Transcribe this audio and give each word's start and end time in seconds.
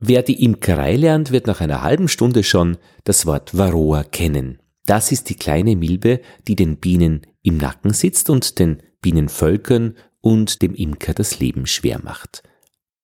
Wer 0.00 0.22
die 0.22 0.44
Imkerei 0.44 0.94
lernt, 0.94 1.32
wird 1.32 1.46
nach 1.48 1.60
einer 1.60 1.82
halben 1.82 2.08
Stunde 2.08 2.44
schon 2.44 2.76
das 3.02 3.26
Wort 3.26 3.56
Varroa 3.56 4.04
kennen. 4.04 4.60
Das 4.86 5.10
ist 5.10 5.28
die 5.28 5.34
kleine 5.34 5.74
Milbe, 5.74 6.20
die 6.46 6.54
den 6.54 6.76
Bienen 6.76 7.26
im 7.42 7.58
Nacken 7.58 7.92
sitzt 7.92 8.30
und 8.30 8.58
den 8.60 8.80
Bienenvölkern 9.02 9.96
und 10.20 10.62
dem 10.62 10.74
Imker 10.74 11.14
das 11.14 11.40
Leben 11.40 11.66
schwer 11.66 12.00
macht. 12.02 12.42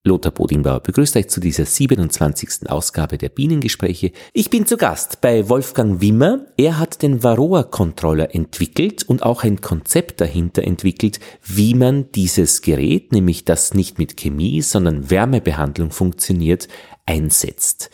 Lothar 0.06 0.32
Bodingbauer 0.32 0.80
begrüßt 0.80 1.16
euch 1.16 1.30
zu 1.30 1.40
dieser 1.40 1.64
27. 1.64 2.68
Ausgabe 2.68 3.16
der 3.16 3.30
Bienengespräche. 3.30 4.12
Ich 4.34 4.50
bin 4.50 4.66
zu 4.66 4.76
Gast 4.76 5.22
bei 5.22 5.48
Wolfgang 5.48 6.02
Wimmer. 6.02 6.44
Er 6.58 6.78
hat 6.78 7.00
den 7.00 7.22
Varroa-Controller 7.22 8.34
entwickelt 8.34 9.02
und 9.04 9.22
auch 9.22 9.44
ein 9.44 9.62
Konzept 9.62 10.20
dahinter 10.20 10.62
entwickelt, 10.62 11.20
wie 11.42 11.72
man 11.72 12.12
dieses 12.12 12.60
Gerät, 12.60 13.12
nämlich 13.12 13.46
das 13.46 13.72
nicht 13.72 13.98
mit 13.98 14.18
Chemie, 14.18 14.60
sondern 14.60 15.08
Wärmebehandlung 15.08 15.90
funktioniert, 15.90 16.68
einsetzt. 17.06 17.88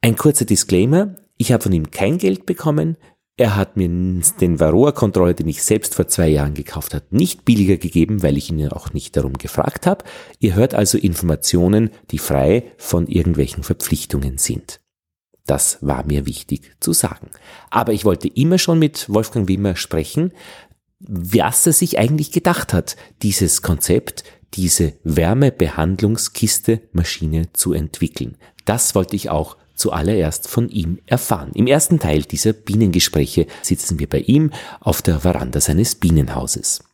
Ein 0.00 0.16
kurzer 0.16 0.44
Disclaimer. 0.44 1.14
Ich 1.36 1.52
habe 1.52 1.62
von 1.62 1.72
ihm 1.72 1.92
kein 1.92 2.18
Geld 2.18 2.46
bekommen. 2.46 2.96
Er 3.38 3.54
hat 3.54 3.76
mir 3.76 3.88
den 3.88 4.58
Varroa-Controller, 4.58 5.32
den 5.32 5.46
ich 5.46 5.62
selbst 5.62 5.94
vor 5.94 6.08
zwei 6.08 6.26
Jahren 6.26 6.54
gekauft 6.54 6.92
habe, 6.92 7.04
nicht 7.10 7.44
billiger 7.44 7.76
gegeben, 7.76 8.24
weil 8.24 8.36
ich 8.36 8.50
ihn 8.50 8.68
auch 8.68 8.92
nicht 8.92 9.16
darum 9.16 9.34
gefragt 9.34 9.86
habe. 9.86 10.04
Ihr 10.40 10.56
hört 10.56 10.74
also 10.74 10.98
Informationen, 10.98 11.90
die 12.10 12.18
frei 12.18 12.72
von 12.78 13.06
irgendwelchen 13.06 13.62
Verpflichtungen 13.62 14.38
sind. 14.38 14.80
Das 15.46 15.78
war 15.82 16.04
mir 16.04 16.26
wichtig 16.26 16.74
zu 16.80 16.92
sagen. 16.92 17.30
Aber 17.70 17.92
ich 17.92 18.04
wollte 18.04 18.26
immer 18.26 18.58
schon 18.58 18.80
mit 18.80 19.08
Wolfgang 19.08 19.46
Wimmer 19.46 19.76
sprechen, 19.76 20.32
was 20.98 21.64
er 21.64 21.72
sich 21.72 21.96
eigentlich 21.96 22.32
gedacht 22.32 22.72
hat, 22.72 22.96
dieses 23.22 23.62
Konzept, 23.62 24.24
diese 24.54 24.94
Wärmebehandlungskiste 25.04 26.80
Maschine 26.90 27.52
zu 27.52 27.72
entwickeln. 27.72 28.36
Das 28.64 28.96
wollte 28.96 29.14
ich 29.14 29.30
auch 29.30 29.56
zuallererst 29.78 30.48
von 30.48 30.68
ihm 30.68 30.98
erfahren. 31.06 31.52
Im 31.54 31.66
ersten 31.66 31.98
Teil 31.98 32.22
dieser 32.22 32.52
Bienengespräche 32.52 33.46
sitzen 33.62 33.98
wir 33.98 34.08
bei 34.08 34.20
ihm 34.20 34.50
auf 34.80 35.00
der 35.02 35.20
Veranda 35.20 35.60
seines 35.60 35.94
Bienenhauses. 35.94 36.87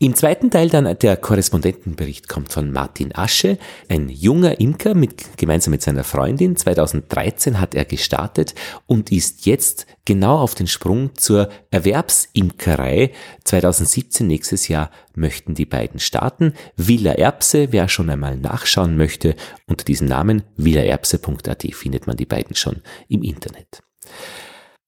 Im 0.00 0.14
zweiten 0.14 0.52
Teil 0.52 0.68
dann 0.68 0.96
der 0.96 1.16
Korrespondentenbericht 1.16 2.28
kommt 2.28 2.52
von 2.52 2.70
Martin 2.70 3.12
Asche, 3.16 3.58
ein 3.88 4.08
junger 4.08 4.60
Imker 4.60 4.94
mit, 4.94 5.36
gemeinsam 5.36 5.72
mit 5.72 5.82
seiner 5.82 6.04
Freundin. 6.04 6.54
2013 6.54 7.58
hat 7.58 7.74
er 7.74 7.84
gestartet 7.84 8.54
und 8.86 9.10
ist 9.10 9.44
jetzt 9.44 9.86
genau 10.04 10.38
auf 10.38 10.54
den 10.54 10.68
Sprung 10.68 11.16
zur 11.16 11.48
Erwerbsimkerei. 11.72 13.10
2017, 13.42 14.24
nächstes 14.24 14.68
Jahr, 14.68 14.92
möchten 15.16 15.54
die 15.54 15.66
beiden 15.66 15.98
starten. 15.98 16.52
Villa 16.76 17.14
Erbse, 17.14 17.72
wer 17.72 17.88
schon 17.88 18.08
einmal 18.08 18.36
nachschauen 18.36 18.96
möchte, 18.96 19.34
unter 19.66 19.84
diesem 19.84 20.06
Namen 20.06 20.44
villaerbse.at 20.56 21.66
findet 21.74 22.06
man 22.06 22.16
die 22.16 22.26
beiden 22.26 22.54
schon 22.54 22.82
im 23.08 23.24
Internet. 23.24 23.82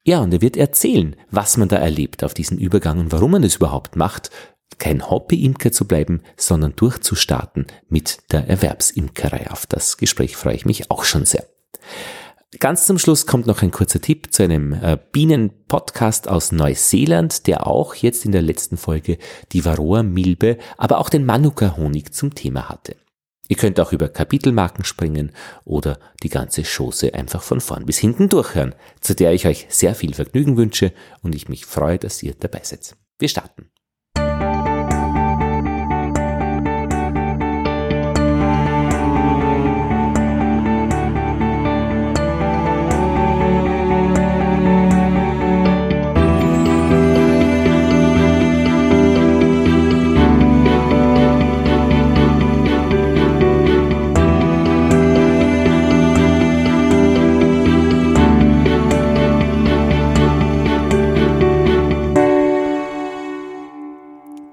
Ja, 0.02 0.20
und 0.20 0.32
er 0.32 0.40
wird 0.40 0.56
erzählen, 0.56 1.14
was 1.30 1.56
man 1.58 1.68
da 1.68 1.76
erlebt 1.76 2.24
auf 2.24 2.32
diesen 2.32 2.58
Übergang 2.58 2.98
und 2.98 3.12
warum 3.12 3.32
man 3.32 3.44
es 3.44 3.56
überhaupt 3.56 3.96
macht 3.96 4.30
kein 4.80 5.08
Hobby-Imker 5.08 5.70
zu 5.70 5.86
bleiben, 5.86 6.22
sondern 6.36 6.74
durchzustarten 6.74 7.66
mit 7.88 8.32
der 8.32 8.48
Erwerbsimkerei. 8.48 9.48
Auf 9.50 9.66
das 9.66 9.96
Gespräch 9.96 10.36
freue 10.36 10.56
ich 10.56 10.66
mich 10.66 10.90
auch 10.90 11.04
schon 11.04 11.24
sehr. 11.24 11.46
Ganz 12.58 12.84
zum 12.84 12.98
Schluss 12.98 13.26
kommt 13.26 13.46
noch 13.46 13.62
ein 13.62 13.70
kurzer 13.70 14.00
Tipp 14.00 14.34
zu 14.34 14.42
einem 14.42 14.72
äh, 14.72 14.98
Bienen-Podcast 15.12 16.26
aus 16.26 16.50
Neuseeland, 16.50 17.46
der 17.46 17.68
auch 17.68 17.94
jetzt 17.94 18.24
in 18.24 18.32
der 18.32 18.42
letzten 18.42 18.76
Folge 18.76 19.18
die 19.52 19.64
Varroa-Milbe, 19.64 20.58
aber 20.76 20.98
auch 20.98 21.10
den 21.10 21.24
Manuka-Honig 21.24 22.12
zum 22.12 22.34
Thema 22.34 22.68
hatte. 22.68 22.96
Ihr 23.46 23.56
könnt 23.56 23.78
auch 23.78 23.92
über 23.92 24.08
Kapitelmarken 24.08 24.84
springen 24.84 25.32
oder 25.64 26.00
die 26.24 26.28
ganze 26.28 26.62
Chose 26.64 27.14
einfach 27.14 27.42
von 27.42 27.60
vorn 27.60 27.86
bis 27.86 27.98
hinten 27.98 28.28
durchhören, 28.28 28.74
zu 29.00 29.14
der 29.14 29.32
ich 29.32 29.46
euch 29.46 29.66
sehr 29.68 29.94
viel 29.94 30.14
Vergnügen 30.14 30.56
wünsche 30.56 30.92
und 31.22 31.36
ich 31.36 31.48
mich 31.48 31.66
freue, 31.66 31.98
dass 31.98 32.22
ihr 32.22 32.34
dabei 32.34 32.60
seid. 32.64 32.96
Wir 33.18 33.28
starten. 33.28 33.70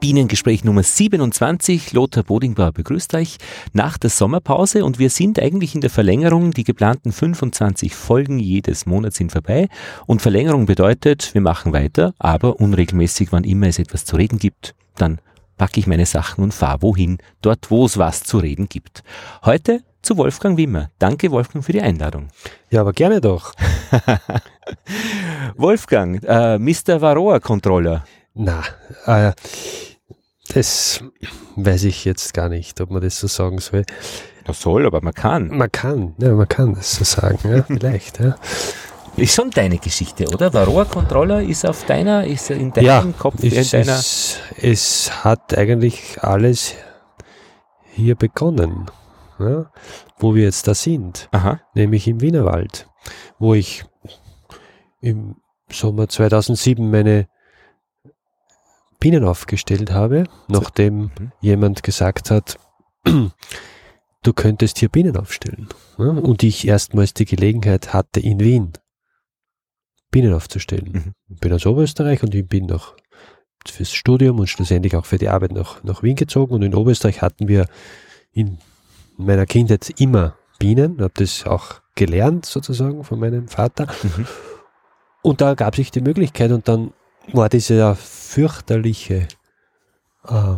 Bienengespräch 0.07 0.63
Nummer 0.63 0.83
27. 0.83 1.91
Lothar 1.91 2.23
Bodingbauer 2.23 2.71
begrüßt 2.71 3.13
euch 3.15 3.35
nach 3.73 3.97
der 3.97 4.09
Sommerpause 4.09 4.85
und 4.85 4.99
wir 4.99 5.09
sind 5.09 5.37
eigentlich 5.37 5.75
in 5.75 5.81
der 5.81 5.89
Verlängerung. 5.89 6.51
Die 6.51 6.63
geplanten 6.63 7.11
25 7.11 7.93
Folgen 7.93 8.39
jedes 8.39 8.85
Monats 8.85 9.17
sind 9.17 9.33
vorbei 9.33 9.67
und 10.05 10.21
Verlängerung 10.21 10.65
bedeutet, 10.65 11.33
wir 11.33 11.41
machen 11.41 11.73
weiter, 11.73 12.13
aber 12.19 12.61
unregelmäßig, 12.61 13.33
wann 13.33 13.43
immer 13.43 13.67
es 13.67 13.79
etwas 13.79 14.05
zu 14.05 14.15
reden 14.15 14.39
gibt, 14.39 14.75
dann 14.95 15.19
packe 15.57 15.81
ich 15.81 15.87
meine 15.87 16.05
Sachen 16.05 16.41
und 16.41 16.53
fahre 16.53 16.83
wohin, 16.83 17.17
dort 17.41 17.69
wo 17.69 17.85
es 17.85 17.97
was 17.97 18.23
zu 18.23 18.37
reden 18.37 18.69
gibt. 18.69 19.03
Heute 19.43 19.81
zu 20.03 20.15
Wolfgang 20.15 20.57
Wimmer. 20.57 20.89
Danke 20.99 21.31
Wolfgang 21.31 21.65
für 21.65 21.73
die 21.73 21.81
Einladung. 21.81 22.29
Ja, 22.69 22.79
aber 22.79 22.93
gerne 22.93 23.19
doch. 23.19 23.51
Wolfgang, 25.57 26.23
äh, 26.23 26.57
Mr. 26.57 27.01
Varroa 27.01 27.41
Controller. 27.41 28.05
Na, 28.39 28.63
äh, 29.05 29.33
das 30.53 31.03
weiß 31.55 31.83
ich 31.85 32.05
jetzt 32.05 32.33
gar 32.33 32.49
nicht, 32.49 32.79
ob 32.81 32.91
man 32.91 33.01
das 33.01 33.19
so 33.19 33.27
sagen 33.27 33.59
soll. 33.59 33.83
Man 34.45 34.53
soll, 34.53 34.85
aber 34.85 35.01
man 35.01 35.13
kann. 35.13 35.49
Man 35.49 35.71
kann, 35.71 36.15
ja, 36.19 36.33
man 36.33 36.47
kann 36.47 36.73
das 36.75 36.95
so 36.95 37.03
sagen, 37.03 37.39
ja, 37.43 37.63
vielleicht, 37.67 38.19
ja. 38.19 38.35
Ist 39.17 39.33
schon 39.33 39.49
deine 39.49 39.79
Geschichte, 39.79 40.25
oder? 40.31 40.53
Varroa-Controller 40.53 41.41
ist 41.41 41.65
auf 41.65 41.85
deiner, 41.85 42.25
ist 42.25 42.51
in 42.51 42.71
deinem 42.71 42.85
ja, 42.85 43.05
Kopf, 43.17 43.43
es, 43.43 43.73
in 43.73 43.79
deiner. 43.79 43.97
Es, 43.97 44.39
es 44.61 45.23
hat 45.23 45.57
eigentlich 45.57 46.21
alles 46.21 46.75
hier 47.93 48.15
begonnen, 48.15 48.85
ja, 49.39 49.71
wo 50.19 50.35
wir 50.35 50.43
jetzt 50.43 50.67
da 50.67 50.75
sind, 50.75 51.29
Aha. 51.31 51.59
nämlich 51.73 52.07
im 52.07 52.21
Wienerwald, 52.21 52.87
wo 53.39 53.55
ich 53.55 53.85
im 55.01 55.37
Sommer 55.71 56.07
2007 56.07 56.89
meine 56.89 57.27
Bienen 58.99 59.23
aufgestellt 59.23 59.91
habe, 59.91 60.25
nachdem 60.47 60.99
mhm. 60.99 61.31
jemand 61.41 61.83
gesagt 61.83 62.31
hat, 62.31 62.57
du 63.03 64.33
könntest 64.33 64.79
hier 64.79 64.89
Bienen 64.89 65.17
aufstellen. 65.17 65.69
Und 65.97 66.43
ich 66.43 66.67
erstmals 66.67 67.13
die 67.13 67.25
Gelegenheit 67.25 67.93
hatte, 67.93 68.19
in 68.19 68.39
Wien 68.39 68.73
Bienen 70.09 70.33
aufzustellen. 70.33 70.91
Mhm. 70.91 71.35
Ich 71.35 71.39
bin 71.39 71.53
aus 71.53 71.65
Oberösterreich 71.65 72.23
und 72.23 72.33
ich 72.33 72.47
bin 72.47 72.65
noch 72.65 72.95
fürs 73.67 73.91
Studium 73.91 74.39
und 74.39 74.47
schlussendlich 74.47 74.95
auch 74.95 75.05
für 75.05 75.17
die 75.17 75.29
Arbeit 75.29 75.51
nach, 75.51 75.83
nach 75.83 76.01
Wien 76.03 76.15
gezogen. 76.15 76.53
Und 76.53 76.61
in 76.61 76.73
Oberösterreich 76.73 77.21
hatten 77.21 77.47
wir 77.47 77.67
in 78.31 78.57
meiner 79.17 79.45
Kindheit 79.45 79.89
immer 79.99 80.37
Bienen, 80.59 81.01
habe 81.01 81.13
das 81.15 81.45
auch 81.45 81.81
gelernt 81.95 82.45
sozusagen 82.45 83.03
von 83.03 83.19
meinem 83.19 83.47
Vater. 83.47 83.87
Mhm. 84.03 84.25
Und 85.21 85.41
da 85.41 85.55
gab 85.55 85.75
sich 85.75 85.91
die 85.91 86.01
Möglichkeit 86.01 86.51
und 86.51 86.67
dann 86.67 86.93
war 87.33 87.49
dieser 87.49 87.95
fürchterliche 87.95 89.27
äh, 90.27 90.55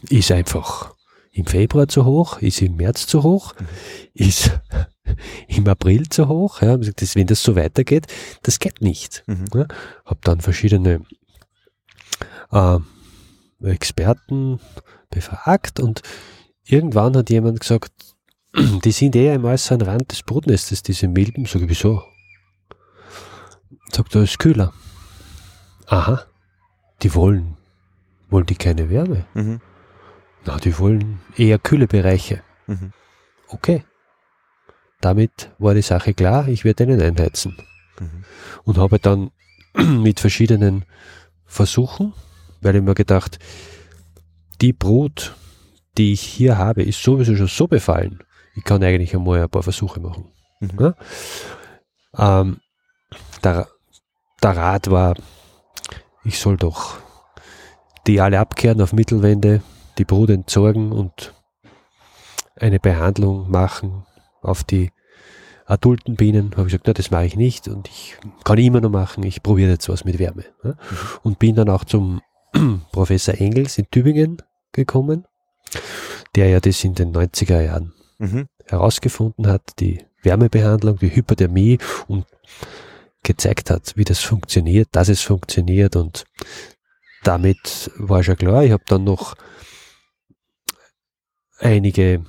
ist 0.10 0.32
einfach 0.32 0.97
im 1.38 1.46
Februar 1.46 1.88
zu 1.88 2.04
hoch, 2.04 2.40
ist 2.40 2.64
im 2.64 2.78
März 2.78 3.06
zu 3.06 3.22
hoch, 3.22 3.54
mhm. 3.60 3.68
ist 4.16 4.60
im 5.48 5.68
April 5.68 6.10
zu 6.10 6.28
hoch. 6.28 6.64
Ja, 6.64 6.78
das, 6.78 7.16
wenn 7.16 7.28
das 7.28 7.44
so 7.44 7.56
weitergeht, 7.56 8.08
das 8.42 8.58
geht 8.58 8.82
nicht. 8.82 9.24
Mhm. 9.28 9.46
Ja, 9.54 9.68
hab 10.04 10.24
dann 10.24 10.42
verschiedene 10.42 11.02
äh, 12.52 12.80
Experten 13.64 14.60
befragt 15.12 15.80
und 15.80 16.02
irgendwann 16.66 17.16
hat 17.16 17.30
jemand 17.30 17.60
gesagt, 17.60 17.92
die 18.84 18.92
sind 18.92 19.16
eher 19.16 19.36
im 19.36 19.46
äußeren 19.46 19.82
Rand 19.84 20.12
des 20.12 20.24
Brutnestes, 20.24 20.82
diese 20.82 21.08
Milben. 21.08 21.46
Sag 21.46 21.62
ich, 21.62 21.70
wieso? 21.70 22.02
Sagt 23.92 24.16
er, 24.16 24.24
ist 24.24 24.40
kühler. 24.40 24.74
Aha, 25.86 26.24
die 27.04 27.14
wollen, 27.14 27.58
wollen 28.30 28.48
die 28.48 28.56
keine 28.56 28.90
Wärme? 28.90 29.26
Mhm. 29.36 29.62
Na, 30.48 30.56
die 30.58 30.80
wollen 30.80 31.20
eher 31.36 31.60
kühle 31.60 31.88
Bereiche. 31.88 32.42
Mhm. 32.68 32.94
Okay. 33.50 33.84
Damit 35.02 35.52
war 35.60 35.74
die 35.74 35.82
Sache 35.82 36.14
klar, 36.14 36.48
ich 36.48 36.64
werde 36.64 36.86
ihnen 36.86 37.02
einheizen. 37.02 37.58
Mhm. 38.00 38.24
Und 38.64 38.78
habe 38.78 38.98
dann 38.98 39.32
mit 39.76 40.22
verschiedenen 40.22 40.86
Versuchen, 41.46 42.14
weil 42.62 42.78
ich 42.78 42.82
mir 42.82 42.96
gedacht, 42.96 43.40
die 44.62 44.72
Brut, 44.72 45.36
die 45.98 46.14
ich 46.14 46.22
hier 46.22 46.58
habe, 46.58 46.82
ist 46.82 47.04
sowieso 47.04 47.36
schon 47.36 47.48
so 47.48 47.68
befallen. 47.68 48.24
Ich 48.56 48.64
kann 48.64 48.82
eigentlich 48.84 49.14
einmal 49.14 49.44
ein 49.44 49.50
paar 49.50 49.64
Versuche 49.64 50.00
machen. 50.00 50.32
Mhm. 50.62 50.94
Ja? 52.16 52.38
Ähm, 52.40 52.58
der, 53.44 53.68
der 54.42 54.56
Rat 54.56 54.90
war, 54.90 55.16
ich 56.24 56.40
soll 56.40 56.56
doch 56.56 56.98
die 58.08 58.22
alle 58.22 58.40
abkehren 58.40 58.82
auf 58.82 58.94
Mittelwände, 58.94 59.62
die 59.98 60.06
Brut 60.06 60.30
entsorgen 60.30 60.92
und 60.92 61.34
eine 62.56 62.80
Behandlung 62.80 63.50
machen 63.50 64.06
auf 64.42 64.64
die 64.64 64.92
adulten 65.66 66.16
Bienen. 66.16 66.52
Habe 66.52 66.64
ich 66.64 66.68
gesagt, 66.68 66.88
na, 66.88 66.94
das 66.94 67.12
mache 67.12 67.26
ich 67.26 67.36
nicht 67.36 67.68
und 67.68 67.88
ich 67.88 68.18
kann 68.44 68.58
immer 68.58 68.82
noch 68.82 68.90
machen, 68.90 69.24
ich 69.24 69.44
probiere 69.44 69.72
jetzt 69.72 69.90
was 69.90 70.06
mit 70.06 70.20
Wärme. 70.20 70.46
Und 71.24 71.40
bin 71.40 71.56
dann 71.56 71.70
auch 71.70 71.84
zum 71.84 72.22
Professor 72.92 73.36
Engels 73.36 73.78
in 73.78 73.90
Tübingen 73.92 74.42
gekommen, 74.72 75.26
der 76.36 76.50
ja 76.50 76.60
das 76.60 76.84
in 76.84 76.96
den 76.96 77.14
90er 77.14 77.62
Jahren 77.62 77.94
mhm. 78.18 78.48
herausgefunden 78.66 79.48
hat, 79.48 79.80
die 79.80 80.06
Wärmebehandlung, 80.24 80.98
die 81.00 81.16
Hypothermie 81.16 81.78
und 82.08 82.26
gezeigt 83.24 83.70
hat, 83.70 83.94
wie 83.98 84.06
das 84.06 84.20
funktioniert, 84.20 84.90
dass 84.94 85.10
es 85.10 85.22
funktioniert 85.22 85.96
und 85.96 86.26
damit 87.24 87.92
war 87.98 88.24
schon 88.24 88.38
klar, 88.38 88.64
ich 88.64 88.72
habe 88.72 88.84
dann 88.88 89.04
noch 89.04 89.36
einige 91.60 92.26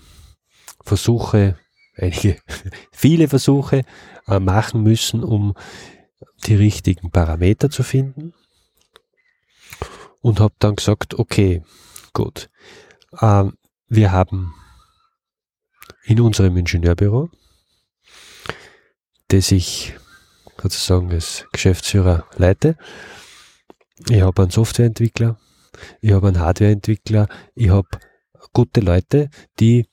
Versuche, 0.82 1.58
einige, 1.96 2.38
viele 2.92 3.28
Versuche 3.28 3.84
äh, 4.26 4.40
machen 4.40 4.82
müssen, 4.82 5.22
um 5.22 5.54
die 6.46 6.54
richtigen 6.54 7.10
Parameter 7.10 7.70
zu 7.70 7.82
finden. 7.82 8.34
Und 10.20 10.40
habe 10.40 10.54
dann 10.58 10.76
gesagt, 10.76 11.14
okay, 11.18 11.62
gut, 12.12 12.50
äh, 13.20 13.44
wir 13.88 14.12
haben 14.12 14.54
in 16.04 16.20
unserem 16.20 16.56
Ingenieurbüro, 16.56 17.30
das 19.28 19.52
ich 19.52 19.94
sozusagen 20.60 21.10
als 21.12 21.46
Geschäftsführer 21.52 22.26
leite, 22.36 22.76
ich 24.08 24.22
habe 24.22 24.42
einen 24.42 24.50
Softwareentwickler, 24.50 25.38
ich 26.00 26.12
habe 26.12 26.28
einen 26.28 26.40
Hardwareentwickler, 26.40 27.28
ich 27.54 27.68
habe 27.68 27.88
gute 28.52 28.80
Leute, 28.80 29.30
die 29.60 29.86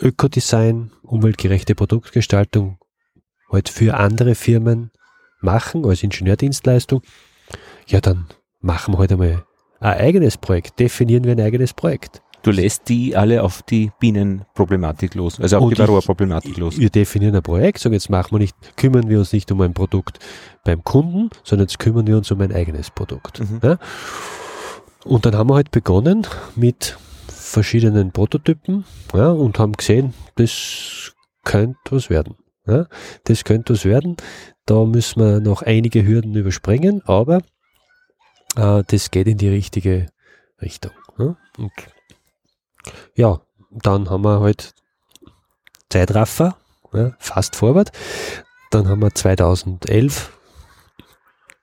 Ökodesign, 0.00 0.90
umweltgerechte 1.02 1.74
Produktgestaltung 1.74 2.78
halt 3.50 3.68
für 3.68 3.96
andere 3.96 4.34
Firmen 4.34 4.90
machen 5.40 5.84
als 5.84 6.02
Ingenieurdienstleistung, 6.02 7.02
ja, 7.86 8.00
dann 8.00 8.26
machen 8.60 8.94
wir 8.94 8.98
halt 8.98 9.12
einmal 9.12 9.44
ein 9.80 9.98
eigenes 9.98 10.36
Projekt, 10.38 10.80
definieren 10.80 11.24
wir 11.24 11.32
ein 11.32 11.40
eigenes 11.40 11.74
Projekt. 11.74 12.22
Du 12.42 12.50
lässt 12.50 12.90
die 12.90 13.16
alle 13.16 13.42
auf 13.42 13.62
die 13.62 13.90
Bienenproblematik 14.00 15.14
los, 15.14 15.40
also 15.40 15.56
auf 15.56 15.62
Und 15.64 15.70
die 15.72 15.78
Varroa-Problematik 15.78 16.58
los. 16.58 16.78
Wir 16.78 16.90
definieren 16.90 17.34
ein 17.34 17.42
Projekt, 17.42 17.78
sagen 17.78 17.94
jetzt 17.94 18.10
machen 18.10 18.32
wir 18.32 18.38
nicht, 18.38 18.54
kümmern 18.76 19.08
wir 19.08 19.18
uns 19.18 19.32
nicht 19.32 19.50
um 19.50 19.62
ein 19.62 19.72
Produkt 19.72 20.18
beim 20.62 20.84
Kunden, 20.84 21.30
sondern 21.42 21.68
jetzt 21.68 21.78
kümmern 21.78 22.06
wir 22.06 22.18
uns 22.18 22.30
um 22.30 22.40
ein 22.42 22.52
eigenes 22.52 22.90
Produkt. 22.90 23.40
Mhm. 23.40 23.60
Ja? 23.62 23.78
Und 25.04 25.24
dann 25.24 25.36
haben 25.36 25.48
wir 25.48 25.54
halt 25.54 25.70
begonnen 25.70 26.26
mit 26.54 26.98
verschiedenen 27.54 28.10
Prototypen 28.12 28.84
ja, 29.14 29.30
und 29.30 29.58
haben 29.58 29.72
gesehen, 29.72 30.12
das 30.34 31.14
könnte 31.44 31.78
was 31.90 32.10
werden. 32.10 32.34
Ja, 32.66 32.86
das 33.24 33.44
könnte 33.44 33.74
was 33.74 33.84
werden. 33.84 34.16
Da 34.66 34.84
müssen 34.84 35.20
wir 35.20 35.40
noch 35.40 35.62
einige 35.62 36.04
Hürden 36.04 36.34
überspringen, 36.34 37.02
aber 37.06 37.42
äh, 38.56 38.82
das 38.86 39.10
geht 39.10 39.28
in 39.28 39.38
die 39.38 39.48
richtige 39.48 40.08
Richtung. 40.60 40.92
Ja, 41.18 41.36
und 41.58 41.72
ja, 43.14 43.40
dann 43.70 44.10
haben 44.10 44.24
wir 44.24 44.40
halt 44.40 44.74
Zeitraffer, 45.90 46.56
ja, 46.92 47.12
fast 47.18 47.54
forward. 47.56 47.92
Dann 48.70 48.88
haben 48.88 49.02
wir 49.02 49.14
2011 49.14 50.36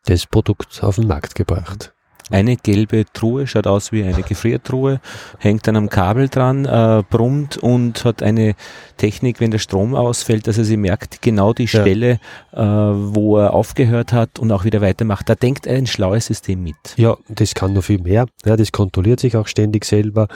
das 0.05 0.25
Produkt 0.25 0.81
auf 0.83 0.95
den 0.95 1.07
Markt 1.07 1.35
gebracht. 1.35 1.93
Eine 2.31 2.55
gelbe 2.55 3.05
Truhe 3.11 3.45
schaut 3.45 3.67
aus 3.67 3.91
wie 3.91 4.03
eine 4.03 4.23
Gefriertruhe, 4.23 5.01
hängt 5.37 5.67
dann 5.67 5.75
am 5.75 5.89
Kabel 5.89 6.29
dran, 6.29 6.65
äh, 6.65 7.03
brummt 7.09 7.57
und 7.57 8.03
hat 8.05 8.23
eine 8.23 8.55
Technik, 8.97 9.39
wenn 9.39 9.51
der 9.51 9.59
Strom 9.59 9.95
ausfällt, 9.95 10.47
dass 10.47 10.57
er 10.57 10.63
sie 10.63 10.77
merkt, 10.77 11.21
genau 11.21 11.53
die 11.53 11.63
ja. 11.63 11.81
Stelle, 11.81 12.19
äh, 12.53 12.59
wo 12.61 13.37
er 13.37 13.53
aufgehört 13.53 14.13
hat 14.13 14.39
und 14.39 14.51
auch 14.51 14.63
wieder 14.63 14.81
weitermacht. 14.81 15.27
Da 15.29 15.35
denkt 15.35 15.67
ein 15.67 15.87
schlaues 15.87 16.27
System 16.27 16.63
mit. 16.63 16.75
Ja, 16.97 17.17
das 17.27 17.53
kann 17.53 17.73
noch 17.73 17.83
viel 17.83 17.99
mehr. 17.99 18.27
Ja, 18.45 18.55
das 18.55 18.71
kontrolliert 18.71 19.19
sich 19.19 19.35
auch 19.35 19.47
ständig 19.47 19.85
selber. 19.85 20.27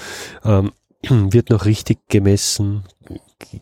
Ähm, 0.43 0.71
wird 1.09 1.49
noch 1.49 1.65
richtig 1.65 1.99
gemessen, 2.09 2.83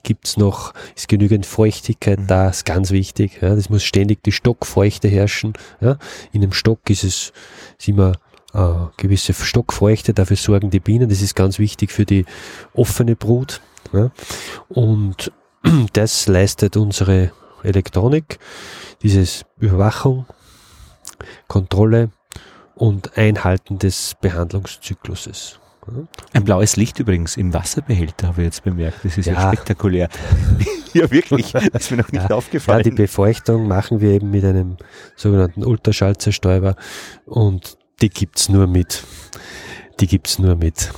gibt's 0.04 0.38
noch, 0.38 0.74
ist 0.96 1.08
genügend 1.08 1.46
Feuchtigkeit 1.46 2.20
mhm. 2.20 2.28
da, 2.28 2.50
ist 2.50 2.66
ganz 2.66 2.92
wichtig. 2.92 3.40
Ja, 3.42 3.56
das 3.56 3.70
muss 3.70 3.84
ständig 3.84 4.24
die 4.24 4.32
Stockfeuchte 4.32 5.08
herrschen. 5.08 5.54
Ja. 5.82 5.98
In 6.32 6.44
einem 6.44 6.54
Stock 6.54 6.90
ist 6.90 7.04
es 7.04 7.34
ist 7.78 7.88
immer 7.88 8.14
äh, 8.54 8.74
gewisse 8.98 9.34
Stockfeuchte, 9.34 10.14
dafür 10.14 10.38
sorgen 10.38 10.70
die 10.70 10.80
Bienen, 10.80 11.10
das 11.10 11.22
ist 11.22 11.36
ganz 11.36 11.60
wichtig 11.60 11.92
für 11.92 12.06
die 12.06 12.26
offene 12.74 13.16
Brut. 13.16 13.62
Ja. 13.92 14.12
Und 14.70 15.32
das 15.94 16.28
leistet 16.28 16.78
unsere 16.78 17.32
Elektronik, 17.64 18.40
dieses 19.02 19.46
Überwachung, 19.58 20.26
Kontrolle 21.48 22.10
und 22.76 23.18
Einhalten 23.18 23.80
des 23.80 24.16
Behandlungszykluses. 24.22 25.60
Ein 26.32 26.46
blaues 26.46 26.78
Licht 26.78 27.00
übrigens 27.00 27.36
im 27.36 27.54
Wasserbehälter 27.54 28.28
habe 28.28 28.42
ich 28.42 28.46
jetzt 28.46 28.64
bemerkt. 28.64 29.04
Das 29.04 29.18
ist 29.18 29.26
ja, 29.26 29.34
ja 29.34 29.48
spektakulär. 29.48 30.08
ja, 30.94 31.12
wirklich. 31.12 31.52
Das 31.52 31.84
ist 31.84 31.92
mir 31.92 31.98
noch 31.98 32.12
nicht 32.12 32.30
ja, 32.30 32.36
aufgefallen. 32.36 32.80
Ja, 32.80 32.84
die 32.84 32.92
Befeuchtung 32.92 33.68
machen 33.68 34.00
wir 34.00 34.12
eben 34.12 34.32
mit 34.32 34.46
einem 34.46 34.78
sogenannten 35.18 35.66
Ultraschallzerstäuber 35.66 36.76
und 37.26 37.78
die 38.02 38.10
gibt's 38.10 38.50
nur 38.50 38.68
mit, 38.68 39.04
die 40.00 40.08
gibt's 40.08 40.40
nur 40.40 40.56
mit 40.56 40.92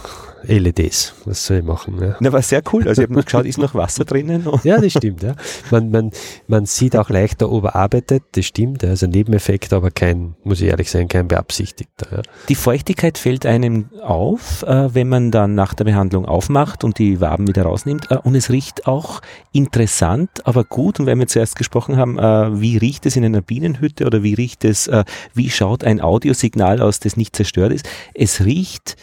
LEDs. 0.48 1.14
Was 1.26 1.46
soll 1.46 1.58
ich 1.58 1.64
machen? 1.64 1.98
Ja. 2.02 2.16
Na, 2.20 2.32
war 2.32 2.42
sehr 2.42 2.62
cool. 2.72 2.88
Also 2.88 3.02
ich 3.02 3.08
habe 3.08 3.18
noch 3.18 3.26
geschaut, 3.26 3.46
ist 3.46 3.58
noch 3.58 3.76
Wasser 3.76 4.06
drinnen? 4.06 4.48
ja, 4.64 4.80
das 4.80 4.92
stimmt. 4.92 5.24
Ja. 5.24 5.36
Man, 5.72 5.92
man, 5.92 6.12
man 6.48 6.66
sieht 6.66 6.96
auch 6.96 7.10
leichter 7.10 7.48
überarbeitet, 7.48 8.24
das 8.34 8.46
stimmt. 8.46 8.84
Also 8.84 9.08
Nebeneffekt, 9.08 9.74
aber 9.74 9.92
kein, 9.92 10.36
muss 10.44 10.62
ich 10.62 10.68
ehrlich 10.68 10.90
sein, 10.92 11.08
kein 11.08 11.28
beabsichtigter. 11.28 12.18
Ja. 12.18 12.22
Die 12.50 12.56
Feuchtigkeit 12.56 13.18
fällt 13.18 13.46
einem 13.46 13.90
auf, 14.02 14.64
äh, 14.64 14.94
wenn 14.94 15.10
man 15.10 15.32
dann 15.32 15.56
nach 15.56 15.74
der 15.74 15.86
Behandlung 15.86 16.26
aufmacht 16.26 16.84
und 16.84 17.00
die 17.00 17.22
Waben 17.22 17.48
wieder 17.48 17.64
rausnimmt. 17.64 18.12
Äh, 18.12 18.18
und 18.18 18.36
es 18.36 18.50
riecht 18.50 18.88
auch 18.88 19.22
interessant, 19.52 20.46
aber 20.46 20.64
gut. 20.64 21.00
Und 21.00 21.06
weil 21.06 21.18
wir 21.18 21.28
zuerst 21.28 21.56
gesprochen 21.56 21.98
haben, 21.98 22.18
äh, 22.18 22.62
wie 22.62 22.78
riecht 22.78 23.06
es 23.06 23.16
in 23.16 23.26
einer 23.26 23.42
Bienenhütte 23.42 24.06
oder 24.06 24.24
wie 24.24 24.34
riecht 24.34 24.66
es, 24.66 24.88
äh, 24.88 25.04
wie 25.34 25.50
schaut 25.50 25.84
ein 25.84 26.02
Audiosignal 26.02 26.82
aus, 26.82 27.00
das 27.00 27.18
nicht 27.18 27.36
zerstört 27.36 27.74
ist? 27.74 27.88
Es 28.14 28.44
riecht 28.44 28.96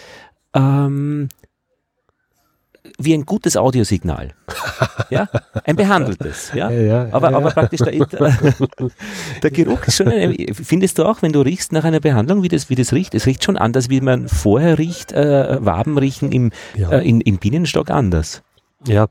ähm, 0.54 1.28
wie 2.99 3.14
ein 3.14 3.25
gutes 3.25 3.56
Audiosignal. 3.56 4.35
Ja? 5.11 5.28
Ein 5.64 5.76
behandeltes. 5.76 6.52
Ja? 6.54 6.71
ja, 6.71 6.80
ja 6.80 7.09
aber, 7.12 7.30
ja, 7.30 7.37
aber 7.37 7.50
praktisch 7.50 7.80
der, 7.80 7.92
der 9.42 9.50
Geruch 9.50 9.87
ist 9.87 9.97
schon, 9.97 10.09
ein, 10.09 10.35
findest 10.54 10.99
du 10.99 11.04
auch, 11.04 11.23
wenn 11.23 11.32
du 11.32 11.40
riechst 11.40 11.73
nach 11.73 11.85
einer 11.85 12.00
Behandlung, 12.00 12.42
wie 12.42 12.49
das, 12.49 12.71
wie 12.71 12.75
das 12.75 12.92
riecht? 12.92 13.14
Es 13.14 13.26
riecht 13.26 13.44
schon 13.44 13.56
anders, 13.56 13.88
wie 13.88 14.00
man 14.00 14.28
vorher 14.28 14.78
riecht, 14.78 15.12
äh, 15.12 15.64
Waben 15.64 15.99
riechen 15.99 16.32
im, 16.32 16.50
äh, 16.76 17.06
in, 17.09 17.21
im 17.21 17.38
Bienenstock 17.38 17.90
anders. 17.90 18.42
Ja, 18.87 19.09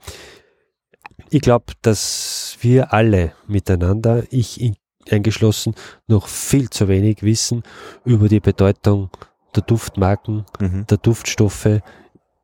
ich 1.29 1.41
glaube, 1.41 1.73
dass 1.81 2.57
wir 2.59 2.93
alle 2.93 3.33
miteinander, 3.47 4.23
ich 4.31 4.73
eingeschlossen, 5.09 5.75
noch 6.07 6.27
viel 6.27 6.69
zu 6.69 6.87
wenig 6.87 7.23
wissen 7.23 7.63
über 8.05 8.27
die 8.27 8.39
Bedeutung 8.39 9.09
der 9.55 9.63
Duftmarken, 9.63 10.45
mhm. 10.59 10.85
der 10.87 10.97
Duftstoffe 10.97 11.81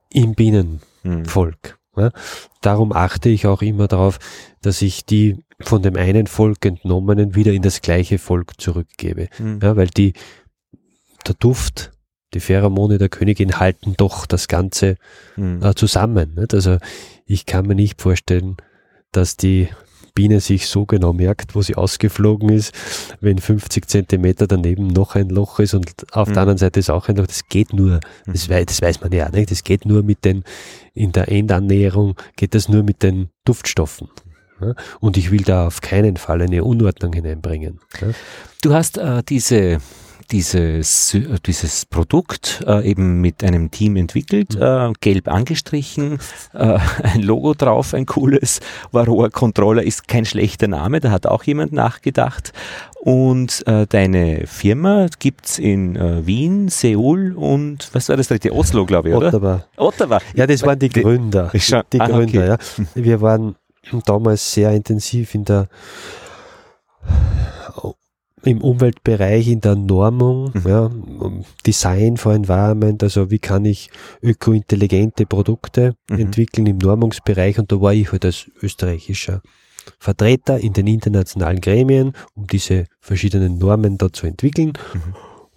im 0.09 0.35
Bienenvolk. 0.35 1.79
Mhm. 1.95 2.01
Ja. 2.01 2.11
Darum 2.61 2.91
achte 2.91 3.29
ich 3.29 3.47
auch 3.47 3.61
immer 3.61 3.87
darauf, 3.87 4.19
dass 4.61 4.81
ich 4.81 5.05
die 5.05 5.43
von 5.59 5.81
dem 5.81 5.95
einen 5.95 6.27
Volk 6.27 6.63
entnommenen 6.65 7.33
wieder 7.33 7.51
in 7.51 7.63
das 7.63 7.81
gleiche 7.81 8.19
Volk 8.19 8.61
zurückgebe. 8.61 9.29
Mhm. 9.39 9.59
Ja, 9.61 9.75
weil 9.75 9.87
die, 9.87 10.13
der 11.25 11.35
Duft, 11.35 11.91
die 12.33 12.39
Pheromone 12.39 12.97
der 12.97 13.09
Königin 13.09 13.59
halten 13.59 13.95
doch 13.97 14.25
das 14.25 14.47
Ganze 14.47 14.97
mhm. 15.35 15.63
äh, 15.63 15.73
zusammen. 15.73 16.35
Nicht? 16.35 16.53
Also 16.53 16.77
ich 17.25 17.45
kann 17.45 17.65
mir 17.65 17.75
nicht 17.75 18.01
vorstellen, 18.01 18.57
dass 19.11 19.37
die 19.37 19.69
Biene 20.17 20.39
sich 20.39 20.65
so 20.65 20.87
genau 20.87 21.13
merkt, 21.13 21.53
wo 21.53 21.61
sie 21.61 21.75
ausgeflogen 21.75 22.49
ist, 22.49 22.73
wenn 23.21 23.37
50 23.37 23.87
Zentimeter 23.87 24.47
daneben 24.47 24.87
noch 24.87 25.13
ein 25.13 25.29
Loch 25.29 25.59
ist 25.59 25.75
und 25.75 25.91
auf 26.11 26.29
mhm. 26.29 26.33
der 26.33 26.41
anderen 26.41 26.57
Seite 26.57 26.79
ist 26.79 26.89
auch 26.89 27.07
ein 27.07 27.17
Loch. 27.17 27.27
Das 27.27 27.47
geht 27.47 27.71
nur, 27.71 27.99
mhm. 28.25 28.31
das, 28.33 28.49
weiß, 28.49 28.65
das 28.65 28.81
weiß 28.81 29.01
man 29.01 29.11
ja 29.11 29.29
nicht, 29.29 29.51
das 29.51 29.63
geht 29.63 29.85
nur 29.85 30.01
mit 30.01 30.25
den, 30.25 30.43
in 30.95 31.11
der 31.11 31.31
Endannäherung 31.31 32.15
geht 32.35 32.55
das 32.55 32.67
nur 32.67 32.81
mit 32.81 33.03
den 33.03 33.29
Duftstoffen. 33.45 34.09
Und 34.99 35.17
ich 35.17 35.29
will 35.29 35.43
da 35.43 35.67
auf 35.67 35.81
keinen 35.81 36.17
Fall 36.17 36.41
eine 36.41 36.63
Unordnung 36.63 37.13
hineinbringen. 37.13 37.79
Du 38.63 38.73
hast 38.73 38.97
äh, 38.97 39.21
diese 39.21 39.77
dieses, 40.31 41.15
dieses 41.45 41.85
Produkt 41.85 42.63
äh, 42.67 42.89
eben 42.89 43.21
mit 43.21 43.43
einem 43.43 43.71
Team 43.71 43.95
entwickelt, 43.95 44.55
mhm. 44.55 44.61
äh, 44.61 44.93
gelb 44.99 45.27
angestrichen, 45.27 46.19
äh, 46.53 46.77
ein 47.03 47.21
Logo 47.21 47.53
drauf, 47.53 47.93
ein 47.93 48.05
cooles. 48.05 48.59
Varroa 48.91 49.29
Controller 49.29 49.83
ist 49.83 50.07
kein 50.07 50.25
schlechter 50.25 50.67
Name, 50.67 50.99
da 50.99 51.11
hat 51.11 51.27
auch 51.27 51.43
jemand 51.43 51.73
nachgedacht. 51.73 52.53
Und 52.99 53.65
äh, 53.67 53.85
deine 53.87 54.47
Firma 54.47 55.07
gibt's 55.19 55.59
in 55.59 55.95
äh, 55.95 56.25
Wien, 56.25 56.67
Seoul 56.67 57.33
und 57.33 57.89
was 57.93 58.09
war 58.09 58.17
das 58.17 58.27
dritte? 58.27 58.51
Oslo, 58.51 58.85
glaube 58.85 59.09
ich, 59.09 59.15
oder? 59.15 59.27
Ottawa. 59.27 59.63
Ottawa. 59.77 60.19
Ja, 60.35 60.45
das 60.45 60.63
waren 60.63 60.79
die 60.79 60.89
Gründer. 60.89 61.51
Schon, 61.55 61.83
die 61.93 62.01
ah, 62.01 62.07
Gründer, 62.07 62.57
okay. 62.57 62.83
ja. 62.95 63.03
Wir 63.03 63.21
waren 63.21 63.55
damals 64.05 64.53
sehr 64.53 64.71
intensiv 64.71 65.35
in 65.35 65.45
der 65.45 65.69
im 68.47 68.61
Umweltbereich, 68.61 69.47
in 69.47 69.61
der 69.61 69.75
Normung, 69.75 70.51
mhm. 70.53 70.67
ja, 70.67 70.91
Design 71.65 72.17
for 72.17 72.33
Environment, 72.33 73.03
also 73.03 73.29
wie 73.29 73.39
kann 73.39 73.65
ich 73.65 73.89
ökointelligente 74.21 75.25
Produkte 75.25 75.95
mhm. 76.09 76.19
entwickeln 76.19 76.65
im 76.67 76.77
Normungsbereich 76.77 77.59
und 77.59 77.71
da 77.71 77.81
war 77.81 77.93
ich 77.93 78.11
halt 78.11 78.25
als 78.25 78.49
österreichischer 78.61 79.41
Vertreter 79.99 80.59
in 80.59 80.73
den 80.73 80.87
internationalen 80.87 81.61
Gremien, 81.61 82.13
um 82.35 82.47
diese 82.47 82.85
verschiedenen 82.99 83.57
Normen 83.57 83.97
da 83.97 84.11
zu 84.11 84.27
entwickeln 84.27 84.73
mhm. 84.93 85.15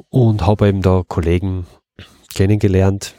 und 0.09 0.47
habe 0.47 0.69
eben 0.69 0.83
da 0.83 1.03
Kollegen 1.07 1.67
kennengelernt, 2.35 3.15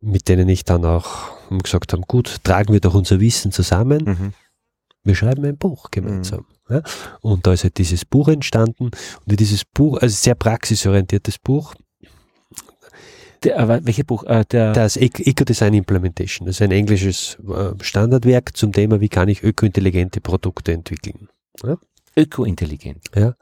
mit 0.00 0.28
denen 0.28 0.48
ich 0.48 0.64
dann 0.64 0.84
auch 0.84 1.30
gesagt 1.62 1.92
habe, 1.92 2.02
gut, 2.06 2.44
tragen 2.44 2.72
wir 2.72 2.80
doch 2.80 2.94
unser 2.94 3.20
Wissen 3.20 3.52
zusammen. 3.52 4.32
Wir 5.06 5.14
schreiben 5.14 5.44
ein 5.44 5.56
Buch 5.56 5.90
gemeinsam. 5.90 6.46
Mhm. 6.68 6.74
Ja? 6.76 6.82
Und 7.20 7.46
da 7.46 7.52
ist 7.52 7.64
halt 7.64 7.78
dieses 7.78 8.04
Buch 8.04 8.28
entstanden 8.28 8.90
und 9.26 9.40
dieses 9.40 9.64
Buch, 9.64 9.98
also 9.98 10.14
sehr 10.14 10.34
praxisorientiertes 10.34 11.38
Buch. 11.38 11.74
Der, 13.42 13.68
welches 13.84 14.04
Buch? 14.04 14.24
Äh, 14.24 14.44
der 14.50 14.72
das 14.72 14.96
Eco-Design 14.96 15.74
Implementation. 15.74 16.46
Das 16.46 16.56
ist 16.56 16.62
ein 16.62 16.72
englisches 16.72 17.38
äh, 17.46 17.72
Standardwerk 17.82 18.56
zum 18.56 18.72
Thema, 18.72 19.00
wie 19.00 19.08
kann 19.08 19.28
ich 19.28 19.42
ökointelligente 19.42 20.20
Produkte 20.20 20.72
entwickeln. 20.72 21.28
Ja? 21.62 21.76
Ökointelligent. 22.16 23.04
Ja 23.14 23.34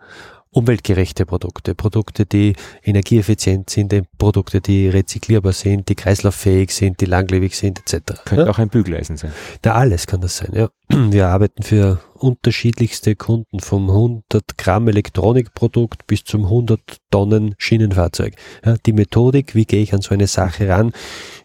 umweltgerechte 0.55 1.27
Produkte, 1.27 1.75
Produkte, 1.75 2.27
die 2.27 2.55
energieeffizient 2.83 3.71
sind, 3.71 3.93
Produkte, 4.19 4.61
die 4.61 4.89
rezyklierbar 4.89 5.53
sind, 5.53 5.89
die 5.89 5.97
kreislauffähig 5.97 6.71
sind, 6.71 7.01
die 7.01 7.07
langlebig 7.07 7.57
sind, 7.57 7.81
etc. 7.81 8.23
Könnte 8.25 8.45
ja? 8.45 8.51
auch 8.51 8.59
ein 8.59 8.69
Bügeleisen 8.69 9.17
sein. 9.17 9.33
Da 9.63 9.75
alles 9.75 10.07
kann 10.07 10.21
das 10.21 10.37
sein, 10.37 10.53
ja. 10.55 10.69
Wir 10.89 11.29
arbeiten 11.29 11.63
für 11.63 12.01
unterschiedlichste 12.15 13.17
Kunden, 13.17 13.59
vom 13.59 13.91
100 13.91 14.57
Gramm 14.57 14.87
Elektronikprodukt 14.89 16.07
bis 16.07 16.25
zum 16.25 16.45
100 16.45 16.81
Tonnen 17.11 17.55
Schienenfahrzeug. 17.59 18.35
Ja, 18.65 18.77
die 18.87 18.93
Methodik, 18.93 19.55
wie 19.55 19.65
gehe 19.65 19.83
ich 19.83 19.93
an 19.93 20.03
so 20.03 20.15
eine 20.15 20.29
Sache 20.29 20.69
ran, 20.69 20.93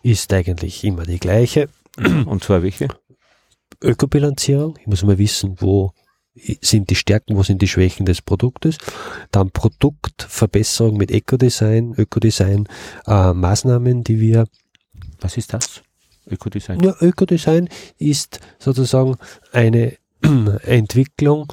ist 0.04 0.32
eigentlich 0.34 0.84
immer 0.84 1.04
die 1.04 1.20
gleiche. 1.20 1.68
Und 2.26 2.44
zwar 2.44 2.62
welche? 2.62 2.90
Ökobilanzierung. 3.82 4.78
Ich 4.80 4.88
muss 4.88 5.04
mal 5.04 5.18
wissen, 5.18 5.56
wo 5.60 5.94
sind 6.36 6.90
die 6.90 6.96
Stärken, 6.96 7.36
wo 7.36 7.44
sind 7.44 7.62
die 7.62 7.68
Schwächen 7.68 8.06
des 8.06 8.22
Produktes. 8.22 8.78
Dann 9.32 9.52
Produktverbesserung 9.52 10.98
mit 10.98 11.12
Ökodesign, 11.12 11.94
Ökodesign, 11.98 12.68
äh, 13.08 13.34
Maßnahmen, 13.34 14.04
die 14.04 14.20
wir. 14.20 14.46
Was 15.22 15.38
ist 15.38 15.54
das? 15.54 15.82
Ökodesign? 16.28 16.80
Ja, 16.82 16.96
Ökodesign 17.02 17.70
ist 17.98 18.40
sozusagen 18.60 19.18
eine 19.52 19.98
Entwicklung, 20.64 21.52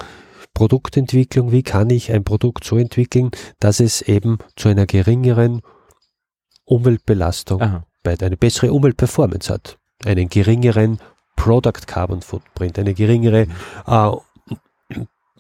Produktentwicklung. 0.55 1.53
Wie 1.53 1.63
kann 1.63 1.91
ich 1.91 2.13
ein 2.13 2.25
Produkt 2.25 2.65
so 2.65 2.77
entwickeln, 2.77 3.31
dass 3.61 3.81
es 3.81 4.03
eben 4.03 4.39
zu 4.57 4.69
einer 4.69 4.87
geringeren 4.87 5.63
Umweltbelastung, 6.65 7.63
Aha. 7.63 7.87
eine 8.05 8.37
bessere 8.37 8.73
Umweltperformance 8.73 9.53
hat, 9.53 9.79
einen 10.05 10.29
geringeren 10.29 10.99
Product 11.37 11.87
Carbon 11.87 12.23
Footprint, 12.23 12.79
eine 12.79 12.95
geringere 12.95 13.47
äh, 13.87 14.11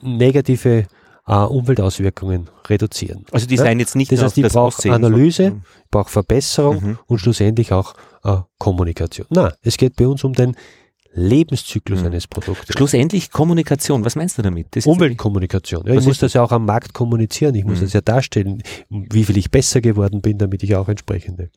negative 0.00 0.86
äh, 1.26 1.34
Umweltauswirkungen 1.34 2.48
reduzieren. 2.68 3.24
Also 3.32 3.46
die 3.46 3.56
seien 3.56 3.80
jetzt 3.80 3.96
nicht 3.96 4.12
Das 4.12 4.22
heißt, 4.22 4.38
ich 4.38 4.48
brauche 4.48 4.92
Analyse, 4.92 5.52
mhm. 5.52 5.62
brauche 5.90 6.10
Verbesserung 6.10 6.82
mhm. 6.82 6.98
und 7.06 7.18
schlussendlich 7.18 7.72
auch 7.72 7.94
äh, 8.24 8.38
Kommunikation. 8.58 9.26
Na, 9.30 9.52
es 9.62 9.76
geht 9.76 9.96
bei 9.96 10.06
uns 10.06 10.24
um 10.24 10.32
den 10.32 10.56
Lebenszyklus 11.12 12.00
mhm. 12.00 12.06
eines 12.06 12.26
Produktes. 12.26 12.74
Schlussendlich 12.74 13.30
Kommunikation, 13.30 14.04
was 14.04 14.16
meinst 14.16 14.36
du 14.38 14.42
damit? 14.42 14.86
Umweltkommunikation. 14.86 15.86
Ja, 15.86 15.94
ich 15.94 16.04
muss 16.04 16.18
das 16.18 16.34
ja 16.34 16.42
auch 16.42 16.52
am 16.52 16.66
Markt 16.66 16.92
kommunizieren, 16.92 17.54
ich 17.54 17.64
muss 17.64 17.78
mhm. 17.78 17.84
das 17.84 17.92
ja 17.94 18.02
darstellen, 18.02 18.62
wie 18.90 19.24
viel 19.24 19.38
ich 19.38 19.50
besser 19.50 19.80
geworden 19.80 20.20
bin, 20.20 20.38
damit 20.38 20.62
ich 20.62 20.76
auch 20.76 20.88
entsprechende 20.88 21.50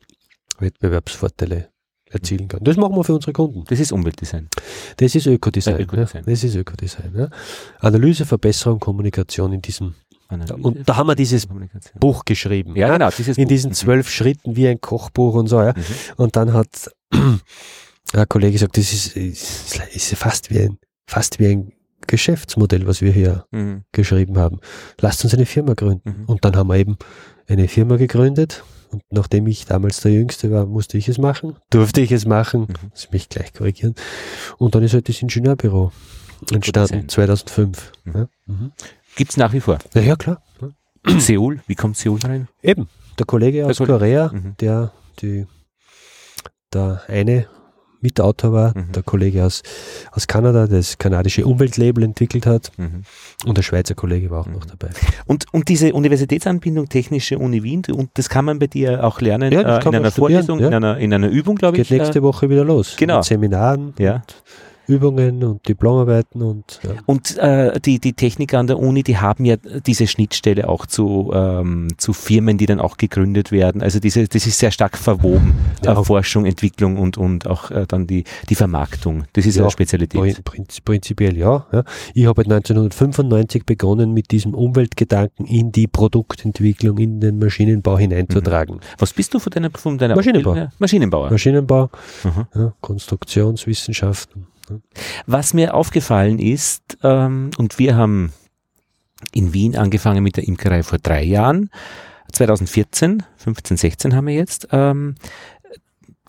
Wettbewerbsvorteile 0.58 1.68
erzielen 2.10 2.48
kann. 2.48 2.62
Das 2.62 2.76
machen 2.76 2.94
wir 2.96 3.04
für 3.04 3.14
unsere 3.14 3.32
Kunden. 3.32 3.64
Das 3.68 3.78
ist 3.78 3.92
Umweltdesign. 3.92 4.48
Das 4.96 5.14
ist 5.14 5.26
Ökodesign. 5.26 5.78
Äh, 5.78 5.82
Ökodesign. 5.82 6.24
Ja. 6.26 6.30
Das 6.30 6.44
ist 6.44 6.54
Ökodesign. 6.54 7.12
Ja. 7.16 7.28
Analyse, 7.78 8.26
Verbesserung, 8.26 8.78
Kommunikation 8.80 9.52
in 9.52 9.62
diesem. 9.62 9.94
Analyse, 10.28 10.56
und 10.56 10.88
da 10.88 10.96
haben 10.96 11.08
wir 11.08 11.14
dieses 11.14 11.48
Buch 11.98 12.24
geschrieben. 12.24 12.76
Ja, 12.76 12.92
genau. 12.92 13.10
Dieses 13.10 13.38
in 13.38 13.44
Buch. 13.44 13.48
diesen 13.48 13.70
mhm. 13.70 13.74
zwölf 13.74 14.06
mhm. 14.06 14.10
Schritten 14.10 14.56
wie 14.56 14.68
ein 14.68 14.80
Kochbuch 14.80 15.34
und 15.34 15.46
so. 15.46 15.60
Ja. 15.60 15.72
Mhm. 15.72 15.82
Und 16.16 16.36
dann 16.36 16.52
hat 16.52 16.90
ein 18.12 18.28
Kollege 18.28 18.52
gesagt, 18.52 18.76
das 18.76 18.92
ist, 18.92 19.16
ist 19.16 20.14
fast 20.16 20.50
wie 20.50 20.60
ein, 20.60 20.78
fast 21.06 21.38
wie 21.38 21.46
ein 21.46 21.72
Geschäftsmodell, 22.06 22.86
was 22.86 23.02
wir 23.02 23.12
hier 23.12 23.44
mhm. 23.52 23.84
geschrieben 23.92 24.38
haben. 24.38 24.60
Lasst 25.00 25.22
uns 25.24 25.34
eine 25.34 25.46
Firma 25.46 25.74
gründen. 25.74 26.22
Mhm. 26.22 26.24
Und 26.26 26.44
dann 26.44 26.56
haben 26.56 26.68
wir 26.68 26.76
eben 26.76 26.96
eine 27.48 27.68
Firma 27.68 27.96
gegründet 27.96 28.64
und 28.90 29.02
nachdem 29.10 29.46
ich 29.46 29.66
damals 29.66 30.00
der 30.00 30.12
Jüngste 30.12 30.50
war, 30.50 30.66
musste 30.66 30.98
ich 30.98 31.08
es 31.08 31.18
machen, 31.18 31.56
durfte 31.70 32.00
ich 32.00 32.12
es 32.12 32.26
machen, 32.26 32.62
mhm. 32.62 32.90
muss 32.90 33.10
mich 33.12 33.28
gleich 33.28 33.52
korrigieren. 33.52 33.94
Und 34.58 34.74
dann 34.74 34.82
ist 34.82 34.94
halt 34.94 35.08
das 35.08 35.22
Ingenieurbüro 35.22 35.92
entstanden, 36.52 37.08
2005. 37.08 37.92
Mhm. 38.04 38.14
Ja. 38.14 38.28
Mhm. 38.46 38.72
Gibt 39.16 39.30
es 39.30 39.36
nach 39.36 39.52
wie 39.52 39.60
vor? 39.60 39.78
Ja, 39.94 40.00
ja 40.00 40.16
klar. 40.16 40.42
Seoul, 41.18 41.60
wie 41.66 41.74
kommt 41.74 41.96
Seoul 41.96 42.18
rein? 42.20 42.48
Eben, 42.62 42.88
der 43.18 43.26
Kollege 43.26 43.66
aus 43.66 43.78
der 43.78 43.86
Korea, 43.86 44.30
mhm. 44.32 44.56
der 44.60 44.92
die, 45.20 45.46
der 46.72 47.02
eine 47.08 47.46
Mitautor 48.00 48.52
war, 48.52 48.76
mhm. 48.76 48.92
der 48.92 49.02
Kollege 49.02 49.44
aus, 49.44 49.62
aus 50.12 50.26
Kanada, 50.26 50.66
der 50.66 50.78
das 50.78 50.98
kanadische 50.98 51.46
Umweltlabel 51.46 52.04
entwickelt 52.04 52.46
hat 52.46 52.72
mhm. 52.76 53.02
und 53.46 53.56
der 53.56 53.62
Schweizer 53.62 53.94
Kollege 53.94 54.30
war 54.30 54.40
auch 54.40 54.46
mhm. 54.46 54.54
noch 54.54 54.64
dabei. 54.64 54.90
Und, 55.26 55.46
und 55.52 55.68
diese 55.68 55.92
Universitätsanbindung 55.92 56.88
Technische 56.88 57.38
Uni 57.38 57.62
Wien, 57.62 57.82
und 57.90 58.10
das 58.14 58.28
kann 58.28 58.44
man 58.44 58.58
bei 58.58 58.66
dir 58.66 59.04
auch 59.04 59.20
lernen 59.20 59.52
ja, 59.52 59.78
äh, 59.78 59.88
in 59.88 59.94
einer 59.94 60.10
Vorlesung, 60.10 60.60
ja. 60.60 60.68
in, 60.68 60.74
einer, 60.74 60.98
in 60.98 61.12
einer 61.12 61.28
Übung, 61.28 61.56
glaube 61.56 61.78
ich. 61.78 61.88
Geht 61.88 61.98
nächste 61.98 62.18
äh, 62.20 62.22
Woche 62.22 62.50
wieder 62.50 62.64
los. 62.64 62.96
Genau. 62.96 63.16
Mit 63.16 63.24
Seminaren. 63.24 63.94
Ja. 63.98 64.22
Übungen 64.90 65.42
und 65.44 65.66
Diplomarbeiten 65.68 66.42
und 66.42 66.80
ja. 66.82 66.90
und 67.06 67.38
äh, 67.38 67.78
die 67.80 68.00
die 68.00 68.12
Techniker 68.12 68.58
an 68.58 68.66
der 68.66 68.78
Uni, 68.78 69.02
die 69.02 69.18
haben 69.18 69.44
ja 69.44 69.56
diese 69.56 70.06
Schnittstelle 70.06 70.68
auch 70.68 70.86
zu 70.86 71.30
ähm, 71.32 71.88
zu 71.96 72.12
Firmen, 72.12 72.58
die 72.58 72.66
dann 72.66 72.80
auch 72.80 72.96
gegründet 72.96 73.52
werden. 73.52 73.82
Also 73.82 74.00
diese 74.00 74.26
das 74.26 74.46
ist 74.46 74.58
sehr 74.58 74.72
stark 74.72 74.98
verwoben 74.98 75.54
ja. 75.84 75.98
äh, 75.98 76.04
Forschung, 76.04 76.44
Entwicklung 76.44 76.98
und 76.98 77.16
und 77.18 77.46
auch 77.46 77.70
äh, 77.70 77.86
dann 77.86 78.06
die 78.06 78.24
die 78.48 78.54
Vermarktung. 78.54 79.24
Das 79.32 79.46
ist 79.46 79.56
ja 79.56 79.62
eine 79.62 79.70
Spezialität. 79.70 80.44
Prinz, 80.44 80.80
prinzipiell 80.80 81.36
ja. 81.36 81.66
ja. 81.72 81.84
Ich 82.14 82.26
habe 82.26 82.42
1995 82.42 83.64
begonnen 83.64 84.12
mit 84.12 84.30
diesem 84.32 84.54
Umweltgedanken 84.54 85.46
in 85.46 85.70
die 85.70 85.86
Produktentwicklung, 85.86 86.98
in 86.98 87.20
den 87.20 87.38
Maschinenbau 87.38 87.96
hineinzutragen. 87.96 88.76
Mhm. 88.76 88.80
Was 88.98 89.12
bist 89.12 89.32
du 89.34 89.38
von 89.38 89.52
deiner 89.52 89.70
von 89.70 89.98
deiner 89.98 90.16
Maschinenbau? 90.16 90.68
Maschinenbauer. 90.78 91.30
Maschinenbau, 91.30 91.90
mhm. 92.24 92.46
ja, 92.54 92.72
Konstruktionswissenschaften. 92.80 94.46
Was 95.26 95.54
mir 95.54 95.74
aufgefallen 95.74 96.38
ist, 96.38 96.98
ähm, 97.02 97.50
und 97.58 97.78
wir 97.78 97.96
haben 97.96 98.32
in 99.32 99.52
Wien 99.52 99.76
angefangen 99.76 100.22
mit 100.22 100.36
der 100.36 100.46
Imkerei 100.46 100.82
vor 100.82 100.98
drei 100.98 101.22
Jahren, 101.22 101.70
2014, 102.32 103.22
15, 103.36 103.76
16 103.76 104.14
haben 104.14 104.26
wir 104.26 104.34
jetzt, 104.34 104.68
ähm, 104.72 105.16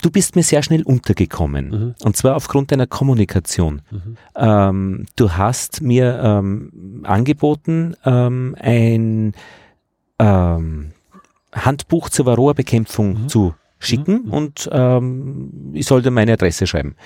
du 0.02 0.10
bist 0.10 0.36
mir 0.36 0.42
sehr 0.42 0.62
schnell 0.62 0.82
untergekommen. 0.82 1.68
Mhm. 1.68 1.94
Und 2.04 2.16
zwar 2.16 2.36
aufgrund 2.36 2.72
deiner 2.72 2.86
Kommunikation. 2.86 3.82
Mhm. 3.90 4.16
Ähm, 4.36 5.06
du 5.16 5.32
hast 5.32 5.80
mir 5.80 6.20
ähm, 6.22 7.02
angeboten, 7.04 7.94
ähm, 8.04 8.56
ein 8.58 9.32
ähm, 10.18 10.92
Handbuch 11.52 12.10
zur 12.10 12.26
Varroa-Bekämpfung 12.26 13.22
mhm. 13.22 13.28
zu 13.28 13.54
schicken 13.84 14.22
mhm. 14.24 14.32
und 14.32 14.70
ähm, 14.72 15.72
ich 15.72 15.86
sollte 15.86 16.10
meine 16.10 16.32
Adresse 16.32 16.66
schreiben. 16.66 16.96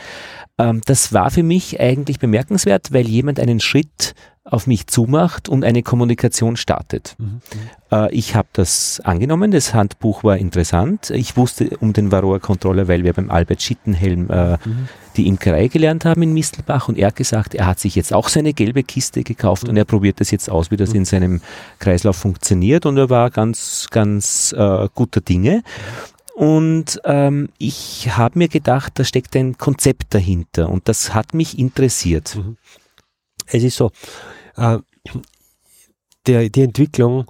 Ähm, 0.59 0.81
das 0.87 1.13
war 1.13 1.31
für 1.31 1.43
mich 1.43 1.81
eigentlich 1.81 2.19
bemerkenswert, 2.19 2.93
weil 2.93 3.07
jemand 3.07 3.41
einen 3.41 3.61
Schritt 3.61 4.15
auf 4.49 4.67
mich 4.69 4.87
zumacht 4.87 5.49
und 5.49 5.65
eine 5.65 5.83
Kommunikation 5.83 6.57
startet. 6.57 7.17
Mhm. 7.19 7.41
Äh, 7.91 8.15
ich 8.15 8.37
habe 8.37 8.49
das 8.53 9.01
angenommen, 9.03 9.51
das 9.51 9.75
Handbuch 9.75 10.23
war 10.23 10.37
interessant. 10.37 11.11
Ich 11.11 11.37
wusste 11.37 11.77
um 11.81 11.93
den 11.93 12.13
Varroa-Controller, 12.13 12.87
weil 12.87 13.03
wir 13.03 13.13
beim 13.13 13.31
Albert 13.31 13.61
Schittenhelm 13.61 14.31
äh, 14.31 14.53
mhm. 14.53 14.89
die 15.17 15.27
Imkerei 15.27 15.67
gelernt 15.67 16.05
haben 16.05 16.23
in 16.23 16.33
Mistelbach 16.33 16.89
und 16.89 16.97
er 16.97 17.09
hat 17.09 17.17
gesagt, 17.17 17.55
er 17.55 17.67
hat 17.67 17.81
sich 17.81 17.97
jetzt 17.97 18.13
auch 18.13 18.29
seine 18.29 18.53
gelbe 18.53 18.85
Kiste 18.85 19.25
gekauft 19.25 19.65
mhm. 19.65 19.71
und 19.71 19.77
er 19.79 19.85
probiert 19.85 20.21
das 20.21 20.31
jetzt 20.31 20.49
aus, 20.49 20.71
wie 20.71 20.77
das 20.77 20.91
mhm. 20.91 20.97
in 20.97 21.05
seinem 21.07 21.41
Kreislauf 21.81 22.17
funktioniert 22.17 22.87
und 22.87 22.97
er 22.99 23.11
war 23.11 23.31
ganz, 23.31 23.89
ganz 23.91 24.55
äh, 24.57 24.89
guter 24.95 25.21
Dinge. 25.21 25.65
Und 26.37 27.01
ähm, 27.05 27.49
ich 27.57 28.15
habe 28.15 28.39
mir 28.39 28.49
gedacht, 28.49 28.99
da 28.99 29.05
steckt 29.05 29.35
ein 29.37 29.57
Konzept 29.57 30.13
dahinter 30.13 30.69
und 30.69 30.87
das 30.87 31.15
hat 31.15 31.33
mich 31.33 31.59
interessiert. 31.59 32.37
Mhm. 32.37 32.59
Es 33.47 33.63
ist 33.63 33.79
so, 33.79 33.91
äh, 34.57 34.77
der, 36.27 36.51
die 36.51 36.61
Entwicklung 36.61 37.25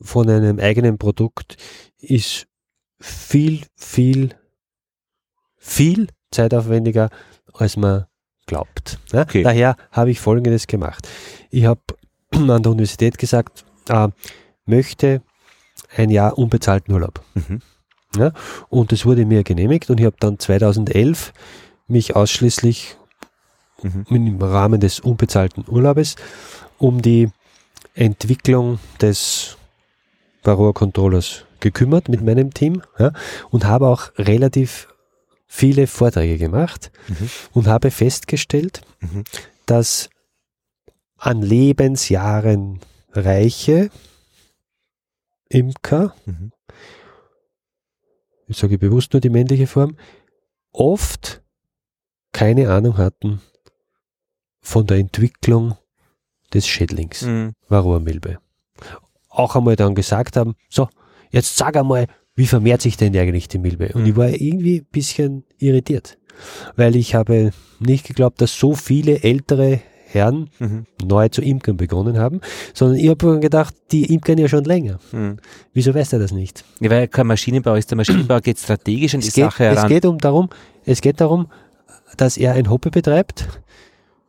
von 0.00 0.30
einem 0.30 0.60
eigenen 0.60 0.96
Produkt 0.96 1.56
ist 1.98 2.46
viel, 3.00 3.62
viel, 3.74 4.36
viel 5.58 6.06
zeitaufwendiger, 6.30 7.10
als 7.54 7.76
man 7.76 8.06
glaubt. 8.46 9.00
Ja? 9.10 9.22
Okay. 9.22 9.42
Daher 9.42 9.74
habe 9.90 10.12
ich 10.12 10.20
Folgendes 10.20 10.68
gemacht. 10.68 11.08
Ich 11.50 11.64
habe 11.64 11.80
an 12.30 12.62
der 12.62 12.70
Universität 12.70 13.18
gesagt, 13.18 13.64
äh, 13.88 14.06
möchte 14.66 15.20
ein 15.96 16.10
Jahr 16.10 16.38
unbezahlten 16.38 16.94
Urlaub. 16.94 17.24
Mhm. 17.34 17.60
Ja? 18.16 18.32
Und 18.68 18.92
das 18.92 19.04
wurde 19.06 19.24
mir 19.26 19.42
genehmigt 19.42 19.90
und 19.90 20.00
ich 20.00 20.06
habe 20.06 20.16
dann 20.18 20.38
2011 20.38 21.32
mich 21.86 22.16
ausschließlich 22.16 22.96
mhm. 23.82 24.06
im 24.08 24.42
Rahmen 24.42 24.80
des 24.80 25.00
unbezahlten 25.00 25.64
Urlaubes 25.68 26.16
um 26.78 27.02
die 27.02 27.30
Entwicklung 27.94 28.78
des 29.00 29.56
Varroa-Controllers 30.42 31.44
gekümmert 31.60 32.08
mit 32.08 32.22
meinem 32.22 32.52
Team 32.52 32.82
ja, 32.98 33.12
und 33.50 33.64
habe 33.64 33.88
auch 33.88 34.10
relativ 34.18 34.88
viele 35.46 35.86
Vorträge 35.86 36.38
gemacht 36.38 36.90
mhm. 37.08 37.30
und 37.52 37.66
habe 37.66 37.90
festgestellt, 37.90 38.80
mhm. 39.00 39.24
dass 39.66 40.08
an 41.18 41.42
Lebensjahren 41.42 42.80
reiche 43.12 43.90
Imker, 45.48 46.14
mhm. 46.24 46.52
Ich 48.52 48.58
sage 48.58 48.78
bewusst 48.78 49.12
nur 49.12 49.20
die 49.20 49.30
männliche 49.30 49.66
Form, 49.66 49.96
oft 50.72 51.42
keine 52.32 52.70
Ahnung 52.70 52.96
hatten 52.96 53.40
von 54.60 54.86
der 54.86 54.98
Entwicklung 54.98 55.76
des 56.54 56.66
Schädlings, 56.66 57.22
mhm. 57.22 57.52
Varroa-Milbe. 57.68 58.38
Auch 59.28 59.56
einmal 59.56 59.76
dann 59.76 59.94
gesagt 59.94 60.36
haben, 60.36 60.54
so, 60.68 60.88
jetzt 61.30 61.56
sag 61.56 61.76
einmal, 61.76 62.06
wie 62.34 62.46
vermehrt 62.46 62.82
sich 62.82 62.96
denn 62.96 63.16
eigentlich 63.16 63.48
die 63.48 63.58
Milbe? 63.58 63.90
Und 63.94 64.02
mhm. 64.02 64.08
ich 64.08 64.16
war 64.16 64.28
irgendwie 64.28 64.80
ein 64.80 64.86
bisschen 64.90 65.44
irritiert, 65.58 66.18
weil 66.76 66.96
ich 66.96 67.14
habe 67.14 67.52
nicht 67.78 68.06
geglaubt, 68.06 68.40
dass 68.40 68.58
so 68.58 68.74
viele 68.74 69.22
ältere 69.22 69.80
Herren 70.12 70.50
mhm. 70.58 70.86
neu 71.04 71.28
zu 71.28 71.42
imkern 71.42 71.76
begonnen 71.76 72.18
haben, 72.18 72.40
sondern 72.74 72.98
ich 72.98 73.08
habe 73.08 73.40
gedacht, 73.40 73.74
die 73.90 74.12
imkern 74.12 74.38
ja 74.38 74.48
schon 74.48 74.64
länger. 74.64 74.98
Mhm. 75.12 75.38
Wieso 75.72 75.94
weiß 75.94 76.12
er 76.12 76.18
das 76.18 76.32
nicht? 76.32 76.64
Ja, 76.80 76.90
weil 76.90 77.08
kein 77.08 77.26
Maschinenbau 77.26 77.74
ist. 77.74 77.90
Der 77.90 77.96
Maschinenbau 77.96 78.40
geht 78.40 78.58
strategisch 78.58 79.14
an 79.14 79.20
die 79.20 79.26
geht, 79.26 79.34
Sache 79.34 79.64
heran. 79.64 79.84
Es 79.84 79.88
geht, 79.88 80.04
um 80.04 80.18
darum, 80.18 80.48
es 80.84 81.00
geht 81.00 81.20
darum, 81.20 81.46
dass 82.16 82.36
er 82.36 82.54
ein 82.54 82.70
Hobby 82.70 82.90
betreibt 82.90 83.48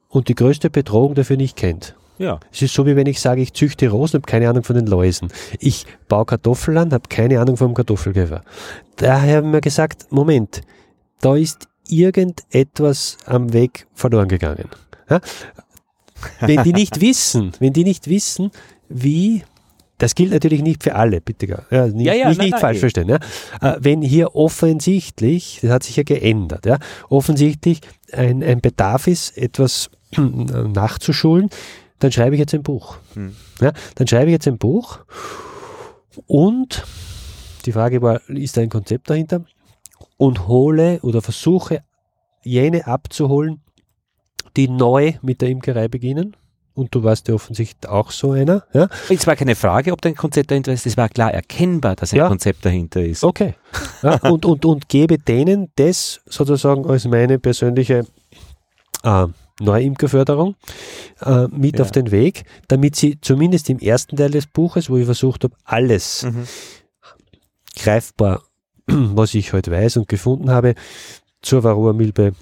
und 0.09 0.27
die 0.27 0.35
größte 0.35 0.69
Bedrohung 0.69 1.15
dafür 1.15 1.37
nicht 1.37 1.55
kennt. 1.55 1.95
Ja. 2.17 2.39
Es 2.51 2.61
ist 2.61 2.73
so, 2.73 2.85
wie 2.85 2.95
wenn 2.95 3.07
ich 3.07 3.19
sage, 3.19 3.41
ich 3.41 3.53
züchte 3.53 3.89
Rosen, 3.89 4.19
habe 4.19 4.27
keine 4.27 4.49
Ahnung 4.49 4.63
von 4.63 4.75
den 4.75 4.85
Läusen. 4.85 5.29
Ich 5.59 5.85
baue 6.07 6.25
Kartoffeln 6.25 6.77
an, 6.77 6.93
habe 6.93 7.09
keine 7.09 7.39
Ahnung 7.39 7.57
vom 7.57 7.73
Kartoffelkäfer. 7.73 8.43
Daher 8.97 9.37
haben 9.37 9.51
wir 9.51 9.61
gesagt, 9.61 10.11
Moment, 10.11 10.61
da 11.21 11.35
ist 11.35 11.67
irgendetwas 11.89 13.17
am 13.25 13.51
Weg 13.53 13.87
verloren 13.93 14.27
gegangen. 14.27 14.69
Ja? 15.09 15.19
Wenn 16.39 16.63
die 16.63 16.73
nicht 16.73 17.01
wissen, 17.01 17.51
wenn 17.59 17.73
die 17.73 17.83
nicht 17.83 18.07
wissen, 18.07 18.51
wie 18.89 19.43
das 19.97 20.15
gilt 20.15 20.31
natürlich 20.31 20.61
nicht 20.61 20.83
für 20.83 20.95
alle, 20.95 21.21
bitte. 21.21 21.47
Ja, 21.47 21.87
nicht, 21.87 22.05
ja, 22.05 22.13
ja, 22.13 22.29
nicht, 22.29 22.37
nein, 22.37 22.45
nicht 22.45 22.51
nein, 22.51 22.59
falsch 22.59 22.75
nein. 22.75 22.79
verstehen. 22.79 23.09
Ja. 23.09 23.19
Äh, 23.61 23.77
wenn 23.79 24.01
hier 24.01 24.35
offensichtlich, 24.35 25.59
das 25.61 25.71
hat 25.71 25.83
sich 25.83 25.95
ja 25.95 26.03
geändert, 26.03 26.65
ja, 26.65 26.77
offensichtlich 27.09 27.79
ein, 28.11 28.43
ein 28.43 28.59
Bedarf 28.59 29.07
ist, 29.07 29.37
etwas 29.37 29.89
nachzuschulen, 30.17 31.49
dann 31.99 32.11
schreibe 32.11 32.35
ich 32.35 32.39
jetzt 32.39 32.53
ein 32.53 32.63
Buch. 32.63 32.97
Hm. 33.13 33.35
Ja, 33.61 33.71
dann 33.95 34.07
schreibe 34.07 34.25
ich 34.25 34.33
jetzt 34.33 34.47
ein 34.47 34.57
Buch 34.57 34.99
und 36.27 36.83
die 37.65 37.71
Frage 37.71 38.01
war, 38.01 38.19
ist 38.29 38.57
da 38.57 38.61
ein 38.61 38.69
Konzept 38.69 39.09
dahinter? 39.09 39.45
Und 40.17 40.47
hole 40.47 40.99
oder 41.01 41.21
versuche 41.21 41.83
jene 42.43 42.87
abzuholen, 42.87 43.61
die 44.57 44.67
neu 44.67 45.13
mit 45.21 45.41
der 45.41 45.49
Imkerei 45.49 45.87
beginnen. 45.87 46.35
Und 46.75 46.95
du 46.95 47.03
warst 47.03 47.27
ja 47.27 47.35
offensichtlich 47.35 47.89
auch 47.89 48.09
so 48.09 48.31
einer. 48.31 48.63
Ja? 48.73 48.87
Es 49.07 49.27
war 49.27 49.35
keine 49.35 49.55
Frage, 49.55 49.91
ob 49.91 50.01
da 50.01 50.09
ein 50.09 50.15
Konzept 50.15 50.49
dahinter 50.49 50.73
ist. 50.73 50.87
Es 50.87 50.97
war 50.97 51.07
klar 51.07 51.31
erkennbar, 51.31 51.95
dass 51.95 52.13
ein 52.13 52.17
ja. 52.17 52.27
Konzept 52.27 52.65
dahinter 52.65 53.03
ist. 53.03 53.23
Okay. 53.23 53.53
Ja, 54.01 54.15
und, 54.29 54.43
und, 54.45 54.65
und 54.65 54.89
gebe 54.89 55.19
denen 55.19 55.69
das 55.75 56.21
sozusagen 56.25 56.87
als 56.87 57.05
meine 57.05 57.37
persönliche 57.37 58.07
äh, 59.03 59.27
Neuimkerförderung 59.59 60.55
äh, 61.21 61.47
mit 61.49 61.77
ja. 61.77 61.85
auf 61.85 61.91
den 61.91 62.09
Weg, 62.09 62.43
damit 62.67 62.95
sie 62.95 63.19
zumindest 63.21 63.69
im 63.69 63.77
ersten 63.77 64.15
Teil 64.15 64.31
des 64.31 64.47
Buches, 64.47 64.89
wo 64.89 64.97
ich 64.97 65.05
versucht 65.05 65.43
habe, 65.43 65.55
alles 65.63 66.23
mhm. 66.23 66.47
greifbar, 67.75 68.41
was 68.87 69.35
ich 69.35 69.53
heute 69.53 69.71
weiß 69.71 69.97
und 69.97 70.07
gefunden 70.07 70.49
habe, 70.49 70.73
zur 71.41 71.63
Varroa-Milbe 71.63 72.33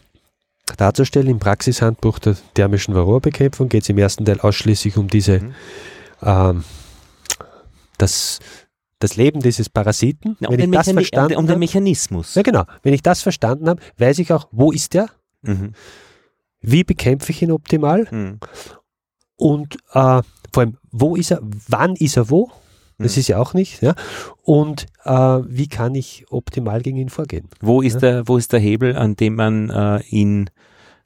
darzustellen. 0.76 1.28
Im 1.28 1.40
Praxishandbuch 1.40 2.20
der 2.20 2.36
thermischen 2.54 2.96
Varroa-Bekämpfung 2.96 3.70
geht 3.70 3.84
es 3.84 3.90
im 3.90 3.98
ersten 3.98 4.26
Teil 4.26 4.40
ausschließlich 4.40 4.98
um 4.98 5.08
diese, 5.08 5.40
mhm. 5.40 5.54
ähm, 6.24 6.64
das, 7.98 8.40
das 9.00 9.16
Leben 9.16 9.42
dieses 9.42 9.70
Parasiten. 9.70 10.38
Ja, 10.40 10.50
um, 10.50 10.58
den 10.58 10.72
das 10.72 10.92
verstanden 10.92 11.38
um 11.38 11.48
den 11.48 11.60
Mechanismus. 11.60 12.36
Ja, 12.36 12.42
genau. 12.42 12.66
Wenn 12.84 12.94
ich 12.94 13.02
das 13.02 13.22
verstanden 13.22 13.70
habe, 13.70 13.82
weiß 13.98 14.20
ich 14.20 14.32
auch, 14.34 14.48
wo 14.52 14.72
ist 14.72 14.94
der? 14.94 15.08
Mhm 15.42 15.74
wie 16.62 16.84
bekämpfe 16.84 17.32
ich 17.32 17.42
ihn 17.42 17.52
optimal 17.52 18.08
mhm. 18.10 18.40
und 19.36 19.76
äh, 19.94 20.22
vor 20.54 20.64
allem, 20.64 20.78
wo 20.92 21.16
ist 21.16 21.32
er, 21.32 21.40
wann 21.68 21.96
ist 21.96 22.18
er 22.18 22.30
wo? 22.30 22.52
Das 23.02 23.16
mhm. 23.16 23.20
ist 23.20 23.28
ja 23.28 23.38
auch 23.40 23.54
nicht. 23.54 23.82
Ja? 23.82 23.96
Und 24.44 24.86
äh, 25.06 25.12
wie 25.12 25.68
kann 25.68 25.96
ich 25.96 26.26
optimal 26.30 26.82
gegen 26.82 26.98
ihn 26.98 27.10
vorgehen? 27.10 27.48
Wo 27.62 27.82
ist, 27.82 27.96
ja? 27.96 28.00
der, 28.00 28.28
wo 28.28 28.38
ist 28.38 28.54
der 28.54 28.60
Hebel, 28.60 28.96
an 28.96 29.16
dem 29.16 29.36
man 29.36 29.70
äh, 29.70 30.02
ihn 30.10 30.50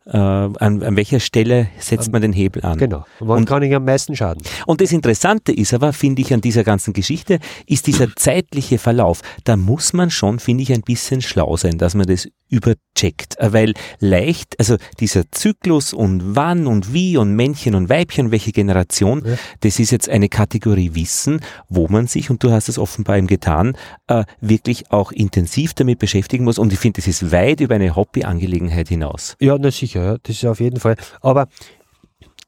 äh, 0.07 0.17
an, 0.17 0.83
an 0.83 0.95
welcher 0.95 1.19
Stelle 1.19 1.67
setzt 1.79 2.11
man 2.11 2.21
den 2.21 2.33
Hebel 2.33 2.63
an? 2.63 2.77
Genau. 2.77 3.05
Und 3.19 3.27
wann 3.27 3.37
und, 3.39 3.45
kann 3.45 3.63
ich 3.63 3.73
am 3.73 3.85
meisten 3.85 4.15
schaden? 4.15 4.43
Und 4.65 4.81
das 4.81 4.91
Interessante 4.91 5.51
ist 5.51 5.73
aber, 5.73 5.93
finde 5.93 6.21
ich, 6.21 6.33
an 6.33 6.41
dieser 6.41 6.63
ganzen 6.63 6.93
Geschichte, 6.93 7.39
ist 7.65 7.87
dieser 7.87 8.15
zeitliche 8.15 8.77
Verlauf. 8.77 9.21
Da 9.43 9.55
muss 9.57 9.93
man 9.93 10.11
schon, 10.11 10.39
finde 10.39 10.63
ich, 10.63 10.73
ein 10.73 10.81
bisschen 10.81 11.21
schlau 11.21 11.57
sein, 11.57 11.77
dass 11.77 11.95
man 11.95 12.05
das 12.05 12.27
übercheckt, 12.55 13.37
äh, 13.37 13.53
weil 13.53 13.73
leicht, 13.99 14.57
also 14.59 14.77
dieser 14.99 15.29
Zyklus 15.31 15.93
und 15.93 16.35
wann 16.35 16.67
und 16.67 16.93
wie 16.93 17.17
und 17.17 17.35
Männchen 17.35 17.75
und 17.75 17.89
Weibchen, 17.89 18.31
welche 18.31 18.51
Generation, 18.51 19.23
ja. 19.25 19.35
das 19.59 19.79
ist 19.79 19.91
jetzt 19.91 20.09
eine 20.09 20.29
Kategorie 20.29 20.95
Wissen, 20.95 21.41
wo 21.69 21.87
man 21.87 22.07
sich, 22.07 22.29
und 22.29 22.41
du 22.43 22.51
hast 22.51 22.69
es 22.69 22.79
offenbar 22.79 23.17
eben 23.17 23.27
getan, 23.27 23.77
äh, 24.07 24.23
wirklich 24.39 24.91
auch 24.91 25.11
intensiv 25.11 25.73
damit 25.73 25.99
beschäftigen 25.99 26.45
muss 26.45 26.57
und 26.57 26.71
ich 26.71 26.79
finde, 26.79 27.01
das 27.01 27.07
ist 27.07 27.31
weit 27.31 27.59
über 27.59 27.75
eine 27.75 27.95
Hobbyangelegenheit 27.95 28.87
hinaus. 28.87 29.35
Ja, 29.39 29.57
na 29.59 29.71
sicher, 29.71 30.03
ja, 30.03 30.17
das 30.23 30.37
ist 30.37 30.45
auf 30.45 30.59
jeden 30.59 30.79
Fall, 30.79 30.95
aber 31.21 31.47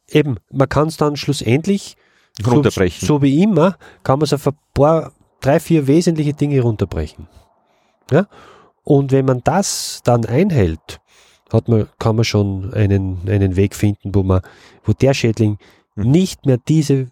eben, 0.10 0.38
man 0.52 0.70
kann 0.70 0.88
es 0.88 0.98
dann 0.98 1.18
schlussendlich 1.18 1.98
runterbrechen. 2.46 3.08
So, 3.08 3.16
so 3.16 3.22
wie 3.22 3.44
immer, 3.44 3.78
kann 4.04 4.20
man 4.20 4.26
es 4.26 4.34
auf 4.34 4.48
ein 4.48 4.58
paar, 4.74 5.12
drei, 5.42 5.60
vier 5.60 5.88
wesentliche 5.88 6.34
Dinge 6.34 6.62
runterbrechen. 6.62 7.28
Ja? 8.12 8.28
Und 8.88 9.12
wenn 9.12 9.26
man 9.26 9.42
das 9.44 10.00
dann 10.06 10.24
einhält, 10.24 11.02
hat 11.52 11.68
man, 11.68 11.88
kann 12.00 12.16
man 12.16 12.24
schon 12.24 12.74
einen, 12.74 13.20
einen 13.28 13.58
Weg 13.58 13.76
finden, 13.76 14.16
wo 14.16 14.24
man, 14.24 14.40
wo 14.86 14.94
der 14.94 15.14
Schädling 15.14 15.58
mhm. 15.96 16.10
nicht 16.10 16.46
mehr 16.46 16.58
diese 16.70 17.08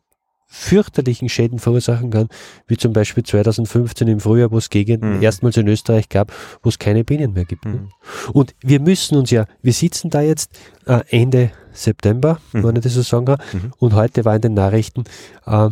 fürchterlichen 0.48 1.28
Schäden 1.28 1.60
verursachen 1.60 2.12
kann, 2.12 2.30
wie 2.68 2.78
zum 2.78 2.94
Beispiel 2.94 3.24
2015 3.24 4.08
im 4.08 4.22
Frühjahr, 4.22 4.52
wo 4.52 4.58
es 4.58 4.70
Gegenden 4.70 5.18
mhm. 5.18 5.22
erstmals 5.22 5.58
in 5.58 5.68
Österreich 5.68 6.08
gab, 6.08 6.32
wo 6.64 6.70
es 6.70 6.80
keine 6.80 7.04
Bienen 7.04 7.34
mehr 7.34 7.44
gibt. 7.44 7.66
Mhm. 7.66 7.90
Und 8.32 8.56
wir 8.62 8.80
müssen 8.80 9.18
uns 9.18 9.30
ja, 9.32 9.46
wir 9.62 9.74
sitzen 9.74 10.10
da 10.10 10.22
jetzt 10.22 10.58
äh, 10.86 11.02
Ende 11.10 11.52
September, 11.74 12.40
mhm. 12.54 12.64
wenn 12.64 12.76
ich 12.78 12.84
das 12.84 12.94
so 12.94 13.02
sagen 13.02 13.26
kann, 13.26 13.40
mhm. 13.52 13.74
und 13.80 13.96
heute 13.96 14.24
war 14.24 14.34
in 14.34 14.42
den 14.42 14.54
Nachrichten, 14.54 15.04
äh, 15.46 15.72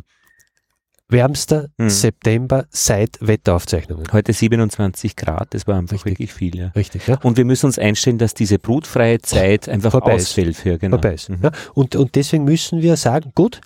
wärmster 1.13 1.69
mhm. 1.77 1.89
September 1.89 2.65
seit 2.69 3.17
Wetteraufzeichnungen. 3.21 4.05
Heute 4.11 4.33
27 4.33 5.15
Grad, 5.15 5.53
das 5.53 5.65
war 5.65 5.77
einfach 5.77 5.93
Richtig. 5.93 6.11
wirklich 6.11 6.33
viel. 6.33 6.57
Ja. 6.57 6.67
Richtig, 6.75 7.07
ja. 7.07 7.17
Und 7.23 7.37
wir 7.37 7.45
müssen 7.45 7.67
uns 7.67 7.79
einstellen, 7.79 8.17
dass 8.17 8.33
diese 8.33 8.59
brutfreie 8.59 9.19
Zeit 9.19 9.69
einfach 9.69 9.91
Vorbei 9.91 10.15
ausfällt. 10.15 10.57
Für, 10.57 10.77
genau. 10.77 10.97
Vorbei 10.97 11.13
ist. 11.13 11.29
Mhm. 11.29 11.39
Ja. 11.43 11.51
Und, 11.73 11.95
und 11.95 12.15
deswegen 12.15 12.43
müssen 12.43 12.81
wir 12.81 12.97
sagen, 12.97 13.31
gut, 13.33 13.61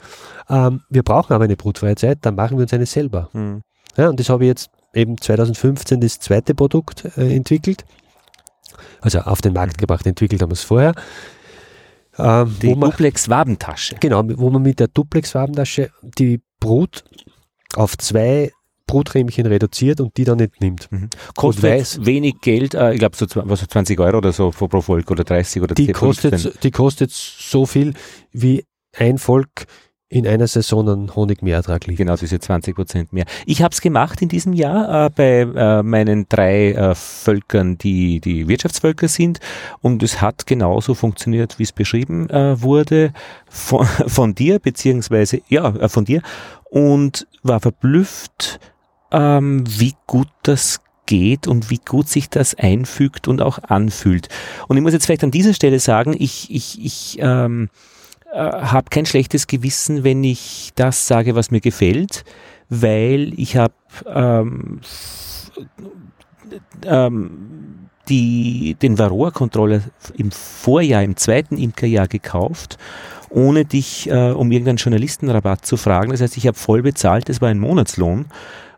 ähm, 0.49 0.81
wir 0.89 1.01
brauchen 1.01 1.33
aber 1.33 1.45
eine 1.45 1.55
brutfreie 1.55 1.95
Zeit, 1.95 2.19
dann 2.21 2.35
machen 2.35 2.57
wir 2.57 2.63
uns 2.63 2.73
eine 2.73 2.85
selber. 2.85 3.29
Mhm. 3.33 3.61
Ja, 3.95 4.09
und 4.09 4.19
das 4.19 4.29
habe 4.29 4.43
ich 4.43 4.49
jetzt 4.49 4.69
eben 4.93 5.19
2015 5.19 5.99
das 5.99 6.19
zweite 6.19 6.53
Produkt 6.53 7.05
äh, 7.17 7.35
entwickelt. 7.35 7.83
Also 9.01 9.19
auf 9.19 9.41
den 9.41 9.53
Markt 9.53 9.77
mhm. 9.77 9.81
gebracht, 9.81 10.05
entwickelt 10.05 10.41
haben 10.41 10.51
wir 10.51 10.53
es 10.53 10.63
vorher. 10.63 10.93
Ähm, 12.19 12.55
die 12.61 12.73
Duplex-Wabentasche. 12.73 13.95
Genau, 13.99 14.23
wo 14.25 14.49
man 14.49 14.61
mit 14.61 14.79
der 14.79 14.87
Duplex-Wabentasche 14.87 15.91
die 16.01 16.41
Brut 16.59 17.03
auf 17.75 17.97
zwei 17.97 18.51
Bruträmchen 18.87 19.45
reduziert 19.45 19.99
und 19.99 20.15
die 20.17 20.23
dann 20.23 20.39
entnimmt. 20.39 20.87
Mhm. 20.89 21.09
Kostet 21.35 21.63
weiß, 21.63 22.05
wenig 22.05 22.35
Geld, 22.41 22.73
äh, 22.73 22.93
ich 22.93 22.99
glaube 22.99 23.15
so 23.17 23.25
was, 23.43 23.67
20 23.67 23.99
Euro 23.99 24.17
oder 24.17 24.31
so 24.31 24.51
pro 24.51 24.81
Volk 24.81 25.11
oder 25.11 25.25
30 25.25 25.61
oder 25.61 25.75
die 25.75 25.87
10, 25.87 25.93
kostet, 25.93 26.63
Die 26.63 26.71
kostet 26.71 27.11
so 27.11 27.65
viel 27.65 27.93
wie 28.31 28.63
ein 28.97 29.17
Volk 29.17 29.67
in 30.09 30.25
einer 30.25 30.47
Saison 30.47 30.87
an 30.87 31.15
Honigmeerertrag 31.15 31.85
liegt. 31.85 31.97
Genau, 31.97 32.15
diese 32.15 32.39
20 32.39 32.75
Prozent 32.75 33.11
mehr. 33.11 33.25
Ich 33.45 33.61
habe 33.61 33.73
es 33.73 33.81
gemacht 33.81 34.21
in 34.21 34.29
diesem 34.29 34.53
Jahr 34.53 35.07
äh, 35.07 35.09
bei 35.09 35.41
äh, 35.41 35.83
meinen 35.83 36.27
drei 36.29 36.71
äh, 36.71 36.95
Völkern, 36.95 37.77
die 37.77 38.21
die 38.21 38.47
Wirtschaftsvölker 38.47 39.09
sind 39.09 39.39
und 39.81 40.01
es 40.03 40.21
hat 40.21 40.47
genauso 40.47 40.93
funktioniert, 40.93 41.59
wie 41.59 41.63
es 41.63 41.73
beschrieben 41.73 42.29
äh, 42.29 42.61
wurde 42.61 43.11
von, 43.49 43.85
von 44.07 44.33
dir, 44.33 44.59
beziehungsweise, 44.59 45.41
ja, 45.49 45.75
äh, 45.75 45.89
von 45.89 46.05
dir 46.05 46.21
und 46.69 47.27
war 47.43 47.59
verblüfft, 47.59 48.59
ähm, 49.11 49.63
wie 49.67 49.95
gut 50.05 50.29
das 50.43 50.81
geht 51.05 51.47
und 51.47 51.69
wie 51.69 51.79
gut 51.79 52.07
sich 52.09 52.29
das 52.29 52.53
einfügt 52.55 53.27
und 53.27 53.41
auch 53.41 53.59
anfühlt. 53.63 54.29
Und 54.67 54.77
ich 54.77 54.83
muss 54.83 54.93
jetzt 54.93 55.05
vielleicht 55.05 55.23
an 55.23 55.31
dieser 55.31 55.53
Stelle 55.53 55.79
sagen, 55.79 56.15
ich, 56.17 56.53
ich, 56.53 56.83
ich 56.83 57.17
ähm, 57.21 57.69
äh, 58.31 58.39
habe 58.39 58.89
kein 58.89 59.05
schlechtes 59.05 59.47
Gewissen, 59.47 60.03
wenn 60.03 60.23
ich 60.23 60.71
das 60.75 61.07
sage, 61.07 61.35
was 61.35 61.49
mir 61.49 61.61
gefällt, 61.61 62.25
weil 62.69 63.33
ich 63.37 63.55
habe 63.55 63.73
ähm, 64.05 64.81
ähm, 66.85 67.89
die, 68.09 68.75
den 68.81 68.97
Varroa-Controller 68.97 69.81
im 70.15 70.31
Vorjahr, 70.31 71.03
im 71.03 71.15
zweiten 71.15 71.57
Imkerjahr 71.57 72.07
gekauft, 72.07 72.77
ohne 73.29 73.65
dich 73.65 74.09
äh, 74.09 74.31
um 74.31 74.51
irgendeinen 74.51 74.77
Journalistenrabatt 74.77 75.65
zu 75.65 75.77
fragen. 75.77 76.11
Das 76.11 76.21
heißt, 76.21 76.37
ich 76.37 76.47
habe 76.47 76.57
voll 76.57 76.81
bezahlt, 76.81 77.29
das 77.29 77.41
war 77.41 77.49
ein 77.49 77.59
Monatslohn 77.59 78.25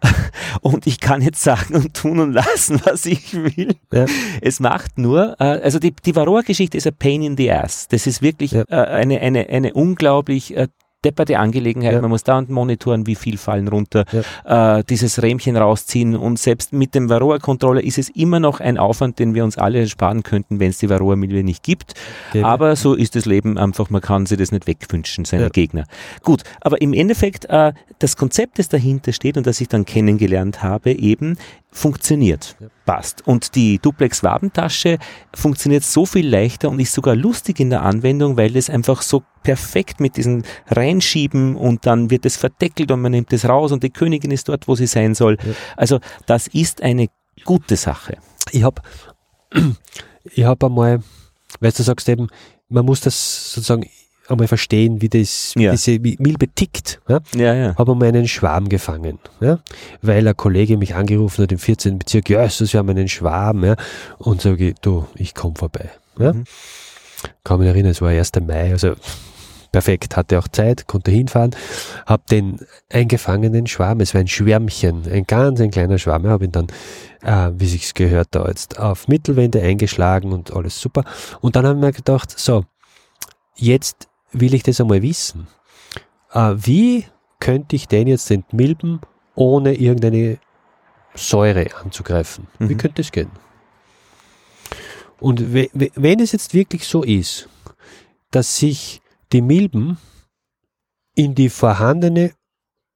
und 0.61 0.87
ich 0.87 0.99
kann 0.99 1.21
jetzt 1.21 1.43
sagen 1.43 1.75
und 1.75 1.93
tun 1.93 2.19
und 2.19 2.33
lassen, 2.33 2.81
was 2.83 3.05
ich 3.05 3.33
will. 3.33 3.75
Ja. 3.91 4.05
Es 4.41 4.59
macht 4.59 4.97
nur, 4.97 5.35
äh, 5.39 5.43
also 5.43 5.79
die, 5.79 5.93
die 5.93 6.15
Varroa-Geschichte 6.15 6.77
ist 6.77 6.87
ein 6.87 6.95
Pain 6.95 7.21
in 7.21 7.37
the 7.37 7.51
Ass. 7.51 7.87
Das 7.87 8.07
ist 8.07 8.21
wirklich 8.21 8.51
ja. 8.51 8.63
äh, 8.69 8.75
eine, 8.75 9.19
eine, 9.19 9.49
eine 9.49 9.73
unglaublich 9.73 10.55
äh, 10.55 10.67
depperte 11.05 11.39
Angelegenheit. 11.39 11.93
Ja. 11.93 12.01
Man 12.01 12.09
muss 12.09 12.23
dauernd 12.23 12.49
monitoren, 12.49 13.07
wie 13.07 13.15
viel 13.15 13.37
fallen 13.37 13.67
runter, 13.67 14.03
ja. 14.11 14.79
äh, 14.79 14.83
dieses 14.83 15.21
Rähmchen 15.21 15.55
rausziehen 15.55 16.15
und 16.15 16.37
selbst 16.39 16.73
mit 16.73 16.93
dem 16.93 17.09
Varroa-Controller 17.09 17.83
ist 17.83 17.97
es 17.97 18.09
immer 18.09 18.39
noch 18.39 18.59
ein 18.59 18.77
Aufwand, 18.77 19.19
den 19.19 19.33
wir 19.33 19.43
uns 19.43 19.57
alle 19.57 19.87
sparen 19.87 20.23
könnten, 20.23 20.59
wenn 20.59 20.69
es 20.69 20.79
die 20.79 20.89
Varroa-Milbe 20.89 21.43
nicht 21.43 21.63
gibt. 21.63 21.93
Genau. 22.33 22.47
Aber 22.47 22.75
so 22.75 22.95
ist 22.95 23.15
das 23.15 23.25
Leben 23.25 23.57
einfach, 23.57 23.89
man 23.89 24.01
kann 24.01 24.25
sich 24.25 24.37
das 24.37 24.51
nicht 24.51 24.67
wegwünschen, 24.67 25.23
seine 25.25 25.43
ja. 25.43 25.49
Gegner. 25.49 25.85
Gut, 26.23 26.43
aber 26.61 26.81
im 26.81 26.93
Endeffekt, 26.93 27.45
äh, 27.45 27.71
das 27.99 28.17
Konzept, 28.17 28.59
das 28.59 28.67
dahinter 28.67 29.13
steht 29.13 29.37
und 29.37 29.47
das 29.47 29.61
ich 29.61 29.69
dann 29.69 29.85
kennengelernt 29.85 30.63
habe, 30.63 30.91
eben 30.91 31.37
funktioniert, 31.71 32.55
ja. 32.59 32.67
passt. 32.85 33.25
Und 33.27 33.55
die 33.55 33.79
Duplex-Wabentasche 33.79 34.97
funktioniert 35.33 35.83
so 35.83 36.05
viel 36.05 36.27
leichter 36.27 36.69
und 36.69 36.79
ist 36.79 36.93
sogar 36.93 37.15
lustig 37.15 37.59
in 37.59 37.69
der 37.69 37.83
Anwendung, 37.83 38.37
weil 38.37 38.55
es 38.57 38.69
einfach 38.69 39.01
so 39.01 39.23
perfekt 39.43 39.99
mit 39.99 40.17
diesen 40.17 40.43
reinschieben 40.67 41.55
und 41.55 41.85
dann 41.85 42.09
wird 42.09 42.25
es 42.25 42.37
verdeckelt 42.37 42.91
und 42.91 43.01
man 43.01 43.11
nimmt 43.11 43.31
es 43.33 43.47
raus 43.47 43.71
und 43.71 43.83
die 43.83 43.91
Königin 43.91 44.31
ist 44.31 44.49
dort, 44.49 44.67
wo 44.67 44.75
sie 44.75 44.87
sein 44.87 45.13
soll. 45.13 45.37
Ja. 45.43 45.53
Also 45.77 45.99
das 46.25 46.47
ist 46.47 46.81
eine 46.81 47.07
gute 47.45 47.75
Sache. 47.75 48.17
Ich 48.51 48.63
habe 48.63 48.81
ich 50.23 50.43
hab 50.43 50.63
einmal, 50.63 51.01
weil 51.59 51.71
du 51.71 51.83
sagst 51.83 52.09
eben, 52.09 52.27
man 52.67 52.85
muss 52.85 53.01
das 53.01 53.53
sozusagen 53.53 53.85
einmal 54.29 54.47
verstehen, 54.47 55.01
wie 55.01 55.09
das, 55.09 55.53
wie 55.55 55.63
ja. 55.63 55.71
diese 55.71 55.99
Milbe 55.99 56.47
tickt. 56.47 57.01
Ja? 57.07 57.19
Ja, 57.35 57.53
ja. 57.53 57.75
Habe 57.77 57.93
einmal 57.93 58.09
einen 58.09 58.27
Schwarm 58.27 58.69
gefangen, 58.69 59.19
ja? 59.41 59.59
weil 60.01 60.27
ein 60.27 60.37
Kollege 60.37 60.77
mich 60.77 60.95
angerufen 60.95 61.43
hat 61.43 61.51
im 61.51 61.59
14. 61.59 61.99
Bezirk, 61.99 62.29
ja, 62.29 62.43
ist 62.43 62.61
das 62.61 62.73
ja 62.73 62.81
einen 62.81 63.07
Schwarm, 63.07 63.63
ja? 63.63 63.75
und 64.17 64.41
sage 64.41 64.69
ich, 64.69 64.75
du, 64.81 65.05
ich 65.15 65.33
komme 65.33 65.55
vorbei. 65.55 65.89
Ja? 66.17 66.33
Mhm. 66.33 66.43
Kann 67.43 67.59
mich 67.59 67.67
erinnern, 67.67 67.91
es 67.91 68.01
war 68.01 68.09
1. 68.09 68.31
Mai, 68.47 68.71
also 68.71 68.95
perfekt, 69.71 70.17
hatte 70.17 70.39
auch 70.39 70.47
Zeit, 70.47 70.87
konnte 70.87 71.11
hinfahren, 71.11 71.55
habe 72.05 72.23
den 72.29 72.59
eingefangenen 72.91 73.67
Schwarm, 73.67 73.99
es 73.99 74.13
war 74.13 74.21
ein 74.21 74.27
Schwärmchen, 74.27 75.03
ein 75.11 75.25
ganz 75.25 75.59
ein 75.59 75.71
kleiner 75.71 75.97
Schwarm, 75.97 76.27
habe 76.27 76.45
ihn 76.45 76.51
dann, 76.51 76.67
äh, 77.23 77.51
wie 77.59 77.67
sich's 77.67 77.93
gehört, 77.93 78.29
da 78.31 78.47
jetzt 78.47 78.79
auf 78.79 79.07
Mittelwände 79.07 79.61
eingeschlagen 79.61 80.31
und 80.31 80.53
alles 80.53 80.79
super. 80.79 81.03
Und 81.41 81.55
dann 81.55 81.65
haben 81.65 81.81
wir 81.81 81.91
gedacht, 81.91 82.37
so, 82.37 82.65
jetzt 83.55 84.08
will 84.31 84.53
ich 84.53 84.63
das 84.63 84.79
einmal 84.81 85.01
wissen. 85.01 85.47
Äh, 86.33 86.55
wie 86.57 87.05
könnte 87.39 87.75
ich 87.75 87.87
den 87.87 88.07
jetzt 88.07 88.29
entmilben, 88.31 89.01
ohne 89.35 89.73
irgendeine 89.73 90.39
Säure 91.15 91.75
anzugreifen? 91.75 92.47
Mhm. 92.59 92.69
Wie 92.69 92.75
könnte 92.75 93.01
das 93.01 93.11
gehen? 93.11 93.31
Und 95.19 95.53
wenn 95.53 96.19
es 96.19 96.31
jetzt 96.31 96.53
wirklich 96.53 96.87
so 96.87 97.03
ist, 97.03 97.49
dass 98.31 98.57
sich 98.57 99.01
die 99.33 99.41
Milben 99.41 99.97
in 101.15 101.35
die 101.35 101.49
vorhandene 101.49 102.31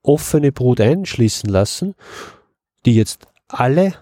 offene 0.04 0.52
Brut 0.52 0.80
einschließen 0.80 1.50
lassen, 1.50 1.96
die 2.86 2.96
jetzt 2.96 3.28
alle 3.50 3.96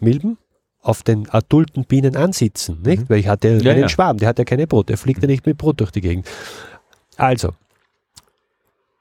Milben 0.00 0.38
auf 0.86 1.02
den 1.02 1.28
adulten 1.30 1.84
Bienen 1.84 2.16
ansitzen, 2.16 2.80
nicht? 2.82 3.02
Mhm. 3.02 3.08
Weil 3.08 3.18
ich 3.18 3.28
hatte 3.28 3.58
ja, 3.60 3.72
einen 3.72 3.82
ja. 3.82 3.88
Schwarm, 3.88 4.18
der 4.18 4.28
hat 4.28 4.38
ja 4.38 4.44
keine 4.44 4.66
Brot, 4.66 4.88
der 4.88 4.98
fliegt 4.98 5.20
ja 5.22 5.26
nicht 5.26 5.44
mit 5.44 5.58
Brot 5.58 5.80
durch 5.80 5.90
die 5.90 6.00
Gegend. 6.00 6.26
Also, 7.16 7.50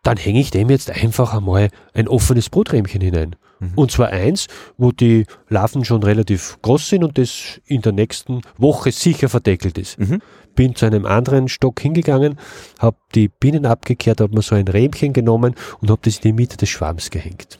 dann 0.03 0.17
hänge 0.17 0.39
ich 0.39 0.51
dem 0.51 0.69
jetzt 0.69 0.89
einfach 0.89 1.33
einmal 1.33 1.69
ein 1.93 2.07
offenes 2.07 2.49
Broträmchen 2.49 3.01
hinein. 3.01 3.35
Mhm. 3.59 3.71
Und 3.75 3.91
zwar 3.91 4.09
eins, 4.09 4.47
wo 4.77 4.91
die 4.91 5.25
Larven 5.49 5.85
schon 5.85 6.03
relativ 6.03 6.57
groß 6.61 6.89
sind 6.89 7.03
und 7.03 7.17
das 7.17 7.61
in 7.65 7.81
der 7.81 7.91
nächsten 7.91 8.41
Woche 8.57 8.91
sicher 8.91 9.29
verdeckelt 9.29 9.77
ist. 9.77 9.99
Mhm. 9.99 10.21
Bin 10.55 10.75
zu 10.75 10.85
einem 10.85 11.05
anderen 11.05 11.49
Stock 11.49 11.79
hingegangen, 11.79 12.37
habe 12.79 12.97
die 13.13 13.27
Bienen 13.27 13.65
abgekehrt, 13.65 14.21
habe 14.21 14.33
mir 14.33 14.41
so 14.41 14.55
ein 14.55 14.67
Rähmchen 14.67 15.13
genommen 15.13 15.55
und 15.81 15.91
habe 15.91 16.01
das 16.03 16.17
in 16.17 16.21
die 16.21 16.33
Mitte 16.33 16.57
des 16.57 16.69
Schwarms 16.69 17.09
gehängt. 17.09 17.59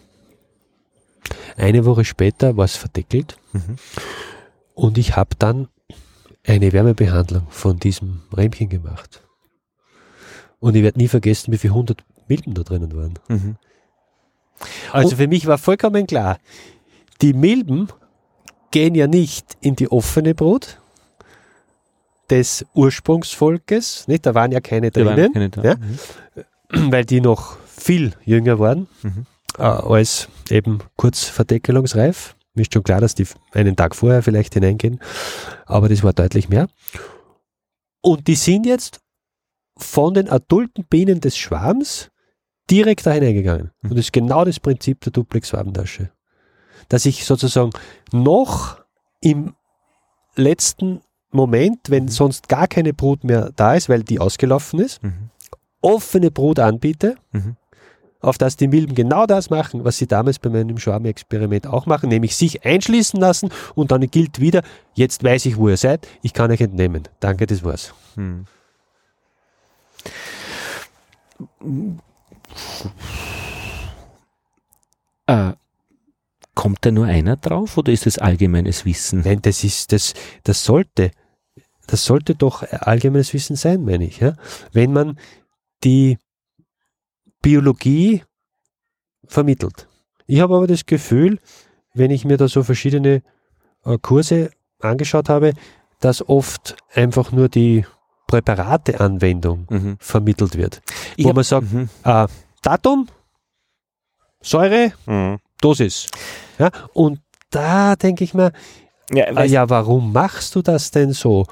Eine 1.57 1.85
Woche 1.85 2.05
später 2.05 2.57
war 2.57 2.65
es 2.65 2.75
verdeckelt 2.75 3.37
mhm. 3.53 3.77
und 4.73 4.97
ich 4.97 5.15
habe 5.15 5.35
dann 5.37 5.67
eine 6.45 6.73
Wärmebehandlung 6.73 7.47
von 7.49 7.79
diesem 7.79 8.21
Rähmchen 8.35 8.69
gemacht. 8.69 9.21
Und 10.59 10.75
ich 10.75 10.83
werde 10.83 10.99
nie 10.99 11.07
vergessen, 11.07 11.51
wie 11.51 11.57
viele 11.57 11.73
hundert 11.73 12.03
Milben 12.27 12.53
da 12.53 12.63
drinnen 12.63 12.95
waren. 12.95 13.13
Mhm. 13.27 13.55
Also 14.91 15.09
und 15.09 15.15
für 15.17 15.27
mich 15.27 15.47
war 15.47 15.57
vollkommen 15.57 16.07
klar, 16.07 16.37
die 17.21 17.33
Milben 17.33 17.87
gehen 18.71 18.95
ja 18.95 19.07
nicht 19.07 19.57
in 19.61 19.75
die 19.75 19.91
offene 19.91 20.35
Brut 20.35 20.79
des 22.29 22.65
Ursprungsvolkes, 22.73 24.07
nicht? 24.07 24.25
da 24.25 24.33
waren 24.33 24.51
ja 24.51 24.59
keine 24.59 24.91
drinnen, 24.91 25.33
keine 25.33 25.51
ja? 25.63 25.75
Mhm. 25.75 26.91
weil 26.91 27.05
die 27.05 27.21
noch 27.21 27.57
viel 27.67 28.13
jünger 28.25 28.59
waren. 28.59 28.87
Mhm 29.03 29.25
äh, 29.57 29.63
als 29.63 30.29
eben 30.49 30.79
kurz 30.95 31.25
verdeckelungsreif. 31.25 32.35
Mir 32.53 32.61
ist 32.61 32.73
schon 32.73 32.83
klar, 32.83 33.01
dass 33.01 33.15
die 33.15 33.27
einen 33.53 33.75
Tag 33.75 33.95
vorher 33.95 34.23
vielleicht 34.23 34.53
hineingehen, 34.53 34.99
aber 35.65 35.89
das 35.89 36.03
war 36.03 36.13
deutlich 36.13 36.49
mehr. 36.49 36.67
Und 38.01 38.27
die 38.27 38.35
sind 38.35 38.65
jetzt 38.65 38.99
von 39.77 40.13
den 40.13 40.29
adulten 40.29 40.85
Bienen 40.85 41.19
des 41.19 41.35
Schwarms 41.37 42.11
direkt 42.69 43.05
da 43.05 43.11
hineingegangen. 43.11 43.71
Mhm. 43.81 43.89
Und 43.89 43.97
das 43.97 44.05
ist 44.05 44.13
genau 44.13 44.45
das 44.45 44.59
Prinzip 44.59 45.01
der 45.01 45.11
Duplex-Wabentasche. 45.11 46.11
Dass 46.87 47.05
ich 47.05 47.25
sozusagen 47.25 47.71
noch 48.11 48.77
im 49.21 49.55
letzten 50.35 51.01
Moment, 51.31 51.89
wenn 51.89 52.03
mhm. 52.03 52.09
sonst 52.09 52.47
gar 52.47 52.67
keine 52.67 52.93
Brut 52.93 53.23
mehr 53.23 53.51
da 53.55 53.75
ist, 53.75 53.89
weil 53.89 54.03
die 54.03 54.19
ausgelaufen 54.19 54.79
ist, 54.79 55.03
mhm. 55.03 55.29
offene 55.81 56.31
Brut 56.31 56.59
anbiete, 56.59 57.17
mhm 57.31 57.57
auf 58.21 58.37
dass 58.37 58.57
die 58.57 58.67
Milben 58.67 58.95
genau 58.95 59.25
das 59.25 59.49
machen, 59.49 59.83
was 59.83 59.97
sie 59.97 60.07
damals 60.07 60.39
bei 60.39 60.49
meinem 60.49 60.77
Schwarmexperiment 60.77 61.67
auch 61.67 61.85
machen, 61.85 62.09
nämlich 62.09 62.35
sich 62.35 62.65
einschließen 62.65 63.19
lassen 63.19 63.49
und 63.75 63.91
dann 63.91 64.09
gilt 64.09 64.39
wieder, 64.39 64.63
jetzt 64.93 65.23
weiß 65.23 65.45
ich, 65.45 65.57
wo 65.57 65.69
ihr 65.69 65.77
seid, 65.77 66.07
ich 66.21 66.33
kann 66.33 66.51
euch 66.51 66.61
entnehmen. 66.61 67.03
Danke, 67.19 67.45
das 67.45 67.63
war's. 67.63 67.93
Hm. 68.15 68.45
Äh, 75.27 75.53
kommt 76.53 76.85
da 76.85 76.91
nur 76.91 77.05
einer 77.05 77.35
drauf 77.35 77.77
oder 77.77 77.91
ist 77.91 78.05
das 78.05 78.17
allgemeines 78.17 78.85
Wissen? 78.85 79.21
Nein, 79.25 79.41
das 79.41 79.63
ist, 79.63 79.91
das, 79.91 80.13
das 80.43 80.63
sollte, 80.63 81.11
das 81.87 82.05
sollte 82.05 82.35
doch 82.35 82.63
allgemeines 82.71 83.33
Wissen 83.33 83.55
sein, 83.55 83.83
meine 83.83 84.05
ich. 84.05 84.19
Ja? 84.19 84.35
Wenn 84.71 84.93
man 84.93 85.19
die 85.83 86.17
Biologie 87.45 88.23
vermittelt. 89.27 89.87
Ich 90.25 90.39
habe 90.39 90.55
aber 90.55 90.65
das 90.65 90.87
Gefühl, 90.87 91.37
wenn 91.93 92.09
ich 92.09 92.25
mir 92.25 92.37
da 92.37 92.47
so 92.47 92.63
verschiedene 92.63 93.21
äh, 93.85 93.99
Kurse 94.01 94.49
angeschaut 94.79 95.29
habe, 95.29 95.53
dass 95.99 96.27
oft 96.27 96.75
einfach 96.95 97.31
nur 97.31 97.47
die 97.47 97.85
Präparateanwendung 98.25 99.67
mhm. 99.69 99.97
vermittelt 99.99 100.57
wird. 100.57 100.81
Ich 101.17 101.25
wo 101.25 101.33
man 101.33 101.43
sagt, 101.43 101.71
mhm. 101.71 101.87
äh, 102.03 102.25
Datum, 102.63 103.09
Säure, 104.41 104.93
mhm. 105.05 105.37
Dosis. 105.61 106.07
Ja, 106.57 106.71
und 106.93 107.19
da 107.51 107.95
denke 107.95 108.23
ich 108.23 108.33
mir, 108.33 108.53
ja, 109.11 109.25
äh, 109.25 109.45
ja, 109.45 109.69
warum 109.69 110.11
machst 110.11 110.55
du 110.55 110.63
das 110.63 110.89
denn 110.89 111.13
so? 111.13 111.45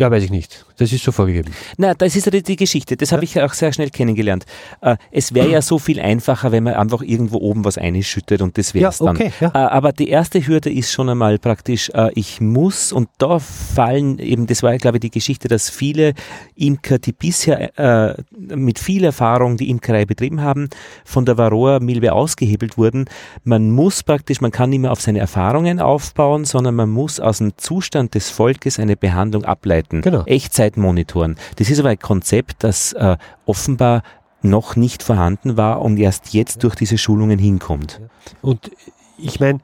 Ja, 0.00 0.10
weiß 0.10 0.24
ich 0.24 0.30
nicht. 0.30 0.64
Das 0.78 0.94
ist 0.94 1.04
so 1.04 1.12
vorgegeben. 1.12 1.52
Na, 1.76 1.92
das 1.92 2.16
ist 2.16 2.32
die 2.48 2.56
Geschichte. 2.56 2.96
Das 2.96 3.10
ja. 3.10 3.16
habe 3.16 3.24
ich 3.26 3.38
auch 3.38 3.52
sehr 3.52 3.70
schnell 3.70 3.90
kennengelernt. 3.90 4.46
Äh, 4.80 4.96
es 5.10 5.34
wäre 5.34 5.50
ja 5.50 5.60
so 5.60 5.78
viel 5.78 6.00
einfacher, 6.00 6.52
wenn 6.52 6.64
man 6.64 6.72
einfach 6.72 7.02
irgendwo 7.02 7.36
oben 7.36 7.66
was 7.66 7.76
einschüttet 7.76 8.40
und 8.40 8.56
das 8.56 8.72
wäre 8.72 8.88
es 8.88 9.00
ja, 9.00 9.10
okay, 9.10 9.30
dann. 9.38 9.50
Ja. 9.52 9.66
Äh, 9.66 9.68
aber 9.72 9.92
die 9.92 10.08
erste 10.08 10.46
Hürde 10.46 10.72
ist 10.72 10.90
schon 10.90 11.10
einmal 11.10 11.38
praktisch, 11.38 11.90
äh, 11.90 12.10
ich 12.14 12.40
muss, 12.40 12.92
und 12.92 13.10
da 13.18 13.38
fallen 13.40 14.18
eben, 14.20 14.46
das 14.46 14.62
war, 14.62 14.74
glaube 14.78 14.96
ich, 14.96 15.00
die 15.02 15.10
Geschichte, 15.10 15.48
dass 15.48 15.68
viele 15.68 16.14
Imker, 16.54 16.98
die 16.98 17.12
bisher 17.12 18.14
mit 18.38 18.78
viel 18.78 19.04
Erfahrung 19.04 19.58
die 19.58 19.68
Imkerei 19.68 20.06
betrieben 20.06 20.40
haben, 20.40 20.70
von 21.04 21.26
der 21.26 21.36
Varroa-Milbe 21.36 22.12
ausgehebelt 22.12 22.78
wurden. 22.78 23.04
Man 23.44 23.70
muss 23.70 24.02
praktisch, 24.02 24.40
man 24.40 24.50
kann 24.50 24.70
nicht 24.70 24.80
mehr 24.80 24.92
auf 24.92 25.02
seine 25.02 25.18
Erfahrungen 25.18 25.78
aufbauen, 25.78 26.46
sondern 26.46 26.74
man 26.74 26.88
muss 26.88 27.20
aus 27.20 27.38
dem 27.38 27.52
Zustand 27.58 28.14
des 28.14 28.30
Volkes 28.30 28.78
eine 28.78 28.96
Behandlung 28.96 29.44
ableiten. 29.44 29.89
Geräten, 29.90 30.02
genau. 30.02 30.24
Echtzeitmonitoren. 30.24 31.36
Das 31.56 31.70
ist 31.70 31.78
aber 31.78 31.90
ein 31.90 31.98
Konzept, 31.98 32.62
das 32.64 32.92
äh, 32.92 33.16
offenbar 33.46 34.02
noch 34.42 34.76
nicht 34.76 35.02
vorhanden 35.02 35.56
war 35.56 35.82
und 35.82 35.98
erst 35.98 36.32
jetzt 36.32 36.62
durch 36.62 36.74
diese 36.74 36.96
Schulungen 36.96 37.38
hinkommt. 37.38 38.00
Und 38.40 38.70
ich 39.18 39.38
meine, 39.40 39.60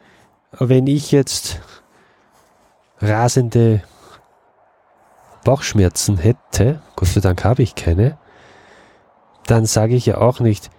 wenn 0.59 0.87
ich 0.87 1.13
jetzt 1.13 1.61
rasende 3.01 3.83
Bauchschmerzen 5.45 6.19
hätte, 6.19 6.83
Gott 6.97 7.09
sei 7.09 7.21
Dank 7.21 7.45
habe 7.45 7.63
ich 7.63 7.75
keine, 7.75 8.19
dann 9.47 9.65
sage 9.65 9.95
ich 9.95 10.07
ja 10.07 10.19
auch 10.19 10.41
nicht, 10.41 10.71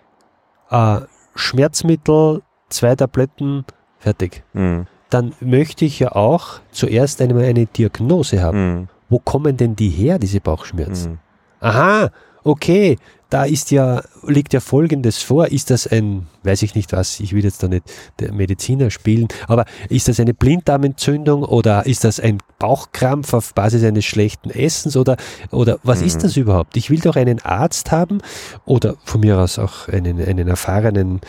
äh, 0.69 0.99
Schmerzmittel, 1.35 2.41
zwei 2.69 2.95
Tabletten, 2.95 3.65
fertig. 3.97 4.43
Mhm. 4.53 4.85
Dann 5.09 5.33
möchte 5.39 5.85
ich 5.85 5.99
ja 5.99 6.11
auch 6.11 6.59
zuerst 6.71 7.21
einmal 7.21 7.45
eine 7.45 7.65
Diagnose 7.65 8.41
haben. 8.43 8.73
Mhm 8.73 8.87
wo 9.09 9.19
kommen 9.19 9.57
denn 9.57 9.75
die 9.75 9.89
her, 9.89 10.19
diese 10.19 10.41
Bauchschmerzen? 10.41 11.11
Mhm. 11.11 11.17
Aha, 11.59 12.11
okay, 12.43 12.97
da 13.29 13.43
ist 13.43 13.71
ja, 13.71 14.03
liegt 14.25 14.53
ja 14.53 14.59
Folgendes 14.59 15.21
vor. 15.21 15.47
Ist 15.47 15.69
das 15.69 15.85
ein, 15.85 16.27
weiß 16.43 16.61
ich 16.61 16.75
nicht 16.75 16.93
was, 16.93 17.19
ich 17.19 17.33
will 17.33 17.43
jetzt 17.43 17.61
da 17.61 17.67
nicht 17.67 17.83
der 18.19 18.31
Mediziner 18.31 18.89
spielen, 18.89 19.27
aber 19.47 19.65
ist 19.89 20.07
das 20.07 20.19
eine 20.19 20.33
Blinddarmentzündung 20.33 21.43
oder 21.43 21.85
ist 21.85 22.03
das 22.03 22.19
ein 22.19 22.37
Bauchkrampf 22.59 23.33
auf 23.33 23.53
Basis 23.53 23.83
eines 23.83 24.05
schlechten 24.05 24.49
Essens 24.49 24.95
oder, 24.95 25.17
oder 25.51 25.79
was 25.83 26.01
mhm. 26.01 26.07
ist 26.07 26.23
das 26.23 26.37
überhaupt? 26.37 26.77
Ich 26.77 26.89
will 26.89 26.99
doch 26.99 27.15
einen 27.15 27.41
Arzt 27.41 27.91
haben 27.91 28.19
oder 28.65 28.95
von 29.03 29.21
mir 29.21 29.37
aus 29.37 29.59
auch 29.59 29.89
einen, 29.89 30.23
einen 30.25 30.47
erfahrenen, 30.47 31.19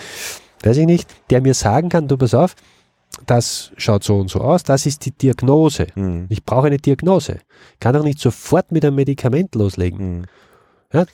weiß 0.63 0.77
ich 0.77 0.87
nicht, 0.87 1.09
der 1.31 1.41
mir 1.41 1.55
sagen 1.55 1.89
kann, 1.89 2.07
du 2.07 2.17
pass 2.17 2.35
auf, 2.35 2.55
das 3.27 3.73
schaut 3.77 4.05
so 4.05 4.19
und 4.19 4.31
so 4.31 4.41
aus, 4.41 4.63
das 4.63 4.87
ist 4.87 5.05
die 5.05 5.13
Diagnose. 5.13 5.89
Mhm. 5.95 6.27
Ich 6.29 6.45
brauche 6.45 6.67
eine 6.67 6.79
Diagnose. 6.79 7.39
Ich 7.75 7.81
kann 7.81 7.97
auch 7.97 8.05
nicht 8.05 8.19
sofort 8.19 8.73
mit 8.73 8.85
einem 8.85 8.97
Medikament 8.97 9.55
loslegen. 9.55 10.21
Mhm. 10.21 10.25
Ja, 10.93 11.05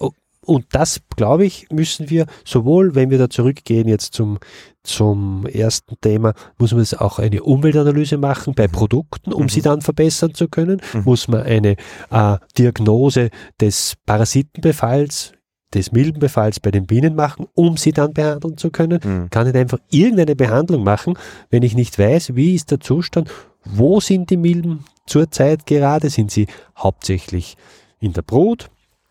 und 0.46 0.66
das, 0.72 1.00
glaube 1.16 1.46
ich, 1.46 1.68
müssen 1.70 2.10
wir 2.10 2.26
sowohl, 2.44 2.94
wenn 2.94 3.10
wir 3.10 3.18
da 3.18 3.30
zurückgehen 3.30 3.88
jetzt 3.88 4.14
zum, 4.14 4.38
zum 4.82 5.46
ersten 5.46 5.96
Thema, 6.00 6.34
muss 6.58 6.72
man 6.72 6.80
jetzt 6.80 7.00
auch 7.00 7.18
eine 7.18 7.42
Umweltanalyse 7.42 8.18
machen 8.18 8.54
bei 8.54 8.68
Produkten, 8.68 9.32
um 9.32 9.44
mhm. 9.44 9.48
sie 9.48 9.62
dann 9.62 9.80
verbessern 9.80 10.34
zu 10.34 10.48
können. 10.48 10.80
Mhm. 10.92 11.02
Muss 11.04 11.28
man 11.28 11.42
eine 11.42 11.76
äh, 12.10 12.36
Diagnose 12.58 13.30
des 13.60 13.94
Parasitenbefalls 14.06 15.32
des 15.74 15.92
Milbenbefalls 15.92 16.60
bei 16.60 16.70
den 16.70 16.86
Bienen 16.86 17.14
machen, 17.14 17.46
um 17.54 17.76
sie 17.76 17.92
dann 17.92 18.12
behandeln 18.12 18.56
zu 18.56 18.70
können. 18.70 19.00
Mhm. 19.02 19.30
Kann 19.30 19.48
ich 19.48 19.54
einfach 19.54 19.78
irgendeine 19.90 20.36
Behandlung 20.36 20.84
machen, 20.84 21.18
wenn 21.50 21.62
ich 21.62 21.74
nicht 21.74 21.98
weiß, 21.98 22.34
wie 22.36 22.54
ist 22.54 22.70
der 22.70 22.80
Zustand, 22.80 23.30
wo 23.64 24.00
sind 24.00 24.30
die 24.30 24.36
Milben 24.36 24.84
zurzeit 25.06 25.66
gerade, 25.66 26.10
sind 26.10 26.30
sie 26.30 26.46
hauptsächlich 26.76 27.56
in 28.00 28.12
der 28.12 28.22
Brut, 28.22 28.70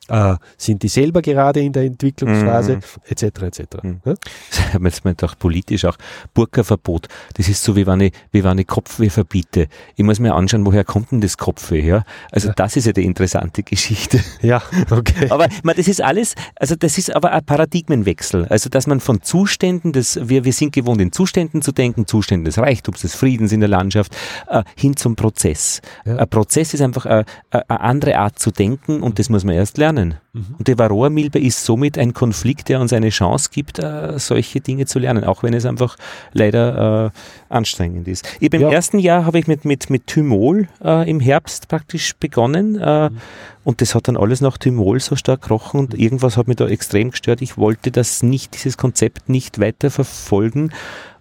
äh, 0.09 0.35
sind 0.57 0.83
die 0.83 0.87
selber 0.89 1.21
gerade 1.21 1.61
in 1.61 1.71
der 1.71 1.83
Entwicklungsphase, 1.83 2.75
mhm. 2.75 2.81
etc. 3.05 3.23
etc. 3.23 3.61
Mhm. 3.83 4.01
Ja? 4.05 4.13
Jetzt 4.83 5.05
mal 5.05 5.13
doch 5.15 5.37
politisch 5.37 5.85
auch 5.85 5.97
Burka-Verbot. 6.33 7.07
Das 7.35 7.47
ist 7.47 7.63
so, 7.63 7.75
wie 7.75 7.87
wenn 7.87 8.01
ich, 8.01 8.13
wie 8.31 8.43
wenn 8.43 8.57
ich 8.57 8.67
Kopfweh 8.67 9.09
verbiete. 9.09 9.67
Ich 9.95 10.03
muss 10.03 10.19
mir 10.19 10.33
anschauen, 10.33 10.65
woher 10.65 10.83
kommt 10.83 11.11
denn 11.11 11.21
das 11.21 11.37
Kopfweh 11.37 11.81
her? 11.81 12.03
Also 12.31 12.49
ja. 12.49 12.53
das 12.55 12.75
ist 12.75 12.85
ja 12.85 12.91
die 12.91 13.05
interessante 13.05 13.63
Geschichte. 13.63 14.19
Ja, 14.41 14.61
okay. 14.89 15.29
aber 15.29 15.47
man, 15.63 15.75
das 15.77 15.87
ist 15.87 16.01
alles, 16.01 16.35
also 16.55 16.75
das 16.75 16.97
ist 16.97 17.15
aber 17.15 17.31
ein 17.31 17.45
Paradigmenwechsel. 17.45 18.45
Also 18.49 18.69
dass 18.69 18.87
man 18.87 18.99
von 18.99 19.21
Zuständen, 19.21 19.93
des, 19.93 20.19
wir, 20.27 20.43
wir 20.43 20.51
sind 20.51 20.73
gewohnt 20.73 20.99
in 20.99 21.11
Zuständen 21.13 21.61
zu 21.61 21.71
denken, 21.71 22.07
Zuständen 22.07 22.43
des 22.43 22.57
Reichtums, 22.57 23.01
des 23.01 23.15
Friedens 23.15 23.51
in 23.53 23.61
der 23.61 23.69
Landschaft, 23.69 24.15
äh, 24.49 24.63
hin 24.75 24.97
zum 24.97 25.15
Prozess. 25.15 25.81
Ja. 26.03 26.17
Ein 26.17 26.29
Prozess 26.29 26.73
ist 26.73 26.81
einfach 26.81 27.05
eine, 27.05 27.25
eine 27.51 27.79
andere 27.79 28.17
Art 28.17 28.37
zu 28.37 28.51
denken 28.51 29.01
und 29.01 29.17
das 29.19 29.29
muss 29.29 29.45
man 29.45 29.55
erst 29.55 29.77
lernen 29.77 29.92
lernen. 29.93 30.15
Mhm. 30.33 30.55
Und 30.57 30.67
die 30.67 30.77
Varroa-Milbe 30.77 31.39
ist 31.39 31.63
somit 31.63 31.97
ein 31.97 32.13
Konflikt, 32.13 32.69
der 32.69 32.79
uns 32.79 32.93
eine 32.93 33.09
Chance 33.09 33.49
gibt, 33.51 33.79
äh, 33.79 34.17
solche 34.17 34.61
Dinge 34.61 34.85
zu 34.85 34.99
lernen, 34.99 35.23
auch 35.23 35.43
wenn 35.43 35.53
es 35.53 35.65
einfach 35.65 35.95
leider 36.33 37.11
äh, 37.13 37.53
anstrengend 37.53 38.07
ist. 38.07 38.25
Ja. 38.39 38.49
im 38.51 38.61
ersten 38.61 38.99
Jahr 38.99 39.25
habe 39.25 39.39
ich 39.39 39.47
mit, 39.47 39.65
mit, 39.65 39.89
mit 39.89 40.07
Thymol 40.07 40.67
äh, 40.83 41.09
im 41.09 41.19
Herbst 41.19 41.67
praktisch 41.67 42.15
begonnen 42.15 42.79
äh, 42.79 43.09
mhm. 43.09 43.17
und 43.63 43.81
das 43.81 43.95
hat 43.95 44.07
dann 44.07 44.17
alles 44.17 44.41
nach 44.41 44.57
Thymol 44.57 44.99
so 44.99 45.15
stark 45.15 45.43
gerochen 45.43 45.79
und 45.79 45.93
irgendwas 45.93 46.37
hat 46.37 46.47
mich 46.47 46.57
da 46.57 46.67
extrem 46.67 47.11
gestört. 47.11 47.41
Ich 47.41 47.57
wollte 47.57 47.91
das 47.91 48.23
nicht, 48.23 48.53
dieses 48.55 48.77
Konzept 48.77 49.29
nicht 49.29 49.59
weiter 49.59 49.91
verfolgen 49.91 50.71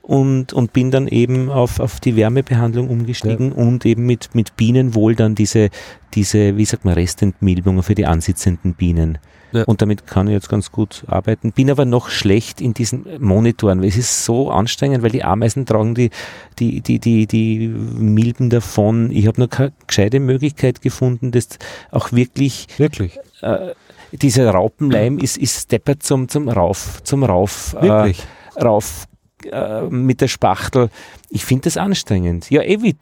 und, 0.03 0.53
und 0.53 0.73
bin 0.73 0.91
dann 0.91 1.07
eben 1.07 1.49
auf, 1.49 1.81
auf 1.81 2.01
die 2.01 2.17
Wärmebehandlung 2.17 2.91
umgestiegen 2.91 3.51
ja. 3.51 3.57
und 3.57 3.87
eben 3.87 4.05
mit, 4.05 4.35
mit 4.35 4.57
Bienenwohl 4.57 5.15
dann 5.15 5.35
diese, 5.35 5.71
diese, 6.15 6.57
wie 6.57 6.65
sagt 6.65 6.85
man, 6.85 6.95
Restentmilbung 6.95 7.83
für 7.83 7.95
die 7.95 8.07
ansitzenden 8.07 8.75
Bienen. 8.75 9.19
Ja. 9.53 9.65
Und 9.65 9.83
damit 9.83 10.07
kann 10.07 10.29
ich 10.29 10.33
jetzt 10.33 10.49
ganz 10.49 10.73
gut 10.73 11.05
arbeiten. 11.07 11.53
Bin 11.53 11.71
aber 11.71 11.85
noch 11.85 12.09
schlecht 12.09 12.61
in 12.61 12.73
diesen 12.73 13.05
Monitoren, 13.19 13.81
weil 13.81 13.89
es 13.89 13.99
ist 13.99 14.25
so 14.25 14.51
anstrengend, 14.51 15.03
weil 15.03 15.11
die 15.11 15.25
Ameisen 15.25 15.67
tragen 15.67 15.95
die, 15.95 16.11
die, 16.59 16.81
die, 16.81 16.99
die, 16.99 17.27
die 17.27 17.69
Milben 17.69 18.49
davon. 18.51 19.11
Ich 19.13 19.27
habe 19.27 19.41
noch 19.41 19.51
keine 19.51 19.73
gescheite 19.87 20.21
Möglichkeit 20.21 20.81
gefunden, 20.81 21.33
das 21.33 21.49
auch 21.91 22.13
wirklich, 22.13 22.67
wirklich? 22.79 23.19
Äh, 23.43 23.75
dieser 24.13 24.51
Raupenleim 24.51 25.19
ist, 25.19 25.37
ist 25.37 25.65
steppert 25.65 26.03
zum, 26.03 26.29
zum 26.29 26.49
Rauf, 26.49 27.03
zum 27.03 27.23
Rauf, 27.23 27.77
äh, 27.81 28.15
rauf 28.61 29.07
äh, 29.47 29.83
mit 29.83 30.21
der 30.21 30.29
Spachtel. 30.29 30.91
Ich 31.29 31.45
finde 31.45 31.65
das 31.65 31.77
anstrengend. 31.77 32.51
Ja, 32.51 32.63
eh, 32.63 32.83
wie, 32.83 32.97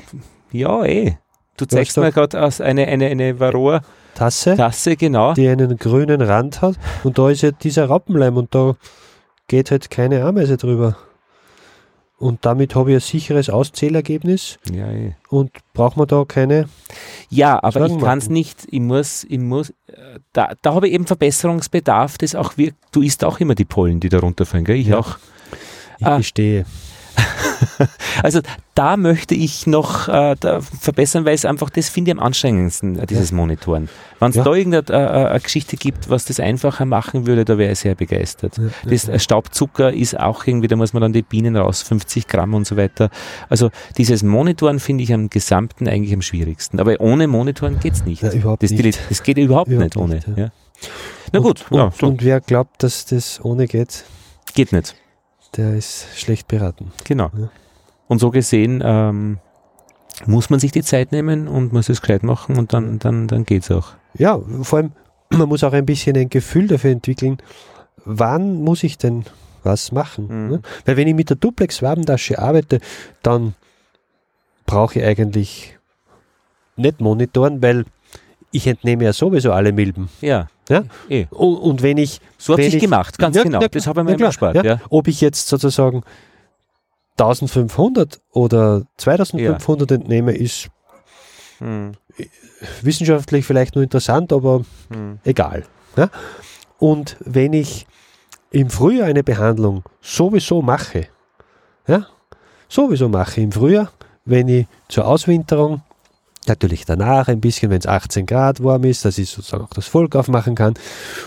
ja, 0.52 0.84
eh. 0.84 1.18
Du 1.56 1.66
zeigst 1.66 1.96
mir 1.96 2.12
gerade 2.12 2.40
eine, 2.60 2.86
eine, 2.86 3.06
eine 3.06 3.38
Varroa. 3.38 3.82
Tasse, 4.14 4.56
Tasse, 4.56 4.96
genau. 4.96 5.34
Die 5.34 5.48
einen 5.48 5.76
grünen 5.76 6.20
Rand 6.20 6.60
hat 6.60 6.76
und 7.02 7.18
da 7.18 7.30
ist 7.30 7.42
ja 7.42 7.50
dieser 7.50 7.88
Rappenleim 7.88 8.36
und 8.36 8.54
da 8.54 8.76
geht 9.48 9.70
halt 9.70 9.90
keine 9.90 10.24
Ameise 10.24 10.56
drüber. 10.56 10.96
Und 12.22 12.46
damit 12.46 12.76
habe 12.76 12.90
ich 12.90 12.96
ein 12.98 13.00
sicheres 13.00 13.50
Auszählergebnis. 13.50 14.58
Ja, 14.72 14.88
eh. 14.92 15.14
Und 15.28 15.50
braucht 15.74 15.96
man 15.96 16.06
da 16.06 16.24
keine. 16.24 16.68
Ja, 17.30 17.60
aber 17.60 17.86
ich 17.86 17.98
kann 17.98 18.18
es 18.18 18.28
nicht, 18.28 18.68
ich 18.70 18.78
muss, 18.78 19.24
ich 19.24 19.40
muss, 19.40 19.70
äh, 19.88 20.20
da, 20.32 20.52
da 20.62 20.74
habe 20.74 20.86
ich 20.86 20.94
eben 20.94 21.06
Verbesserungsbedarf, 21.06 22.18
das 22.18 22.36
auch 22.36 22.56
wirkt. 22.56 22.76
Du 22.92 23.02
isst 23.02 23.24
auch 23.24 23.40
immer 23.40 23.56
die 23.56 23.64
Pollen, 23.64 23.98
die 23.98 24.08
da 24.08 24.20
runterfallen, 24.20 24.64
gell? 24.64 24.76
Ich 24.76 24.86
ja. 24.86 24.98
auch. 24.98 25.18
Ich 26.02 26.06
ah, 26.08 26.16
gestehe. 26.16 26.64
also 28.22 28.40
da 28.74 28.96
möchte 28.96 29.36
ich 29.36 29.68
noch 29.68 30.08
äh, 30.08 30.34
verbessern, 30.60 31.24
weil 31.24 31.34
es 31.34 31.44
einfach, 31.44 31.70
das 31.70 31.88
finde 31.88 32.10
ich 32.10 32.16
am 32.16 32.24
anstrengendsten, 32.24 32.98
äh, 32.98 33.06
dieses 33.06 33.30
Monitoren. 33.30 33.88
Wenn 34.18 34.30
es 34.30 34.36
ja. 34.36 34.42
da 34.42 34.52
irgendeine 34.52 35.32
äh, 35.32 35.36
äh 35.36 35.40
Geschichte 35.40 35.76
gibt, 35.76 36.10
was 36.10 36.24
das 36.24 36.40
einfacher 36.40 36.84
machen 36.86 37.26
würde, 37.26 37.44
da 37.44 37.56
wäre 37.56 37.72
ich 37.72 37.78
sehr 37.78 37.94
begeistert. 37.94 38.58
Ja, 38.58 38.64
das 38.84 39.06
ja. 39.06 39.18
Staubzucker 39.18 39.92
ist 39.92 40.18
auch 40.18 40.44
irgendwie, 40.44 40.66
da 40.66 40.74
muss 40.74 40.92
man 40.92 41.02
dann 41.02 41.12
die 41.12 41.22
Bienen 41.22 41.56
raus, 41.56 41.82
50 41.82 42.26
Gramm 42.26 42.54
und 42.54 42.66
so 42.66 42.76
weiter. 42.76 43.10
Also 43.48 43.70
dieses 43.96 44.24
Monitoren 44.24 44.80
finde 44.80 45.04
ich 45.04 45.12
am 45.12 45.30
Gesamten 45.30 45.86
eigentlich 45.86 46.14
am 46.14 46.22
schwierigsten. 46.22 46.80
Aber 46.80 47.00
ohne 47.00 47.28
Monitoren 47.28 47.78
geht 47.78 47.94
es 47.94 48.04
nicht. 48.04 48.22
überhaupt 48.22 48.64
das, 48.64 48.72
nicht. 48.72 48.98
das 49.08 49.22
geht 49.22 49.38
überhaupt, 49.38 49.70
überhaupt 49.70 49.94
nicht 49.94 49.96
ohne. 49.96 50.14
Nicht, 50.14 50.52
Na 51.32 51.38
gut. 51.38 51.64
Und, 51.70 51.80
und, 51.80 52.02
und 52.02 52.24
wer 52.24 52.40
glaubt, 52.40 52.82
dass 52.82 53.04
das 53.06 53.40
ohne 53.44 53.68
geht? 53.68 54.04
Geht 54.54 54.72
nicht 54.72 54.96
der 55.56 55.74
ist 55.74 56.06
schlecht 56.16 56.48
beraten. 56.48 56.92
Genau. 57.04 57.30
Ja. 57.36 57.50
Und 58.08 58.18
so 58.18 58.30
gesehen 58.30 58.82
ähm, 58.84 59.38
muss 60.26 60.50
man 60.50 60.60
sich 60.60 60.72
die 60.72 60.82
Zeit 60.82 61.12
nehmen 61.12 61.48
und 61.48 61.72
muss 61.72 61.88
es 61.88 62.00
gescheit 62.00 62.22
machen 62.22 62.58
und 62.58 62.72
dann, 62.72 62.98
dann, 62.98 63.28
dann 63.28 63.44
geht 63.44 63.62
es 63.62 63.70
auch. 63.70 63.92
Ja, 64.14 64.40
vor 64.62 64.78
allem, 64.78 64.92
man 65.30 65.48
muss 65.48 65.64
auch 65.64 65.72
ein 65.72 65.86
bisschen 65.86 66.16
ein 66.16 66.28
Gefühl 66.28 66.66
dafür 66.66 66.90
entwickeln, 66.90 67.38
wann 68.04 68.62
muss 68.62 68.82
ich 68.82 68.98
denn 68.98 69.24
was 69.62 69.92
machen? 69.92 70.26
Mhm. 70.26 70.50
Ne? 70.50 70.62
Weil 70.84 70.96
wenn 70.96 71.08
ich 71.08 71.14
mit 71.14 71.30
der 71.30 71.36
Duplex-Wabentasche 71.36 72.38
arbeite, 72.38 72.80
dann 73.22 73.54
brauche 74.66 74.98
ich 74.98 75.04
eigentlich 75.04 75.78
nicht 76.76 77.00
monitoren, 77.00 77.62
weil 77.62 77.84
ich 78.50 78.66
entnehme 78.66 79.04
ja 79.04 79.12
sowieso 79.12 79.52
alle 79.52 79.72
Milben. 79.72 80.08
Ja. 80.20 80.48
Ja? 80.72 80.84
Eh. 81.08 81.26
Und, 81.30 81.56
und, 81.56 81.82
wenn 81.82 81.98
ich. 81.98 82.20
So 82.38 82.54
habe 82.54 82.62
ich 82.62 82.78
gemacht, 82.78 83.18
ganz 83.18 83.36
ja, 83.36 83.42
genau. 83.42 83.60
Ja, 83.60 83.68
das 83.68 83.86
habe 83.86 84.00
ich 84.00 84.06
mir 84.06 84.18
ja, 84.18 84.26
gespart. 84.28 84.64
Ja. 84.64 84.80
Ob 84.90 85.08
ich 85.08 85.20
jetzt 85.20 85.48
sozusagen 85.48 86.02
1500 87.18 88.20
oder 88.32 88.82
2500 88.96 89.90
entnehme, 89.92 90.32
ist 90.32 90.68
hm. 91.58 91.92
wissenschaftlich 92.82 93.44
vielleicht 93.44 93.74
nur 93.74 93.84
interessant, 93.84 94.32
aber 94.32 94.64
hm. 94.92 95.18
egal. 95.24 95.64
Und 96.78 97.16
wenn 97.20 97.52
ich 97.52 97.86
im 98.50 98.70
Frühjahr 98.70 99.06
eine 99.06 99.22
Behandlung 99.22 99.82
sowieso 100.00 100.62
mache, 100.62 101.08
ja, 101.86 102.06
sowieso 102.68 103.08
mache 103.08 103.40
im 103.40 103.52
Frühjahr, 103.52 103.92
wenn 104.24 104.48
ich 104.48 104.66
zur 104.88 105.06
Auswinterung 105.06 105.82
Natürlich 106.46 106.84
danach 106.84 107.28
ein 107.28 107.40
bisschen, 107.40 107.70
wenn 107.70 107.78
es 107.78 107.86
18 107.86 108.26
Grad 108.26 108.62
warm 108.62 108.84
ist, 108.84 109.04
dass 109.04 109.18
ich 109.18 109.30
sozusagen 109.30 109.64
auch 109.64 109.74
das 109.74 109.86
Volk 109.86 110.16
aufmachen 110.16 110.54
kann. 110.54 110.74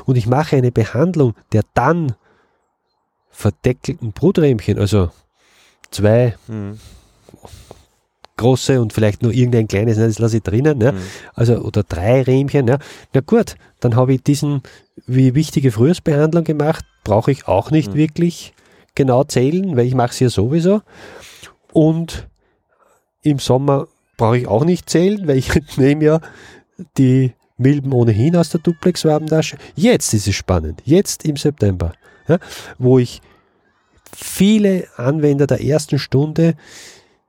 Und 0.05 0.17
ich 0.17 0.27
mache 0.27 0.57
eine 0.57 0.71
Behandlung 0.71 1.35
der 1.53 1.63
dann 1.73 2.15
verdeckelten 3.31 4.11
Bruträmchen, 4.13 4.79
also 4.79 5.11
zwei 5.91 6.35
mhm. 6.47 6.79
große 8.37 8.81
und 8.81 8.93
vielleicht 8.93 9.23
nur 9.23 9.33
irgendein 9.33 9.67
kleines, 9.67 9.97
das 9.97 10.19
lasse 10.19 10.37
ich 10.37 10.43
drinnen, 10.43 10.79
ja. 10.81 10.93
Mhm. 10.93 10.97
also 11.33 11.55
oder 11.57 11.83
drei 11.83 12.21
Rähmchen. 12.21 12.67
Ja. 12.67 12.77
Na 13.13 13.21
gut, 13.21 13.55
dann 13.79 13.95
habe 13.95 14.13
ich 14.13 14.23
diesen 14.23 14.63
wie 15.05 15.35
wichtige 15.35 15.71
Frühjahrsbehandlung 15.71 16.43
gemacht, 16.43 16.85
brauche 17.03 17.31
ich 17.31 17.47
auch 17.47 17.71
nicht 17.71 17.91
mhm. 17.91 17.95
wirklich 17.95 18.53
genau 18.95 19.23
zählen, 19.23 19.75
weil 19.75 19.85
ich 19.85 19.95
mache 19.95 20.11
es 20.11 20.19
ja 20.19 20.29
sowieso. 20.29 20.81
Und 21.71 22.27
im 23.21 23.39
Sommer 23.39 23.87
brauche 24.17 24.37
ich 24.37 24.47
auch 24.47 24.65
nicht 24.65 24.89
zählen, 24.89 25.27
weil 25.27 25.37
ich 25.37 25.51
nehme 25.77 26.03
ja 26.03 26.21
die 26.97 27.33
Milben 27.57 27.93
ohnehin 27.93 28.35
aus 28.35 28.49
der 28.49 28.59
Duplex-Wabentasche. 28.61 29.57
Jetzt 29.75 30.13
ist 30.13 30.27
es 30.27 30.35
spannend, 30.35 30.81
jetzt 30.85 31.25
im 31.25 31.37
September, 31.37 31.93
ja, 32.27 32.39
wo 32.77 32.99
ich 32.99 33.21
viele 34.15 34.87
Anwender 34.97 35.47
der 35.47 35.63
ersten 35.63 35.99
Stunde, 35.99 36.55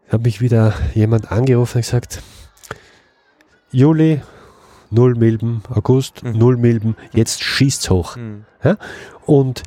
habe 0.08 0.24
mich 0.24 0.40
wieder 0.40 0.74
jemand 0.94 1.32
angerufen 1.32 1.78
und 1.78 1.82
gesagt, 1.82 2.22
Juli, 3.72 4.20
null 4.90 5.14
Milben, 5.16 5.62
August, 5.68 6.22
mhm. 6.22 6.38
null 6.38 6.56
Milben, 6.56 6.96
jetzt 7.12 7.42
schießt's 7.42 7.90
hoch. 7.90 8.16
Mhm. 8.16 8.44
Ja? 8.62 8.78
Und 9.24 9.62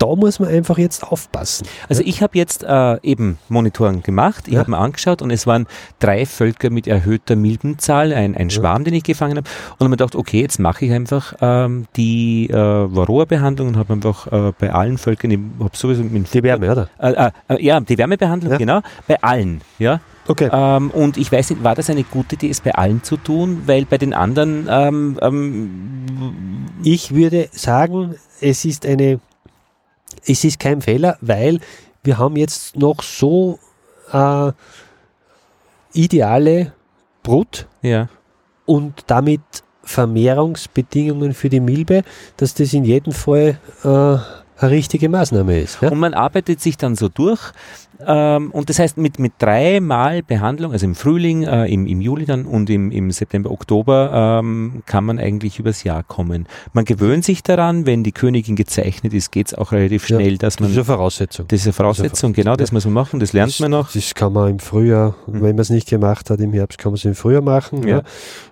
da 0.00 0.16
muss 0.16 0.40
man 0.40 0.48
einfach 0.48 0.78
jetzt 0.78 1.04
aufpassen. 1.04 1.66
Also 1.88 2.02
ich 2.04 2.22
habe 2.22 2.36
jetzt 2.36 2.64
äh, 2.64 2.98
eben 3.02 3.38
Monitoren 3.48 4.02
gemacht, 4.02 4.48
ich 4.48 4.54
ja. 4.54 4.60
habe 4.60 4.70
mir 4.70 4.78
angeschaut 4.78 5.20
und 5.20 5.30
es 5.30 5.46
waren 5.46 5.66
drei 5.98 6.24
Völker 6.24 6.70
mit 6.70 6.86
erhöhter 6.86 7.36
Milbenzahl, 7.36 8.12
ein, 8.12 8.34
ein 8.34 8.48
Schwarm, 8.50 8.80
ja. 8.80 8.84
den 8.86 8.94
ich 8.94 9.04
gefangen 9.04 9.36
habe 9.36 9.48
und 9.72 9.80
habe 9.80 9.90
mir 9.90 9.96
gedacht, 9.96 10.16
okay, 10.16 10.40
jetzt 10.40 10.58
mache 10.58 10.86
ich 10.86 10.92
einfach 10.92 11.34
ähm, 11.42 11.86
die 11.96 12.48
äh, 12.48 12.54
Varroa-Behandlung 12.54 13.68
und 13.68 13.76
habe 13.76 13.92
einfach 13.92 14.26
äh, 14.32 14.52
bei 14.58 14.72
allen 14.72 14.96
Völkern, 14.96 15.30
ich 15.30 15.38
habe 15.60 15.76
sowieso 15.76 16.02
mit 16.02 16.32
Die 16.32 16.42
Wärme, 16.42 16.72
oder? 16.72 16.88
Äh, 16.98 17.30
äh, 17.48 17.62
ja, 17.62 17.78
die 17.78 17.98
Wärmebehandlung, 17.98 18.52
ja. 18.52 18.58
genau, 18.58 18.80
bei 19.06 19.22
allen, 19.22 19.60
ja. 19.78 20.00
Okay. 20.26 20.48
Ähm, 20.52 20.90
und 20.92 21.16
ich 21.16 21.30
weiß 21.30 21.50
nicht, 21.50 21.64
war 21.64 21.74
das 21.74 21.90
eine 21.90 22.04
gute 22.04 22.36
Idee, 22.36 22.50
es 22.50 22.60
bei 22.60 22.74
allen 22.74 23.02
zu 23.02 23.16
tun? 23.16 23.62
Weil 23.66 23.84
bei 23.84 23.98
den 23.98 24.14
anderen. 24.14 24.68
Ähm, 24.70 25.18
ähm, 25.20 26.66
ich 26.84 27.14
würde 27.14 27.48
sagen, 27.52 28.14
es 28.40 28.64
ist 28.64 28.86
eine 28.86 29.18
es 30.26 30.44
ist 30.44 30.58
kein 30.60 30.80
Fehler, 30.80 31.16
weil 31.20 31.60
wir 32.02 32.18
haben 32.18 32.36
jetzt 32.36 32.76
noch 32.76 33.02
so 33.02 33.58
äh, 34.12 34.52
ideale 35.92 36.72
Brut 37.22 37.66
ja. 37.82 38.08
und 38.66 39.04
damit 39.06 39.40
Vermehrungsbedingungen 39.82 41.34
für 41.34 41.48
die 41.48 41.60
Milbe, 41.60 42.02
dass 42.36 42.54
das 42.54 42.72
in 42.72 42.84
jedem 42.84 43.12
Fall 43.12 43.58
äh, 43.82 44.39
eine 44.60 44.70
richtige 44.70 45.08
Maßnahme 45.08 45.60
ist. 45.60 45.78
Ja? 45.80 45.90
Und 45.90 45.98
man 45.98 46.14
arbeitet 46.14 46.60
sich 46.60 46.76
dann 46.76 46.94
so 46.94 47.08
durch. 47.08 47.52
Ähm, 48.06 48.50
und 48.52 48.70
das 48.70 48.78
heißt, 48.78 48.96
mit, 48.96 49.18
mit 49.18 49.34
dreimal 49.38 50.22
Behandlung, 50.22 50.72
also 50.72 50.86
im 50.86 50.94
Frühling, 50.94 51.42
äh, 51.42 51.66
im, 51.66 51.86
im 51.86 52.00
Juli 52.00 52.24
dann 52.24 52.46
und 52.46 52.70
im, 52.70 52.90
im 52.90 53.10
September, 53.10 53.50
Oktober, 53.50 54.40
ähm, 54.40 54.82
kann 54.86 55.04
man 55.04 55.18
eigentlich 55.18 55.58
übers 55.58 55.84
Jahr 55.84 56.02
kommen. 56.02 56.46
Man 56.72 56.84
gewöhnt 56.84 57.24
sich 57.24 57.42
daran, 57.42 57.86
wenn 57.86 58.02
die 58.02 58.12
Königin 58.12 58.56
gezeichnet 58.56 59.12
ist, 59.12 59.32
geht 59.32 59.48
es 59.48 59.54
auch 59.54 59.72
relativ 59.72 60.06
schnell, 60.06 60.32
ja, 60.32 60.38
dass 60.38 60.60
man. 60.60 60.70
Das 60.70 60.72
ist 60.72 60.78
eine 60.78 60.96
Voraussetzung. 60.96 61.48
Das 61.48 61.60
ist 61.60 61.66
eine 61.66 61.72
Voraussetzung, 61.74 62.32
genau, 62.32 62.56
das 62.56 62.70
ja. 62.70 62.74
muss 62.74 62.84
man 62.86 62.94
machen, 62.94 63.20
das 63.20 63.32
lernt 63.32 63.52
das, 63.52 63.60
man 63.60 63.70
noch. 63.70 63.92
Das 63.92 64.14
kann 64.14 64.32
man 64.32 64.50
im 64.50 64.58
Frühjahr, 64.58 65.14
mhm. 65.26 65.42
wenn 65.42 65.56
man 65.56 65.58
es 65.58 65.70
nicht 65.70 65.88
gemacht 65.88 66.30
hat, 66.30 66.40
im 66.40 66.52
Herbst 66.52 66.78
kann 66.78 66.92
man 66.92 66.96
es 66.96 67.04
im 67.04 67.14
Frühjahr 67.14 67.42
machen. 67.42 67.86
Ja. 67.86 68.02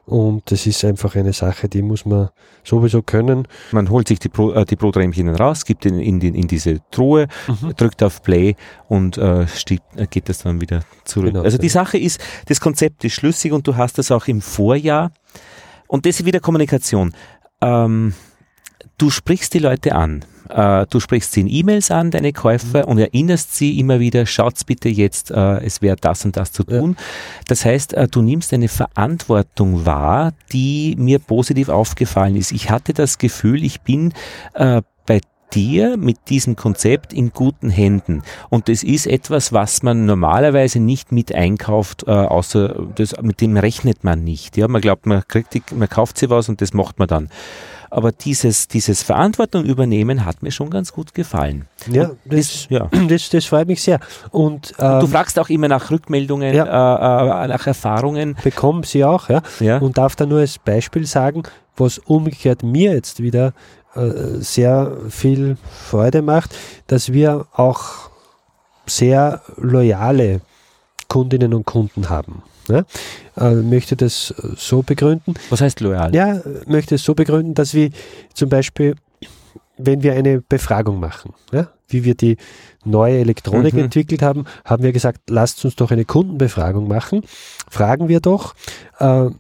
Und 0.09 0.51
das 0.51 0.67
ist 0.67 0.83
einfach 0.87 1.17
eine 1.17 1.35
Sache, 1.35 1.69
die 1.69 1.83
muss 1.83 2.07
man 2.07 2.31
sowieso 2.65 3.03
können. 3.03 3.47
Man 3.73 3.91
holt 3.91 4.09
sich 4.09 4.19
die, 4.19 4.31
Bro 4.31 4.55
äh, 4.55 4.65
die 4.65 4.77
Broträmchen 4.77 5.29
raus, 5.29 5.67
gibt 5.67 5.85
ihn 5.85 5.99
in, 5.99 6.19
in, 6.23 6.35
in 6.35 6.49
diese 6.49 6.81
Truhe, 6.91 7.29
mhm. 7.47 7.77
drückt 7.77 8.03
auf 8.03 8.23
Play 8.23 8.57
und 8.89 9.19
äh, 9.19 9.43
äh, 9.43 10.07
geht 10.09 10.31
das 10.31 10.39
dann 10.39 10.63
wieder 10.63 10.83
zurück. 11.05 11.33
Genau, 11.33 11.43
also 11.43 11.59
die 11.59 11.69
Sache 11.69 11.99
ist, 11.99 12.23
das 12.47 12.59
Konzept 12.59 13.05
ist 13.05 13.13
schlüssig 13.13 13.53
und 13.53 13.67
du 13.67 13.77
hast 13.77 13.99
das 13.99 14.11
auch 14.11 14.27
im 14.29 14.41
Vorjahr. 14.41 15.13
Und 15.89 16.07
das 16.07 16.21
ist 16.21 16.25
wieder 16.25 16.41
Kommunikation. 16.41 17.13
Ähm, 17.61 18.15
du 18.99 19.11
sprichst 19.11 19.55
die 19.55 19.61
Leute 19.61 19.95
an. 19.95 20.25
Äh, 20.49 20.87
du 20.91 21.01
sprichst 21.01 21.33
sie 21.33 21.43
in 21.43 21.49
E-Mails 21.49 21.91
an, 21.91 22.11
deine 22.11 22.33
Käufer, 22.33 22.85
mhm. 22.85 22.91
und 22.93 22.99
erinnerst 22.99 23.55
sie 23.55 23.79
immer 23.79 24.01
wieder, 24.01 24.27
schaut's 24.27 24.65
bitte 24.65 24.89
jetzt, 24.89 25.31
äh, 25.31 25.59
es 25.61 25.83
wäre 25.83 25.97
das 25.97 26.25
und 26.25 26.37
das 26.37 26.53
zu 26.53 26.65
tun. 26.65 26.97
Ja. 26.99 27.05
Das 27.49 27.65
heißt, 27.65 27.95
äh, 27.95 28.09
du 28.09 28.23
nimmst 28.23 28.53
eine 28.53 28.69
Verantwortung 28.69 29.87
wahr, 29.87 30.33
die 30.53 30.95
mir 30.99 31.19
positiv 31.19 31.69
aufgefallen 31.69 32.37
ist. 32.37 32.53
Ich 32.53 32.71
hatte 32.71 32.93
das 32.93 33.19
Gefühl, 33.19 33.65
ich 33.65 33.83
bin 33.83 34.13
dir 35.55 35.97
mit 35.97 36.17
diesem 36.29 36.57
Konzept 36.57 37.13
in 37.13 37.31
guten 37.31 37.71
Händen. 37.71 38.23
Und 38.49 38.69
das 38.69 38.83
ist 38.83 39.07
etwas, 39.07 39.53
was 39.53 39.83
man 39.83 40.07
normalerweise 40.07 40.81
nicht 40.81 41.13
mit 41.13 41.35
einkauft, 41.35 42.05
äh, 42.07 42.11
außer 42.11 42.87
das, 42.95 43.15
mit 43.23 43.41
dem 43.41 43.57
rechnet 43.57 44.05
man 44.05 44.25
nicht. 44.25 44.57
Ja, 44.57 44.69
man 44.69 44.81
glaubt, 44.81 45.07
man 45.07 45.23
kriegt 45.27 45.55
die, 45.55 45.63
man 45.75 45.89
kauft 45.89 46.19
sie 46.19 46.31
was 46.31 46.49
und 46.49 46.61
das 46.61 46.75
macht 46.75 46.99
man 46.99 47.09
dann. 47.09 47.29
Aber 47.91 48.13
dieses, 48.13 48.69
dieses 48.69 49.03
Verantwortung 49.03 49.65
übernehmen 49.65 50.25
hat 50.25 50.43
mir 50.43 50.51
schon 50.51 50.69
ganz 50.69 50.93
gut 50.93 51.15
gefallen. 51.15 51.67
Ja, 51.91 52.11
das, 52.25 52.49
das, 52.49 52.67
ja. 52.69 52.91
das, 53.09 53.31
das 53.31 53.47
freut 53.47 53.67
mich 53.67 53.83
sehr. 53.83 54.01
Und, 54.31 54.75
ähm, 54.79 55.01
du 55.01 55.07
fragst 55.07 55.39
auch 55.39 55.49
immer 55.49 55.69
nach 55.69 55.91
Rückmeldungen, 55.91 56.55
ja. 56.55 56.65
äh, 56.65 57.45
äh, 57.45 57.49
nach 57.49 57.67
Erfahrungen. 57.67 58.37
Bekommen 58.43 58.83
sie 58.83 59.05
auch, 59.05 59.29
ja. 59.29 59.43
ja. 59.61 59.79
Und 59.79 59.97
darf 59.97 60.17
da 60.17 60.27
nur 60.27 60.41
als 60.41 60.59
Beispiel 60.59 61.07
sagen, 61.07 61.45
was 61.77 61.99
umgekehrt 61.99 62.63
mir 62.63 62.93
jetzt 62.93 63.23
wieder 63.23 63.53
sehr 63.95 64.97
viel 65.09 65.57
Freude 65.73 66.23
macht, 66.23 66.55
dass 66.87 67.13
wir 67.13 67.47
auch 67.53 68.11
sehr 68.87 69.43
loyale 69.57 70.41
Kundinnen 71.09 71.55
und 71.55 71.65
Kunden 71.65 72.09
haben. 72.11 72.43
Ja? 72.69 72.85
Äh, 73.37 73.55
möchte 73.55 73.97
das 73.97 74.35
so 74.57 74.83
begründen. 74.83 75.35
Was 75.51 75.61
heißt 75.61 75.81
loyal? 75.81 76.15
Ja, 76.15 76.41
möchte 76.67 76.97
es 76.97 77.03
so 77.03 77.15
begründen, 77.15 77.55
dass 77.55 77.75
wir 77.75 77.91
zum 78.35 78.49
Beispiel, 78.49 78.95
wenn 79.79 80.03
wir 80.03 80.13
eine 80.13 80.43
Befragung 80.43 81.01
machen, 81.01 81.33
ja, 81.53 81.69
wie 81.89 82.05
wir 82.05 82.15
die 82.15 82.37
neue 82.85 83.19
Elektronik 83.19 83.75
mhm. 83.75 83.85
entwickelt 83.85 84.23
haben, 84.23 84.45
haben 84.65 84.83
wir 84.83 84.93
gesagt, 84.93 85.31
lasst 85.31 85.65
uns 85.65 85.77
doch 85.77 85.91
eine 85.91 86.05
Kundenbefragung 86.05 86.89
machen. 86.89 87.23
Fragen 87.71 88.09
wir 88.09 88.21
doch, 88.21 88.55
äh, 88.99 89.31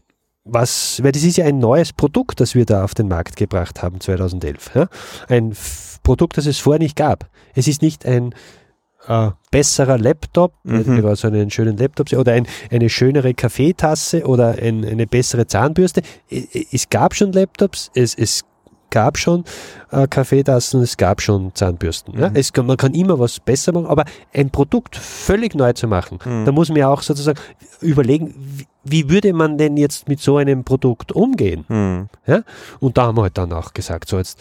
was, 0.49 1.03
weil 1.03 1.12
das 1.12 1.22
ist 1.24 1.36
ja 1.36 1.44
ein 1.44 1.59
neues 1.59 1.92
Produkt, 1.92 2.40
das 2.40 2.55
wir 2.55 2.64
da 2.64 2.84
auf 2.84 2.94
den 2.94 3.09
Markt 3.09 3.36
gebracht 3.36 3.82
haben 3.82 4.01
2011. 4.01 4.70
Ja? 4.74 4.88
Ein 5.28 5.55
Produkt, 6.03 6.36
das 6.36 6.46
es 6.46 6.59
vorher 6.59 6.80
nicht 6.80 6.96
gab. 6.96 7.28
Es 7.55 7.68
ist 7.68 7.82
nicht 7.82 8.07
ein 8.07 8.34
äh, 9.07 9.30
besserer 9.51 9.99
Laptop, 9.99 10.55
mhm. 10.64 11.03
war 11.03 11.16
so 11.16 11.28
einen 11.28 11.51
schönen 11.51 11.76
Laptop 11.76 12.12
oder 12.12 12.32
ein, 12.32 12.46
eine 12.70 12.88
schönere 12.88 13.34
Kaffeetasse 13.34 14.26
oder 14.26 14.57
ein, 14.61 14.84
eine 14.84 15.07
bessere 15.07 15.46
Zahnbürste. 15.46 16.03
Es 16.28 16.88
gab 16.88 17.14
schon 17.14 17.32
Laptops, 17.32 17.90
es, 17.94 18.14
es 18.14 18.44
gab 18.91 19.18
schon 19.18 19.45
äh, 19.91 20.07
Kaffeetassen, 20.07 20.82
es 20.82 20.97
gab 20.97 21.20
schon 21.20 21.55
Zahnbürsten. 21.55 22.14
Mhm. 22.14 22.20
Ja? 22.20 22.30
Es, 22.34 22.53
man 22.57 22.76
kann 22.76 22.95
immer 22.95 23.18
was 23.18 23.41
besser 23.41 23.72
machen, 23.72 23.86
aber 23.86 24.05
ein 24.32 24.51
Produkt 24.51 24.97
völlig 24.97 25.55
neu 25.55 25.72
zu 25.72 25.86
machen, 25.86 26.18
mhm. 26.24 26.45
da 26.45 26.53
muss 26.53 26.68
man 26.68 26.78
ja 26.78 26.89
auch 26.89 27.03
sozusagen 27.03 27.39
überlegen, 27.80 28.34
wie, 28.36 28.66
wie, 28.84 29.11
würde 29.11 29.32
man 29.32 29.59
denn 29.59 29.76
jetzt 29.76 30.09
mit 30.09 30.20
so 30.20 30.36
einem 30.36 30.64
Produkt 30.64 31.12
umgehen? 31.12 31.64
Mhm. 31.68 32.09
Ja? 32.26 32.43
Und 32.80 32.99
da 32.99 33.07
haben 33.07 33.16
wir 33.16 33.22
halt 33.22 33.39
dann 33.39 33.53
auch 33.53 33.72
gesagt, 33.72 34.09
so 34.09 34.18
jetzt, 34.18 34.39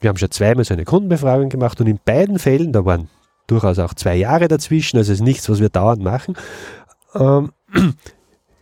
wir 0.00 0.08
haben 0.08 0.16
schon 0.16 0.30
zweimal 0.30 0.64
so 0.64 0.74
eine 0.74 0.84
Kundenbefragung 0.84 1.48
gemacht 1.48 1.80
und 1.80 1.86
in 1.86 1.98
beiden 2.04 2.38
Fällen, 2.38 2.72
da 2.72 2.84
waren 2.84 3.08
durchaus 3.46 3.78
auch 3.78 3.94
zwei 3.94 4.16
Jahre 4.16 4.48
dazwischen, 4.48 4.96
also 4.96 5.12
es 5.12 5.18
ist 5.18 5.24
nichts, 5.24 5.48
was 5.48 5.60
wir 5.60 5.68
dauernd 5.68 6.02
machen, 6.02 6.36
ähm, 7.14 7.52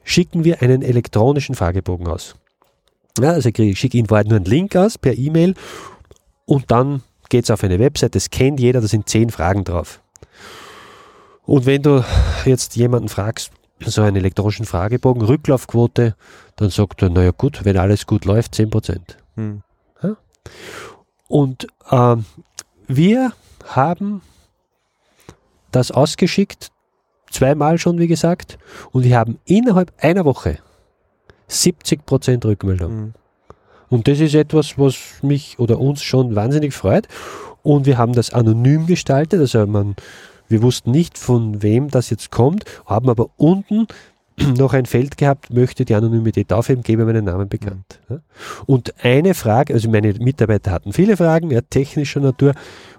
schicken 0.04 0.44
wir 0.44 0.62
einen 0.62 0.82
elektronischen 0.82 1.54
Fragebogen 1.54 2.06
aus. 2.06 2.34
Ja, 3.20 3.32
also 3.32 3.48
ich 3.48 3.78
schicke 3.78 3.98
Ihnen 3.98 4.08
vorher 4.08 4.26
nur 4.26 4.36
einen 4.36 4.44
Link 4.44 4.76
aus 4.76 4.98
per 4.98 5.16
E-Mail 5.16 5.54
und 6.46 6.70
dann 6.70 7.02
geht 7.28 7.44
es 7.44 7.50
auf 7.50 7.62
eine 7.64 7.78
Website, 7.78 8.14
das 8.14 8.30
kennt 8.30 8.60
jeder, 8.60 8.80
da 8.80 8.86
sind 8.86 9.08
zehn 9.08 9.30
Fragen 9.30 9.64
drauf. 9.64 10.00
Und 11.44 11.66
wenn 11.66 11.82
du 11.82 12.04
jetzt 12.44 12.76
jemanden 12.76 13.08
fragst, 13.08 13.50
so 13.84 14.02
einen 14.02 14.16
elektronischen 14.16 14.66
Fragebogen, 14.66 15.22
Rücklaufquote, 15.22 16.14
dann 16.56 16.70
sagt 16.70 17.02
er, 17.02 17.10
naja 17.10 17.30
gut, 17.30 17.64
wenn 17.64 17.76
alles 17.76 18.06
gut 18.06 18.24
läuft, 18.24 18.54
10 18.54 18.70
Prozent. 18.70 19.16
Hm. 19.36 19.62
Ja? 20.02 20.16
Und 21.28 21.66
äh, 21.90 22.16
wir 22.86 23.32
haben 23.64 24.22
das 25.70 25.90
ausgeschickt, 25.90 26.70
zweimal 27.30 27.78
schon, 27.78 27.98
wie 27.98 28.08
gesagt, 28.08 28.58
und 28.90 29.04
wir 29.04 29.16
haben 29.16 29.38
innerhalb 29.44 29.92
einer 29.98 30.24
Woche 30.24 30.58
70 31.48 32.06
Prozent 32.06 32.44
Rückmeldung. 32.44 32.96
Mhm. 32.96 33.12
Und 33.88 34.06
das 34.06 34.20
ist 34.20 34.34
etwas, 34.34 34.78
was 34.78 34.96
mich 35.22 35.58
oder 35.58 35.80
uns 35.80 36.02
schon 36.02 36.36
wahnsinnig 36.36 36.74
freut. 36.74 37.08
Und 37.62 37.86
wir 37.86 37.98
haben 37.98 38.12
das 38.12 38.32
anonym 38.32 38.86
gestaltet, 38.86 39.40
also 39.40 39.66
man, 39.66 39.96
wir 40.48 40.62
wussten 40.62 40.90
nicht, 40.90 41.18
von 41.18 41.62
wem 41.62 41.88
das 41.88 42.10
jetzt 42.10 42.30
kommt, 42.30 42.64
haben 42.86 43.08
aber 43.08 43.30
unten 43.36 43.86
noch 44.56 44.72
ein 44.74 44.86
Feld 44.86 45.16
gehabt, 45.16 45.52
möchte 45.52 45.84
die 45.84 45.94
Anonymität 45.94 46.52
aufheben, 46.52 46.82
gebe 46.82 47.04
meinen 47.04 47.24
Namen 47.24 47.48
bekannt. 47.48 47.98
Mhm. 48.08 48.20
Und 48.66 48.94
eine 49.04 49.34
Frage, 49.34 49.74
also 49.74 49.90
meine 49.90 50.12
Mitarbeiter 50.14 50.70
hatten 50.70 50.92
viele 50.92 51.16
Fragen, 51.16 51.50
ja, 51.50 51.60
technischer 51.62 52.20
Natur, 52.20 52.52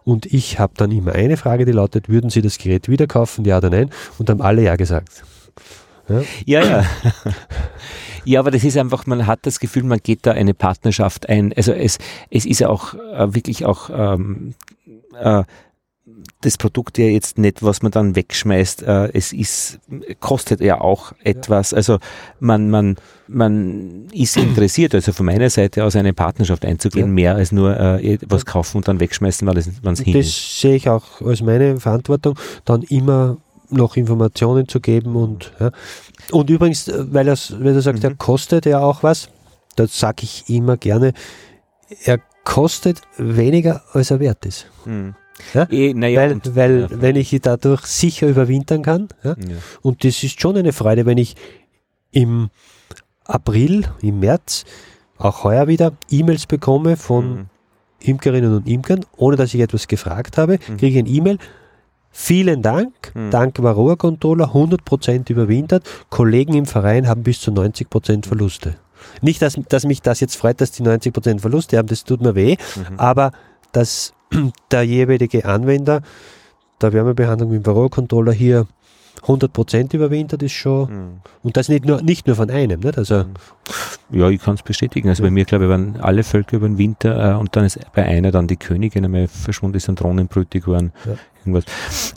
und 0.06 0.26
ich 0.26 0.60
habe 0.60 0.74
dann 0.76 0.92
immer 0.92 1.14
eine 1.14 1.38
Frage, 1.38 1.66
die 1.66 1.72
lautet, 1.72 2.10
würden 2.10 2.30
Sie 2.30 2.42
das 2.42 2.58
Gerät 2.58 2.90
wieder 2.90 3.06
kaufen, 3.06 3.46
ja 3.46 3.58
oder 3.58 3.70
nein? 3.70 3.92
Und 4.18 4.30
haben 4.30 4.42
alle 4.42 4.64
ja 4.64 4.76
gesagt. 4.76 5.24
Ja, 6.08 6.22
ja. 6.46 6.64
ja. 6.64 6.86
Ja, 8.26 8.40
aber 8.40 8.52
das 8.52 8.64
ist 8.64 8.78
einfach, 8.78 9.06
man 9.06 9.28
hat 9.28 9.40
das 9.44 9.60
Gefühl, 9.60 9.84
man 9.84 10.00
geht 10.00 10.26
da 10.26 10.32
eine 10.32 10.54
Partnerschaft 10.54 11.30
ein. 11.30 11.54
Also 11.54 11.74
es, 11.74 11.98
es 12.30 12.46
ist 12.46 12.60
ja 12.60 12.70
auch 12.70 12.94
äh, 12.94 13.34
wirklich 13.34 13.66
auch 13.66 13.90
ähm, 13.92 14.56
äh, 15.20 15.44
das 16.42 16.58
Produkt 16.58 16.98
ja 16.98 17.06
jetzt 17.06 17.38
nicht, 17.38 17.64
was 17.64 17.82
man 17.82 17.92
dann 17.92 18.16
wegschmeißt. 18.16 18.84
Äh, 18.84 19.10
es 19.14 19.34
ist, 19.34 19.80
kostet 20.20 20.62
ja 20.62 20.80
auch 20.80 21.12
etwas. 21.24 21.74
Also 21.74 22.00
man, 22.40 22.70
man, 22.70 22.96
man 23.28 24.08
ist 24.14 24.38
interessiert, 24.38 24.96
also 24.96 25.12
von 25.12 25.26
meiner 25.26 25.50
Seite 25.50 25.84
aus 25.84 25.96
eine 25.96 26.14
Partnerschaft 26.14 26.66
einzugehen, 26.66 27.08
ja. 27.08 27.14
mehr 27.14 27.36
als 27.36 27.52
nur 27.52 27.78
äh, 27.78 28.18
was 28.28 28.46
kaufen 28.46 28.78
und 28.78 28.88
dann 28.88 29.00
wegschmeißen, 29.00 29.48
weil 29.48 29.58
es 29.58 29.66
hin 29.66 30.16
ist. 30.16 30.30
Das 30.30 30.62
sehe 30.62 30.76
ich 30.76 30.90
auch 30.90 31.22
als 31.22 31.42
meine 31.42 31.80
Verantwortung, 31.80 32.38
dann 32.64 32.84
immer 32.84 33.38
noch 33.70 33.98
Informationen 33.98 34.68
zu 34.68 34.80
geben 34.80 35.16
und 35.16 35.54
ja. 35.60 35.72
und 36.32 36.50
übrigens, 36.50 36.88
äh, 36.88 37.06
weil 37.14 37.28
er, 37.28 37.38
weil 37.60 37.76
er 37.76 37.82
sagt, 37.82 38.00
mhm. 38.00 38.06
er 38.06 38.16
kostet 38.16 38.66
ja 38.66 38.80
auch 38.80 39.04
was, 39.04 39.30
das 39.76 40.00
sage 40.00 40.24
ich 40.24 40.46
immer 40.48 40.78
gerne, 40.78 41.14
er 42.04 42.20
kostet 42.44 43.02
weniger 43.18 43.84
als 43.94 44.12
er 44.12 44.20
wert 44.20 44.46
ist. 44.46 44.68
Mhm. 44.86 45.16
Ja? 45.54 45.68
E, 45.70 45.94
ja, 45.94 46.22
weil 46.22 46.42
weil 46.54 46.82
ja. 46.82 47.02
wenn 47.02 47.16
ich 47.16 47.38
dadurch 47.42 47.86
sicher 47.86 48.28
überwintern 48.28 48.82
kann, 48.82 49.08
und 49.82 50.04
das 50.04 50.22
ist 50.24 50.42
schon 50.42 50.58
eine 50.58 50.74
Freude, 50.74 51.06
wenn 51.06 51.18
ich 51.18 51.36
im 52.12 52.50
April, 53.24 53.86
im 54.02 54.20
März, 54.20 54.66
auch 55.18 55.44
heuer 55.44 55.68
wieder 55.68 55.94
E-Mails 56.10 56.46
bekomme 56.46 56.98
von 56.98 57.30
mhm. 57.30 57.46
Imkerinnen 58.02 58.56
und 58.56 58.68
Imkern, 58.68 59.06
ohne 59.18 59.36
dass 59.36 59.54
ich 59.54 59.60
etwas 59.60 59.88
gefragt 59.88 60.38
habe, 60.38 60.54
mhm. 60.54 60.78
kriege 60.78 60.88
ich 60.88 60.98
ein 60.98 61.14
E-Mail, 61.14 61.38
Vielen 62.12 62.62
Dank. 62.62 63.12
Hm. 63.14 63.32
Dank 63.32 63.62
Varroa 63.62 63.96
Controller 63.96 64.54
100% 64.54 65.32
überwintert. 65.32 65.88
Kollegen 66.10 66.54
im 66.54 66.66
Verein 66.66 67.08
haben 67.08 67.24
bis 67.24 67.40
zu 67.42 67.52
90% 67.52 68.28
Verluste. 68.28 68.76
Nicht, 69.22 69.42
dass, 69.42 69.58
dass 69.70 69.86
mich 69.86 70.02
das 70.02 70.20
jetzt 70.20 70.36
freut, 70.36 70.60
dass 70.62 70.72
die 70.72 70.84
90% 70.84 71.40
Verluste 71.40 71.78
haben, 71.78 71.88
das 71.88 72.04
tut 72.04 72.22
mir 72.22 72.36
weh, 72.36 72.58
mhm. 72.76 73.00
aber 73.00 73.32
dass 73.72 74.14
der 74.72 74.84
jeweilige 74.84 75.46
Anwender 75.46 76.02
der 76.82 76.94
Wärmebehandlung 76.94 77.52
mit 77.52 77.64
dem 77.64 77.66
Varroa 77.66 77.90
Controller 77.90 78.32
hier 78.32 78.68
100% 79.24 79.96
überwintert 79.96 80.44
ist 80.44 80.54
schon, 80.54 80.92
mhm. 80.92 81.22
und 81.44 81.58
das 81.58 81.70
nicht 81.70 81.86
nur, 81.86 82.02
nicht 82.02 82.28
nur 82.28 82.36
von 82.36 82.50
einem. 82.50 82.80
Nicht? 82.80 82.98
Also, 82.98 83.22
hm. 83.22 83.34
ja, 84.12 84.30
ich 84.30 84.42
kann 84.42 84.56
es 84.56 84.64
bestätigen. 84.64 85.10
Also 85.10 85.24
ja. 85.24 85.28
bei 85.30 85.32
mir, 85.32 85.46
glaube 85.46 85.66
ich, 85.66 85.70
waren 85.70 85.98
alle 86.02 86.24
Völker 86.24 86.58
über 86.58 86.68
den 86.68 86.78
Winter 86.78 87.34
äh, 87.34 87.38
und 87.38 87.56
dann 87.56 87.66
ist 87.66 87.80
bei 87.94 88.04
einer 88.06 88.32
dann 88.32 88.48
die 88.48 88.58
Königin 88.58 89.06
einmal 89.06 89.28
verschwunden 89.28 89.78
ist 89.78 89.90
und 89.90 90.00
drohnenbrütig 90.00 90.68
waren. 90.68 90.92
Ja. 91.06 91.14
Irgendwas. 91.46 91.64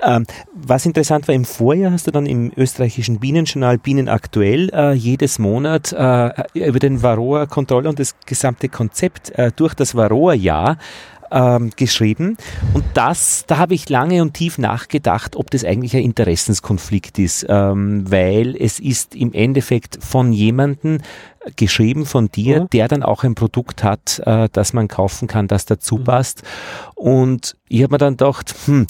Ähm, 0.02 0.26
was 0.52 0.84
interessant 0.84 1.28
war, 1.28 1.34
im 1.34 1.44
Vorjahr 1.44 1.92
hast 1.92 2.08
du 2.08 2.10
dann 2.10 2.26
im 2.26 2.52
österreichischen 2.56 3.20
Bienenjournal 3.20 3.78
Bienen 3.78 4.08
aktuell 4.08 4.68
äh, 4.72 4.92
jedes 4.92 5.38
Monat 5.38 5.92
äh, 5.92 6.30
über 6.54 6.80
den 6.80 7.02
Varroa-Kontrolle 7.02 7.88
und 7.88 8.00
das 8.00 8.16
gesamte 8.26 8.68
Konzept 8.68 9.30
äh, 9.30 9.52
durch 9.54 9.74
das 9.74 9.94
Varroa-Jahr 9.94 10.76
ähm, 11.32 11.70
geschrieben. 11.76 12.36
Und 12.74 12.84
das, 12.94 13.44
da 13.46 13.58
habe 13.58 13.74
ich 13.74 13.88
lange 13.88 14.22
und 14.22 14.34
tief 14.34 14.58
nachgedacht, 14.58 15.36
ob 15.36 15.50
das 15.50 15.64
eigentlich 15.64 15.96
ein 15.96 16.02
Interessenskonflikt 16.02 17.18
ist, 17.18 17.46
ähm, 17.48 18.10
weil 18.10 18.56
es 18.56 18.78
ist 18.78 19.14
im 19.14 19.32
Endeffekt 19.32 19.98
von 20.02 20.32
jemandem 20.32 20.98
geschrieben 21.56 22.06
von 22.06 22.28
dir, 22.28 22.62
mhm. 22.62 22.70
der 22.70 22.88
dann 22.88 23.02
auch 23.02 23.24
ein 23.24 23.34
Produkt 23.34 23.82
hat, 23.82 24.22
äh, 24.24 24.48
das 24.52 24.72
man 24.72 24.88
kaufen 24.88 25.28
kann, 25.28 25.48
das 25.48 25.64
dazu 25.64 25.96
mhm. 25.96 26.04
passt. 26.04 26.42
Und 26.94 27.56
ich 27.68 27.82
habe 27.82 27.94
mir 27.94 27.98
dann 27.98 28.16
gedacht, 28.16 28.54
hm, 28.66 28.86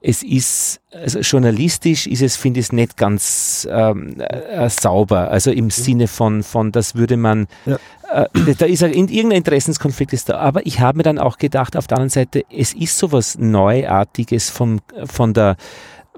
es 0.00 0.22
ist, 0.22 0.80
also 0.92 1.20
journalistisch 1.20 2.06
ist 2.06 2.22
es, 2.22 2.36
finde 2.36 2.60
ich, 2.60 2.70
nicht 2.70 2.96
ganz 2.96 3.66
ähm, 3.70 4.20
äh, 4.20 4.68
sauber. 4.68 5.30
Also 5.30 5.50
im 5.50 5.64
mhm. 5.64 5.70
Sinne 5.70 6.08
von, 6.08 6.42
von, 6.42 6.70
das 6.70 6.94
würde 6.94 7.16
man, 7.16 7.48
ja. 7.64 7.78
äh, 8.12 8.54
da 8.58 8.66
ist 8.66 8.82
in, 8.82 9.08
irgendein 9.08 9.38
Interessenskonflikt 9.38 10.12
ist 10.12 10.28
da. 10.28 10.38
Aber 10.38 10.64
ich 10.66 10.80
habe 10.80 10.98
mir 10.98 11.02
dann 11.02 11.18
auch 11.18 11.38
gedacht, 11.38 11.76
auf 11.76 11.86
der 11.86 11.98
anderen 11.98 12.10
Seite, 12.10 12.44
es 12.52 12.74
ist 12.74 12.98
sowas 12.98 13.38
Neuartiges 13.38 14.50
von, 14.50 14.80
von 15.06 15.32
der, 15.32 15.56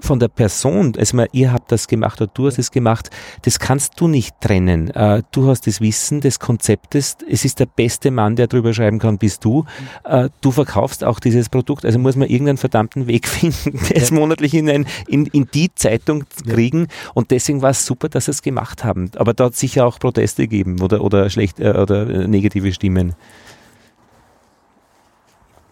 von 0.01 0.19
der 0.19 0.27
Person, 0.27 0.93
also 0.97 1.17
mal, 1.17 1.27
ihr 1.31 1.51
habt 1.51 1.71
das 1.71 1.87
gemacht 1.87 2.21
oder 2.21 2.31
du 2.33 2.47
hast 2.47 2.57
es 2.57 2.71
gemacht, 2.71 3.09
das 3.43 3.59
kannst 3.59 3.99
du 3.99 4.07
nicht 4.07 4.39
trennen. 4.41 4.89
Äh, 4.91 5.23
du 5.31 5.47
hast 5.47 5.67
das 5.67 5.81
Wissen 5.81 6.21
des 6.21 6.39
Konzeptes, 6.39 7.17
es 7.29 7.45
ist 7.45 7.59
der 7.59 7.65
beste 7.65 8.11
Mann, 8.11 8.35
der 8.35 8.47
drüber 8.47 8.73
schreiben 8.73 8.99
kann, 8.99 9.17
bist 9.17 9.45
du. 9.45 9.65
Äh, 10.03 10.29
du 10.41 10.51
verkaufst 10.51 11.03
auch 11.03 11.19
dieses 11.19 11.49
Produkt, 11.49 11.85
also 11.85 11.99
muss 11.99 12.15
man 12.15 12.27
irgendeinen 12.27 12.57
verdammten 12.57 13.07
Weg 13.07 13.27
finden, 13.29 13.79
es 13.93 14.09
ja. 14.09 14.15
monatlich 14.15 14.53
in, 14.53 14.69
ein, 14.69 14.85
in, 15.07 15.25
in 15.27 15.47
die 15.53 15.73
Zeitung 15.73 16.23
kriegen 16.47 16.87
und 17.13 17.31
deswegen 17.31 17.61
war 17.61 17.71
es 17.71 17.85
super, 17.85 18.09
dass 18.09 18.25
sie 18.25 18.31
es 18.31 18.41
gemacht 18.41 18.83
haben. 18.83 19.11
Aber 19.17 19.33
da 19.33 19.45
hat 19.45 19.53
es 19.53 19.59
sicher 19.59 19.85
auch 19.85 19.99
Proteste 19.99 20.43
gegeben 20.43 20.81
oder, 20.81 21.01
oder 21.01 21.29
schlecht 21.29 21.59
äh, 21.59 21.71
oder 21.71 22.05
negative 22.27 22.71
Stimmen. 22.73 23.15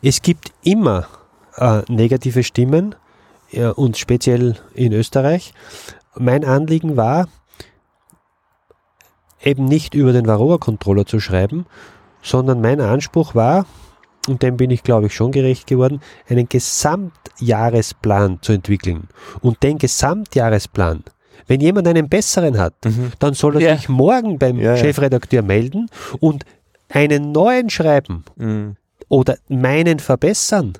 Es 0.01 0.21
gibt 0.21 0.51
immer 0.63 1.07
äh, 1.57 1.81
negative 1.89 2.43
Stimmen 2.43 2.95
ja, 3.51 3.71
und 3.71 3.97
speziell 3.97 4.55
in 4.73 4.93
Österreich. 4.93 5.53
Mein 6.15 6.43
Anliegen 6.43 6.97
war, 6.97 7.27
eben 9.43 9.65
nicht 9.65 9.93
über 9.93 10.13
den 10.13 10.27
Varroa-Controller 10.27 11.05
zu 11.05 11.19
schreiben, 11.19 11.65
sondern 12.21 12.61
mein 12.61 12.81
Anspruch 12.81 13.35
war, 13.35 13.65
und 14.27 14.43
dem 14.43 14.57
bin 14.57 14.71
ich, 14.71 14.83
glaube 14.83 15.07
ich, 15.07 15.13
schon 15.13 15.31
gerecht 15.31 15.67
geworden, 15.67 16.01
einen 16.27 16.49
Gesamtjahresplan 16.49 18.39
zu 18.41 18.51
entwickeln. 18.51 19.07
Und 19.41 19.63
den 19.63 19.77
Gesamtjahresplan, 19.77 21.03
wenn 21.47 21.61
jemand 21.61 21.87
einen 21.87 22.09
besseren 22.09 22.57
hat, 22.57 22.73
mhm. 22.83 23.13
dann 23.19 23.33
soll 23.33 23.55
er 23.55 23.61
ja. 23.61 23.77
sich 23.77 23.87
morgen 23.87 24.37
beim 24.37 24.59
ja, 24.59 24.75
Chefredakteur 24.75 25.43
melden 25.43 25.89
und 26.19 26.43
einen 26.89 27.31
neuen 27.31 27.69
schreiben 27.69 28.25
mhm. 28.35 28.75
oder 29.07 29.37
meinen 29.47 29.99
verbessern. 29.99 30.73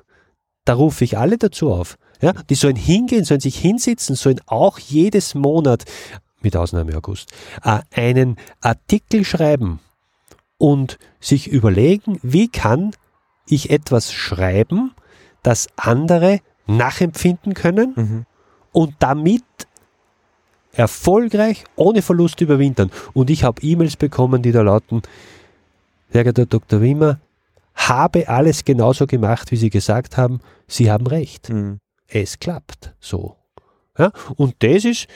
Da 0.66 0.74
rufe 0.74 1.04
ich 1.04 1.16
alle 1.16 1.38
dazu 1.38 1.72
auf. 1.72 1.96
Ja, 2.20 2.32
die 2.48 2.54
sollen 2.54 2.76
hingehen, 2.76 3.24
sollen 3.24 3.40
sich 3.40 3.58
hinsetzen, 3.58 4.16
sollen 4.16 4.40
auch 4.46 4.78
jedes 4.78 5.34
Monat, 5.34 5.84
mit 6.40 6.56
Ausnahme 6.56 6.96
August, 6.96 7.30
äh, 7.64 7.80
einen 7.94 8.36
Artikel 8.60 9.24
schreiben 9.24 9.80
und 10.56 10.98
sich 11.20 11.48
überlegen, 11.48 12.18
wie 12.22 12.48
kann 12.48 12.92
ich 13.46 13.70
etwas 13.70 14.12
schreiben, 14.12 14.92
das 15.42 15.68
andere 15.76 16.40
nachempfinden 16.66 17.54
können 17.54 17.92
mhm. 17.96 18.26
und 18.72 18.94
damit 18.98 19.42
erfolgreich 20.72 21.64
ohne 21.76 22.02
Verlust 22.02 22.40
überwintern. 22.40 22.90
Und 23.14 23.30
ich 23.30 23.44
habe 23.44 23.62
E-Mails 23.62 23.96
bekommen, 23.96 24.42
die 24.42 24.52
da 24.52 24.62
lauten, 24.62 25.02
Herr 26.10 26.24
Dr. 26.32 26.80
Wimmer, 26.80 27.20
habe 27.74 28.28
alles 28.28 28.64
genauso 28.64 29.06
gemacht, 29.06 29.50
wie 29.50 29.56
Sie 29.56 29.70
gesagt 29.70 30.16
haben, 30.16 30.40
Sie 30.66 30.90
haben 30.90 31.06
recht. 31.06 31.48
Mhm. 31.48 31.78
Es 32.08 32.38
klappt 32.38 32.94
so. 33.00 33.36
Ja, 33.98 34.12
und 34.36 34.54
das 34.60 34.84
ist, 34.84 35.08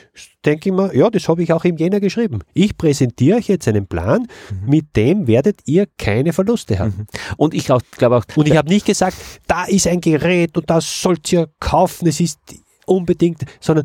denke 0.45 0.69
ich 0.69 0.75
mal, 0.75 0.95
ja, 0.95 1.09
das 1.09 1.29
habe 1.29 1.43
ich 1.45 1.53
auch 1.53 1.65
im 1.65 1.77
Jänner 1.77 2.01
geschrieben. 2.01 2.41
Ich 2.53 2.77
präsentiere 2.77 3.39
euch 3.39 3.47
jetzt 3.47 3.69
einen 3.69 3.87
Plan, 3.87 4.27
mhm. 4.51 4.69
mit 4.69 4.97
dem 4.97 5.29
werdet 5.29 5.61
ihr 5.67 5.87
keine 5.99 6.33
Verluste 6.33 6.81
haben. 6.81 6.97
Mhm. 6.99 7.07
Und 7.37 7.55
ich 7.55 7.67
glaube 7.67 8.17
auch. 8.17 8.25
Und 8.35 8.49
ich 8.49 8.57
habe 8.57 8.69
nicht 8.69 8.85
gesagt, 8.85 9.17
da 9.47 9.65
ist 9.65 9.87
ein 9.87 10.01
Gerät 10.01 10.57
und 10.57 10.69
das 10.69 11.01
sollt 11.01 11.33
ihr 11.33 11.49
kaufen, 11.61 12.09
es 12.09 12.19
ist 12.19 12.41
unbedingt, 12.85 13.45
sondern 13.61 13.85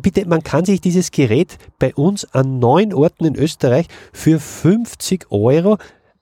bitte, 0.00 0.26
man 0.26 0.42
kann 0.42 0.64
sich 0.64 0.80
dieses 0.80 1.10
Gerät 1.10 1.58
bei 1.78 1.94
uns 1.94 2.24
an 2.32 2.58
neun 2.58 2.94
Orten 2.94 3.26
in 3.26 3.36
Österreich 3.36 3.86
für 4.12 4.40
50 4.40 5.30
Euro 5.30 5.76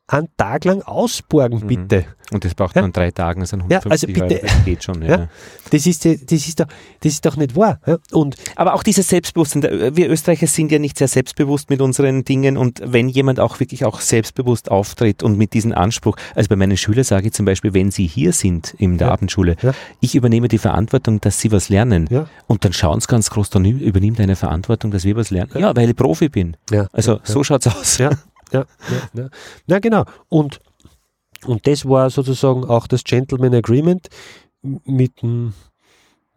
einen 0.08 0.28
Tag 0.36 0.64
lang 0.64 0.82
ausborgen, 0.82 1.60
mhm. 1.60 1.66
bitte. 1.66 2.06
Und 2.30 2.44
das 2.44 2.54
braucht 2.54 2.74
man 2.74 2.86
ja? 2.86 2.90
drei 2.90 3.10
Tagen, 3.10 3.40
das 3.40 3.50
sind 3.50 3.60
150 3.60 3.86
ja, 3.86 3.90
also 3.90 4.06
bitte, 4.06 4.42
Euro, 4.42 4.46
das 4.46 4.64
geht 4.64 4.84
schon. 4.84 5.02
Ja. 5.02 5.08
ja. 5.08 5.28
Das, 5.70 5.86
ist, 5.86 6.04
das, 6.04 6.14
ist 6.30 6.60
doch, 6.60 6.66
das 7.00 7.12
ist 7.12 7.24
doch 7.24 7.36
nicht 7.36 7.56
wahr. 7.56 7.80
Ja? 7.86 7.96
Und 8.12 8.36
Aber 8.56 8.74
auch 8.74 8.82
dieses 8.82 9.08
Selbstbewusstsein, 9.08 9.62
wir 9.96 10.10
Österreicher 10.10 10.46
sind 10.46 10.70
ja 10.70 10.78
nicht 10.78 10.98
sehr 10.98 11.08
selbstbewusst 11.08 11.70
mit 11.70 11.80
unseren 11.80 12.24
Dingen 12.24 12.58
und 12.58 12.82
wenn 12.84 13.08
jemand 13.08 13.40
auch 13.40 13.60
wirklich 13.60 13.84
auch 13.84 14.00
selbstbewusst 14.00 14.70
auftritt 14.70 15.22
und 15.22 15.38
mit 15.38 15.54
diesem 15.54 15.72
Anspruch, 15.72 16.16
also 16.34 16.48
bei 16.48 16.56
meinen 16.56 16.76
Schülern 16.76 17.04
sage 17.04 17.28
ich 17.28 17.32
zum 17.32 17.46
Beispiel, 17.46 17.72
wenn 17.72 17.90
sie 17.90 18.06
hier 18.06 18.32
sind 18.32 18.74
in 18.78 18.98
der 18.98 19.10
Abendschule, 19.10 19.56
ich 20.00 20.14
übernehme 20.14 20.48
die 20.48 20.58
Verantwortung, 20.58 21.20
dass 21.20 21.40
sie 21.40 21.50
was 21.50 21.70
lernen 21.70 22.08
und 22.46 22.64
dann 22.64 22.74
schauen 22.74 23.00
sie 23.00 23.06
ganz 23.06 23.30
groß, 23.30 23.48
dann 23.50 23.64
übernimm 23.64 24.16
deine 24.16 24.36
Verantwortung, 24.36 24.90
dass 24.90 25.04
wir 25.04 25.16
was 25.16 25.30
lernen. 25.30 25.52
Ja, 25.58 25.74
weil 25.74 25.88
ich 25.88 25.96
Profi 25.96 26.28
bin. 26.28 26.56
Also 26.92 27.20
so 27.22 27.42
schaut 27.42 27.64
es 27.64 27.74
aus. 27.74 27.98
Ja, 27.98 28.10
ja, 28.52 28.64
ja, 28.90 29.22
ja. 29.22 29.28
Na 29.66 29.78
genau. 29.78 30.04
Und, 30.28 30.60
und 31.46 31.66
das 31.66 31.84
war 31.86 32.10
sozusagen 32.10 32.64
auch 32.64 32.86
das 32.86 33.04
Gentleman 33.04 33.54
Agreement 33.54 34.08
mit 34.62 35.22
dem 35.22 35.54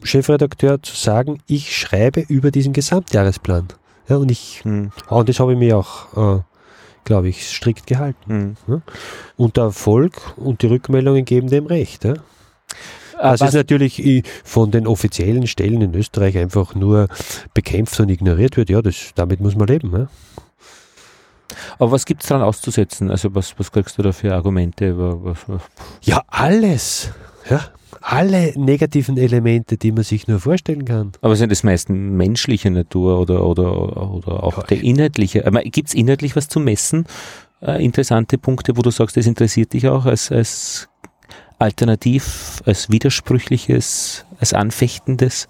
Chefredakteur 0.03 0.81
zu 0.81 0.95
sagen, 0.95 1.41
ich 1.47 1.75
schreibe 1.75 2.21
über 2.21 2.51
diesen 2.51 2.73
Gesamtjahresplan. 2.73 3.67
Ja, 4.07 4.17
und 4.17 4.31
ich, 4.31 4.63
hm. 4.63 4.91
und 5.09 5.29
das 5.29 5.39
habe 5.39 5.53
ich 5.53 5.59
mir 5.59 5.77
auch, 5.77 6.37
äh, 6.37 6.41
glaube 7.05 7.29
ich, 7.29 7.47
strikt 7.47 7.87
gehalten. 7.87 8.25
Hm. 8.27 8.57
Ja? 8.67 8.81
Und 9.37 9.57
der 9.57 9.65
Erfolg 9.65 10.13
und 10.37 10.61
die 10.61 10.67
Rückmeldungen 10.67 11.25
geben 11.25 11.49
dem 11.49 11.65
recht. 11.65 12.03
Ja? 12.03 12.15
Also 13.17 13.45
ist 13.45 13.53
natürlich 13.53 14.23
von 14.43 14.71
den 14.71 14.87
offiziellen 14.87 15.45
Stellen 15.45 15.81
in 15.81 15.93
Österreich 15.93 16.37
einfach 16.37 16.73
nur 16.73 17.07
bekämpft 17.53 17.99
und 17.99 18.09
ignoriert 18.09 18.57
wird. 18.57 18.69
Ja, 18.69 18.81
das, 18.81 19.11
damit 19.13 19.39
muss 19.39 19.55
man 19.55 19.67
leben. 19.67 19.91
Ja? 19.93 20.07
Aber 21.79 21.91
was 21.91 22.05
gibt 22.05 22.23
es 22.23 22.29
daran 22.29 22.43
auszusetzen? 22.43 23.11
Also 23.11 23.33
was, 23.35 23.57
was 23.57 23.71
kriegst 23.71 23.97
du 23.97 24.01
da 24.01 24.11
für 24.11 24.33
Argumente? 24.33 24.97
Was, 24.97 25.37
was? 25.47 25.61
Ja, 26.01 26.23
alles. 26.27 27.11
Ja, 27.49 27.61
alle 28.01 28.53
negativen 28.55 29.17
Elemente, 29.17 29.77
die 29.77 29.91
man 29.91 30.03
sich 30.03 30.27
nur 30.27 30.39
vorstellen 30.39 30.85
kann. 30.85 31.11
Aber 31.21 31.35
sind 31.35 31.51
das 31.51 31.63
meist 31.63 31.89
menschliche 31.89 32.71
Natur 32.71 33.19
oder, 33.19 33.45
oder, 33.45 34.11
oder 34.11 34.43
auch 34.43 34.57
ja, 34.57 34.63
der 34.63 34.83
inhaltliche? 34.83 35.43
Gibt 35.65 35.89
es 35.89 35.93
inhaltlich 35.93 36.35
was 36.35 36.47
zu 36.47 36.59
messen? 36.59 37.05
Äh, 37.61 37.83
interessante 37.83 38.37
Punkte, 38.37 38.75
wo 38.75 38.81
du 38.81 38.89
sagst, 38.89 39.17
das 39.17 39.27
interessiert 39.27 39.73
dich 39.73 39.87
auch 39.87 40.05
als, 40.05 40.31
als 40.31 40.89
alternativ, 41.59 42.63
als 42.65 42.89
widersprüchliches, 42.89 44.25
als 44.39 44.53
anfechtendes 44.53 45.47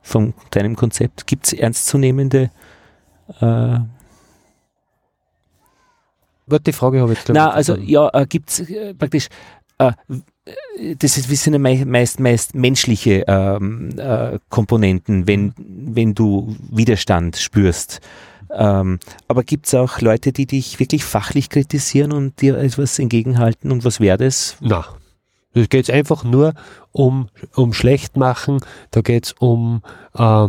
von 0.00 0.32
deinem 0.50 0.76
Konzept? 0.76 1.26
Gibt 1.26 1.46
es 1.46 1.52
ernstzunehmende 1.52 2.50
äh, 3.40 3.78
Warte, 6.46 6.64
die 6.64 6.72
Frage 6.72 7.00
habe 7.00 7.12
ich 7.12 7.18
jetzt 7.18 7.30
Na, 7.30 7.50
also 7.50 7.76
ja, 7.76 8.08
äh, 8.12 8.26
gibt 8.26 8.50
es 8.50 8.60
äh, 8.70 8.94
praktisch 8.94 9.28
äh, 9.78 9.92
das 10.98 11.18
ist, 11.18 11.28
sind 11.28 11.60
meist, 11.60 12.20
meist 12.20 12.54
menschliche 12.54 13.24
ähm, 13.26 13.98
äh, 13.98 14.38
Komponenten, 14.48 15.26
wenn, 15.26 15.52
wenn 15.58 16.14
du 16.14 16.54
Widerstand 16.70 17.36
spürst. 17.36 18.00
Ähm, 18.50 19.00
aber 19.26 19.42
gibt 19.42 19.66
es 19.66 19.74
auch 19.74 20.00
Leute, 20.00 20.32
die 20.32 20.46
dich 20.46 20.78
wirklich 20.78 21.04
fachlich 21.04 21.50
kritisieren 21.50 22.12
und 22.12 22.40
dir 22.40 22.56
etwas 22.58 22.98
entgegenhalten 22.98 23.72
und 23.72 23.84
was 23.84 23.98
wäre 23.98 24.18
das? 24.18 24.56
Na, 24.60 24.86
da 25.54 25.64
geht 25.64 25.88
es 25.88 25.90
einfach 25.90 26.22
nur 26.22 26.54
um, 26.92 27.28
um 27.54 27.72
Schlechtmachen, 27.72 28.60
da 28.90 29.00
geht 29.00 29.26
es 29.26 29.32
um 29.32 29.82
äh, 30.14 30.48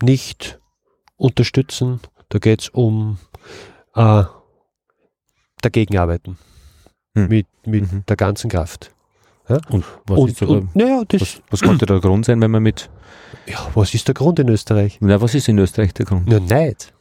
nicht 0.00 0.60
unterstützen, 1.16 2.00
da 2.28 2.38
geht 2.38 2.62
es 2.62 2.68
um 2.68 3.18
äh, 3.94 4.24
Dagegenarbeiten 5.62 6.38
hm. 7.14 7.28
mit, 7.28 7.46
mit 7.66 7.92
mhm. 7.92 8.04
der 8.06 8.16
ganzen 8.16 8.50
Kraft. 8.50 8.92
Ja? 9.48 9.60
Und, 9.70 9.84
was, 10.06 10.18
und, 10.18 10.30
ist 10.30 10.42
da, 10.42 10.46
und, 10.46 10.76
naja, 10.76 11.02
das, 11.08 11.20
was, 11.20 11.42
was 11.50 11.60
könnte 11.60 11.86
der 11.86 12.00
Grund 12.00 12.26
sein, 12.26 12.40
wenn 12.40 12.50
man 12.50 12.62
mit. 12.62 12.90
Ja, 13.46 13.66
was 13.74 13.94
ist 13.94 14.06
der 14.08 14.14
Grund 14.14 14.38
in 14.38 14.48
Österreich? 14.48 14.98
Na, 15.00 15.20
was 15.20 15.34
ist 15.34 15.48
in 15.48 15.58
Österreich 15.58 15.94
der 15.94 16.06
Grund? 16.06 16.30
Ja, 16.30 16.38
Neid. 16.38 16.92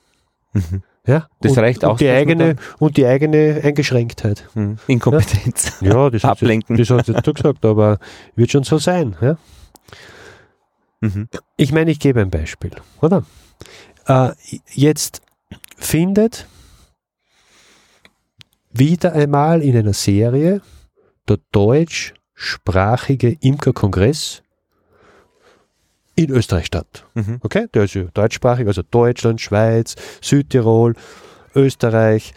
Mhm. 0.54 0.84
Ja, 1.06 1.28
das 1.40 1.54
und, 1.54 1.60
reicht 1.60 1.86
auch. 1.86 1.92
Und 1.92 2.02
die, 2.02 2.10
eigene, 2.10 2.58
und 2.80 2.98
die 2.98 3.06
eigene 3.06 3.62
Eingeschränktheit. 3.64 4.48
Mhm. 4.56 4.78
Inkompetenz. 4.88 5.78
Ja, 5.80 5.94
ja 5.94 6.10
das, 6.10 6.26
Ablenken. 6.26 6.76
das 6.76 6.90
hast 6.90 7.08
du 7.08 7.34
gesagt, 7.34 7.64
aber 7.66 7.98
wird 8.36 8.52
schon 8.52 8.64
so 8.64 8.78
sein. 8.78 9.16
Ja? 9.22 9.38
Mhm. 11.00 11.30
Ich 11.56 11.72
meine, 11.72 11.92
ich 11.92 12.00
gebe 12.00 12.22
ein 12.22 12.30
Beispiel, 12.30 12.72
oder? 13.02 13.24
Äh, 14.08 14.32
jetzt 14.74 15.22
findet 15.78 16.48
wieder 18.72 19.14
einmal 19.14 19.62
in 19.62 19.76
einer 19.76 19.94
Serie 19.94 20.62
der 21.28 21.38
deutschsprachige 21.52 23.38
Imkerkongress 23.42 24.44
in 26.16 26.32
Österreich 26.32 26.68
statt. 26.68 27.06
Mhm. 27.14 27.40
Okay, 27.44 27.68
der 27.74 27.84
ist 27.84 27.94
ja 27.94 28.04
deutschsprachig, 28.14 28.68
also 28.68 28.82
Deutschland, 28.82 29.42
Schweiz, 29.42 29.96
Südtirol, 30.22 30.96
Österreich, 31.54 32.34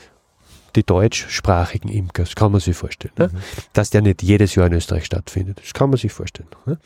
die 0.77 0.85
deutschsprachigen 0.85 1.89
Imker, 1.89 2.25
das 2.25 2.35
kann 2.35 2.53
man 2.53 2.61
sich 2.61 2.77
vorstellen. 2.77 3.15
Ne? 3.19 3.29
Mhm. 3.33 3.39
Dass 3.73 3.91
der 3.91 4.03
nicht 4.03 4.23
jedes 4.23 4.55
Jahr 4.55 4.67
in 4.67 4.73
Österreich 4.73 5.05
stattfindet, 5.05 5.61
das 5.63 5.73
kann 5.73 5.91
man 5.91 5.99
sich 5.99 6.13
vorstellen. 6.13 6.49
Ne? 6.67 6.79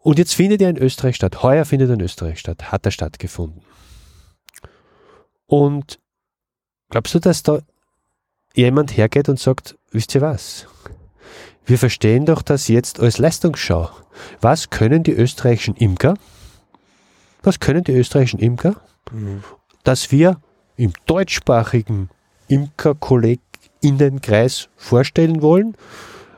Und 0.00 0.18
jetzt 0.18 0.34
findet 0.34 0.62
er 0.62 0.70
in 0.70 0.78
Österreich 0.78 1.16
statt. 1.16 1.42
Heuer 1.42 1.64
findet 1.64 1.90
er 1.90 1.94
in 1.94 2.00
Österreich 2.00 2.38
statt. 2.38 2.70
Hat 2.70 2.86
er 2.86 2.92
stattgefunden. 2.92 3.62
Und 5.46 5.98
glaubst 6.90 7.14
du, 7.14 7.18
dass 7.18 7.42
da 7.42 7.60
jemand 8.54 8.96
hergeht 8.96 9.28
und 9.28 9.40
sagt, 9.40 9.76
wisst 9.90 10.14
ihr 10.14 10.20
was? 10.20 10.66
Wir 11.64 11.78
verstehen 11.78 12.26
doch 12.26 12.42
das 12.42 12.68
jetzt 12.68 13.00
als 13.00 13.18
Leistungsschau. 13.18 13.90
Was 14.40 14.70
können 14.70 15.02
die 15.02 15.10
österreichischen 15.12 15.74
Imker? 15.76 16.14
Was 17.42 17.60
können 17.60 17.84
die 17.84 17.92
österreichischen 17.92 18.40
Imker? 18.40 18.80
Mhm. 19.12 19.44
Dass 19.84 20.10
wir 20.10 20.40
im 20.76 20.94
deutschsprachigen 21.06 22.08
Imkerkolleginnenkreis 22.48 24.70
vorstellen 24.76 25.40
wollen. 25.42 25.76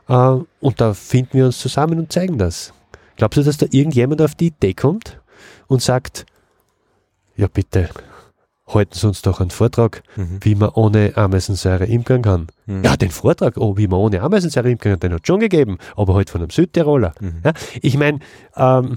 Äh, 0.09 0.37
und 0.61 0.81
da 0.81 0.95
finden 0.95 1.35
wir 1.35 1.47
uns 1.47 1.59
zusammen 1.59 2.01
und 2.01 2.13
zeigen 2.13 2.39
das. 2.39 2.73
Glaubst 3.21 3.37
du, 3.37 3.43
dass 3.43 3.59
da 3.59 3.67
irgendjemand 3.71 4.23
auf 4.23 4.35
die 4.35 4.47
Idee 4.47 4.73
kommt 4.73 5.21
und 5.67 5.83
sagt, 5.83 6.25
ja 7.37 7.49
bitte, 7.49 7.91
halten 8.67 8.95
Sie 8.95 9.07
uns 9.07 9.21
doch 9.21 9.43
einen 9.43 9.51
Vortrag, 9.51 10.03
mhm. 10.17 10.39
wie 10.41 10.55
man 10.55 10.71
ohne 10.71 11.15
Ameisensäure 11.19 11.85
imkern 11.85 12.23
kann. 12.23 12.47
Mhm. 12.65 12.83
Ja, 12.83 12.97
den 12.97 13.11
Vortrag, 13.11 13.59
oh, 13.59 13.77
wie 13.77 13.89
man 13.89 13.99
ohne 13.99 14.23
Ameisensäure 14.23 14.71
imkern 14.71 14.93
kann, 14.93 15.01
den 15.01 15.13
hat 15.13 15.21
es 15.21 15.27
schon 15.27 15.41
gegeben, 15.41 15.77
aber 15.97 16.15
halt 16.15 16.31
von 16.31 16.41
einem 16.41 16.49
Südtiroler. 16.49 17.13
Mhm. 17.21 17.43
Ja, 17.45 17.53
ich 17.83 17.99
meine, 17.99 18.21
ähm, 18.57 18.97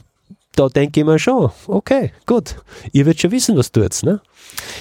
da 0.56 0.70
denke 0.70 1.00
ich 1.00 1.06
mir 1.06 1.20
schon, 1.20 1.52
okay, 1.68 2.12
gut, 2.26 2.56
ihr 2.92 3.06
werdet 3.06 3.22
schon 3.22 3.32
wissen, 3.32 3.58
was 3.58 3.72
tut, 3.72 4.04
ne? 4.04 4.22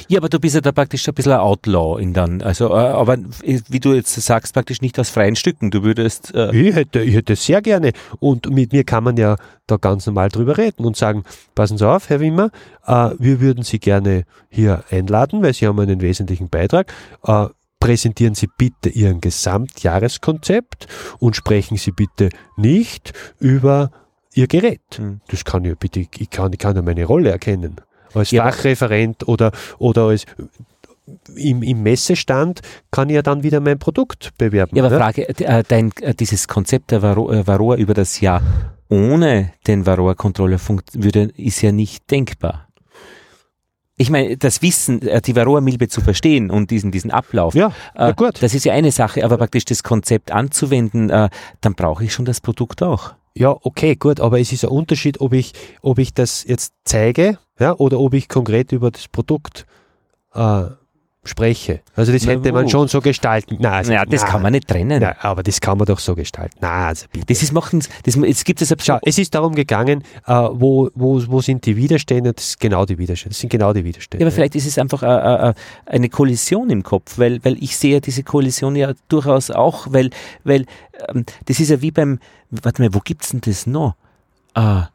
Ja, 0.08 0.18
aber 0.18 0.28
du 0.28 0.38
bist 0.38 0.54
ja 0.54 0.60
da 0.60 0.72
praktisch 0.72 1.08
ein 1.08 1.14
bisschen 1.14 1.32
ein 1.32 1.38
Outlaw 1.38 2.00
in 2.00 2.12
dann, 2.12 2.42
also, 2.42 2.68
äh, 2.68 2.76
aber 2.76 3.16
wie 3.44 3.80
du 3.80 3.94
jetzt 3.94 4.14
sagst, 4.14 4.52
praktisch 4.52 4.80
nicht 4.82 4.98
aus 4.98 5.10
freien 5.10 5.36
Stücken, 5.36 5.70
du 5.70 5.82
würdest... 5.82 6.34
Äh 6.34 6.54
ich 6.54 6.74
hätte, 6.74 7.00
ich 7.00 7.14
hätte 7.14 7.36
sehr 7.36 7.62
gerne. 7.62 7.92
Und 8.18 8.50
mit 8.50 8.72
mir 8.72 8.84
kann 8.84 9.04
man 9.04 9.16
ja 9.16 9.36
da 9.66 9.76
ganz 9.76 10.06
normal 10.06 10.28
drüber 10.28 10.58
reden 10.58 10.84
und 10.84 10.96
sagen, 10.96 11.24
passen 11.54 11.78
Sie 11.78 11.88
auf, 11.88 12.08
Herr 12.08 12.20
Wimmer, 12.20 12.50
äh, 12.86 13.10
wir 13.18 13.40
würden 13.40 13.64
Sie 13.64 13.78
gerne 13.78 14.24
hier 14.48 14.84
einladen, 14.90 15.42
weil 15.42 15.54
Sie 15.54 15.66
haben 15.66 15.80
einen 15.80 16.00
wesentlichen 16.00 16.48
Beitrag, 16.48 16.92
äh, 17.24 17.46
präsentieren 17.80 18.34
Sie 18.34 18.48
bitte 18.58 18.88
Ihren 18.90 19.20
Gesamtjahreskonzept 19.20 20.86
und 21.18 21.36
sprechen 21.36 21.76
Sie 21.76 21.92
bitte 21.92 22.28
nicht 22.56 23.12
über 23.38 23.90
ihr 24.35 24.47
Gerät. 24.47 24.80
Mhm. 24.99 25.20
Das 25.28 25.45
kann 25.45 25.64
ja 25.64 25.74
bitte, 25.74 26.01
ich 26.01 26.30
kann, 26.30 26.53
ich 26.53 26.59
kann 26.59 26.76
ja 26.76 26.83
meine 26.83 27.05
Rolle 27.05 27.30
erkennen. 27.30 27.76
Als 28.14 28.30
ja, 28.30 28.45
Fachreferent 28.45 29.26
oder, 29.26 29.53
oder 29.78 30.05
als 30.05 30.26
im, 31.35 31.62
im 31.62 31.83
Messestand 31.83 32.61
kann 32.91 33.09
ich 33.09 33.14
ja 33.14 33.22
dann 33.22 33.43
wieder 33.43 33.61
mein 33.61 33.78
Produkt 33.78 34.30
bewerben. 34.39 34.76
Ja, 34.76 34.85
aber 34.85 34.95
ne? 34.95 35.01
Frage, 35.01 35.28
äh, 35.28 35.62
dein, 35.66 35.93
äh, 36.01 36.14
dieses 36.14 36.49
Konzept 36.49 36.91
der 36.91 37.03
Varo, 37.03 37.30
äh, 37.33 37.47
Varroa 37.47 37.76
über 37.76 37.95
das 37.95 38.20
Jahr 38.20 38.43
ohne 38.89 39.53
den 39.66 39.87
Varroa-Controller 39.87 40.59
würde, 40.93 41.30
ist 41.37 41.62
ja 41.62 41.72
nicht 41.72 42.11
denkbar. 42.11 42.68
Ich 43.97 44.11
meine, 44.11 44.37
das 44.37 44.62
Wissen, 44.62 45.01
äh, 45.03 45.20
die 45.22 45.35
Varroa-Milbe 45.35 45.89
zu 45.89 46.01
verstehen 46.01 46.51
und 46.51 46.70
diesen, 46.70 46.91
diesen 46.93 47.11
Ablauf, 47.11 47.55
Ja, 47.55 47.72
äh, 47.95 48.12
gut. 48.14 48.43
das 48.43 48.55
ist 48.55 48.64
ja 48.64 48.74
eine 48.74 48.91
Sache, 48.91 49.24
aber 49.24 49.39
praktisch 49.39 49.64
das 49.64 49.83
Konzept 49.83 50.30
anzuwenden, 50.30 51.09
äh, 51.09 51.30
dann 51.61 51.74
brauche 51.74 52.05
ich 52.05 52.12
schon 52.12 52.24
das 52.24 52.41
Produkt 52.41 52.83
auch. 52.83 53.14
Ja, 53.35 53.57
okay, 53.62 53.97
gut, 53.97 54.20
aber 54.20 54.41
es 54.41 54.53
ist 54.53 54.64
ein 54.64 54.70
Unterschied, 54.70 55.20
ob 55.20 55.33
ich, 55.33 55.53
ob 55.80 55.99
ich 55.99 56.12
das 56.12 56.45
jetzt 56.45 56.74
zeige 56.85 57.39
ja, 57.59 57.74
oder 57.76 57.99
ob 58.01 58.14
ich 58.14 58.28
konkret 58.28 58.72
über 58.72 58.91
das 58.91 59.09
Produkt 59.09 59.66
äh, 60.35 60.64
spreche. 61.24 61.80
Also 61.94 62.12
das 62.12 62.26
hätte 62.26 62.52
man 62.52 62.68
schon 62.68 62.88
so 62.88 63.00
gestalten. 63.00 63.58
Nein, 63.60 63.72
also, 63.72 63.92
Ja, 63.92 64.04
das 64.04 64.22
nein, 64.22 64.30
kann 64.30 64.42
man 64.42 64.52
nicht 64.52 64.66
trennen. 64.66 65.00
Nein, 65.00 65.14
aber 65.20 65.42
das 65.42 65.60
kann 65.60 65.78
man 65.78 65.86
doch 65.86 66.00
so 66.00 66.16
gestalten. 66.16 66.56
Nein, 66.60 66.88
also 66.88 67.06
bitte. 67.12 67.26
Das 67.26 67.42
ist 67.42 67.52
machen, 67.52 67.82
das, 68.02 68.16
es 68.16 68.44
gibt 68.44 68.60
es 68.60 68.74
Schau, 68.82 68.98
es 69.02 69.18
ist 69.18 69.34
darum 69.34 69.54
gegangen, 69.54 70.02
äh, 70.26 70.32
wo, 70.32 70.90
wo, 70.94 71.22
wo 71.28 71.40
sind 71.40 71.64
die 71.64 71.76
Widerstände? 71.76 72.32
Das, 72.32 72.58
genau 72.58 72.84
die 72.84 72.98
Widerstände. 72.98 73.34
das 73.34 73.40
sind 73.40 73.50
genau 73.50 73.72
die 73.72 73.84
Widerstände. 73.84 74.22
Ja, 74.22 74.26
aber 74.26 74.34
vielleicht 74.34 74.56
ist 74.56 74.66
es 74.66 74.78
einfach 74.78 75.02
äh, 75.02 75.50
äh, 75.50 75.54
eine 75.86 76.08
Kollision 76.08 76.70
im 76.70 76.82
Kopf, 76.82 77.18
weil, 77.18 77.44
weil 77.44 77.56
ich 77.62 77.76
sehe 77.76 78.00
diese 78.00 78.24
Kollision 78.24 78.74
ja 78.74 78.92
durchaus 79.08 79.52
auch, 79.52 79.86
weil, 79.90 80.10
weil 80.42 80.66
ähm, 81.08 81.24
das 81.46 81.60
ist 81.60 81.70
ja 81.70 81.80
wie 81.80 81.92
beim, 81.92 82.18
warte 82.50 82.82
mal, 82.82 82.92
wo 82.94 82.98
gibt's 82.98 83.30
denn 83.30 83.40
das 83.42 83.66
noch? 83.66 83.94
Ah, 84.54 84.88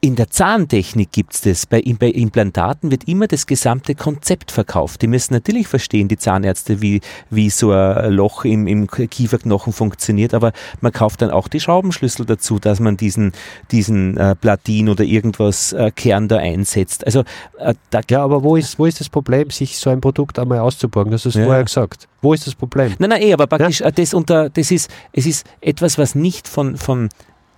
in 0.00 0.14
der 0.14 0.30
Zahntechnik 0.30 1.10
gibt's 1.10 1.40
das. 1.40 1.66
Bei, 1.66 1.82
bei 1.98 2.08
Implantaten 2.10 2.92
wird 2.92 3.08
immer 3.08 3.26
das 3.26 3.48
gesamte 3.48 3.96
Konzept 3.96 4.52
verkauft. 4.52 5.02
Die 5.02 5.08
müssen 5.08 5.34
natürlich 5.34 5.66
verstehen, 5.66 6.06
die 6.06 6.16
Zahnärzte, 6.16 6.80
wie, 6.80 7.00
wie 7.30 7.50
so 7.50 7.72
ein 7.72 8.12
Loch 8.12 8.44
im, 8.44 8.68
im 8.68 8.86
Kieferknochen 8.86 9.72
funktioniert, 9.72 10.34
aber 10.34 10.52
man 10.80 10.92
kauft 10.92 11.20
dann 11.20 11.30
auch 11.30 11.48
die 11.48 11.58
Schraubenschlüssel 11.58 12.26
dazu, 12.26 12.60
dass 12.60 12.78
man 12.78 12.96
diesen, 12.96 13.32
diesen 13.72 14.16
äh, 14.16 14.36
Platin 14.36 14.88
oder 14.88 15.02
irgendwas 15.02 15.72
äh, 15.72 15.90
Kern 15.90 16.28
da 16.28 16.36
einsetzt. 16.36 17.04
Also 17.04 17.24
äh, 17.58 17.74
da 17.90 18.00
ja, 18.08 18.22
aber 18.22 18.44
wo 18.44 18.54
ist, 18.54 18.78
wo 18.78 18.86
ist 18.86 19.00
das 19.00 19.08
Problem, 19.08 19.50
sich 19.50 19.78
so 19.78 19.90
ein 19.90 20.00
Produkt 20.00 20.38
einmal 20.38 20.60
auszuborgen? 20.60 21.10
Das 21.10 21.24
hast 21.24 21.34
du 21.34 21.40
Ja. 21.40 21.46
vorher 21.46 21.64
gesagt. 21.64 22.06
Wo 22.22 22.32
ist 22.32 22.46
das 22.46 22.54
Problem? 22.54 22.94
Nein, 23.00 23.10
nein, 23.10 23.22
eh, 23.22 23.32
aber 23.32 23.48
praktisch, 23.48 23.80
äh, 23.80 23.90
das, 23.92 24.14
unter, 24.14 24.48
das 24.48 24.70
ist, 24.70 24.90
es 25.12 25.26
ist 25.26 25.44
etwas, 25.60 25.98
was 25.98 26.14
nicht 26.14 26.46
von, 26.46 26.76
von 26.76 27.08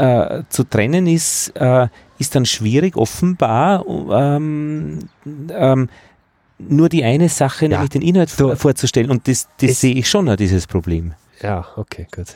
äh, 0.00 0.42
zu 0.48 0.64
trennen 0.64 1.06
ist, 1.06 1.52
äh, 1.56 1.88
ist 2.18 2.34
dann 2.34 2.46
schwierig, 2.46 2.96
offenbar, 2.96 3.84
ähm, 3.86 5.00
ähm, 5.50 5.88
nur 6.58 6.88
die 6.88 7.04
eine 7.04 7.28
Sache, 7.28 7.64
Ja. 7.66 7.68
nämlich 7.70 7.90
den 7.90 8.02
Inhalt 8.02 8.30
Du- 8.38 8.48
vor, 8.48 8.56
vorzustellen. 8.56 9.10
Und 9.10 9.26
das, 9.28 9.48
das 9.60 9.80
sehe 9.80 9.94
ich 9.94 10.08
schon, 10.08 10.28
auch, 10.28 10.36
dieses 10.36 10.66
Problem. 10.66 11.14
Ja, 11.42 11.66
okay, 11.76 12.06
gut. 12.14 12.26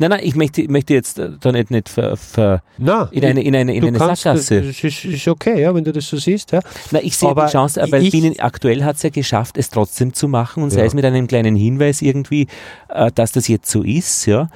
Nein, 0.00 0.10
nein, 0.10 0.20
ich 0.24 0.34
möchte, 0.34 0.62
ich 0.62 0.68
möchte 0.68 0.94
jetzt 0.94 1.16
äh, 1.20 1.28
da 1.40 1.52
nicht, 1.52 1.70
nicht 1.70 1.88
ver, 1.88 2.16
ver, 2.16 2.60
Na, 2.76 3.08
in 3.12 3.24
eine, 3.24 3.40
in 3.42 3.54
eine, 3.54 3.72
in 3.72 3.84
eine 3.84 3.96
kannst, 3.98 4.22
Sackgasse. 4.22 4.62
Das 4.62 4.82
ist, 4.82 5.04
ist 5.04 5.28
okay, 5.28 5.60
ja, 5.62 5.72
wenn 5.74 5.84
du 5.84 5.92
das 5.92 6.08
so 6.08 6.16
siehst. 6.16 6.50
Ja. 6.50 6.58
Na, 6.90 6.98
ich 7.00 7.16
sehe 7.16 7.28
Aber 7.28 7.46
die 7.46 7.52
Chance, 7.52 7.80
äh, 7.80 7.92
weil 7.92 8.02
ich- 8.02 8.10
Bienen 8.10 8.34
aktuell 8.40 8.82
hat 8.82 8.96
es 8.96 9.02
ja 9.04 9.10
geschafft, 9.10 9.56
es 9.58 9.70
trotzdem 9.70 10.12
zu 10.12 10.26
machen 10.26 10.64
und 10.64 10.70
sei 10.70 10.80
Ja. 10.80 10.86
es 10.86 10.94
mit 10.94 11.04
einem 11.04 11.28
kleinen 11.28 11.54
Hinweis 11.54 12.02
irgendwie, 12.02 12.48
äh, 12.88 13.12
dass 13.14 13.30
das 13.30 13.46
jetzt 13.46 13.70
so 13.70 13.82
ist, 13.84 14.26
ja. 14.26 14.48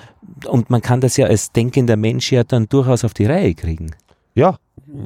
Und 0.46 0.70
man 0.70 0.80
kann 0.82 1.00
das 1.00 1.16
ja 1.16 1.26
als 1.26 1.52
denkender 1.52 1.96
Mensch 1.96 2.32
ja 2.32 2.44
dann 2.44 2.68
durchaus 2.68 3.04
auf 3.04 3.14
die 3.14 3.26
Reihe 3.26 3.54
kriegen. 3.54 3.90
ja, 4.34 4.56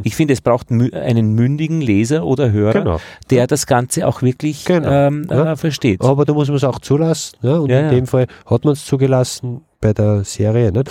Ich 0.03 0.16
finde, 0.16 0.32
es 0.32 0.41
braucht 0.41 0.70
mü 0.70 0.91
einen 0.93 1.35
mündigen 1.35 1.80
Leser 1.82 2.24
oder 2.24 2.51
Hörer, 2.53 2.72
genau. 2.72 3.01
der 3.30 3.47
das 3.47 3.66
Ganze 3.66 4.07
auch 4.07 4.22
wirklich 4.22 4.64
Genau. 4.64 4.89
ähm, 4.91 5.26
Ja. 5.30 5.53
äh, 5.53 5.57
versteht. 5.57 6.01
Aber 6.01 6.24
da 6.24 6.32
muss 6.32 6.49
man 6.49 6.57
es 6.57 6.64
auch 6.64 6.78
zulassen. 6.78 7.37
Ja, 7.43 7.57
und 7.59 7.68
Ja, 7.70 7.80
in 7.80 7.85
ja. 7.87 7.91
dem 7.91 8.07
Fall 8.07 8.26
hat 8.47 8.64
man 8.64 8.72
es 8.72 8.85
zugelassen 8.87 9.61
bei 9.80 9.93
der 9.93 10.24
Serie. 10.24 10.72
Nicht? 10.72 10.91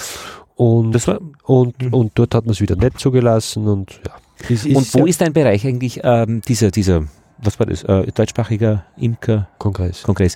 Und, 0.55 0.91
Das 0.93 1.07
war, 1.07 1.19
und, 1.45 1.81
Mhm. 1.81 1.93
und 1.93 2.11
dort 2.15 2.35
hat 2.35 2.45
man 2.45 2.51
es 2.51 2.61
wieder 2.61 2.75
nicht 2.75 2.99
zugelassen. 2.99 3.67
Und, 3.67 3.99
ja. 4.05 4.13
Es 4.49 4.65
und 4.65 4.93
wo 4.93 4.99
ja 4.99 5.05
ist 5.05 5.21
dein 5.21 5.33
Bereich 5.33 5.65
eigentlich, 5.65 6.01
ähm, 6.03 6.41
dieser, 6.47 6.69
dieser, 6.69 7.05
was 7.43 7.59
war 7.59 7.65
das, 7.65 7.83
äh, 7.83 8.11
deutschsprachiger 8.11 8.83
Imker? 8.97 9.47
Kongress? 9.59 10.03
Kongress. 10.03 10.35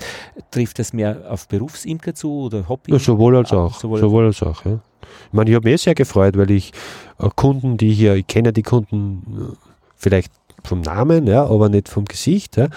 Trifft 0.52 0.80
das 0.80 0.94
mehr 0.94 1.18
auf 1.30 1.48
Berufsimker 1.48 2.14
zu 2.14 2.32
oder 2.46 2.68
Hobby? 2.68 2.92
Ja, 2.92 3.00
sowohl 3.00 3.38
als 3.38 3.52
Ah, 3.52 3.58
auch. 3.66 3.80
sowohl- 3.80 4.00
Sowohl, 4.00 4.26
als 4.28 4.42
auch. 4.44 4.64
Ja. 4.66 4.80
Ich 5.28 5.34
meine, 5.34 5.50
ich 5.50 5.56
habe 5.56 5.70
mich 5.70 5.82
sehr 5.82 5.96
gefreut, 5.96 6.38
weil 6.38 6.52
ich 6.52 6.72
äh, 7.20 7.30
Kunden, 7.36 7.78
die 7.78 7.92
hier, 7.94 8.16
ich 8.16 8.28
kenne 8.28 8.52
die 8.54 8.64
Kunden 8.64 9.52
äh, 9.54 9.56
vielleicht 9.96 10.32
vom 10.64 10.82
Namen, 10.82 11.28
ja, 11.28 11.46
aber 11.46 11.70
nicht 11.70 11.88
vom 11.88 12.04
Gesicht, 12.04 12.58
ja, 12.58 12.68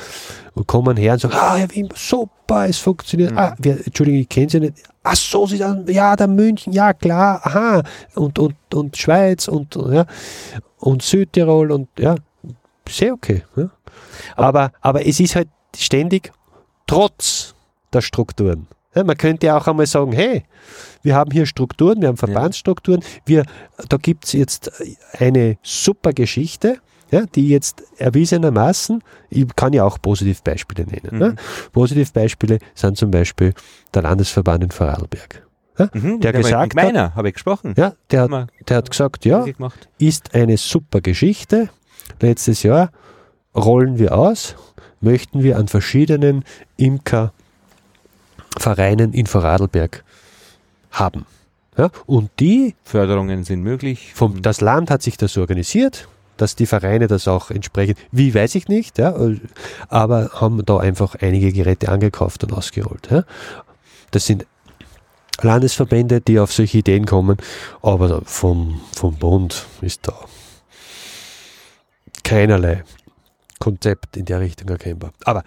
und 0.55 0.69
kommen 0.69 0.97
her 0.97 1.15
und 1.15 1.19
sagen, 1.21 1.35
ah, 1.37 1.57
Herr 1.57 1.75
Wim, 1.75 1.89
super, 1.95 2.69
es 2.69 2.79
funktioniert. 2.79 3.33
Mhm. 3.33 3.39
Ah, 3.39 3.55
wer, 3.59 3.85
Entschuldigung, 3.85 4.21
ich 4.21 4.29
kenne 4.29 4.49
Sie 4.49 4.61
nicht. 4.61 4.75
Ach 5.03 5.17
so, 5.17 5.47
Sie 5.47 5.57
sagen, 5.57 5.85
ja, 5.91 6.15
der 6.15 6.29
München, 6.29 6.73
ja, 6.73 6.93
klar, 6.93 7.41
aha, 7.43 7.83
und, 8.15 8.39
und, 8.39 8.55
und 8.75 8.97
Schweiz 8.97 9.49
und, 9.49 9.75
ja, 9.75 10.05
und 10.79 11.03
Südtirol 11.03 11.73
und, 11.73 11.89
ja, 11.99 12.15
sehr 12.89 13.13
okay. 13.15 13.43
Ja. 13.57 13.71
Aber, 14.37 14.73
aber 14.81 15.07
es 15.07 15.21
ist 15.21 15.37
halt 15.37 15.49
ständig 15.77 16.33
trotz 16.87 17.55
der 17.93 18.01
Strukturen. 18.01 18.67
Ja, 18.95 19.05
man 19.05 19.17
könnte 19.17 19.47
ja 19.47 19.57
auch 19.57 19.69
einmal 19.69 19.87
sagen, 19.87 20.13
hey, 20.13 20.43
wir 21.03 21.15
haben 21.15 21.31
hier 21.31 21.47
Strukturen, 21.47 22.01
wir 22.01 22.09
haben 22.09 22.17
Verbandsstrukturen, 22.17 23.05
wir, 23.25 23.45
da 23.89 23.97
gibt 23.97 24.25
es 24.25 24.33
jetzt 24.33 24.73
eine 25.19 25.59
super 25.63 26.13
Geschichte, 26.13 26.79
ja, 27.13 27.25
die 27.27 27.49
jetzt 27.49 27.83
erwiesenermaßen, 27.99 29.03
ich 29.31 29.47
kann 29.57 29.73
ja 29.73 29.85
auch 29.85 29.99
Positivbeispiele 30.01 30.87
nennen. 30.87 31.09
Mhm. 31.13 31.19
Ne? 31.19 31.37
Positivbeispiele 31.73 32.59
sind 32.75 32.97
zum 32.97 33.11
Beispiel 33.11 33.55
der 33.95 34.03
Landesverband 34.03 34.65
in 34.65 34.71
Vorarlberg. 34.71 35.47
Mhm, 35.95 36.21
der 36.21 36.33
gesagt 36.35 36.75
mit 36.75 36.85
meiner 36.85 37.15
habe 37.15 37.29
ich 37.29 37.35
gesprochen. 37.35 37.75
Ja, 37.77 37.95
der, 38.11 38.23
hat- 38.23 38.49
der 38.69 38.77
hat 38.77 38.91
gesagt, 38.91 39.25
ja, 39.25 39.45
ist 39.99 40.35
eine 40.35 40.57
super 40.59 41.01
Geschichte. 41.01 41.71
Letztes 42.21 42.63
Jahr 42.65 42.91
rollen 43.55 43.99
wir 43.99 44.17
aus, 44.17 44.57
möchten 45.01 45.43
wir 45.43 45.59
an 45.59 45.69
verschiedenen 45.69 46.45
Imkervereinen 46.77 49.13
in 49.13 49.27
Vorarlberg 49.27 50.03
haben. 50.91 51.27
Ja, 51.77 51.91
und 52.07 52.31
die, 52.41 52.75
Förderungen 52.85 53.45
sind 53.45 53.63
möglich. 53.63 54.13
vom, 54.15 54.43
das 54.43 54.61
Land 54.61 54.91
hat 54.91 55.03
sich 55.03 55.17
das 55.17 55.39
organisiert, 55.39 56.09
dass 56.37 56.57
die 56.57 56.67
Vereine 56.67 57.07
das 57.07 57.29
auch 57.29 57.51
entsprechend, 57.51 57.97
wie 58.13 58.35
weiß 58.35 58.57
ich 58.57 58.69
nicht, 58.69 58.99
ja, 58.99 59.15
aber 59.89 60.31
haben 60.35 60.63
da 60.65 60.79
einfach 60.79 61.15
einige 61.15 61.53
Geräte 61.53 61.91
angekauft 61.91 62.43
und 62.45 62.53
ausgerollt. 62.53 63.09
Ja. 63.11 63.25
Das 64.11 64.27
sind 64.27 64.47
Landesverbände, 65.41 66.21
die 66.21 66.39
auf 66.39 66.53
solche 66.53 66.77
Ideen 66.79 67.07
kommen, 67.07 67.39
aber 67.83 68.23
vom, 68.25 68.81
vom 68.95 69.15
Bund 69.15 69.67
ist 69.81 70.07
da 70.07 70.15
keinerlei 72.31 72.85
Konzept 73.61 74.17
in 74.17 74.25
der 74.25 74.41
Richtung 74.41 74.69
erkennbar. 74.69 75.13
Aber 75.25 75.45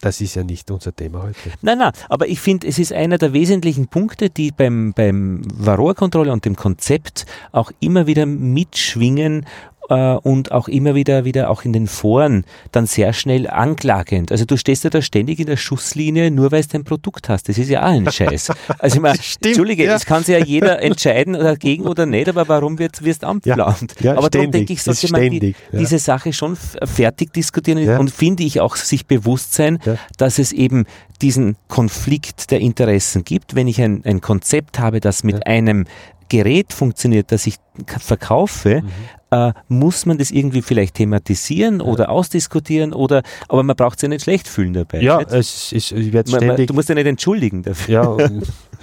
das 0.00 0.20
ist 0.22 0.34
ja 0.34 0.42
nicht 0.42 0.70
unser 0.70 0.96
Thema 0.96 1.22
heute. 1.22 1.36
Nein, 1.60 1.78
nein, 1.78 1.92
aber 2.08 2.26
ich 2.26 2.40
finde, 2.40 2.66
es 2.66 2.78
ist 2.78 2.92
einer 2.92 3.18
der 3.18 3.34
wesentlichen 3.34 3.88
Punkte, 3.88 4.30
die 4.30 4.50
beim, 4.50 4.94
beim 4.94 5.42
Varroa-Controller 5.54 6.32
und 6.32 6.44
dem 6.46 6.56
Konzept 6.56 7.26
auch 7.52 7.70
immer 7.80 8.06
wieder 8.06 8.24
mitschwingen 8.24 9.46
äh, 9.90 10.14
und 10.14 10.52
auch 10.52 10.68
immer 10.68 10.94
wieder, 10.94 11.24
wieder 11.24 11.50
auch 11.50 11.64
in 11.64 11.72
den 11.74 11.86
Foren 11.86 12.44
dann 12.72 12.86
sehr 12.86 13.12
schnell 13.12 13.48
anklagend. 13.48 14.32
Also 14.32 14.44
du 14.46 14.56
stehst 14.56 14.84
ja 14.84 14.90
da 14.90 15.02
ständig 15.02 15.38
in 15.40 15.46
der 15.46 15.56
Schusslinie, 15.56 16.30
nur 16.30 16.52
weil 16.52 16.62
du 16.62 16.68
dein 16.68 16.84
Produkt 16.84 17.28
hast. 17.28 17.48
Das 17.48 17.58
ist 17.58 17.68
ja 17.68 17.82
auch 17.82 17.88
ein 17.92 18.10
Scheiß. 18.10 18.50
Also 18.78 18.96
ich 18.96 19.02
meine, 19.02 19.18
Entschuldige, 19.44 19.84
ja. 19.84 19.96
es 19.96 20.06
kann 20.06 20.22
sich 20.24 20.38
ja 20.38 20.44
jeder 20.44 20.80
entscheiden 20.82 21.34
dagegen 21.34 21.84
oder 21.86 22.06
nicht, 22.06 22.28
aber 22.28 22.48
warum 22.48 22.78
wird, 22.78 23.02
wirst 23.04 23.22
du 23.24 23.26
anplant? 23.26 23.94
Ja, 24.00 24.12
aber 24.16 24.30
darum 24.30 24.48
ständig, 24.48 24.52
denke 24.52 24.72
ich, 24.74 24.82
sollte 24.82 25.10
man 25.12 25.28
die, 25.30 25.54
ja. 25.72 25.78
diese 25.78 25.98
Sache 25.98 26.32
schon 26.32 26.56
fertig 26.56 27.32
diskutieren 27.32 27.78
Ja. 27.78 27.98
und 27.98 28.10
finde 28.10 28.44
ich 28.44 28.60
auch 28.60 28.76
sich 28.76 29.06
bewusst 29.06 29.54
sein, 29.54 29.78
Ja. 29.84 29.96
dass 30.16 30.38
es 30.38 30.52
eben 30.52 30.86
diesen 31.20 31.56
Konflikt 31.68 32.50
der 32.50 32.60
Interessen 32.60 33.24
gibt. 33.24 33.54
Wenn 33.54 33.66
ich 33.68 33.80
ein, 33.82 34.02
ein 34.04 34.20
Konzept 34.20 34.78
habe, 34.78 35.00
das 35.00 35.24
mit 35.24 35.36
Ja. 35.36 35.42
einem 35.42 35.86
Gerät 36.28 36.72
funktioniert, 36.72 37.32
das 37.32 37.46
ich 37.48 37.56
verkaufe, 37.98 38.82
Mhm. 38.82 38.88
Äh, 39.30 39.52
muss 39.68 40.06
man 40.06 40.18
das 40.18 40.30
irgendwie 40.30 40.62
vielleicht 40.62 40.96
thematisieren 40.96 41.80
oder 41.80 42.10
ausdiskutieren 42.10 42.92
oder, 42.92 43.22
aber 43.48 43.62
man 43.62 43.76
braucht 43.76 44.00
sich 44.00 44.08
ja 44.08 44.08
nicht 44.08 44.24
schlecht 44.24 44.48
fühlen 44.48 44.72
dabei. 44.72 45.00
Ja, 45.00 45.18
nicht? 45.18 45.32
es 45.32 45.72
ist, 45.72 45.92
ich 45.92 46.12
werde 46.12 46.30
man, 46.30 46.40
man, 46.40 46.48
ständig. 46.48 46.68
du 46.68 46.74
musst 46.74 46.88
ja 46.88 46.94
nicht 46.94 47.06
entschuldigen 47.06 47.62
dafür. 47.62 48.18
Ja, 48.18 48.28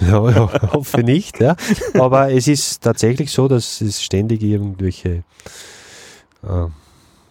ja, 0.00 0.30
ja, 0.30 0.72
hoffe 0.72 1.02
nicht. 1.02 1.40
Ja. 1.40 1.56
Aber 1.94 2.32
es 2.32 2.48
ist 2.48 2.82
tatsächlich 2.82 3.30
so, 3.30 3.48
dass 3.48 3.80
es 3.80 4.02
ständig 4.02 4.42
irgendwelche 4.42 5.22
äh, 6.42 6.66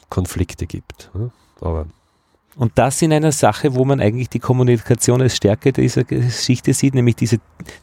Konflikte 0.10 0.68
gibt. 0.68 1.10
Ja. 1.14 1.30
Aber 1.62 1.88
Und 2.58 2.72
das 2.76 3.02
in 3.04 3.14
einer 3.14 3.32
Sache, 3.32 3.76
wo 3.76 3.86
man 3.86 4.02
eigentlich 4.02 4.30
die 4.30 4.40
Kommunikation 4.40 5.22
als 5.22 5.36
Stärke 5.36 5.72
dieser 5.72 6.04
Geschichte 6.04 6.74
sieht, 6.74 6.96
nämlich 6.96 7.16
diese, 7.16 7.38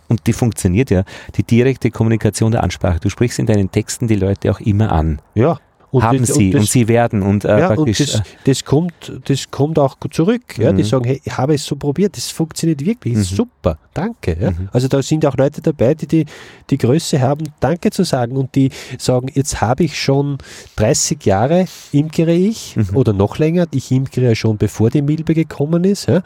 und 0.08 0.26
die 0.26 0.32
funktioniert 0.32 0.90
ja, 0.90 1.04
die 1.36 1.44
direkte 1.44 1.90
Kommunikation 1.90 2.50
der 2.50 2.64
Ansprache. 2.64 2.98
Du 2.98 3.08
sprichst 3.08 3.38
in 3.38 3.46
deinen 3.46 3.70
Texten 3.70 4.08
die 4.08 4.16
Leute 4.16 4.50
auch 4.50 4.60
immer 4.60 4.90
an. 4.90 5.20
ja, 5.34 5.58
Und 5.94 6.02
haben 6.02 6.18
das, 6.20 6.34
sie 6.34 6.46
und, 6.54 6.62
das, 6.62 6.70
sie 6.72 6.88
werden 6.88 7.22
und, 7.22 7.44
äh, 7.44 7.58
ja, 7.60 7.74
und 7.74 7.88
das, 8.00 8.22
das, 8.44 8.64
kommt, 8.64 8.92
das 9.26 9.50
kommt 9.50 9.78
auch 9.78 10.00
gut 10.00 10.12
zurück. 10.14 10.58
Ja? 10.58 10.72
Die 10.72 10.82
Mhm. 10.82 10.86
sagen, 10.88 11.04
hey, 11.04 11.20
ich 11.24 11.36
habe 11.36 11.54
es 11.54 11.64
so 11.64 11.76
probiert, 11.76 12.16
das 12.16 12.30
funktioniert 12.30 12.84
wirklich, 12.84 13.14
Mhm. 13.14 13.22
super, 13.22 13.78
danke. 13.94 14.36
Ja? 14.40 14.50
Mhm. 14.50 14.68
Also 14.72 14.88
da 14.88 15.00
sind 15.02 15.24
auch 15.24 15.36
Leute 15.36 15.62
dabei, 15.62 15.94
die, 15.94 16.06
die 16.06 16.24
die 16.70 16.78
Größe 16.78 17.20
haben, 17.20 17.44
Danke 17.60 17.90
zu 17.90 18.02
sagen 18.04 18.36
und 18.36 18.54
die 18.54 18.70
sagen, 18.98 19.28
jetzt 19.34 19.60
habe 19.60 19.84
ich 19.84 20.00
schon 20.00 20.38
30 20.76 21.24
Jahre 21.24 21.66
imkere 21.92 22.32
ich 22.32 22.76
Mhm. 22.76 22.96
oder 22.96 23.12
noch 23.12 23.38
länger, 23.38 23.66
ich 23.72 23.90
imkere 23.92 24.24
ja 24.30 24.34
schon 24.34 24.56
bevor 24.58 24.90
die 24.90 25.02
Milbe 25.02 25.34
gekommen 25.34 25.84
ist 25.84 26.06
ja? 26.08 26.22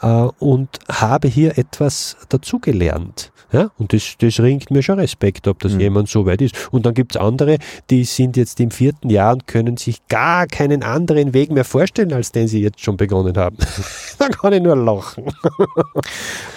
äh, 0.00 0.28
und 0.38 0.78
habe 0.88 1.26
hier 1.28 1.58
etwas 1.58 2.16
dazugelernt. 2.28 3.32
Ja, 3.50 3.70
und 3.78 3.94
das, 3.94 4.16
das 4.18 4.40
ringt 4.40 4.70
mir 4.70 4.82
schon 4.82 4.98
Respekt, 4.98 5.48
ob 5.48 5.60
das 5.60 5.72
Mhm. 5.72 5.80
jemand 5.80 6.08
so 6.10 6.26
weit 6.26 6.42
ist. 6.42 6.54
Und 6.70 6.84
dann 6.84 6.92
gibt 6.92 7.16
es 7.16 7.20
andere, 7.20 7.56
die 7.88 8.04
sind 8.04 8.36
jetzt 8.36 8.60
im 8.60 8.70
vierten 8.70 9.07
Jahr 9.10 9.32
und 9.34 9.46
können 9.46 9.76
sich 9.76 10.06
gar 10.08 10.46
keinen 10.46 10.82
anderen 10.82 11.34
Weg 11.34 11.50
mehr 11.50 11.64
vorstellen, 11.64 12.12
als 12.12 12.32
den 12.32 12.48
sie 12.48 12.62
jetzt 12.62 12.80
schon 12.80 12.96
begonnen 12.96 13.36
haben. 13.36 13.56
dann 14.18 14.30
kann 14.32 14.52
ich 14.52 14.62
nur 14.62 14.76
lachen. 14.76 15.24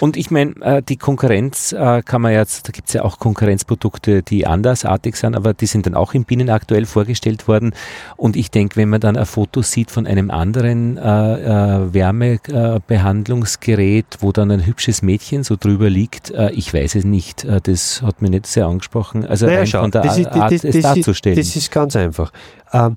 Und 0.00 0.16
ich 0.16 0.30
meine, 0.30 0.54
äh, 0.62 0.82
die 0.82 0.96
Konkurrenz 0.96 1.72
äh, 1.72 2.02
kann 2.02 2.22
man 2.22 2.32
jetzt, 2.32 2.68
da 2.68 2.72
gibt 2.72 2.88
es 2.88 2.94
ja 2.94 3.04
auch 3.04 3.18
Konkurrenzprodukte, 3.18 4.22
die 4.22 4.46
andersartig 4.46 5.16
sind, 5.16 5.36
aber 5.36 5.54
die 5.54 5.66
sind 5.66 5.86
dann 5.86 5.94
auch 5.94 6.14
in 6.14 6.24
Bienen 6.24 6.50
aktuell 6.50 6.86
vorgestellt 6.86 7.46
worden. 7.48 7.72
Und 8.16 8.36
ich 8.36 8.50
denke, 8.50 8.76
wenn 8.76 8.88
man 8.88 9.00
dann 9.00 9.16
ein 9.16 9.26
Foto 9.26 9.62
sieht 9.62 9.90
von 9.90 10.06
einem 10.06 10.30
anderen 10.30 10.96
äh, 10.96 11.82
äh, 11.82 11.94
Wärmebehandlungsgerät, 11.94 14.06
wo 14.20 14.32
dann 14.32 14.50
ein 14.50 14.66
hübsches 14.66 15.02
Mädchen 15.02 15.44
so 15.44 15.56
drüber 15.56 15.90
liegt, 15.90 16.30
äh, 16.30 16.50
ich 16.52 16.72
weiß 16.72 16.94
es 16.96 17.04
nicht, 17.04 17.44
äh, 17.44 17.60
das 17.62 18.02
hat 18.02 18.22
mich 18.22 18.30
nicht 18.30 18.46
sehr 18.46 18.66
angesprochen. 18.66 19.26
Also 19.26 19.46
Naja, 19.46 19.66
schau, 19.66 19.82
von 19.82 19.90
der 19.90 20.02
das 20.02 20.18
ist- 20.18 20.26
Art, 20.28 20.52
das- 20.52 20.52
es 20.52 20.62
das 20.62 20.74
ist- 20.76 20.84
darzustellen. 20.84 21.36
Das 21.36 21.56
ist 21.56 21.70
ganz 21.70 21.96
einfach. 21.96 22.32
Ähm, 22.72 22.96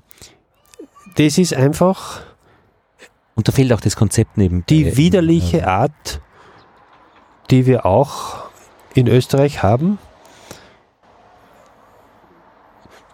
das 1.16 1.38
ist 1.38 1.54
einfach 1.54 2.22
Und 3.36 3.48
da 3.48 3.52
fehlt 3.52 3.72
auch 3.72 3.80
das 3.80 3.96
Konzept 3.96 4.38
neben. 4.38 4.64
die 4.68 4.96
widerliche 4.96 5.68
Art, 5.68 6.20
die 7.50 7.66
wir 7.66 7.84
auch 7.84 8.46
in 8.94 9.06
Österreich 9.08 9.62
haben, 9.62 9.98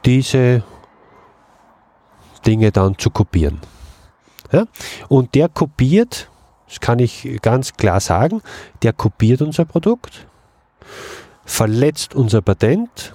diese 0.05 0.63
Dinge 2.47 2.71
dann 2.71 2.97
zu 2.99 3.11
kopieren. 3.11 3.61
Ja? 4.53 4.67
Und 5.09 5.35
der 5.35 5.49
kopiert, 5.49 6.31
das 6.69 6.81
kann 6.81 7.01
ich 7.01 7.39
ganz 7.43 7.75
klar 7.75 8.01
sagen, 8.01 8.43
der 8.83 8.93
kopiert 8.93 9.43
unser 9.43 9.65
Produkt, 9.65 10.27
verletzt 11.45 12.15
unser 12.15 12.43
Patent, 12.43 13.13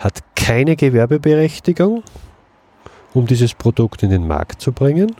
hat 0.00 0.22
keine 0.34 0.76
Gewerbeberechtigung, 0.76 2.02
um 3.12 3.26
dieses 3.26 3.54
Produkt 3.54 4.02
in 4.02 4.10
den 4.10 4.26
Markt 4.26 4.62
zu 4.62 4.72
bringen, 4.72 5.14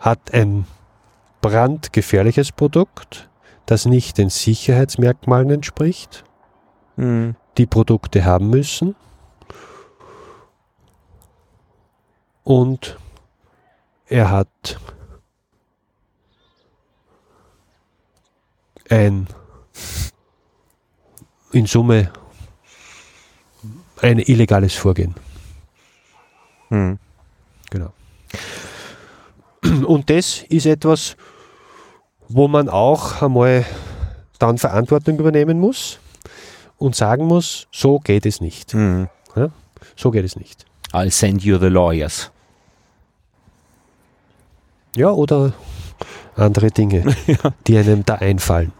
hat 0.00 0.34
ein 0.34 0.66
brandgefährliches 1.40 2.50
Produkt, 2.50 3.30
das 3.66 3.86
nicht 3.86 4.18
den 4.18 4.30
Sicherheitsmerkmalen 4.30 5.50
entspricht, 5.50 6.24
Mhm. 6.96 7.36
die 7.56 7.66
Produkte 7.66 8.24
haben 8.24 8.50
müssen. 8.50 8.96
Und 12.42 12.98
er 14.06 14.30
hat 14.30 14.80
ein 18.90 19.28
in 21.52 21.66
Summe 21.66 22.10
ein 24.00 24.18
illegales 24.18 24.74
Vorgehen. 24.74 25.14
Mhm. 26.70 26.98
Genau. 27.70 27.92
Und 29.86 30.10
das 30.10 30.42
ist 30.48 30.66
etwas, 30.66 31.16
wo 32.28 32.48
man 32.48 32.68
auch 32.68 33.22
einmal 33.22 33.64
dann 34.38 34.58
Verantwortung 34.58 35.18
übernehmen 35.18 35.60
muss 35.60 36.00
und 36.78 36.96
sagen 36.96 37.26
muss, 37.26 37.68
so 37.70 38.00
geht 38.00 38.26
es 38.26 38.40
nicht. 38.40 38.74
Mhm. 38.74 39.08
So 39.96 40.10
geht 40.10 40.24
es 40.24 40.36
nicht. 40.36 40.64
I'll 40.92 41.10
send 41.10 41.42
you 41.42 41.58
the 41.58 41.68
lawyers. 41.68 42.30
Ja, 44.96 45.10
oder 45.10 45.52
andere 46.36 46.70
Dinge, 46.70 47.14
die 47.66 47.78
einem 47.78 48.04
da 48.04 48.16
einfallen. 48.16 48.72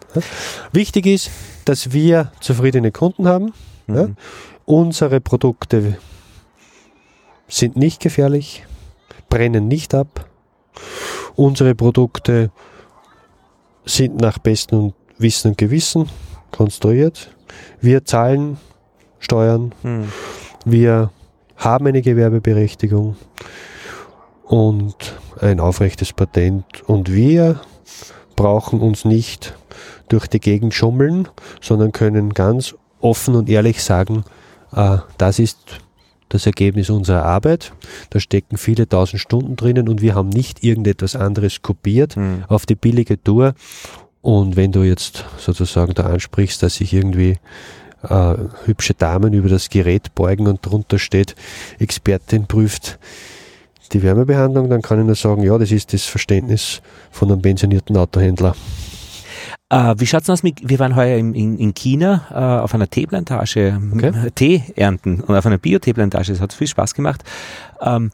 Wichtig 0.73 1.07
ist, 1.07 1.31
dass 1.65 1.93
wir 1.93 2.33
zufriedene 2.41 2.93
Kunden 2.93 3.29
haben. 3.29 3.53
Mhm. 3.87 4.17
Unsere 4.65 5.21
Produkte 5.21 5.99
sind 7.49 7.77
nicht 7.77 8.01
gefährlich, 8.01 8.65
brennen 9.29 9.69
nicht 9.69 9.95
ab. 9.95 10.27
Unsere 11.35 11.75
Produkte 11.75 12.51
sind 13.85 14.21
nach 14.21 14.39
bestem 14.39 14.93
Wissen 15.19 15.49
und 15.49 15.59
Gewissen 15.59 16.09
konstruiert. 16.51 17.31
Wir 17.81 18.05
zahlen 18.05 18.59
Steuern, 19.19 19.75
Mhm. 19.83 20.13
wir 20.65 21.11
haben 21.57 21.87
eine 21.87 22.03
Gewerbeberechtigung 22.03 23.17
und 24.45 25.21
ein 25.41 25.61
aufrechtes 25.61 26.13
Patent 26.13 26.83
und 26.87 27.13
wir 27.13 27.61
brauchen 28.37 28.81
uns 28.81 29.05
nicht 29.05 29.55
durch 30.09 30.27
die 30.27 30.41
Gegend 30.41 30.75
schummeln, 30.75 31.29
sondern 31.61 31.93
können 31.93 32.35
ganz 32.35 32.75
offen 33.01 33.35
und 33.35 33.49
ehrlich 33.49 33.83
sagen, 33.83 34.25
äh, 34.75 34.99
das 35.19 35.39
ist 35.39 35.59
das 36.29 36.47
Ergebnis 36.47 36.89
unserer 36.89 37.25
Arbeit. 37.25 37.73
Da 38.11 38.19
stecken 38.21 38.57
viele 38.57 38.89
tausend 38.89 39.21
Stunden 39.21 39.57
drinnen 39.57 39.89
und 39.89 40.01
wir 40.01 40.15
haben 40.15 40.31
nicht 40.31 40.65
irgendetwas 40.65 41.15
anderes 41.15 41.63
kopiert 41.63 42.17
Mhm. 42.17 42.45
auf 42.49 42.65
die 42.65 42.75
billige 42.75 43.23
Tour. 43.23 43.55
Und 44.23 44.57
wenn 44.57 44.73
du 44.73 44.83
jetzt 44.83 45.25
sozusagen 45.39 45.95
da 45.95 46.05
ansprichst, 46.05 46.63
dass 46.63 46.77
sich 46.77 46.95
irgendwie 46.95 47.37
äh, 48.09 48.35
hübsche 48.65 48.95
Damen 48.95 49.33
über 49.33 49.49
das 49.49 49.69
Gerät 49.69 50.15
beugen 50.15 50.47
und 50.47 50.65
drunter 50.65 50.99
steht, 50.99 51.35
Expertin 51.79 52.47
prüft 52.47 52.99
die 53.93 54.03
Wärmebehandlung, 54.03 54.71
dann 54.71 54.81
kann 54.81 55.01
ich 55.01 55.07
nur 55.07 55.15
sagen, 55.15 55.43
ja, 55.43 55.59
das 55.59 55.71
ist 55.71 55.93
das 55.93 56.05
Verständnis 56.05 56.81
von 57.11 57.31
einem 57.31 57.43
pensionierten 57.43 57.97
Autohändler. 57.97 58.57
Äh, 59.73 59.95
wie 59.97 60.07
schaut's 60.07 60.29
aus 60.29 60.43
mit, 60.43 60.69
wir 60.69 60.79
waren 60.79 60.95
heuer 60.97 61.17
in, 61.17 61.33
in, 61.35 61.57
in 61.59 61.73
China 61.73 62.27
äh, 62.31 62.63
auf 62.63 62.75
einer 62.75 62.91
Teeplantage, 62.91 63.81
Okay. 63.95 64.13
äh, 64.27 64.31
Tee 64.31 64.63
ernten 64.77 65.23
und 65.23 65.35
auf 65.35 65.47
einer 65.47 65.57
Bio-Teeplantage, 65.57 66.33
das 66.33 66.43
hat 66.43 66.53
viel 66.53 66.67
Spaß 66.67 66.93
gemacht. 66.93 67.25
Ähm, 67.81 68.11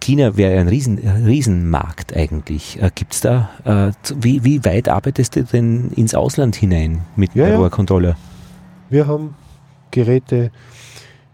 China 0.00 0.36
wäre 0.36 0.60
ein 0.60 0.68
Riesen, 0.68 0.98
Riesenmarkt 0.98 2.16
eigentlich. 2.16 2.80
Äh, 2.80 2.90
gibt's 2.94 3.20
da, 3.20 3.50
äh, 3.64 3.90
wie, 4.16 4.44
wie 4.44 4.64
weit 4.64 4.88
arbeitest 4.88 5.34
du 5.34 5.42
denn 5.42 5.90
ins 5.96 6.14
Ausland 6.14 6.54
hinein 6.54 7.02
mit 7.16 7.34
Ja, 7.34 7.46
der 7.46 7.54
ja. 7.54 7.58
Rohrcontroller? 7.58 8.16
Wir 8.90 9.08
haben 9.08 9.34
Geräte 9.90 10.52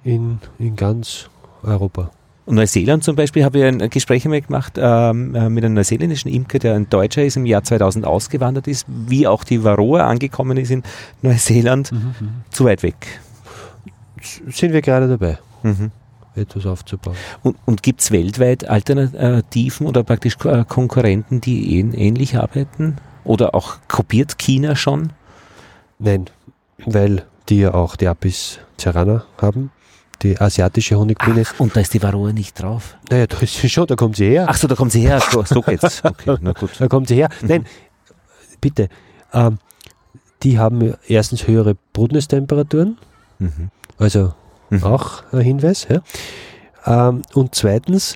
in, 0.03 0.39
in 0.59 0.77
ganz 0.77 1.29
Europa. 1.63 2.11
Und 2.47 2.55
Neuseeland 2.55 3.03
zum 3.05 3.17
Beispiel 3.17 3.45
habe 3.45 3.59
ich 3.59 3.65
ein 3.65 3.91
Gespräch 3.91 4.25
einmal 4.25 4.41
gemacht 4.41 4.75
ähm, 4.79 5.35
äh, 5.35 5.49
mit 5.51 5.65
einem 5.65 5.75
neuseeländischen 5.75 6.31
Imker, 6.31 6.59
der 6.61 6.75
ein 6.75 6.89
Deutscher 6.89 7.25
ist, 7.25 7.37
im 7.37 7.45
Jahr 7.45 7.65
2000 7.65 8.05
ausgewandert 8.07 8.69
ist, 8.69 8.87
wie 8.89 9.27
auch 9.27 9.43
die 9.45 9.65
Varroa 9.65 10.07
angekommen 10.07 10.57
ist 10.57 10.71
in 10.71 10.83
Neuseeland, 11.23 11.91
zu 12.51 12.65
weit 12.65 12.83
weg. 12.85 13.21
Sind 14.49 14.73
wir 14.73 14.81
gerade 14.83 15.09
dabei, 15.09 15.39
Mhm. 15.63 15.91
etwas 16.37 16.67
aufzubauen. 16.67 17.17
Und, 17.43 17.57
und 17.65 17.83
gibt 17.83 18.01
es 18.01 18.11
weltweit 18.13 18.69
Alternativen 18.69 19.87
oder 19.87 20.05
praktisch 20.05 20.37
äh, 20.45 20.65
Konkurrenten, 20.69 21.41
die 21.41 21.83
ähn- 21.83 21.95
ähnlich 21.95 22.37
arbeiten? 22.37 22.97
Oder 23.25 23.55
auch 23.57 23.79
kopiert 23.89 24.39
China 24.39 24.77
schon? 24.77 25.13
Nein, 25.99 26.27
weil 26.85 27.25
die 27.49 27.59
ja 27.59 27.75
auch 27.75 27.97
die 27.97 28.07
Apis 28.07 28.61
cerana 28.79 29.25
haben, 29.41 29.71
die 30.23 30.41
asiatische 30.41 30.97
Honigbiene. 30.99 31.43
Ach, 31.47 31.61
und 31.61 31.77
da 31.77 31.81
ist 31.81 31.93
die 31.95 32.03
Varroa 32.03 32.33
nicht 32.33 32.61
drauf. 32.61 32.97
Naja, 33.11 33.27
da 33.27 33.39
ist 33.39 33.55
sie 33.55 33.69
schon, 33.69 33.87
da 33.87 33.97
kommt 33.97 34.17
sie 34.17 34.27
her. 34.29 34.47
Ach 34.49 34.57
so, 34.57 34.67
da 34.67 34.75
kommt 34.75 34.93
sie 34.93 35.01
her. 35.01 35.21
So, 35.21 35.61
geht's. 35.63 36.03
Okay, 36.05 36.37
na 36.41 36.53
gut. 36.53 36.71
Da 36.79 36.89
kommt 36.89 37.09
sie 37.09 37.17
her. 37.17 37.29
Mhm. 37.43 37.49
Nein, 37.49 37.67
bitte. 38.61 38.89
Ähm, 39.33 39.59
die 40.43 40.59
haben 40.59 40.95
erstens 41.07 41.47
höhere 41.47 41.77
Brutnistemperaturen, 41.93 42.99
Mhm. 43.39 43.71
also 43.99 44.33
Mhm. 44.71 44.83
auch 44.85 45.23
ein 45.33 45.41
Hinweis. 45.41 45.87
Ja. 45.89 46.01
Ähm, 47.09 47.23
und 47.35 47.55
zweitens, 47.55 48.15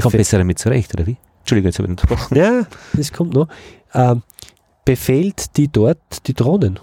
kommt 0.00 0.16
besser 0.16 0.38
damit 0.38 0.58
zurecht, 0.58 0.92
oder 0.94 1.06
wie? 1.06 1.16
Entschuldigung, 1.40 1.68
jetzt 1.68 1.78
habe 1.78 1.86
ich 1.86 1.90
unterbrochen. 1.90 2.36
ja, 2.36 2.66
das 2.94 3.12
kommt 3.12 3.34
noch, 3.34 3.48
ähm, 3.94 4.22
befehlt 4.84 5.56
die 5.56 5.68
dort 5.68 6.26
die 6.26 6.34
Drohnen. 6.34 6.78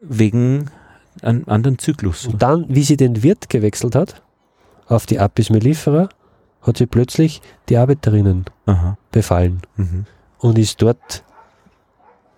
Wegen 0.00 0.70
einem 1.20 1.44
anderen 1.46 1.78
Zyklus. 1.78 2.26
Und 2.26 2.42
dann, 2.42 2.66
wie 2.68 2.82
sie 2.84 2.96
den 2.96 3.22
Wirt 3.22 3.48
gewechselt 3.50 3.94
hat, 3.94 4.22
auf 4.86 5.06
die 5.06 5.18
Apis 5.18 5.50
mellifera, 5.50 6.08
hat 6.62 6.76
sie 6.78 6.86
plötzlich 6.86 7.42
die 7.68 7.76
Arbeiterinnen 7.76 8.44
Aha. 8.66 8.96
befallen 9.10 9.62
Mhm. 9.76 10.06
und 10.38 10.58
ist 10.58 10.80
dort 10.80 11.24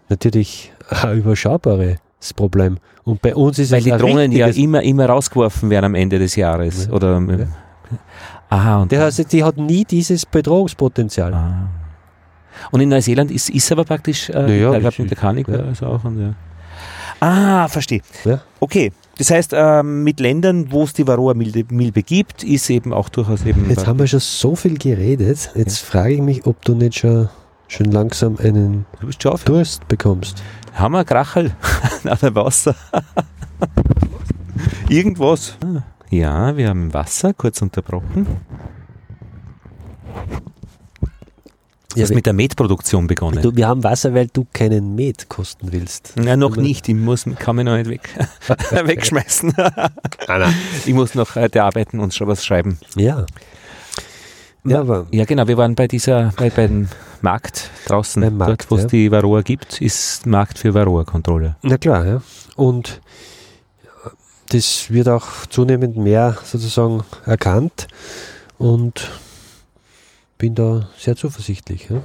natürlich 0.09 0.73
eine 1.03 1.15
überschaubare 1.15 1.97
das 2.19 2.33
Problem. 2.33 2.79
Und 3.05 3.21
bei 3.21 3.35
uns 3.35 3.59
ist 3.59 3.71
Weil 3.71 3.79
es 3.79 3.85
die 3.85 3.93
ein 3.93 3.99
Drohnen 3.99 4.33
ja 4.33 4.47
immer, 4.47 4.83
immer 4.83 5.07
rausgeworfen 5.07 5.69
werden 5.69 5.87
am 5.87 5.95
Ende 5.95 6.19
des 6.19 6.37
Jahres. 6.37 6.87
Ja. 6.87 6.93
Oder, 6.93 7.21
Ja. 7.21 7.47
Aha, 8.49 8.83
und, 8.83 8.93
Der 8.93 9.03
heißt, 9.03 9.31
die 9.31 9.45
hat 9.45 9.59
nie 9.59 9.85
dieses 9.85 10.25
Bedrohungspotenzial. 10.25 11.35
ah. 11.35 11.69
und 12.71 12.81
in 12.81 12.89
Neuseeland 12.89 13.31
ist, 13.31 13.51
ist 13.51 13.71
aber 13.73 13.85
praktisch, 13.85 14.31
äh, 14.31 14.33
Ja, 14.33 14.47
ja, 14.47 14.55
ich 14.55 14.61
glaube, 14.61 14.81
das 14.83 14.99
mit 14.99 15.11
der 15.11 15.19
Kanik 15.19 15.49
ja. 15.49 15.57
es 15.71 15.83
auch. 15.83 16.03
Und, 16.05 16.19
ja. 16.21 16.35
Ah, 17.21 17.69
verstehe. 17.69 18.01
Ja. 18.25 18.41
Okay, 18.61 18.93
das 19.19 19.31
heißt, 19.31 19.53
ähm, 19.55 20.03
mit 20.05 20.21
Ländern, 20.21 20.71
wo 20.73 20.85
es 20.85 20.93
die 20.93 21.07
Varroa-Milbe 21.07 21.73
Milbe 21.75 22.03
gibt, 22.03 22.43
ist 22.43 22.69
eben 22.71 22.93
auch 22.93 23.09
durchaus 23.09 23.45
eben. 23.45 23.69
Jetzt 23.71 23.87
haben 23.87 23.99
wir 23.99 24.07
schon 24.07 24.21
so 24.21 24.57
viel 24.57 24.79
geredet. 24.79 25.51
Jetzt 25.55 25.79
frage 25.79 26.15
ich 26.15 26.21
mich, 26.21 26.47
ob 26.47 26.63
du 26.65 26.75
nicht 26.75 26.99
schon, 26.99 27.29
schon 27.69 27.87
langsam 27.87 28.37
einen 28.39 28.87
schon. 29.19 29.39
Durst 29.45 29.87
bekommst. 29.89 30.43
Haben 30.75 30.93
wir 30.93 31.05
Krachel 31.05 31.53
nach 32.05 32.19
dem 32.19 32.35
Wasser? 32.35 32.75
Irgendwas. 34.89 35.57
Ah, 35.65 35.83
Ja, 36.11 36.57
wir 36.57 36.69
haben 36.69 36.93
Wasser, 36.93 37.33
kurz 37.35 37.63
unterbrochen. 37.63 38.27
Du 41.95 42.03
hast 42.03 42.15
mit 42.15 42.27
der 42.27 42.33
Metproduktion 42.33 43.07
begonnen. 43.07 43.41
du, 43.43 43.55
wir 43.55 43.69
haben 43.69 43.85
Wasser, 43.85 44.15
weil 44.15 44.29
du 44.33 44.47
keinen 44.53 44.95
Met 44.95 45.29
kosten 45.29 45.73
willst. 45.73 46.15
ja, 46.23 46.37
noch 46.37 46.57
nicht. 46.57 46.89
Ich 46.89 46.95
muss, 46.95 47.25
kann 47.39 47.57
mich 47.57 47.65
noch 47.65 47.77
nicht 47.77 47.89
weg, 47.89 48.09
wegschmeißen. 48.71 49.55
Ah, 49.57 49.91
ich 50.85 50.93
muss 50.95 51.15
noch 51.15 51.37
heute 51.37 51.63
arbeiten 51.63 52.01
und 52.01 52.13
schon 52.15 52.27
was 52.29 52.45
schreiben. 52.45 52.79
Ja. 52.97 53.27
Ja, 54.67 54.81
aber 54.81 55.07
Ja, 55.11 55.25
genau. 55.25 55.47
Wir 55.47 55.57
waren 55.59 55.75
bei 55.75 55.87
dieser, 55.87 56.33
bei, 56.37 56.49
bei 56.51 56.67
dem 56.67 56.89
Markt 57.21 57.71
draußen, 57.87 58.23
Beim 58.23 58.37
Markt, 58.39 58.63
dort, 58.63 58.71
wo 58.71 58.77
es 58.77 58.83
ja. 58.83 58.89
die 58.89 59.11
Varroa 59.11 59.43
gibt, 59.43 59.81
ist 59.81 60.27
Markt 60.27 60.59
für 60.59 60.73
Varroa-Kontrolle. 60.73 61.57
Na 61.63 61.77
klar, 61.77 62.07
ja. 62.07 62.23
Und 62.57 63.01
das 64.49 64.91
wird 64.91 65.09
auch 65.09 65.47
zunehmend 65.49 65.97
mehr 65.97 66.37
sozusagen 66.45 67.03
erkannt 67.27 67.89
und 68.59 69.11
bin 70.45 70.55
da 70.55 70.87
sehr 70.99 71.17
zuversichtlich. 71.17 71.89
Ja. 71.89 72.03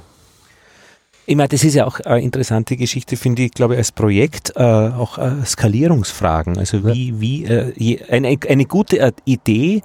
Ich 1.26 1.36
meine, 1.36 1.48
das 1.48 1.62
ist 1.62 1.74
ja 1.74 1.86
auch 1.86 2.00
eine 2.00 2.22
interessante 2.22 2.74
Geschichte, 2.78 3.18
finde 3.18 3.42
ich, 3.42 3.52
glaube 3.52 3.74
ich, 3.74 3.78
als 3.78 3.92
Projekt, 3.92 4.54
äh, 4.56 4.62
auch 4.62 5.18
äh, 5.18 5.44
Skalierungsfragen. 5.44 6.56
Also 6.56 6.82
wie, 6.86 7.20
wie 7.20 7.44
äh, 7.44 7.74
je, 7.76 8.02
eine, 8.08 8.38
eine 8.48 8.64
gute 8.64 8.98
äh, 8.98 9.12
Idee 9.26 9.82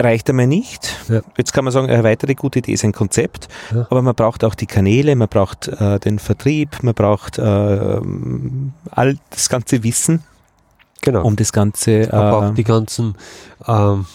reicht 0.00 0.30
einmal 0.30 0.46
nicht. 0.46 0.96
Ja. 1.10 1.20
Jetzt 1.36 1.52
kann 1.52 1.64
man 1.64 1.72
sagen, 1.72 1.90
eine 1.90 2.04
weitere 2.04 2.34
gute 2.34 2.60
Idee 2.60 2.72
ist 2.72 2.84
ein 2.84 2.92
Konzept, 2.92 3.48
Ja. 3.70 3.86
aber 3.90 4.00
man 4.00 4.14
braucht 4.14 4.42
auch 4.42 4.54
die 4.54 4.66
Kanäle, 4.66 5.14
man 5.14 5.28
braucht 5.28 5.68
äh, 5.68 6.00
den 6.00 6.18
Vertrieb, 6.18 6.82
man 6.82 6.94
braucht 6.94 7.36
äh, 7.38 7.42
all 7.42 9.18
das 9.28 9.50
ganze 9.50 9.84
Wissen, 9.84 10.22
Genau. 11.02 11.22
um 11.22 11.36
das 11.36 11.52
Ganze 11.52 12.08
aber 12.12 12.38
auch 12.38 12.50
äh, 12.50 12.54
die 12.54 12.64
ganzen 12.64 13.14
ähm, 13.68 14.06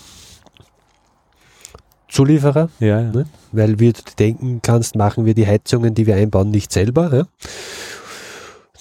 Zulieferer, 2.12 2.70
ja, 2.80 3.00
ja. 3.00 3.12
ne? 3.12 3.26
weil 3.54 3.80
wie 3.80 3.94
du 3.94 4.02
denken 4.20 4.62
kannst, 4.62 4.96
machen 4.96 5.26
wir 5.26 5.34
die 5.34 5.48
Heizungen, 5.48 5.94
die 5.96 6.06
wir 6.06 6.16
einbauen, 6.16 6.52
nicht 6.52 6.72
selber. 6.72 7.10
Ja? 7.16 7.24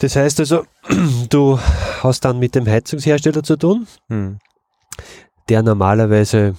Das 0.00 0.16
heißt 0.16 0.40
also, 0.40 0.64
du 1.30 1.58
hast 2.02 2.24
dann 2.24 2.38
mit 2.40 2.54
dem 2.56 2.66
Heizungshersteller 2.66 3.42
zu 3.44 3.56
tun, 3.56 3.86
Hm. 4.08 4.38
der 5.48 5.62
normalerweise 5.62 6.54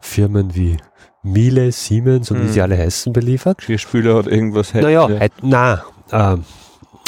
Firmen 0.00 0.54
wie 0.56 0.76
Miele, 1.22 1.70
Siemens 1.72 2.30
und 2.30 2.38
wie 2.40 2.46
Hm. 2.46 2.52
sie 2.52 2.60
alle 2.62 2.76
heißen 2.76 3.12
beliefert. 3.12 3.58
Geschirrspüler 3.58 4.18
oder 4.18 4.32
irgendwas. 4.32 4.74
Naja, 4.74 5.08
ja. 5.08 5.28
Na, 5.40 5.84
äh, 6.10 6.34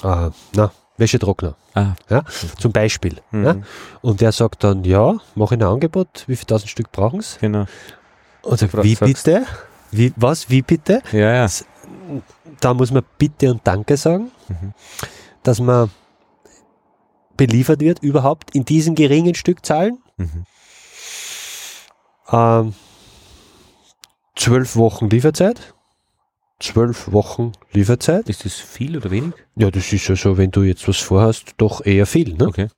äh, 0.07 0.31
na, 0.55 0.73
Wäschetrockner 0.99 1.57
Ah, 1.75 1.95
zum 2.59 2.73
Beispiel. 2.73 3.17
mhm. 3.33 3.45
Ja? 3.45 3.57
Und 4.01 4.23
der 4.23 4.33
sagt 4.33 4.65
dann, 4.65 4.83
ja, 4.85 5.17
mach 5.35 5.53
ich 5.53 5.59
ein 5.59 5.63
Angebot, 5.63 6.25
wie 6.27 6.37
viel 6.37 6.47
tausend 6.47 6.71
Stück 6.71 6.91
brauchen 6.91 7.21
sie? 7.21 7.39
Genau. 7.41 7.67
Sagt, 8.55 8.73
Fra- 8.73 8.83
wie 8.85 8.95
bitte? 8.95 9.47
Wie, 9.91 10.13
was, 10.17 10.49
wie 10.51 10.63
bitte? 10.63 11.03
Ja, 11.13 11.33
ja. 11.47 11.51
Da 12.61 12.75
muss 12.75 12.91
man 12.93 13.03
bitte 13.19 13.51
und 13.51 13.61
danke 13.65 13.97
sagen, 13.97 14.31
Mhm. 14.49 14.73
dass 15.43 15.61
man 15.61 15.91
beliefert 17.37 17.81
wird 17.81 18.03
überhaupt 18.03 18.55
in 18.55 18.65
diesen 18.65 18.95
geringen 18.95 19.35
Stückzahlen. 19.35 19.99
Mhm. 20.17 20.45
Ähm, 22.31 22.75
zwölf 24.37 24.77
Wochen 24.77 25.09
Lieferzeit. 25.11 25.75
Zwölf 26.59 27.13
Wochen 27.13 27.53
Lieferzeit. 27.73 28.29
Ist 28.29 28.45
das 28.47 28.55
viel 28.55 28.97
oder 28.97 29.11
wenig? 29.11 29.35
Ja, 29.57 29.71
das 29.71 29.93
ist 29.93 30.09
ja 30.09 30.17
so, 30.17 30.39
wenn 30.39 30.51
du 30.51 30.63
jetzt 30.63 30.89
was 30.89 30.97
vorhast, 30.97 31.55
doch 31.59 31.85
eher 31.85 32.07
viel. 32.07 32.35
Ne? 32.35 32.47
Okay. 32.49 32.69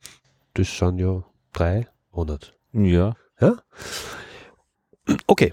Das 0.55 0.77
sind 0.77 0.99
ja 0.99 1.23
drei 1.53 1.87
Monate. 2.13 2.49
Ja. 2.73 3.15
Okay. 5.27 5.53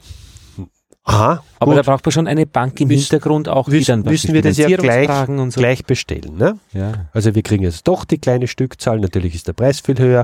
Aha, 1.07 1.43
Aber 1.59 1.73
gut. 1.75 1.77
da 1.85 1.91
braucht 1.91 2.03
man 2.03 2.11
schon 2.11 2.27
eine 2.27 2.47
Bank 2.47 2.79
im 2.81 2.89
Wiss- 2.89 3.01
Hintergrund 3.01 3.47
auch, 3.47 3.67
wiss- 3.69 3.85
dann 3.85 4.03
wissen 4.05 4.33
wir 4.33 4.41
das 4.41 4.57
ja 4.57 4.75
gleich- 4.75 5.07
so. 5.51 5.59
gleich 5.59 5.85
bestellen. 5.85 6.35
Ne? 6.35 6.57
Ja. 6.73 7.09
Also 7.13 7.35
wir 7.35 7.43
kriegen 7.43 7.63
jetzt 7.63 7.87
doch 7.87 8.05
die 8.05 8.17
kleine 8.17 8.47
Stückzahl, 8.47 8.99
natürlich 8.99 9.35
ist 9.35 9.47
der 9.47 9.53
Preis 9.53 9.81
viel 9.81 9.99
höher 9.99 10.23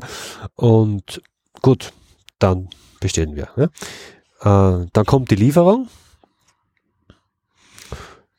und 0.55 1.21
gut, 1.61 1.93
dann 2.39 2.67
bestellen 2.99 3.35
wir. 3.35 3.49
Ne? 3.55 3.69
Äh, 4.41 4.87
dann 4.91 5.05
kommt 5.05 5.29
die 5.29 5.35
Lieferung 5.35 5.87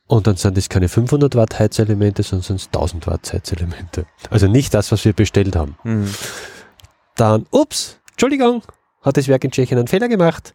und 0.08 0.26
dann 0.26 0.36
sind 0.36 0.58
es 0.58 0.68
keine 0.68 0.88
500 0.88 1.36
Watt 1.36 1.58
Heizelemente, 1.58 2.22
sondern 2.24 2.42
sind 2.44 2.56
es 2.60 2.66
1000 2.72 3.06
Watt 3.06 3.32
Heizelemente. 3.32 4.06
Also 4.30 4.48
nicht 4.48 4.74
das, 4.74 4.90
was 4.92 5.04
wir 5.04 5.12
bestellt 5.12 5.54
haben. 5.56 5.76
Mhm. 5.84 6.12
Dann, 7.16 7.46
ups, 7.50 7.98
Entschuldigung, 8.12 8.62
hat 9.02 9.16
das 9.16 9.28
Werk 9.28 9.44
in 9.44 9.52
Tschechien 9.52 9.78
einen 9.78 9.88
Fehler 9.88 10.08
gemacht. 10.08 10.54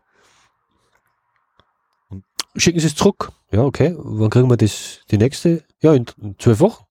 Schicken 2.57 2.79
Sie 2.79 2.87
es 2.87 2.95
zurück. 2.95 3.31
Ja, 3.51 3.61
okay. 3.63 3.95
Wann 3.97 4.29
kriegen 4.29 4.49
wir 4.49 4.57
das, 4.57 4.99
die 5.11 5.17
nächste? 5.17 5.63
Ja, 5.81 5.93
in, 5.93 6.05
in 6.21 6.35
zwölf 6.39 6.59
Wochen. 6.59 6.83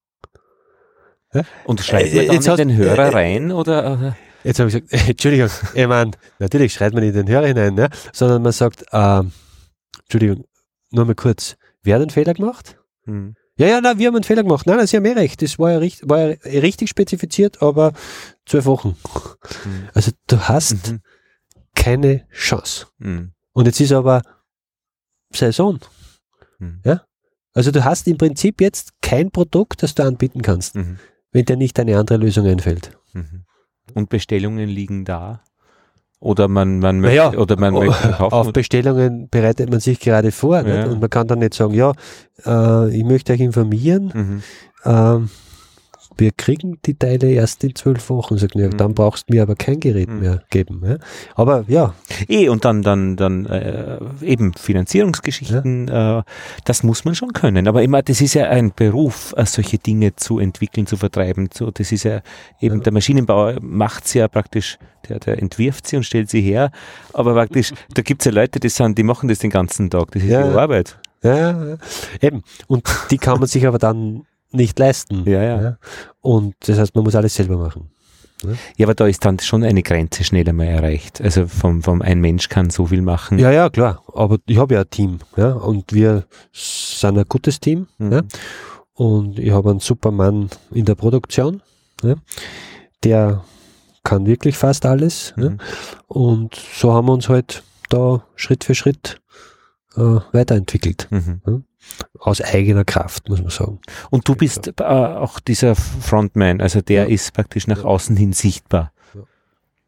Und 1.65 1.81
schreibt 1.81 2.13
Äh, 2.13 2.17
man 2.27 2.35
jetzt 2.37 2.47
in 2.47 2.51
hast- 2.53 2.59
den 2.59 2.77
Hörer 2.77 3.07
äh, 3.07 3.09
rein 3.09 3.53
oder? 3.53 4.17
Jetzt 4.43 4.59
habe 4.61 4.71
ich 4.71 4.83
gesagt, 4.87 5.09
Entschuldigung, 5.09 5.51
ich 5.75 5.87
meine, 5.87 6.13
natürlich 6.39 6.73
schreibt 6.73 6.95
man 6.95 7.03
in 7.03 7.13
den 7.13 7.29
Hörer 7.29 7.47
hinein, 7.49 7.75
ne? 7.75 7.91
sondern 8.13 8.43
man 8.43 8.53
sagt, 8.53 8.85
ähm, 8.93 9.33
Entschuldigung, 10.05 10.45
nur 10.93 11.05
mal 11.05 11.15
kurz, 11.15 11.57
wer 11.83 11.97
hat 11.97 12.03
einen 12.03 12.11
Fehler 12.11 12.33
gemacht? 12.33 12.79
Mhm. 13.05 13.35
Ja, 13.59 13.67
ja, 13.67 13.81
nein, 13.81 13.99
wir 13.99 14.07
haben 14.07 14.15
einen 14.15 14.25
Fehler 14.25 14.43
gemacht. 14.45 14.67
Nein, 14.67 14.77
nein, 14.77 14.87
Sie 14.87 14.97
haben 14.97 15.05
eh 15.07 15.13
recht. 15.13 15.41
Das 15.43 15.59
war 15.59 15.73
ja, 15.73 15.79
richtig, 15.79 16.09
war 16.09 16.19
ja 16.29 16.37
richtig 16.45 16.89
spezifiziert, 16.91 17.61
aber 17.63 17.93
zwölf 18.47 18.67
Wochen. 18.67 18.97
Mhm. 19.65 19.89
Also 19.95 20.13
du 20.29 20.39
hast 20.41 20.93
Mhm. 20.93 21.01
keine 21.75 22.27
Chance. 22.33 22.87
Mhm. 22.99 23.33
Und 23.53 23.67
jetzt 23.67 23.81
ist 23.81 23.93
aber 23.93 24.23
Saison. 25.33 25.79
Mhm. 26.59 26.81
Ja? 26.85 27.03
Also 27.55 27.71
du 27.71 27.85
hast 27.85 28.07
im 28.07 28.19
Prinzip 28.19 28.61
jetzt 28.61 28.93
kein 29.03 29.31
Produkt, 29.31 29.83
das 29.83 29.95
du 29.95 30.03
anbieten 30.05 30.43
kannst, 30.43 30.75
Mhm. 30.75 30.99
wenn 31.33 31.45
dir 31.45 31.57
nicht 31.57 31.79
eine 31.81 31.99
andere 31.99 32.19
Lösung 32.19 32.47
einfällt. 32.47 32.91
Mhm. 33.13 33.45
Und 33.95 34.09
Bestellungen 34.11 34.69
liegen 34.69 35.05
da? 35.05 35.43
Oder 36.19 36.49
man, 36.49 36.79
man 36.79 37.01
Naja, 37.01 37.27
möchte, 37.27 37.39
oder 37.41 37.59
man 37.59 37.75
möchte 37.75 38.11
kaufen? 38.13 38.33
Auf 38.35 38.53
Bestellungen 38.53 39.29
bereitet 39.29 39.71
man 39.71 39.81
sich 39.81 40.01
gerade 40.01 40.33
vor. 40.33 40.67
Ja. 40.67 40.87
Und 40.87 41.01
man 41.01 41.11
kann 41.11 41.29
dann 41.29 41.41
nicht 41.41 41.55
sagen, 41.55 41.75
ja, 41.75 41.93
äh, 42.45 42.97
ich 42.97 43.05
möchte 43.05 43.33
euch 43.35 43.41
informieren, 43.41 44.13
mhm. 44.15 44.43
ähm, 44.85 45.31
wir 46.19 46.31
kriegen 46.33 46.79
die 46.87 46.95
Teile 46.95 47.31
erst 47.31 47.63
in 47.65 47.75
zwölf 47.75 48.09
Wochen. 48.11 48.39
Sagt, 48.39 48.55
ja, 48.55 48.69
Mhm. 48.69 48.77
dann 48.79 48.95
brauchst 48.95 49.29
du 49.29 49.35
mir 49.35 49.43
aber 49.43 49.55
kein 49.55 49.81
Gerät 49.81 50.09
Mhm. 50.09 50.21
mehr 50.21 50.43
geben. 50.51 50.83
Ja? 50.85 50.97
Aber 51.35 51.65
ja, 51.69 51.95
Eh, 52.29 52.49
und 52.49 52.65
dann, 52.65 52.83
dann, 52.83 53.17
dann 53.17 53.47
äh, 53.47 53.99
eben 54.23 54.53
Finanzierungsgeschichten, 54.55 55.89
äh, 55.89 56.23
das 56.65 56.83
muss 56.83 57.05
man 57.05 57.15
schon 57.15 57.33
können. 57.33 57.69
Aber 57.69 57.83
immer, 57.83 58.03
das 58.03 58.21
ist 58.21 58.35
ja 58.35 58.45
ein 58.49 58.73
Beruf, 58.75 59.35
äh, 59.37 59.45
solche 59.47 59.79
Dinge 59.79 60.17
zu 60.17 60.39
entwickeln, 60.39 60.87
zu 60.87 60.97
vertreiben. 60.97 61.49
So, 61.53 61.71
das 61.71 61.93
ist 61.93 62.05
ja 62.05 62.21
eben, 62.61 62.77
Ja. 62.79 62.83
der 62.85 62.93
Maschinenbauer 62.93 63.59
macht 63.61 64.09
sie 64.09 64.19
ja 64.19 64.29
praktisch, 64.29 64.79
der, 65.09 65.19
der 65.21 65.41
entwirft 65.41 65.87
sie 65.87 65.97
und 65.97 66.03
stellt 66.05 66.31
sie 66.31 66.41
her. 66.41 66.71
Aber 67.13 67.35
praktisch, 67.35 67.73
da 67.95 68.03
gibt's 68.03 68.25
ja 68.25 68.33
Leute, 68.33 68.59
die 68.61 68.69
sind, 68.69 68.97
die 68.99 69.03
machen 69.05 69.29
das 69.29 69.39
den 69.39 69.51
ganzen 69.51 69.91
Tag. 69.91 70.11
Das 70.13 70.23
ist 70.23 70.29
Ja. 70.31 70.47
ihre 70.47 70.61
Arbeit. 70.61 70.99
ja, 71.23 71.37
ja, 71.65 71.77
eben. 72.21 72.43
Und 72.69 72.85
die 73.11 73.19
kann 73.19 73.39
man 73.39 73.49
sich 73.49 73.67
aber 73.67 73.79
dann 73.79 74.23
nicht 74.57 74.79
leisten. 74.79 75.23
Ja, 75.27 75.43
ja. 75.43 75.79
Und 76.21 76.55
das 76.61 76.79
heißt, 76.79 76.95
man 76.95 77.05
muss 77.05 77.15
alles 77.15 77.35
selber 77.35 77.57
machen. 77.57 77.91
Ja, 78.77 78.87
aber 78.87 78.95
da 78.95 79.07
ist 79.07 79.25
dann 79.25 79.39
schon 79.39 79.65
eine 79.65 79.83
Grenze 79.83 80.23
schnell 80.23 80.49
einmal 80.49 80.67
erreicht. 80.67 81.21
Also 81.21 81.47
vom, 81.47 81.83
vom 81.83 82.03
ein 82.03 82.21
Mensch 82.21 82.49
kann 82.49 82.71
so 82.71 82.87
viel 82.87 83.01
machen. 83.01 83.39
Ja, 83.39 83.51
ja, 83.51 83.71
klar. 83.71 84.03
Aber 84.13 84.39
ich 84.47 84.59
habe 84.59 84.75
ja 84.75 84.81
ein 84.83 84.91
Team. 84.91 85.19
Ja? 85.37 85.53
Und 85.53 85.93
wir 85.93 86.25
sind 86.53 87.19
ein 87.19 87.25
gutes 87.29 87.61
Team. 87.61 87.87
Mhm. 87.99 88.13
Ja? 88.13 88.23
Und 88.95 89.39
ich 89.39 89.51
habe 89.51 89.71
einen 89.71 89.81
super 89.81 90.11
Mann 90.11 90.51
in 90.71 90.85
der 90.85 90.95
Produktion. 90.95 91.63
Ja? 92.03 92.15
Der 93.05 93.45
kann 94.05 94.27
wirklich 94.27 94.57
fast 94.57 94.85
alles. 94.85 95.33
Ja? 95.37 95.51
Mhm. 95.51 95.59
Und 96.07 96.55
so 96.55 96.93
haben 96.93 97.07
wir 97.09 97.15
uns 97.15 97.29
halt 97.29 97.63
da 97.89 98.23
Schritt 98.35 98.65
für 98.65 98.75
Schritt 98.75 99.21
äh, 99.97 100.21
weiterentwickelt. 100.33 101.09
Mhm. 101.11 101.65
Ja? 102.01 102.07
Aus 102.21 102.41
eigener 102.41 102.85
Kraft, 102.85 103.29
muss 103.29 103.41
man 103.41 103.51
sagen. 103.51 103.81
Und 104.11 104.29
du 104.29 104.35
bist 104.35 104.73
äh, 104.81 104.83
auch 104.83 105.41
dieser 105.41 105.75
Frontman, 105.75 106.61
also 106.61 106.81
der 106.81 107.05
ja. 107.05 107.09
ist 107.09 107.33
praktisch 107.33 107.67
nach 107.67 107.85
außen 107.85 108.17
hin 108.17 108.33
sichtbar. 108.33 108.93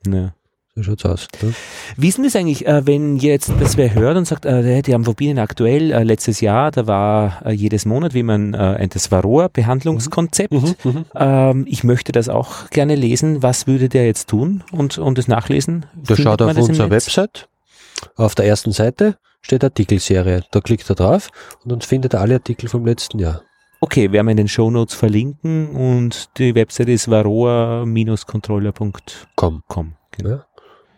Ja. 0.06 0.32
So 0.78 0.84
schaut's 0.84 1.04
aus. 1.04 1.26
Ne? 1.42 1.54
Wie 1.96 2.08
ist 2.08 2.18
denn 2.18 2.24
das 2.24 2.36
eigentlich, 2.36 2.64
äh, 2.64 2.86
wenn 2.86 3.16
jetzt 3.16 3.50
das 3.58 3.76
wer 3.76 3.94
hört 3.94 4.16
und 4.16 4.26
sagt, 4.26 4.44
äh, 4.44 4.80
die 4.82 4.94
haben 4.94 5.08
Vobinen 5.08 5.40
aktuell 5.40 5.90
äh, 5.90 6.04
letztes 6.04 6.40
Jahr, 6.40 6.70
da 6.70 6.86
war 6.86 7.44
äh, 7.44 7.50
jedes 7.50 7.84
Monat, 7.84 8.14
wie 8.14 8.22
man 8.22 8.54
äh, 8.54 8.86
das 8.86 9.10
Varroa-Behandlungskonzept. 9.10 10.52
Mhm, 10.52 10.74
mhm, 10.84 10.90
mhm. 10.90 11.04
Ähm, 11.16 11.66
ich 11.68 11.82
möchte 11.82 12.12
das 12.12 12.28
auch 12.28 12.70
gerne 12.70 12.94
lesen. 12.94 13.42
Was 13.42 13.66
würde 13.66 13.88
der 13.88 14.06
jetzt 14.06 14.28
tun 14.28 14.62
und, 14.70 14.98
und 14.98 15.18
das 15.18 15.26
nachlesen? 15.26 15.86
Da 15.96 16.14
schaut 16.14 16.42
auf 16.42 16.56
unserer 16.56 16.90
Website. 16.90 17.48
Auf 18.14 18.36
der 18.36 18.46
ersten 18.46 18.70
Seite 18.70 19.16
steht 19.40 19.64
Artikelserie. 19.64 20.42
Da 20.50 20.60
klickt 20.60 20.90
er 20.90 20.96
drauf 20.96 21.30
und 21.62 21.72
dann 21.72 21.80
findet 21.80 22.14
er 22.14 22.20
alle 22.20 22.34
Artikel 22.34 22.68
vom 22.68 22.86
letzten 22.86 23.18
Jahr. 23.18 23.42
Okay, 23.80 24.10
werden 24.10 24.26
wir 24.26 24.32
in 24.32 24.38
den 24.38 24.48
Show 24.48 24.70
Notes 24.70 24.94
verlinken 24.94 25.68
und 25.68 26.36
die 26.38 26.54
Website 26.54 26.88
ist 26.88 27.08
varroa-controller.com. 27.08 29.92
Genau. 30.10 30.30
Ja. 30.30 30.44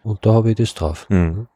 Und 0.02 0.24
da 0.24 0.32
habe 0.32 0.50
ich 0.50 0.56
das 0.56 0.72
drauf. 0.74 1.06
Mhm. 1.10 1.46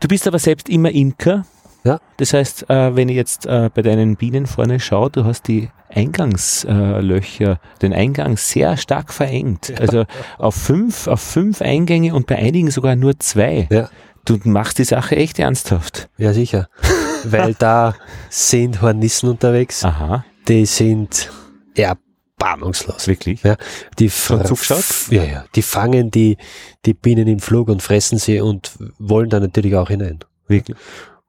Du 0.00 0.08
bist 0.08 0.26
aber 0.26 0.40
selbst 0.40 0.68
immer 0.68 0.90
Imker. 0.90 1.44
Ja. 1.84 2.00
Das 2.16 2.32
heißt, 2.32 2.68
äh, 2.70 2.96
wenn 2.96 3.08
ich 3.08 3.16
jetzt 3.16 3.46
äh, 3.46 3.70
bei 3.72 3.82
deinen 3.82 4.16
Bienen 4.16 4.46
vorne 4.46 4.80
schaue, 4.80 5.10
du 5.10 5.24
hast 5.24 5.46
die 5.48 5.68
Eingangslöcher, 5.90 7.52
äh, 7.52 7.56
den 7.82 7.92
Eingang 7.92 8.36
sehr 8.36 8.76
stark 8.76 9.12
verengt. 9.12 9.68
Ja. 9.68 9.76
Also 9.76 10.04
auf 10.38 10.54
fünf, 10.54 11.06
auf 11.06 11.20
fünf 11.20 11.62
Eingänge 11.62 12.14
und 12.14 12.26
bei 12.26 12.36
einigen 12.36 12.70
sogar 12.70 12.96
nur 12.96 13.18
zwei. 13.20 13.68
Ja. 13.70 13.90
Du 14.24 14.38
machst 14.44 14.78
die 14.78 14.84
Sache 14.84 15.16
echt 15.16 15.38
ernsthaft. 15.38 16.08
Ja, 16.16 16.32
sicher. 16.32 16.68
Weil 17.24 17.54
da 17.54 17.94
sind 18.30 18.82
Hornissen 18.82 19.28
unterwegs. 19.28 19.84
Aha. 19.84 20.24
Die 20.48 20.66
sind 20.66 21.30
ja 21.76 21.96
erbarmungslos. 22.44 23.08
Wirklich? 23.08 23.42
Ja, 23.42 23.56
die 23.98 24.10
Schon 24.10 24.44
zugeschaut? 24.44 24.84
Ja, 25.10 25.24
ja. 25.24 25.44
Die 25.54 25.62
fangen 25.62 26.10
die, 26.10 26.36
die 26.84 26.94
Bienen 26.94 27.26
im 27.26 27.38
Flug 27.38 27.68
und 27.68 27.82
fressen 27.82 28.18
sie 28.18 28.40
und 28.40 28.72
wollen 28.98 29.30
da 29.30 29.40
natürlich 29.40 29.74
auch 29.76 29.88
hinein. 29.88 30.20
Wirklich? 30.46 30.76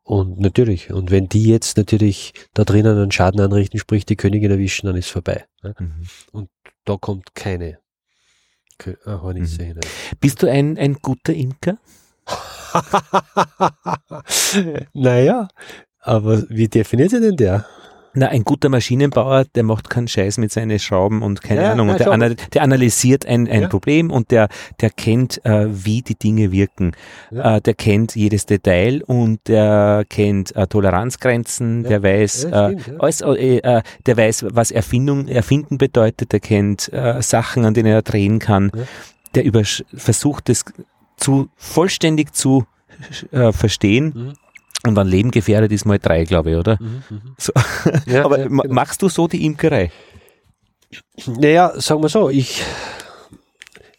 Und 0.03 0.39
natürlich, 0.39 0.91
und 0.91 1.09
wenn 1.09 1.27
die 1.29 1.45
jetzt 1.45 1.77
natürlich 1.77 2.33
da 2.53 2.63
drinnen 2.63 2.97
einen 2.97 3.11
Schaden 3.11 3.41
anrichten, 3.41 3.79
sprich 3.79 4.05
die 4.05 4.15
Königin 4.15 4.51
erwischen, 4.51 4.85
dann 4.85 4.95
ist 4.95 5.09
vorbei. 5.09 5.45
Ja? 5.63 5.73
Mhm. 5.79 6.03
Und 6.31 6.49
da 6.83 6.97
kommt 6.97 7.33
keine 7.33 7.79
Hornisse 9.05 9.63
mhm. 9.63 9.67
hinein. 9.67 9.89
Bist 10.19 10.43
du 10.43 10.51
ein, 10.51 10.77
ein 10.77 10.95
guter 10.95 11.33
Imker? 11.33 11.77
naja, 14.93 15.47
aber 16.01 16.43
wie 16.49 16.67
definiert 16.67 17.11
sie 17.11 17.19
denn 17.19 17.37
der? 17.37 17.65
Na, 18.17 18.29
ein 18.29 18.45
guter 18.45 18.69
Maschinenbauer, 18.69 19.43
der 19.55 19.63
macht 19.63 19.89
keinen 19.89 20.07
Scheiß 20.07 20.37
mit 20.37 20.49
seinen 20.49 20.79
Schrauben 20.79 21.21
und 21.21 21.41
keine 21.41 21.63
ja, 21.63 21.71
Ahnung. 21.73 21.89
Und 21.89 21.99
der, 21.99 22.11
ana 22.11 22.29
der, 22.29 22.61
analysiert 22.61 23.25
ein, 23.25 23.49
ein 23.49 23.63
ja. 23.63 23.67
Problem 23.67 24.09
und 24.09 24.31
der, 24.31 24.47
der 24.79 24.89
kennt, 24.89 25.45
äh, 25.45 25.67
wie 25.69 26.01
die 26.01 26.15
Dinge 26.15 26.53
wirken. 26.53 26.93
Ja. 27.29 27.57
Äh, 27.57 27.61
der 27.61 27.73
kennt 27.73 28.15
jedes 28.15 28.45
Detail 28.45 29.03
und 29.05 29.45
der 29.49 30.05
kennt 30.07 30.55
äh, 30.55 30.65
Toleranzgrenzen, 30.65 31.83
der 31.83 32.03
weiß, 32.03 32.45
äh, 32.45 32.79
stimmt, 32.79 33.01
alles, 33.01 33.19
äh, 33.19 33.57
äh, 33.57 33.81
der 34.05 34.17
weiß, 34.17 34.45
was 34.51 34.71
Erfindung, 34.71 35.27
Erfinden 35.27 35.77
bedeutet, 35.77 36.31
der 36.31 36.39
kennt 36.39 36.89
Sachen, 37.19 37.65
an 37.65 37.73
denen 37.73 37.91
er 37.91 38.01
drehen 38.01 38.39
kann. 38.39 38.71
Der 39.33 39.43
versucht, 39.93 40.47
das 40.47 40.63
zu 41.17 41.49
vollständig 41.55 42.33
zu 42.33 42.65
äh, 43.31 43.51
verstehen. 43.51 44.13
Mhm 44.15 44.33
und 44.85 44.95
wann 44.95 45.07
Leben 45.07 45.31
gefährdet 45.31 45.71
ist, 45.71 45.85
mal 45.85 45.99
drei, 45.99 46.25
glaube 46.25 46.51
ich, 46.51 46.57
oder? 46.57 46.77
Mhm, 46.79 47.03
mhm. 47.09 47.35
so. 47.37 47.51
ja, 48.05 48.23
Aber 48.23 48.39
ja, 48.39 48.49
machst 48.49 49.01
du 49.01 49.09
so 49.09 49.27
die 49.27 49.45
Imkerei? 49.45 49.91
Naja, 51.25 51.73
sagen 51.79 52.03
wir 52.03 52.09
so, 52.09 52.29
ich, 52.29 52.61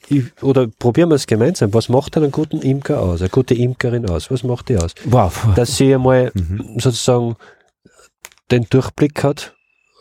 ich 0.08 0.42
oder 0.42 0.68
probieren 0.68 1.10
wir 1.10 1.16
es 1.16 1.26
gemeinsam. 1.26 1.74
Was 1.74 1.88
macht 1.88 2.16
einen 2.16 2.30
guten 2.30 2.62
Imker 2.62 3.00
aus, 3.00 3.20
eine 3.20 3.30
gute 3.30 3.54
Imkerin 3.54 4.08
aus? 4.08 4.30
Was 4.30 4.44
macht 4.44 4.68
die 4.68 4.76
aus? 4.76 4.94
Wow. 5.04 5.48
Dass 5.56 5.76
sie 5.76 5.92
einmal 5.92 6.30
mhm. 6.34 6.78
sozusagen 6.78 7.36
den 8.50 8.66
Durchblick 8.70 9.24
hat, 9.24 9.54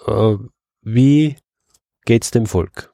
äh, 0.08 0.36
wie 0.82 1.38
geht's 2.06 2.32
dem 2.32 2.46
Volk? 2.46 2.94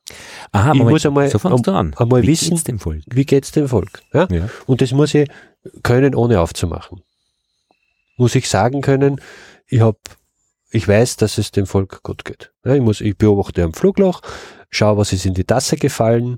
Aha, 0.51 0.72
ich 0.72 0.80
Moment, 0.80 0.93
muss 0.93 1.05
einmal, 1.05 1.30
so 1.30 1.39
fangst 1.39 1.68
du 1.68 1.72
an. 1.72 1.93
einmal 1.97 2.24
wie 2.24 2.28
wissen, 2.28 2.49
geht's 2.49 2.64
dem 2.64 2.80
Volk? 2.80 3.03
wie 3.07 3.26
geht's 3.26 3.51
dem 3.51 3.68
Volk? 3.68 4.01
Ja? 4.14 4.28
ja? 4.32 4.49
Und 4.66 4.82
das 4.82 4.91
muss 4.91 5.14
ich 5.14 5.30
können, 5.84 6.16
ohne 6.16 6.39
aufzumachen 6.39 7.03
muss 8.22 8.36
ich 8.36 8.47
sagen 8.47 8.82
können, 8.82 9.20
ich 9.68 9.82
habe, 9.82 9.97
ich 10.70 10.88
weiß, 10.88 11.18
dass 11.18 11.39
es 11.39 11.51
dem 11.51 11.66
Volk 11.66 12.03
gut 12.03 12.24
geht. 12.24 12.53
Ja, 12.64 12.76
ich 12.76 12.82
muss, 12.82 13.01
ich 13.01 13.18
beobachte 13.18 13.64
am 13.64 13.74
Flugloch, 13.74 14.22
schaue, 14.70 14.97
was 14.97 15.12
ist 15.12 15.26
in 15.26 15.34
die 15.34 15.43
Tasse 15.43 15.76
gefallen. 15.76 16.38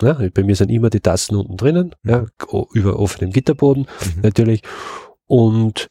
Ja, 0.00 0.18
bei 0.32 0.42
mir 0.42 0.56
sind 0.56 0.70
immer 0.70 0.88
die 0.88 1.00
Tassen 1.00 1.36
unten 1.36 1.58
drinnen, 1.58 1.94
ja, 2.02 2.26
über 2.72 2.98
offenem 2.98 3.30
Gitterboden 3.30 3.82
mhm. 3.82 4.22
natürlich. 4.22 4.62
Und 5.26 5.90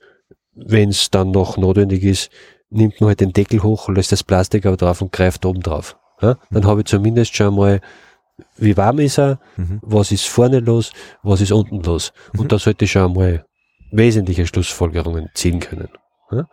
wenn 0.53 0.89
es 0.89 1.11
dann 1.11 1.29
noch 1.31 1.55
notwendig 1.55 2.03
ist, 2.03 2.31
nimmt 2.71 2.99
man 2.99 3.09
halt 3.09 3.21
den 3.21 3.31
Deckel 3.31 3.61
hoch, 3.61 3.89
lässt 3.89 4.11
das 4.11 4.23
Plastik 4.23 4.65
aber 4.65 4.75
drauf 4.75 5.01
und 5.01 5.11
greift 5.11 5.45
oben 5.45 5.61
drauf. 5.61 5.97
Ja, 6.21 6.37
dann 6.51 6.63
mhm. 6.63 6.67
habe 6.67 6.81
ich 6.81 6.87
zumindest 6.87 7.35
schon 7.35 7.55
mal, 7.55 7.81
wie 8.57 8.75
warm 8.77 8.99
ist 8.99 9.19
er, 9.19 9.39
mhm. 9.57 9.79
was 9.81 10.11
ist 10.11 10.27
vorne 10.27 10.59
los, 10.59 10.91
was 11.23 11.41
ist 11.41 11.51
unten 11.51 11.81
los. 11.81 12.13
Und 12.33 12.43
mhm. 12.43 12.47
da 12.47 12.59
sollte 12.59 12.85
ich 12.85 12.91
schon 12.91 13.13
mal 13.13 13.45
wesentliche 13.91 14.45
Schlussfolgerungen 14.47 15.29
ziehen 15.33 15.59
können. 15.59 15.89
Ja? 16.31 16.47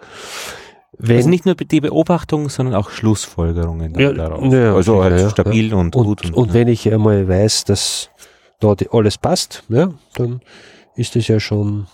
Wenn, 0.99 1.17
also 1.17 1.29
nicht 1.29 1.47
nur 1.47 1.55
die 1.55 1.81
Beobachtung, 1.81 2.49
sondern 2.49 2.75
auch 2.75 2.91
Schlussfolgerungen 2.91 3.95
ja, 3.99 4.13
daraus. 4.13 4.53
Ja, 4.53 4.75
also 4.75 5.03
halt 5.03 5.21
ja, 5.21 5.31
stabil 5.31 5.73
und, 5.73 5.95
und 5.95 6.05
gut. 6.05 6.25
Und, 6.25 6.35
und 6.35 6.55
wenn 6.55 6.67
ich 6.67 6.93
einmal 6.93 7.29
weiß, 7.29 7.65
dass 7.65 8.11
dort 8.59 8.93
alles 8.93 9.17
passt, 9.17 9.63
ja, 9.69 9.93
dann 10.15 10.41
ist 10.97 11.15
das 11.15 11.29
ja 11.29 11.39
schon 11.39 11.87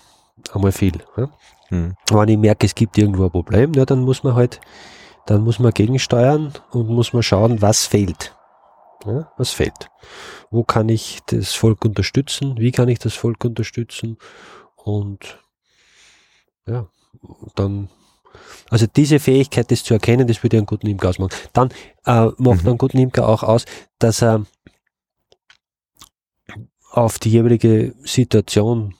einmal 0.54 0.72
viel. 0.72 0.94
Ja. 1.16 1.28
Hm. 1.68 1.94
Wenn 2.10 2.28
ich 2.28 2.38
merke, 2.38 2.66
es 2.66 2.74
gibt 2.74 2.96
irgendwo 2.96 3.24
ein 3.24 3.30
Problem, 3.30 3.74
ja, 3.74 3.84
dann 3.84 4.00
muss 4.00 4.22
man 4.22 4.34
halt, 4.34 4.60
dann 5.26 5.42
muss 5.42 5.58
man 5.58 5.72
gegensteuern 5.72 6.52
und 6.70 6.88
muss 6.88 7.12
man 7.12 7.22
schauen, 7.22 7.62
was 7.62 7.86
fehlt. 7.86 8.36
Ja, 9.06 9.32
was 9.36 9.50
fehlt? 9.50 9.90
Wo 10.50 10.64
kann 10.64 10.88
ich 10.88 11.20
das 11.26 11.52
Volk 11.52 11.84
unterstützen? 11.84 12.56
Wie 12.58 12.72
kann 12.72 12.88
ich 12.88 12.98
das 12.98 13.14
Volk 13.14 13.44
unterstützen? 13.44 14.18
Und 14.76 15.38
ja, 16.66 16.88
dann, 17.54 17.90
also 18.70 18.86
diese 18.86 19.18
Fähigkeit, 19.18 19.70
das 19.70 19.84
zu 19.84 19.94
erkennen, 19.94 20.26
das 20.26 20.42
würde 20.42 20.56
einen 20.56 20.66
guten 20.66 20.86
Imker 20.86 21.10
ausmachen. 21.10 21.34
Dann 21.52 21.70
äh, 22.06 22.30
macht 22.38 22.62
mhm. 22.62 22.68
einen 22.68 22.78
guten 22.78 22.98
Imker 22.98 23.28
auch 23.28 23.42
aus, 23.42 23.64
dass 23.98 24.22
er 24.22 24.46
auf 26.90 27.18
die 27.18 27.30
jeweilige 27.30 27.94
Situation 28.04 28.94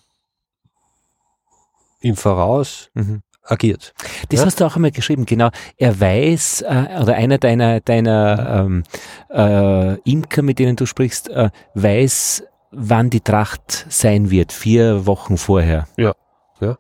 im 2.01 2.17
Voraus 2.17 2.91
mhm. 2.95 3.23
Agiert. 3.45 3.95
Das 4.31 4.41
ja? 4.41 4.47
hast 4.47 4.61
du 4.61 4.65
auch 4.65 4.77
einmal 4.77 4.91
geschrieben, 4.91 5.27
genau. 5.27 5.51
Er 5.77 5.99
weiß, 6.01 6.63
äh, 6.63 7.01
oder 7.01 7.15
einer 7.15 7.39
deiner, 7.39 7.81
deiner 7.81 8.65
ähm, 8.67 8.83
äh, 9.31 10.01
Imker, 10.11 10.43
mit 10.43 10.59
denen 10.59 10.77
du 10.77 10.87
sprichst, 10.87 11.29
äh, 11.29 11.51
weiß, 11.75 12.45
wann 12.71 13.11
die 13.11 13.21
Tracht 13.21 13.87
sein 13.89 14.31
wird, 14.31 14.53
vier 14.53 15.07
Wochen 15.07 15.37
vorher. 15.37 15.87
Ja, 15.97 16.15
ja. 16.61 16.77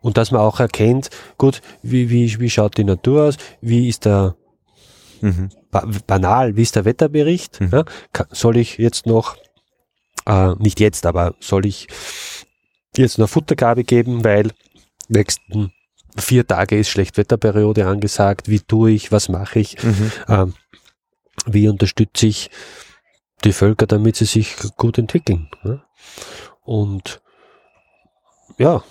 Und 0.00 0.18
dass 0.18 0.30
man 0.30 0.42
auch 0.42 0.60
erkennt, 0.60 1.10
gut, 1.38 1.62
wie, 1.82 2.10
wie, 2.10 2.38
wie 2.38 2.50
schaut 2.50 2.76
die 2.76 2.84
Natur 2.84 3.24
aus, 3.24 3.36
wie 3.60 3.88
ist 3.88 4.04
der, 4.04 4.36
mhm. 5.20 5.48
ba 5.70 5.86
banal, 6.06 6.56
wie 6.56 6.62
ist 6.62 6.76
der 6.76 6.84
Wetterbericht, 6.84 7.60
mhm. 7.60 7.70
ja? 7.72 7.84
soll 8.30 8.58
ich 8.58 8.78
jetzt 8.78 9.06
noch, 9.06 9.36
äh, 10.26 10.54
nicht 10.58 10.78
jetzt, 10.80 11.06
aber 11.06 11.34
soll 11.40 11.66
ich 11.66 11.88
jetzt 12.96 13.18
noch 13.18 13.28
Futtergabe 13.28 13.82
geben, 13.84 14.24
weil 14.24 14.50
nächsten 15.08 15.72
vier 16.16 16.46
Tage 16.46 16.78
ist 16.78 16.88
Schlechtwetterperiode 16.88 17.86
angesagt, 17.86 18.48
wie 18.48 18.60
tue 18.60 18.92
ich, 18.92 19.12
was 19.12 19.28
mache 19.28 19.58
ich, 19.58 19.82
mhm. 19.82 20.12
ähm, 20.28 20.54
wie 21.46 21.68
unterstütze 21.68 22.26
ich 22.26 22.50
die 23.44 23.52
Völker, 23.52 23.86
damit 23.86 24.16
sie 24.16 24.24
sich 24.24 24.56
gut 24.76 24.98
entwickeln. 24.98 25.48
Ja? 25.64 25.84
Und 26.62 27.20
ja, 28.58 28.82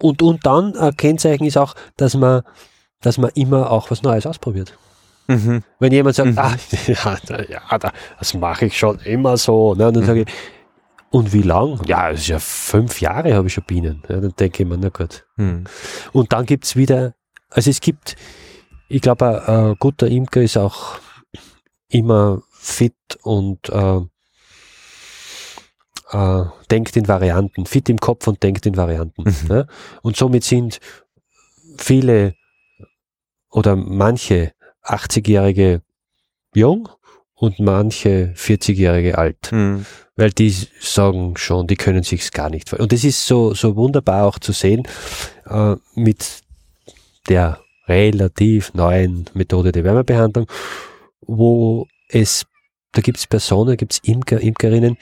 und, 0.00 0.22
und 0.22 0.44
dann 0.44 0.76
ein 0.76 0.96
Kennzeichen 0.96 1.44
ist 1.44 1.56
auch, 1.56 1.74
dass 1.96 2.14
man, 2.14 2.42
dass 3.00 3.18
man 3.18 3.30
immer 3.34 3.70
auch 3.70 3.90
was 3.90 4.02
Neues 4.02 4.26
ausprobiert. 4.26 4.76
Mhm. 5.28 5.62
Wenn 5.78 5.92
jemand 5.92 6.16
sagt, 6.16 6.30
mhm. 6.30 6.38
ah, 6.38 6.56
ja, 6.86 7.18
ja, 7.48 7.92
das 8.18 8.34
mache 8.34 8.66
ich 8.66 8.78
schon 8.78 8.98
immer 9.00 9.36
so, 9.36 9.74
ne? 9.74 9.92
dann 9.92 10.02
mhm. 10.02 10.06
sage 10.06 10.20
ich, 10.22 10.26
und 11.10 11.32
wie 11.32 11.42
lang? 11.42 11.80
Ja, 11.86 12.10
es 12.10 12.20
ist 12.20 12.28
ja 12.28 12.38
fünf 12.38 13.00
Jahre 13.00 13.34
habe 13.34 13.48
ich 13.48 13.54
schon 13.54 13.64
Bienen. 13.64 14.02
Ja, 14.08 14.20
dann 14.20 14.34
denke 14.38 14.62
ich 14.62 14.68
mir, 14.68 14.76
na 14.76 14.90
gut. 14.90 15.26
Mhm. 15.36 15.64
Und 16.12 16.32
dann 16.32 16.44
gibt 16.44 16.64
es 16.64 16.76
wieder, 16.76 17.14
also 17.50 17.70
es 17.70 17.80
gibt, 17.80 18.16
ich 18.88 19.00
glaube, 19.00 19.48
ein, 19.48 19.54
ein 19.54 19.76
guter 19.78 20.06
Imker 20.08 20.42
ist 20.42 20.56
auch 20.56 20.98
immer 21.88 22.42
fit 22.50 22.94
und 23.22 23.68
äh, 23.70 24.00
äh, 26.10 26.44
denkt 26.70 26.96
in 26.96 27.08
Varianten, 27.08 27.66
fit 27.66 27.88
im 27.88 27.98
Kopf 27.98 28.26
und 28.26 28.42
denkt 28.42 28.66
in 28.66 28.76
Varianten. 28.76 29.24
Mhm. 29.24 29.48
Ja? 29.48 29.66
Und 30.02 30.16
somit 30.16 30.44
sind 30.44 30.80
viele 31.78 32.34
oder 33.50 33.76
manche 33.76 34.52
80-Jährige 34.84 35.82
jung 36.54 36.88
und 37.38 37.60
manche 37.60 38.32
40-Jährige 38.36 39.16
alt. 39.16 39.52
Mhm. 39.52 39.86
Weil 40.16 40.30
die 40.30 40.52
sagen 40.80 41.36
schon, 41.36 41.68
die 41.68 41.76
können 41.76 42.02
sich's 42.02 42.32
gar 42.32 42.50
nicht. 42.50 42.72
Und 42.72 42.92
das 42.92 43.04
ist 43.04 43.26
so, 43.26 43.54
so 43.54 43.76
wunderbar 43.76 44.24
auch 44.26 44.38
zu 44.38 44.52
sehen 44.52 44.82
äh, 45.48 45.76
mit 45.94 46.42
der 47.28 47.60
relativ 47.86 48.74
neuen 48.74 49.26
Methode 49.34 49.72
der 49.72 49.84
Wärmebehandlung, 49.84 50.46
wo 51.20 51.86
es, 52.08 52.44
da 52.92 53.00
gibt's 53.00 53.26
Personen, 53.26 53.70
da 53.70 53.76
gibt's 53.76 54.00
Imker, 54.02 54.40
Imkerinnen, 54.40 54.96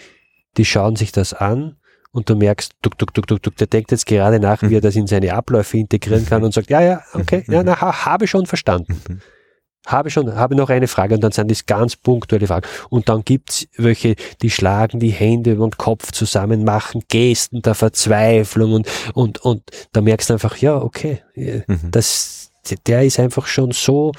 die 0.56 0.64
schauen 0.64 0.96
sich 0.96 1.12
das 1.12 1.32
an 1.32 1.76
und 2.12 2.28
du 2.28 2.36
merkst, 2.36 2.72
tuk, 2.82 2.98
tuk, 2.98 3.14
tuk, 3.14 3.26
tuk, 3.26 3.42
tuk, 3.42 3.56
der 3.56 3.66
denkt 3.66 3.90
jetzt 3.90 4.06
gerade 4.06 4.38
nach, 4.38 4.62
wie 4.68 4.76
er 4.76 4.80
das 4.80 4.96
in 4.96 5.06
seine 5.06 5.32
Abläufe 5.32 5.78
integrieren 5.78 6.26
kann 6.26 6.44
und 6.44 6.52
sagt, 6.52 6.70
ja, 6.70 6.80
ja, 6.80 7.02
okay, 7.14 7.44
ja, 7.48 7.62
na, 7.62 7.80
ha, 7.80 8.04
habe 8.04 8.26
schon 8.26 8.46
verstanden. 8.46 9.20
Habe 9.86 10.10
schon, 10.10 10.34
habe 10.34 10.54
noch 10.56 10.68
eine 10.68 10.88
Frage 10.88 11.14
und 11.14 11.22
dann 11.22 11.32
sind 11.32 11.50
das 11.50 11.64
ganz 11.64 11.96
punktuelle 11.96 12.46
Fragen. 12.46 12.66
Und 12.90 13.08
dann 13.08 13.24
gibt's 13.24 13.66
welche, 13.76 14.16
die 14.42 14.50
schlagen 14.50 15.00
die 15.00 15.10
Hände 15.10 15.52
über 15.52 15.66
den 15.66 15.76
Kopf 15.78 16.12
zusammen, 16.12 16.64
machen 16.64 17.02
Gesten 17.08 17.62
der 17.62 17.74
Verzweiflung 17.74 18.72
und, 18.72 18.88
und, 19.14 19.38
und 19.42 19.62
da 19.92 20.00
merkst 20.00 20.28
du 20.28 20.34
einfach, 20.34 20.56
ja, 20.58 20.76
okay, 20.76 21.22
äh, 21.34 21.62
Mhm. 21.68 21.90
das, 21.92 22.50
der 22.86 23.04
ist 23.04 23.18
einfach 23.20 23.46
schon 23.46 23.70
so 23.70 24.12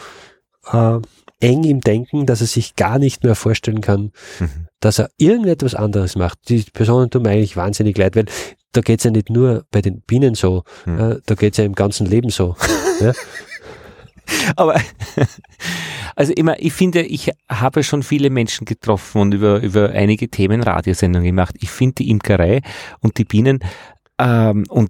äh, 0.72 1.00
eng 1.40 1.64
im 1.66 1.82
Denken, 1.82 2.26
dass 2.26 2.42
er 2.42 2.48
sich 2.48 2.76
gar 2.76 2.98
nicht 2.98 3.24
mehr 3.24 3.36
vorstellen 3.36 3.82
kann, 3.82 4.12
Mhm. 4.40 4.68
dass 4.80 5.00
er 5.00 5.10
irgendetwas 5.18 5.76
anderes 5.76 6.16
macht. 6.16 6.40
Die 6.50 6.64
Personen 6.74 7.10
tun 7.10 7.24
mir 7.24 7.30
eigentlich 7.32 7.58
wahnsinnig 7.58 7.98
leid, 7.98 8.16
weil 8.16 8.26
da 8.72 8.82
geht's 8.82 9.04
ja 9.04 9.12
nicht 9.12 9.30
nur 9.30 9.66
bei 9.72 9.82
den 9.82 10.02
Bienen 10.02 10.34
so, 10.36 10.64
Mhm. 10.86 11.00
äh, 11.00 11.20
da 11.26 11.36
geht's 11.36 11.58
ja 11.58 11.64
im 11.66 11.76
ganzen 11.76 12.06
Leben 12.08 12.30
so. 12.30 12.56
ja? 13.02 13.12
Aber 14.56 14.80
also 16.16 16.34
immer, 16.34 16.60
ich 16.60 16.74
finde, 16.74 17.02
ich 17.02 17.32
habe 17.50 17.84
schon 17.84 18.04
viele 18.04 18.30
Menschen 18.30 18.66
getroffen 18.66 19.22
und 19.22 19.34
über, 19.34 19.62
über 19.62 19.92
einige 19.92 20.30
Themen 20.30 20.62
Radiosendungen 20.64 21.26
gemacht. 21.26 21.56
Ich 21.60 21.70
finde 21.70 21.96
die 21.96 22.10
Imkerei 22.10 22.62
und 23.00 23.18
die 23.18 23.26
Bienen 23.26 23.60
ähm, 24.20 24.66
und 24.70 24.90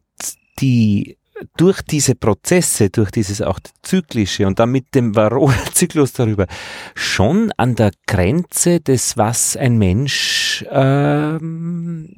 die 0.60 1.18
durch 1.56 1.82
diese 1.82 2.16
Prozesse, 2.16 2.90
durch 2.90 3.12
dieses 3.12 3.42
auch 3.42 3.60
zyklische 3.84 4.48
und 4.48 4.60
dann 4.60 4.72
mit 4.72 4.96
dem 4.96 5.16
Varroa-Zyklus 5.16 6.14
darüber, 6.14 6.48
schon 6.96 7.52
an 7.58 7.76
der 7.76 7.92
Grenze 8.08 8.80
des, 8.80 9.18
was 9.18 9.56
ein 9.56 9.78
Mensch 9.78 10.66
ähm, 10.72 12.10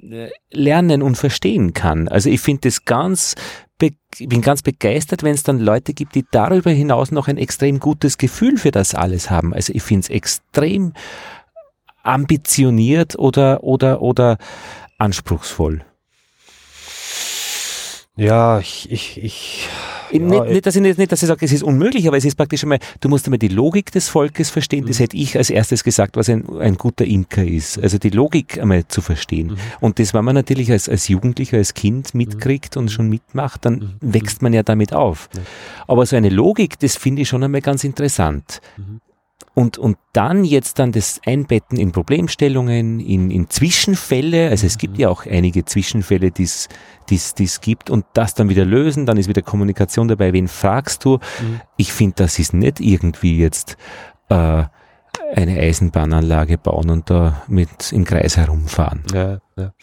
lernen 0.52 1.02
und 1.02 1.18
verstehen 1.18 1.74
kann. 1.74 2.08
Also 2.08 2.30
ich 2.30 2.42
finde 2.42 2.70
das 2.70 2.86
ganz 2.86 3.36
bin 3.80 4.42
ganz 4.42 4.62
begeistert, 4.62 5.24
wenn 5.24 5.34
es 5.34 5.44
dann 5.44 5.60
Leute 5.60 5.94
gibt, 5.94 6.16
die 6.16 6.26
darüber 6.32 6.72
hinaus 6.72 7.12
noch 7.12 7.28
ein 7.28 7.38
extrem 7.38 7.80
gutes 7.80 8.18
Gefühl 8.18 8.58
für 8.58 8.72
das 8.72 8.94
alles 8.94 9.30
haben. 9.30 9.54
Also 9.54 9.74
ich 9.74 9.84
finde 9.84 10.02
es 10.02 10.10
extrem 10.10 10.94
ambitioniert 12.04 13.18
oder, 13.18 13.64
oder, 13.64 14.02
oder 14.02 14.38
anspruchsvoll. 14.98 15.86
Ja, 18.16 18.60
ich, 18.60 18.92
ich, 18.92 19.24
ich 19.24 19.70
Ja, 20.12 20.20
nicht, 20.20 20.66
dass 20.66 20.76
ich, 20.76 20.82
nicht, 20.82 20.98
nicht, 20.98 21.12
dass 21.12 21.22
ich 21.22 21.28
sage, 21.28 21.46
es 21.46 21.52
ist 21.52 21.64
unmöglich, 21.64 22.08
aber 22.08 22.18
es 22.18 22.26
ist 22.26 22.36
praktisch 22.36 22.64
einmal, 22.64 22.80
du 23.00 23.10
musst 23.10 23.26
einmal 23.26 23.40
die 23.40 23.48
Logik 23.48 23.92
des 23.92 24.10
Volkes 24.10 24.50
verstehen. 24.50 24.86
Das 24.86 25.00
hätte 25.00 25.18
ich 25.18 25.38
als 25.38 25.50
erstes 25.50 25.84
gesagt, 25.84 26.18
was 26.18 26.30
ein, 26.30 26.46
ein 26.60 26.76
guter 26.76 27.06
Imker 27.06 27.44
ist. 27.44 27.82
Also 27.82 27.98
die 27.98 28.10
Logik 28.10 28.60
einmal 28.60 28.88
zu 28.88 29.02
verstehen. 29.02 29.58
Und 29.80 30.00
das, 30.00 30.14
wenn 30.14 30.26
man 30.26 30.36
natürlich 30.36 30.72
als, 30.72 30.90
als 30.90 31.08
Jugendlicher, 31.08 31.58
als 31.58 31.74
Kind 31.74 32.14
mitkriegt 32.14 32.78
und 32.78 32.92
schon 32.92 33.10
mitmacht, 33.10 33.66
dann 33.66 33.96
wächst 34.02 34.42
man 34.42 34.54
ja 34.54 34.64
damit 34.64 34.94
auf. 34.94 35.30
Aber 35.88 36.06
so 36.06 36.16
eine 36.16 36.30
Logik, 36.30 36.80
das 36.80 36.96
finde 36.96 37.22
ich 37.22 37.30
schon 37.30 37.44
einmal 37.44 37.62
ganz 37.62 37.84
interessant. 37.84 38.62
Und, 39.60 39.78
und 39.78 39.98
dann 40.14 40.46
jetzt 40.46 40.80
dann 40.80 40.94
das 40.94 41.20
Einbetten 41.26 41.78
in 41.78 41.92
Problemstellungen, 41.92 43.02
in, 43.02 43.30
in 43.30 43.50
Zwischenfälle, 43.50 44.48
also 44.52 44.66
es 44.66 44.78
gibt 44.78 44.98
ja 44.98 45.10
auch 45.10 45.26
einige 45.26 45.66
Zwischenfälle, 45.66 46.32
die 46.32 46.44
es 46.44 47.60
gibt 47.60 47.90
und 47.90 48.06
das 48.14 48.34
dann 48.36 48.48
wieder 48.48 48.64
lösen, 48.64 49.06
dann 49.06 49.18
ist 49.18 49.28
wieder 49.28 49.42
Kommunikation 49.42 50.08
dabei, 50.08 50.32
wen 50.32 50.48
fragst 50.48 51.04
du? 51.04 51.20
Ich 51.76 51.92
finde, 51.92 52.14
das 52.16 52.40
ist 52.40 52.54
nicht 52.54 52.80
irgendwie 52.80 53.38
jetzt 53.38 53.76
äh, 54.30 54.64
eine 55.36 55.60
Eisenbahnanlage 55.60 56.58
bauen 56.58 56.90
und 56.90 57.10
da 57.10 57.42
mit 57.50 57.92
im 57.92 58.06
Kreis 58.06 58.38
herumfahren. 58.38 59.04
Ja, 59.14 59.40
ja. 59.58 59.74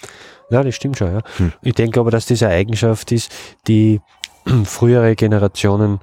ja, 0.48 0.62
das 0.62 0.74
stimmt 0.74 0.96
schon. 0.96 1.12
Ja. 1.12 1.20
Hm. 1.36 1.52
Ich 1.60 1.74
denke 1.74 2.00
aber, 2.00 2.10
dass 2.10 2.24
diese 2.24 2.48
Eigenschaft 2.48 3.12
ist, 3.12 3.30
die 3.68 4.00
frühere 4.64 5.14
Generationen 5.16 6.00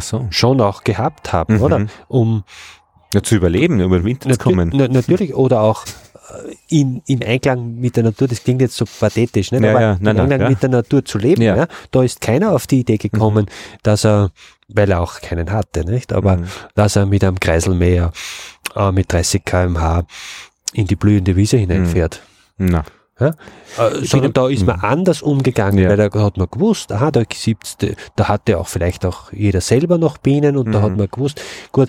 so. 0.00 0.26
schon 0.30 0.60
auch 0.60 0.84
gehabt 0.84 1.32
haben, 1.32 1.56
Mhm. 1.56 1.62
oder? 1.62 1.86
Um 2.08 2.44
Ja, 3.14 3.22
zu 3.22 3.36
überleben, 3.36 3.80
über 3.80 3.98
den 3.98 4.04
Winter 4.04 4.30
zu 4.30 4.38
kommen. 4.38 4.70
na, 4.74 4.86
natürlich 4.88 5.34
oder 5.34 5.60
auch 5.62 5.84
äh, 5.86 6.54
in, 6.68 7.02
in 7.06 7.22
Einklang 7.24 7.76
mit 7.76 7.96
der 7.96 8.04
Natur, 8.04 8.28
das 8.28 8.44
klingt 8.44 8.60
jetzt 8.60 8.76
so 8.76 8.84
pathetisch, 8.84 9.50
nicht? 9.50 9.62
Ja, 9.64 9.70
aber 9.70 9.80
ja, 9.80 9.92
in 9.94 9.98
nein, 10.02 10.16
nein, 10.16 10.20
Einklang 10.24 10.40
ja. 10.42 10.48
mit 10.50 10.62
der 10.62 10.68
Natur 10.70 11.04
zu 11.04 11.16
leben. 11.18 11.40
Ja. 11.42 11.66
Da 11.90 12.02
ist 12.02 12.20
keiner 12.20 12.52
auf 12.52 12.66
die 12.66 12.80
Idee 12.80 12.98
gekommen, 12.98 13.46
dass 13.82 14.04
er, 14.04 14.30
weil 14.68 14.90
er 14.90 15.00
auch 15.00 15.20
keinen 15.22 15.50
hatte, 15.52 15.84
nicht? 15.84 16.12
aber 16.12 16.36
Mhm. 16.36 16.44
dass 16.74 16.96
er 16.96 17.06
mit 17.06 17.24
einem 17.24 17.40
Kreiselmäher 17.40 18.12
äh, 18.76 18.92
mit 18.92 19.10
30 19.12 19.42
kmh 19.44 20.04
in 20.74 20.86
die 20.86 20.96
blühende 20.96 21.34
Wiese 21.34 21.56
hineinfährt. 21.56 22.20
Na. 22.58 22.84
Ja? 23.20 23.28
Äh, 23.78 24.04
sondern 24.04 24.32
da 24.32 24.48
ist 24.48 24.64
man 24.66 24.80
anders 24.80 25.22
umgegangen, 25.22 25.78
Ja. 25.78 25.88
weil 25.90 25.96
da 25.96 26.22
hat 26.22 26.36
man 26.36 26.48
gewusst, 26.50 26.92
aha, 26.92 27.10
da 27.10 27.24
gibt's, 27.24 27.76
da 28.16 28.28
hatte 28.28 28.58
auch 28.58 28.68
vielleicht 28.68 29.04
auch 29.04 29.32
jeder 29.32 29.60
selber 29.60 29.98
noch 29.98 30.18
Bienen 30.18 30.56
und 30.56 30.72
da 30.72 30.78
Mhm. 30.80 30.82
hat 30.84 30.96
man 30.96 31.08
gewusst, 31.10 31.40
gut, 31.72 31.88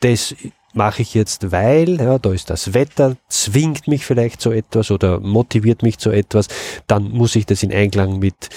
das 0.00 0.34
mache 0.74 1.02
ich 1.02 1.14
jetzt, 1.14 1.50
weil, 1.50 2.00
ja, 2.00 2.18
da 2.18 2.32
ist 2.32 2.50
das 2.50 2.72
Wetter, 2.74 3.16
zwingt 3.28 3.88
mich 3.88 4.04
vielleicht 4.06 4.40
zu 4.40 4.50
etwas 4.50 4.90
oder 4.90 5.18
motiviert 5.20 5.82
mich 5.82 5.98
zu 5.98 6.10
etwas, 6.10 6.48
dann 6.86 7.10
muss 7.10 7.34
ich 7.36 7.46
das 7.46 7.62
in 7.62 7.72
Einklang 7.72 8.18
mit 8.18 8.48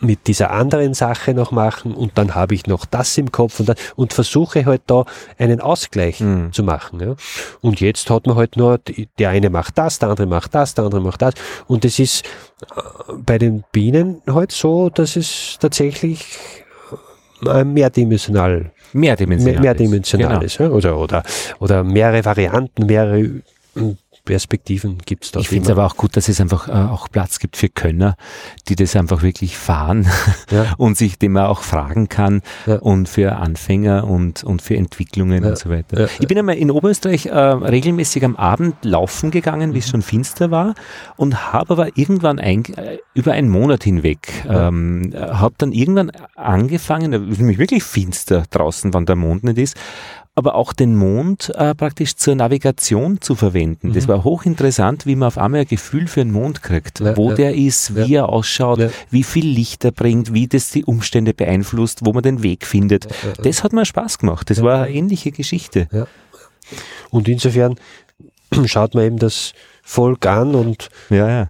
mit 0.00 0.26
dieser 0.28 0.50
anderen 0.50 0.94
Sache 0.94 1.34
noch 1.34 1.50
machen 1.52 1.94
und 1.94 2.16
dann 2.16 2.34
habe 2.34 2.54
ich 2.54 2.66
noch 2.66 2.86
das 2.86 3.18
im 3.18 3.30
Kopf 3.30 3.60
und, 3.60 3.68
dann, 3.68 3.76
und 3.96 4.12
versuche 4.14 4.64
halt 4.64 4.82
da 4.86 5.04
einen 5.38 5.60
Ausgleich 5.60 6.20
Mhm. 6.20 6.52
zu 6.52 6.62
machen. 6.62 7.00
Ja. 7.00 7.16
Und 7.60 7.80
jetzt 7.80 8.08
hat 8.08 8.26
man 8.26 8.36
halt 8.36 8.56
nur, 8.56 8.78
die- 8.78 9.08
der 9.18 9.30
eine 9.30 9.50
macht 9.50 9.76
das, 9.76 9.98
der 9.98 10.08
andere 10.08 10.26
macht 10.26 10.54
das, 10.54 10.74
der 10.74 10.84
andere 10.84 11.02
macht 11.02 11.20
das. 11.20 11.34
Und 11.66 11.84
es 11.84 11.98
ist 11.98 12.24
äh, 12.76 13.12
bei 13.14 13.36
den 13.38 13.62
Bienen 13.72 14.22
halt 14.26 14.52
so, 14.52 14.88
dass 14.88 15.16
es 15.16 15.56
tatsächlich 15.60 16.24
äh, 17.46 17.64
mehrdimensional, 17.64 18.70
Mehrdimensional. 18.92 19.52
mehr, 19.54 19.62
mehrdimensional 19.62 20.28
Genau. 20.34 20.40
ist. 20.44 20.58
Ja. 20.58 20.68
Oder, 20.70 20.98
oder, 20.98 21.22
oder 21.58 21.84
mehrere 21.84 22.24
Varianten, 22.24 22.86
mehrere 22.86 23.20
äh, 23.20 23.42
Perspektiven 24.30 24.98
gibt 25.04 25.24
es 25.24 25.32
da. 25.32 25.40
Ich 25.40 25.48
finde 25.48 25.64
es 25.64 25.70
aber 25.70 25.84
auch 25.84 25.96
gut, 25.96 26.16
dass 26.16 26.28
es 26.28 26.40
einfach 26.40 26.68
äh, 26.68 26.72
auch 26.72 27.08
Platz 27.10 27.40
gibt 27.40 27.56
für 27.56 27.68
Könner, 27.68 28.14
die 28.68 28.76
das 28.76 28.94
einfach 28.94 29.22
wirklich 29.22 29.56
fahren 29.58 30.06
Ja. 30.52 30.72
und 30.78 30.96
sich 30.96 31.18
dem 31.18 31.32
man 31.32 31.46
auch 31.46 31.62
fragen 31.62 32.08
kann 32.08 32.42
Ja. 32.64 32.76
und 32.76 33.08
für 33.08 33.36
Anfänger 33.36 34.04
und, 34.06 34.44
und 34.44 34.62
für 34.62 34.76
Entwicklungen 34.76 35.42
Ja. 35.42 35.50
und 35.50 35.58
so 35.58 35.68
weiter. 35.68 36.08
Ich 36.20 36.28
bin 36.28 36.38
einmal 36.38 36.56
in 36.58 36.70
Oberösterreich 36.70 37.26
äh, 37.26 37.36
regelmäßig 37.38 38.24
am 38.24 38.36
Abend 38.36 38.76
laufen 38.84 39.32
gegangen, 39.32 39.70
Mhm. 39.72 39.82
schon 39.82 40.02
finster 40.02 40.50
war 40.52 40.74
und 41.16 41.52
habe 41.52 41.72
aber 41.72 41.96
irgendwann 41.98 42.38
ein, 42.38 42.64
äh, 42.76 42.98
über 43.14 43.32
einen 43.32 43.48
Monat 43.48 43.82
hinweg, 43.82 44.44
ähm, 44.48 45.12
habe 45.18 45.54
dann 45.58 45.72
irgendwann 45.72 46.12
angefangen, 46.36 47.12
es 47.12 47.22
ist 47.32 47.38
nämlich 47.38 47.58
wirklich 47.58 47.82
finster 47.82 48.44
draußen, 48.50 48.94
wann 48.94 49.06
der 49.06 49.16
Mond 49.16 49.42
nicht 49.42 49.58
ist, 49.58 49.76
aber 50.36 50.54
auch 50.54 50.72
den 50.72 50.96
Mond 50.96 51.50
äh, 51.56 51.74
praktisch 51.74 52.16
zur 52.16 52.34
Navigation 52.34 53.20
zu 53.20 53.34
verwenden. 53.34 53.92
Das 53.92 54.04
Mhm. 54.04 54.08
war 54.08 54.24
hochinteressant, 54.24 55.04
wie 55.04 55.16
man 55.16 55.26
auf 55.26 55.36
einmal 55.38 55.60
ein 55.60 55.66
Gefühl 55.66 56.06
für 56.06 56.20
einen 56.22 56.30
Mond 56.32 56.62
kriegt, 56.62 57.00
Ja, 57.00 57.16
wo 57.16 57.30
ja. 57.30 57.36
der 57.36 57.54
ist, 57.56 57.94
wie 57.96 58.14
er 58.14 58.28
ausschaut, 58.28 58.78
Ja. 58.78 58.90
wie 59.10 59.22
viel 59.24 59.46
Licht 59.46 59.84
er 59.84 59.90
bringt, 59.90 60.32
wie 60.32 60.46
das 60.46 60.70
die 60.70 60.84
Umstände 60.84 61.34
beeinflusst, 61.34 62.06
wo 62.06 62.12
man 62.12 62.22
den 62.22 62.42
Weg 62.42 62.64
findet. 62.64 63.04
Ja, 63.06 63.10
ja. 63.36 63.42
Das 63.42 63.64
hat 63.64 63.72
mir 63.72 63.84
Spaß 63.84 64.18
gemacht. 64.18 64.48
Das 64.50 64.58
Ja. 64.58 64.64
war 64.64 64.82
eine 64.84 64.94
ähnliche 64.94 65.32
Geschichte. 65.32 65.88
Und 67.10 67.28
insofern 67.28 67.74
schaut 68.66 68.94
man 68.94 69.04
eben 69.04 69.18
das 69.18 69.52
Volk 69.82 70.26
an 70.26 70.54
und 70.54 70.88
Ja, 71.10 71.28
ja. 71.28 71.48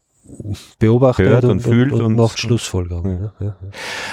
Beobachtet 0.79 1.27
Hört 1.27 1.45
und 1.45 1.51
und, 1.51 1.61
fühlt 1.63 1.93
und, 1.93 2.03
und- 2.03 2.17
macht 2.17 2.39
Schlussfolgerungen. 2.39 3.31
Ja. 3.41 3.57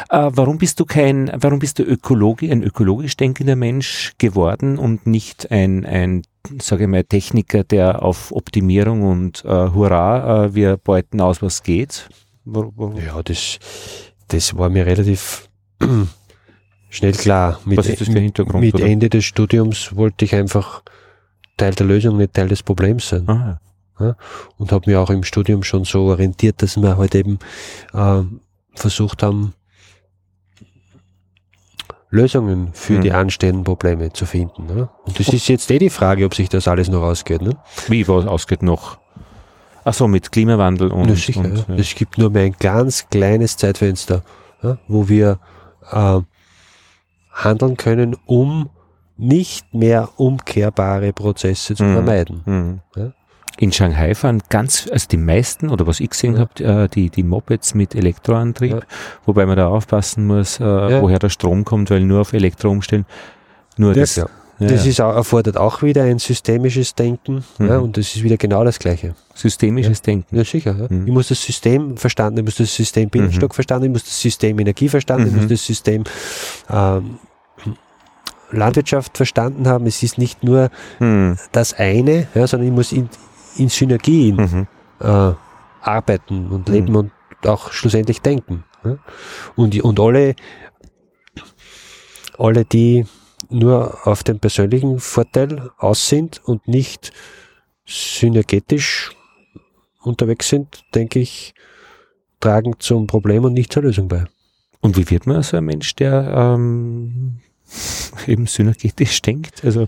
Ja. 0.09 0.27
Äh, 0.27 0.31
warum 0.33 0.57
bist 0.57 0.79
du 0.79 0.85
kein, 0.85 1.31
warum 1.37 1.59
bist 1.59 1.79
du 1.79 1.83
Ökologe, 1.83 2.51
ein 2.51 2.63
ökologisch 2.63 3.17
denkender 3.17 3.55
Mensch 3.55 4.13
geworden 4.17 4.77
und 4.77 5.05
nicht 5.07 5.51
ein, 5.51 5.85
ein, 5.85 6.23
sage 6.61 6.83
ich 6.83 6.89
mal, 6.89 7.03
Techniker, 7.03 7.63
der 7.63 8.01
auf 8.03 8.31
Optimierung 8.31 9.03
und 9.03 9.43
äh, 9.45 9.49
Hurra, 9.49 10.45
äh, 10.45 10.55
wir 10.55 10.77
beuten 10.77 11.21
aus, 11.21 11.41
was 11.41 11.63
geht? 11.63 12.09
Warum? 12.45 12.95
Ja, 12.97 13.21
das, 13.23 13.59
das 14.29 14.57
war 14.57 14.69
mir 14.69 14.85
relativ 14.85 15.49
schnell 16.89 17.11
klar. 17.13 17.59
Mit, 17.65 17.77
Was 17.77 17.87
ist 17.87 18.01
das 18.01 18.07
für 18.07 18.19
Hintergrund, 18.19 18.61
Mit 18.63 18.75
oder? 18.75 18.85
Ende 18.85 19.09
des 19.09 19.25
Studiums 19.25 19.95
wollte 19.95 20.25
ich 20.25 20.33
einfach 20.35 20.81
Teil 21.57 21.73
der 21.73 21.85
Lösung, 21.87 22.17
nicht 22.17 22.33
Teil 22.33 22.47
des 22.47 22.63
Problems 22.63 23.09
sein. 23.09 23.27
Ah, 23.27 23.59
Ja? 23.99 24.15
Und 24.57 24.71
habe 24.71 24.89
mich 24.89 24.97
auch 24.97 25.09
im 25.09 25.23
Studium 25.23 25.63
schon 25.63 25.83
so 25.83 26.03
orientiert, 26.03 26.61
dass 26.61 26.77
wir 26.77 26.97
halt 26.97 27.15
eben 27.15 27.39
äh, 27.93 28.21
versucht 28.73 29.23
haben, 29.23 29.53
Lösungen 32.09 32.69
für 32.73 32.93
mhm. 32.93 33.01
die 33.01 33.11
anstehenden 33.11 33.63
Probleme 33.63 34.13
zu 34.13 34.25
finden. 34.25 34.65
Ne? 34.65 34.89
Und 35.05 35.19
das 35.19 35.27
ist 35.29 35.47
jetzt 35.49 35.69
eh 35.71 35.79
die 35.79 35.89
Frage, 35.89 36.25
ob 36.25 36.35
sich 36.35 36.47
das 36.47 36.67
alles 36.67 36.87
noch 36.87 37.01
ausgeht. 37.01 37.41
Ne? 37.41 37.57
Wie, 37.87 38.07
was 38.07 38.25
ausgeht 38.25 38.63
noch? 38.63 38.97
Achso, 39.83 40.07
mit 40.07 40.31
Klimawandel 40.31 40.91
und. 40.91 41.09
Ja, 41.09 41.15
sicher, 41.15 41.39
und, 41.41 41.67
ja. 41.67 41.75
Es 41.75 41.95
gibt 41.95 42.17
nur 42.17 42.29
mehr 42.29 42.43
ein 42.43 42.55
ganz 42.59 43.07
kleines 43.09 43.57
Zeitfenster, 43.57 44.21
ja, 44.61 44.77
wo 44.87 45.07
wir 45.07 45.39
äh, 45.91 46.19
handeln 47.31 47.77
können, 47.77 48.15
um 48.25 48.69
nicht 49.17 49.73
mehr 49.73 50.09
umkehrbare 50.17 51.13
Prozesse 51.13 51.75
zu 51.75 51.83
mhm. 51.83 51.93
vermeiden. 51.93 52.41
Mhm. 52.45 52.79
Ja? 52.95 53.13
In 53.59 53.71
Shanghai 53.71 54.13
fahren 54.13 54.43
ganz, 54.49 54.87
also 54.91 55.07
die 55.09 55.17
meisten, 55.17 55.69
oder 55.69 55.87
was 55.87 55.99
ich 55.99 56.11
gesehen 56.11 56.35
ja. 56.35 56.41
habe, 56.41 56.83
äh, 56.83 56.87
die, 56.87 57.09
die 57.09 57.23
Mopeds 57.23 57.73
mit 57.73 57.95
Elektroantrieb, 57.95 58.71
ja. 58.71 58.79
wobei 59.25 59.45
man 59.45 59.57
da 59.57 59.67
aufpassen 59.67 60.27
muss, 60.27 60.59
äh, 60.59 60.63
ja. 60.63 61.01
woher 61.01 61.17
der 61.17 61.29
Strom 61.29 61.65
kommt, 61.65 61.89
weil 61.89 62.01
nur 62.01 62.21
auf 62.21 62.33
Elektro 62.33 62.69
umstellen. 62.69 63.05
Nur 63.77 63.93
das, 63.93 64.15
das, 64.15 64.27
das 64.59 64.85
ist 64.85 65.01
auch, 65.01 65.15
erfordert 65.15 65.57
auch 65.57 65.83
wieder 65.83 66.03
ein 66.03 66.19
systemisches 66.19 66.95
Denken 66.95 67.43
mhm. 67.57 67.67
ja, 67.67 67.77
und 67.77 67.97
das 67.97 68.15
ist 68.15 68.23
wieder 68.23 68.37
genau 68.37 68.63
das 68.63 68.79
Gleiche. 68.79 69.15
Systemisches 69.33 70.01
Denken. 70.01 70.35
Ja, 70.35 70.43
sicher. 70.43 70.75
Ja. 70.79 70.87
Mhm. 70.89 71.07
Ich 71.07 71.13
muss 71.13 71.27
das 71.27 71.41
System 71.41 71.97
verstanden, 71.97 72.39
ich 72.39 72.45
muss 72.45 72.55
das 72.55 72.73
System 72.73 73.09
Binnenstock 73.09 73.51
mhm. 73.51 73.55
verstanden, 73.55 73.85
ich 73.85 73.91
muss 73.91 74.03
das 74.03 74.19
System 74.19 74.59
Energie 74.59 74.89
verstanden, 74.89 75.27
ich 75.27 75.33
muss 75.33 75.45
mhm. 75.45 75.49
das 75.49 75.65
System 75.65 76.03
ähm, 76.69 77.19
Landwirtschaft 78.51 79.17
verstanden 79.17 79.67
haben. 79.67 79.85
Es 79.85 80.01
ist 80.03 80.17
nicht 80.17 80.43
nur 80.43 80.69
mhm. 80.99 81.37
das 81.51 81.73
eine, 81.73 82.27
ja, 82.33 82.47
sondern 82.47 82.69
ich 82.69 82.73
muss 82.73 82.91
in, 82.91 83.09
in 83.57 83.69
Synergien 83.69 84.35
mhm. 84.35 84.67
äh, 84.99 85.33
arbeiten 85.81 86.47
und 86.47 86.69
leben 86.69 86.89
mhm. 86.89 86.95
und 86.95 87.11
auch 87.45 87.71
schlussendlich 87.71 88.21
denken. 88.21 88.63
Und, 89.55 89.81
und 89.83 89.99
alle, 89.99 90.35
alle, 92.37 92.65
die 92.65 93.05
nur 93.49 94.07
auf 94.07 94.23
den 94.23 94.39
persönlichen 94.39 94.99
Vorteil 94.99 95.71
aus 95.77 96.07
sind 96.09 96.41
und 96.43 96.67
nicht 96.67 97.11
synergetisch 97.85 99.11
unterwegs 100.01 100.49
sind, 100.49 100.83
denke 100.93 101.19
ich, 101.19 101.53
tragen 102.39 102.73
zum 102.79 103.07
Problem 103.07 103.45
und 103.45 103.53
nicht 103.53 103.73
zur 103.73 103.83
Lösung 103.83 104.07
bei. 104.07 104.25
Und 104.79 104.97
wie 104.97 105.09
wird 105.09 105.25
man 105.25 105.43
so 105.43 105.57
ein 105.57 105.65
Mensch, 105.65 105.95
der 105.95 106.55
ähm, 106.55 107.39
eben 108.27 108.45
synergetisch 108.47 109.21
denkt? 109.21 109.63
Also 109.65 109.87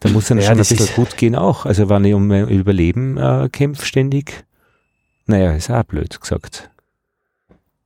da 0.00 0.08
muss 0.10 0.28
dann 0.28 0.38
ja, 0.38 0.44
schon 0.44 0.54
ein 0.54 0.58
bisschen 0.58 0.94
gut 0.94 1.16
gehen 1.16 1.34
auch. 1.34 1.66
Also 1.66 1.88
wenn 1.88 2.04
ich 2.04 2.14
um 2.14 2.26
mein 2.26 2.48
Überleben 2.48 3.16
äh, 3.16 3.48
kämpfe 3.50 3.84
ständig, 3.86 4.44
naja, 5.26 5.52
ist 5.52 5.70
auch 5.70 5.82
blöd 5.84 6.20
gesagt. 6.20 6.70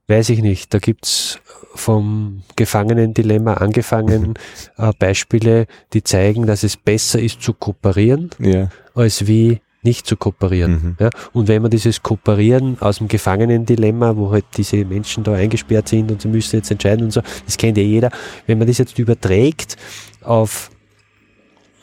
Weiß 0.08 0.28
ich 0.30 0.42
nicht. 0.42 0.74
Da 0.74 0.78
gibt's 0.78 1.38
vom 1.74 2.42
Gefangenendilemma 2.56 3.54
angefangen 3.54 4.34
äh, 4.76 4.92
Beispiele, 4.98 5.66
die 5.92 6.02
zeigen, 6.02 6.46
dass 6.46 6.64
es 6.64 6.76
besser 6.76 7.20
ist 7.20 7.42
zu 7.42 7.54
kooperieren, 7.54 8.30
ja. 8.40 8.68
als 8.94 9.26
wie 9.26 9.60
nicht 9.82 10.06
zu 10.06 10.16
kooperieren. 10.16 10.72
Mhm. 10.72 10.96
Ja? 10.98 11.10
Und 11.32 11.48
wenn 11.48 11.62
man 11.62 11.70
dieses 11.70 12.02
Kooperieren 12.02 12.76
aus 12.80 12.98
dem 12.98 13.08
Gefangenendilemma, 13.08 14.16
wo 14.16 14.30
halt 14.30 14.44
diese 14.56 14.84
Menschen 14.84 15.24
da 15.24 15.32
eingesperrt 15.34 15.88
sind 15.88 16.10
und 16.10 16.20
sie 16.20 16.28
müssen 16.28 16.56
jetzt 16.56 16.70
entscheiden 16.70 17.04
und 17.04 17.12
so, 17.12 17.22
das 17.46 17.56
kennt 17.56 17.78
ja 17.78 17.84
jeder, 17.84 18.10
wenn 18.46 18.58
man 18.58 18.66
das 18.66 18.78
jetzt 18.78 18.98
überträgt 18.98 19.76
auf 20.22 20.70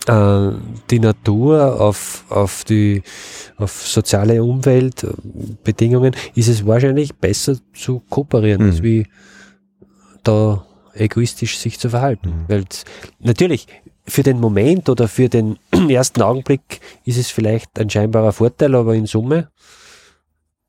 äh, 0.07 0.51
die 0.89 0.99
Natur, 0.99 1.79
auf, 1.79 2.25
auf 2.29 2.63
die 2.63 3.03
auf 3.57 3.87
soziale 3.87 4.43
Umweltbedingungen, 4.43 6.15
ist 6.35 6.47
es 6.47 6.65
wahrscheinlich 6.65 7.15
besser 7.15 7.57
zu 7.73 8.01
kooperieren, 8.09 8.63
mhm. 8.63 8.69
als 8.69 8.83
wie 8.83 9.07
da 10.23 10.65
egoistisch 10.93 11.57
sich 11.57 11.79
zu 11.79 11.89
verhalten. 11.89 12.29
Mhm. 12.29 12.45
Weil 12.47 12.65
natürlich 13.19 13.67
für 14.05 14.23
den 14.23 14.39
Moment 14.39 14.89
oder 14.89 15.07
für 15.07 15.29
den 15.29 15.57
ersten 15.89 16.21
Augenblick 16.21 16.79
ist 17.05 17.17
es 17.17 17.29
vielleicht 17.29 17.79
ein 17.79 17.89
scheinbarer 17.89 18.31
Vorteil, 18.31 18.75
aber 18.75 18.95
in 18.95 19.05
Summe 19.05 19.49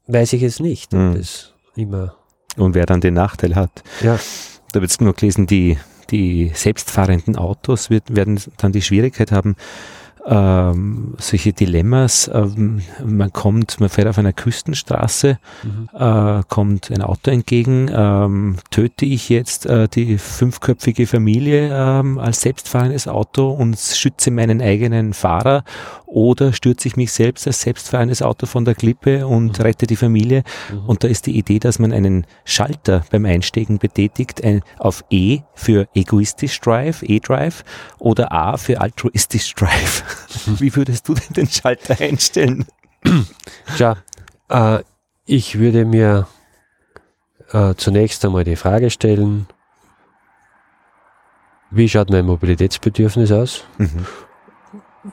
weiß 0.07 0.33
ich 0.35 0.43
es 0.43 0.61
nicht. 0.61 0.93
Mhm. 0.93 1.15
Das 1.15 1.55
immer 1.77 2.19
und 2.59 2.75
wer 2.75 2.87
dann 2.87 3.01
den 3.01 3.15
Nachteil 3.15 3.55
hat. 3.55 3.83
Ja. 4.03 4.19
Da 4.73 4.81
wird 4.81 4.91
es 4.91 5.01
nur 5.01 5.15
gelesen, 5.15 5.47
die 5.47 5.79
die 6.11 6.51
selbstfahrenden 6.55 7.37
Autos 7.37 7.91
wird, 7.91 8.15
werden 8.15 8.41
dann 8.57 8.73
die 8.73 8.83
Schwierigkeit 8.83 9.33
haben, 9.33 9.57
ähm, 10.29 11.15
solche 11.19 11.53
Dilemmas. 11.53 12.31
Ähm, 12.33 12.83
man 13.05 13.33
kommt, 13.33 13.81
man 13.81 13.89
fährt 13.89 14.09
auf 14.09 14.19
einer 14.19 14.33
Küstenstraße, 14.33 15.39
mhm. 15.63 15.89
äh, 15.99 16.43
kommt 16.49 16.91
ein 16.91 17.03
Auto 17.03 17.31
entgegen, 17.31 17.91
ähm, 17.93 18.57
töte 18.71 19.07
ich 19.07 19.29
jetzt 19.29 19.67
äh, 19.67 19.89
die 19.89 20.19
fünfköpfige 20.19 21.07
Familie 21.07 21.71
ähm, 21.73 22.19
als 22.19 22.43
selbstfahrendes 22.43 23.09
Auto 23.09 23.51
und 23.51 23.79
schütze 23.79 24.31
meinen 24.31 24.61
eigenen 24.61 25.15
Fahrer 25.15 25.65
oder 26.09 26.53
stürze 26.53 26.89
ich 26.89 26.97
mich 26.97 27.13
selbst 27.13 27.47
als 27.47 27.61
selbstfahrendes 27.61 28.23
Auto 28.23 28.47
von 28.47 28.65
der 28.65 28.75
Klippe 28.75 29.27
und 29.27 29.59
mhm. 29.59 29.63
rette 29.63 29.87
die 29.87 29.97
Familie. 29.97 30.43
Mhm. 30.73 30.87
Und 30.87 31.05
da 31.05 31.09
ist 31.09 31.27
die 31.27 31.37
Idee, 31.37 31.59
dass 31.59 31.79
man 31.79 31.93
einen 31.93 32.27
Schalter 32.45 33.05
beim 33.11 33.25
Einsteigen 33.27 33.79
betätigt, 33.79 34.43
ein, 34.43 34.63
auf 34.79 35.05
E 35.11 35.41
für 35.55 35.87
egoistisch 35.95 36.61
Drive, 36.61 37.03
E-Drive 37.03 37.63
oder 37.99 38.33
A 38.33 38.57
für 38.57 38.81
altruistisch 38.81 39.55
Drive. 39.55 40.03
Wie 40.59 40.75
würdest 40.75 41.09
du 41.09 41.15
denn 41.15 41.35
den 41.35 41.49
Schalter 41.49 42.01
einstellen? 42.01 42.67
Tja, 43.77 43.97
äh, 44.49 44.81
ich 45.27 45.59
würde 45.59 45.85
mir 45.85 46.27
äh, 47.53 47.75
zunächst 47.77 48.25
einmal 48.25 48.45
die 48.45 48.57
Frage 48.57 48.91
stellen, 48.91 49.47
wie 51.71 51.89
schaut 51.89 52.09
mein 52.11 52.25
Mobilitätsbedürfnis 52.25 53.31
aus? 53.31 53.65
Mhm. 53.77 54.07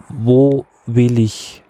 Wo 0.10 0.66
will 0.86 1.20
ich 1.20 1.64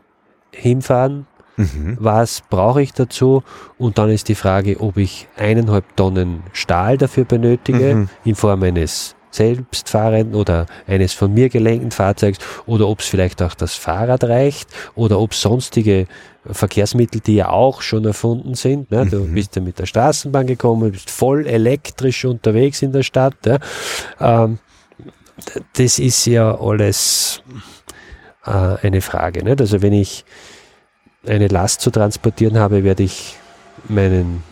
hinfahren? 0.52 1.28
Mhm. 1.58 1.98
Was 2.00 2.42
brauche 2.50 2.82
ich 2.82 2.94
dazu? 2.94 3.44
Und 3.78 3.98
dann 3.98 4.10
ist 4.10 4.28
die 4.28 4.36
Frage, 4.36 4.80
ob 4.80 4.98
ich 4.98 5.28
eineinhalb 5.38 5.96
Tonnen 5.96 6.44
Stahl 6.52 6.98
dafür 6.98 7.24
benötige, 7.26 7.96
mhm. 7.96 8.10
in 8.26 8.36
Form 8.36 8.64
eines 8.64 9.16
selbstfahrenden 9.32 10.36
oder 10.36 10.66
eines 10.88 11.14
von 11.14 11.34
mir 11.34 11.50
gelenkten 11.50 11.92
Fahrzeugs 11.92 12.40
oder 12.66 12.88
ob 12.88 13.02
es 13.02 13.08
vielleicht 13.08 13.42
auch 13.42 13.54
das 13.54 13.76
Fahrrad 13.76 14.24
reicht 14.24 14.70
oder 14.96 15.20
ob 15.20 15.34
sonstige 15.34 16.08
Verkehrsmittel, 16.50 17.22
die 17.22 17.36
ja 17.36 17.50
auch 17.50 17.82
schon 17.82 18.06
erfunden 18.06 18.56
sind. 18.56 18.92
Ne? 18.92 19.06
Du 19.06 19.20
mhm. 19.20 19.34
bist 19.34 19.56
ja 19.56 19.62
mit 19.62 19.80
der 19.80 19.88
Straßenbahn 19.88 20.48
gekommen, 20.48 20.92
bist 20.92 21.10
voll 21.10 21.48
elektrisch 21.48 22.24
unterwegs 22.26 22.82
in 22.82 22.92
der 22.92 23.04
Stadt. 23.04 23.36
Ja? 23.46 23.60
Ähm, 24.20 24.60
das 25.74 26.00
ist 26.00 26.26
ja 26.28 26.58
alles 26.58 27.42
äh, 28.46 28.78
eine 28.86 29.02
Frage. 29.02 29.44
Nicht? 29.44 29.62
Also 29.62 29.82
wenn 29.82 29.94
ich 29.94 30.26
eine 31.28 31.48
Last 31.48 31.82
zu 31.82 31.92
transportieren 31.92 32.58
habe, 32.58 32.84
werde 32.84 33.04
ich 33.04 33.36
meinen 33.88 34.44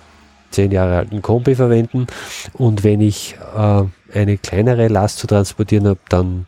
zehn 0.51 0.71
Jahre 0.71 0.97
alten 0.97 1.21
Kombi 1.21 1.55
verwenden 1.55 2.07
und 2.53 2.83
wenn 2.83 3.01
ich 3.01 3.35
äh, 3.55 3.83
eine 4.13 4.37
kleinere 4.37 4.87
Last 4.87 5.17
zu 5.17 5.27
transportieren 5.27 5.87
habe, 5.87 5.99
dann 6.09 6.45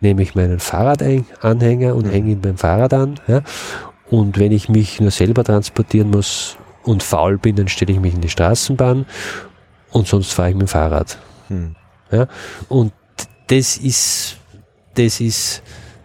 nehme 0.00 0.22
ich 0.22 0.34
meinen 0.34 0.60
Fahrradanhänger 0.60 1.94
und 1.94 2.06
mhm. 2.06 2.10
hänge 2.10 2.30
ihn 2.32 2.40
beim 2.40 2.56
Fahrrad 2.56 2.92
an. 2.94 3.20
Ja? 3.26 3.42
Und 4.10 4.38
wenn 4.38 4.52
ich 4.52 4.68
mich 4.68 5.00
nur 5.00 5.10
selber 5.10 5.44
transportieren 5.44 6.10
muss 6.10 6.56
und 6.82 7.02
faul 7.02 7.38
bin, 7.38 7.56
dann 7.56 7.68
stelle 7.68 7.92
ich 7.92 8.00
mich 8.00 8.14
in 8.14 8.20
die 8.20 8.28
Straßenbahn 8.28 9.06
und 9.90 10.08
sonst 10.08 10.32
fahre 10.32 10.50
ich 10.50 10.54
mit 10.54 10.62
dem 10.62 10.68
Fahrrad. 10.68 11.18
Mhm. 11.48 11.76
Ja? 12.10 12.26
Und 12.68 12.92
das 13.46 13.76
ist, 13.76 14.36
das 14.94 15.20
ist 15.20 15.62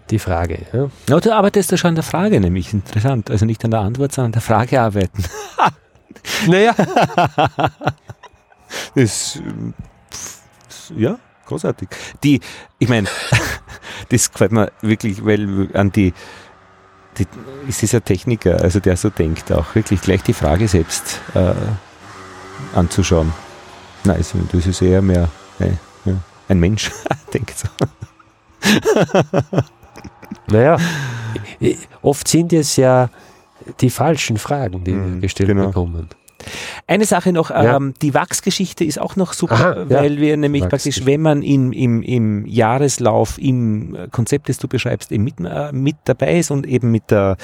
die 0.09 0.19
Frage. 0.19 0.65
Ja? 0.71 0.89
ja, 1.09 1.19
du 1.19 1.33
arbeitest 1.33 1.71
ja 1.71 1.77
schon 1.77 1.89
an 1.89 1.95
der 1.95 2.03
Frage, 2.03 2.39
nämlich 2.39 2.73
interessant. 2.73 3.31
Also 3.31 3.45
nicht 3.45 3.63
an 3.65 3.71
der 3.71 3.81
Antwort, 3.81 4.11
sondern 4.11 4.27
an 4.27 4.31
der 4.33 4.41
Frage 4.41 4.81
arbeiten. 4.81 5.23
naja. 6.47 6.75
das 8.95 9.41
ja, 10.95 11.17
großartig. 11.45 11.89
Die, 12.23 12.41
ich 12.79 12.89
meine, 12.89 13.07
das 14.09 14.31
gefällt 14.31 14.51
mir 14.51 14.71
wirklich, 14.81 15.25
weil 15.25 15.69
an 15.73 15.91
die, 15.91 16.13
die 17.17 17.27
ist 17.67 17.81
dieser 17.81 18.03
Techniker, 18.03 18.61
also 18.61 18.79
der 18.79 18.97
so 18.97 19.09
denkt, 19.09 19.51
auch 19.51 19.75
wirklich 19.75 20.01
gleich 20.01 20.23
die 20.23 20.33
Frage 20.33 20.67
selbst 20.67 21.21
äh, 21.33 21.53
anzuschauen. 22.75 23.33
Nein, 24.03 24.23
das 24.51 24.67
ist 24.67 24.81
eher 24.81 25.01
mehr 25.01 25.29
äh, 25.59 25.71
ja, 26.05 26.13
ein 26.47 26.59
Mensch, 26.59 26.91
denkt 27.33 27.57
so. 27.57 27.67
Naja, 30.47 30.77
oft 32.01 32.27
sind 32.27 32.53
es 32.53 32.75
ja 32.75 33.09
die 33.81 33.89
falschen 33.89 34.37
Fragen, 34.37 34.83
die 34.83 34.91
mhm, 34.91 35.21
gestellt 35.21 35.49
genau. 35.49 35.67
bekommen. 35.67 36.09
Eine 36.85 37.05
Sache 37.05 37.33
noch, 37.33 37.49
Ja. 37.49 37.77
ähm, 37.77 37.93
die 38.01 38.13
Wachsgeschichte 38.13 38.83
ist 38.83 38.99
auch 38.99 39.15
noch 39.15 39.33
super, 39.33 39.55
Aha, 39.55 39.85
ja. 39.89 39.89
weil 39.89 40.17
wir 40.17 40.37
nämlich 40.37 40.67
praktisch, 40.67 41.05
wenn 41.05 41.21
man 41.21 41.41
in, 41.41 41.73
im, 41.73 42.03
im 42.03 42.45
Jahreslauf, 42.45 43.39
im 43.39 43.97
Konzept, 44.11 44.49
das 44.49 44.57
du 44.57 44.67
beschreibst, 44.67 45.11
eben 45.11 45.23
mit, 45.23 45.35
äh, 45.39 45.71
mit 45.71 45.95
dabei 46.05 46.37
ist 46.37 46.51
und 46.51 46.67
eben 46.67 46.91
mit 46.91 47.09
der 47.09 47.37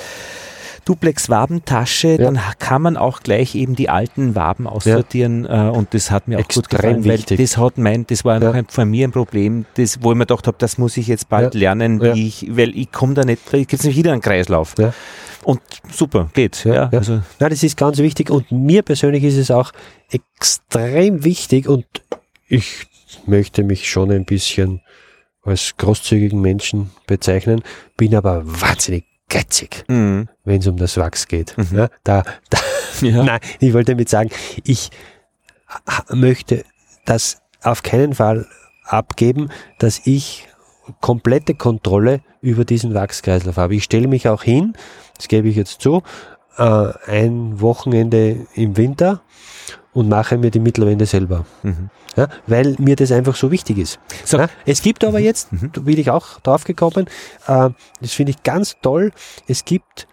Duplex-Wabentasche, 0.86 2.18
dann 2.18 2.40
kann 2.60 2.82
man 2.82 2.98
auch 2.98 3.22
gleich 3.22 3.56
eben 3.56 3.76
die 3.76 3.90
alten 3.90 4.36
Waben 4.36 4.68
aussortieren 4.68 5.46
äh, 5.46 5.70
und 5.72 5.94
das 5.94 6.12
hat 6.12 6.28
mir 6.28 6.38
auch 6.40 6.44
gut 6.48 6.58
Extrem 6.58 6.78
gefallen, 6.80 7.06
weil 7.06 7.18
wichtig. 7.20 7.40
das 7.40 7.58
hat 7.58 7.78
mein, 7.78 8.06
das 8.08 8.26
war 8.26 8.42
Ja. 8.42 8.62
von 8.68 8.90
mir 8.90 9.08
ein 9.08 9.12
Problem, 9.12 9.66
das, 9.76 10.00
wo 10.02 10.12
ich 10.12 10.18
mir 10.18 10.26
gedacht 10.26 10.48
habe, 10.48 10.58
das 10.60 10.78
muss 10.78 10.98
ich 10.98 11.08
jetzt 11.08 11.30
bald 11.30 11.54
Ja. 11.56 11.60
lernen, 11.60 12.02
wie 12.02 12.06
Ja. 12.08 12.14
ich, 12.16 12.48
weil 12.56 12.76
ich 12.78 12.92
komme 12.92 13.14
da 13.14 13.24
nicht, 13.24 13.42
da 13.52 13.58
gibt 13.58 13.74
es 13.74 13.84
nämlich 13.84 13.98
wieder 13.98 14.12
einen 14.14 14.22
Kreislauf. 14.22 14.76
Ja. 14.78 14.94
Und 15.44 15.60
super, 15.92 16.30
geht. 16.34 16.64
Ja, 16.66 16.74
Ja, 16.74 16.90
ja. 16.92 16.98
Also, 17.00 17.14
Nein, 17.40 17.50
das 17.50 17.64
ist 17.64 17.76
ganz 17.78 17.98
wichtig 17.98 18.30
und 18.30 18.52
mir 18.52 18.84
persönlich 18.84 19.24
ist 19.24 19.38
es 19.38 19.50
auch 19.52 19.72
extrem 20.10 21.24
wichtig 21.24 21.68
und 21.68 21.86
ich 22.48 22.88
möchte 23.26 23.64
mich 23.64 23.90
schon 23.90 24.12
ein 24.12 24.26
bisschen 24.26 24.82
als 25.44 25.76
großzügigen 25.78 26.40
Menschen 26.40 26.92
bezeichnen, 27.08 27.62
bin 27.98 28.14
aber 28.16 28.42
wahnsinnig 28.46 29.06
geizig, 29.32 29.84
mhm. 29.88 30.28
wenn 30.44 30.60
es 30.60 30.68
um 30.68 30.78
das 30.78 30.98
Wachs 30.98 31.28
geht. 31.28 31.58
Mhm. 31.58 31.78
Ja, 31.78 31.90
da, 32.04 32.24
da, 32.50 32.60
ja. 33.02 33.24
Nein, 33.24 33.40
ich 33.60 33.74
wollte 33.74 33.94
damit 33.94 34.10
sagen, 34.10 34.30
ich 34.64 34.92
möchte 36.10 36.64
das 37.06 37.42
auf 37.64 37.82
keinen 37.82 38.14
Fall 38.14 38.46
abgeben, 38.86 39.50
dass 39.80 40.02
ich 40.06 40.48
komplette 41.00 41.56
Kontrolle 41.56 42.22
über 42.42 42.66
diesen 42.66 42.94
Wachskreislauf 42.94 43.58
habe. 43.58 43.76
Ich 43.76 43.84
stelle 43.84 44.08
mich 44.08 44.28
auch 44.28 44.44
hin, 44.44 44.74
das 45.16 45.28
gebe 45.28 45.48
ich 45.48 45.56
jetzt 45.56 45.82
zu, 45.82 46.04
äh, 46.58 46.92
ein 47.08 47.62
Wochenende 47.62 48.48
im 48.56 48.76
Winter 48.78 49.22
und 49.94 50.08
mache 50.10 50.38
mir 50.38 50.52
die 50.52 50.60
Mittelwände 50.60 51.06
selber. 51.06 51.46
Mhm. 51.64 51.90
Ja, 52.16 52.28
weil 52.48 52.76
mir 52.80 52.96
das 52.96 53.12
einfach 53.12 53.36
so 53.36 53.52
wichtig 53.52 53.78
ist. 53.78 54.00
So. 54.26 54.38
Ja, 54.38 54.48
es 54.66 54.82
gibt 54.82 55.04
aber 55.04 55.20
jetzt, 55.20 55.52
Mhm. 55.54 55.72
da 55.74 55.82
bin 55.82 55.98
ich 55.98 56.10
auch 56.10 56.40
drauf 56.42 56.64
gekommen, 56.64 57.08
äh, 57.48 57.70
das 58.02 58.14
finde 58.14 58.32
ich 58.32 58.44
ganz 58.44 58.78
toll, 58.82 59.12
es 59.48 59.66
gibt 59.66 60.08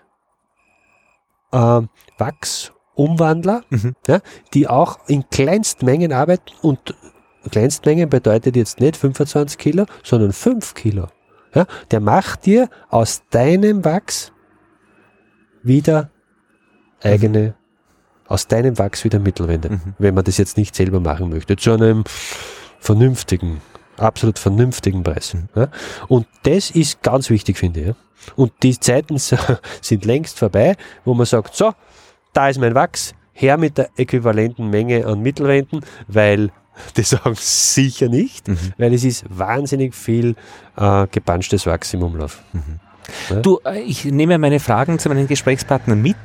äh, 1.52 1.80
Wachsumwandler, 2.18 3.62
Mhm. 3.70 3.94
ja, 4.06 4.20
die 4.54 4.68
auch 4.68 4.98
in 5.08 5.28
Kleinstmengen 5.30 6.12
arbeiten 6.12 6.52
und 6.62 6.94
Kleinstmengen 7.50 8.10
bedeutet 8.10 8.54
jetzt 8.56 8.80
nicht 8.80 8.96
25 8.96 9.56
Kilo, 9.58 9.86
sondern 10.02 10.32
5 10.32 10.74
Kilo. 10.74 11.06
Ja, 11.54 11.64
der 11.90 12.00
macht 12.00 12.44
dir 12.44 12.68
aus 12.90 13.22
deinem 13.30 13.82
Wachs 13.84 14.32
wieder 15.62 16.10
eigene, 17.02 17.54
aus 18.28 18.46
deinem 18.46 18.78
Wachs 18.78 19.04
wieder 19.04 19.18
Mittelwände, 19.18 19.70
Mhm. 19.70 19.94
wenn 19.98 20.14
man 20.14 20.24
das 20.24 20.36
jetzt 20.38 20.56
nicht 20.56 20.74
selber 20.76 21.00
machen 21.00 21.30
möchte, 21.30 21.56
zu 21.56 21.72
einem 21.72 22.04
vernünftigen, 22.80 23.60
absolut 23.96 24.38
vernünftigen 24.38 25.02
Preis. 25.02 25.34
Mhm. 25.34 25.48
Ja. 25.54 25.68
Und 26.08 26.26
das 26.44 26.70
ist 26.70 27.02
ganz 27.02 27.30
wichtig, 27.30 27.58
finde 27.58 27.80
ich. 27.80 27.86
Ja. 27.88 27.94
Und 28.36 28.52
die 28.62 28.78
Zeiten 28.78 29.16
sind 29.80 30.04
längst 30.04 30.38
vorbei, 30.38 30.76
wo 31.04 31.14
man 31.14 31.26
sagt, 31.26 31.54
so, 31.54 31.72
da 32.32 32.48
ist 32.48 32.58
mein 32.60 32.74
Wachs, 32.74 33.14
her 33.32 33.56
mit 33.56 33.78
der 33.78 33.88
äquivalenten 33.96 34.68
Menge 34.68 35.06
an 35.06 35.20
Mittelwänden, 35.20 35.80
weil 36.08 36.50
die 36.96 37.02
sagen 37.02 37.34
sicher 37.36 38.08
nicht, 38.08 38.46
Mhm. 38.48 38.58
weil 38.78 38.92
es 38.94 39.04
ist 39.04 39.24
wahnsinnig 39.28 39.94
viel 39.94 40.36
äh, 40.76 41.06
gepanschtes 41.10 41.66
Wachs 41.66 41.94
im 41.94 42.02
Umlauf. 42.02 42.42
Du, 43.42 43.58
äh, 43.64 43.80
ich 43.80 44.04
nehme 44.04 44.38
meine 44.38 44.60
Fragen 44.60 44.98
zu 44.98 45.08
meinen 45.08 45.26
Gesprächspartnern 45.26 46.00
mit. 46.00 46.16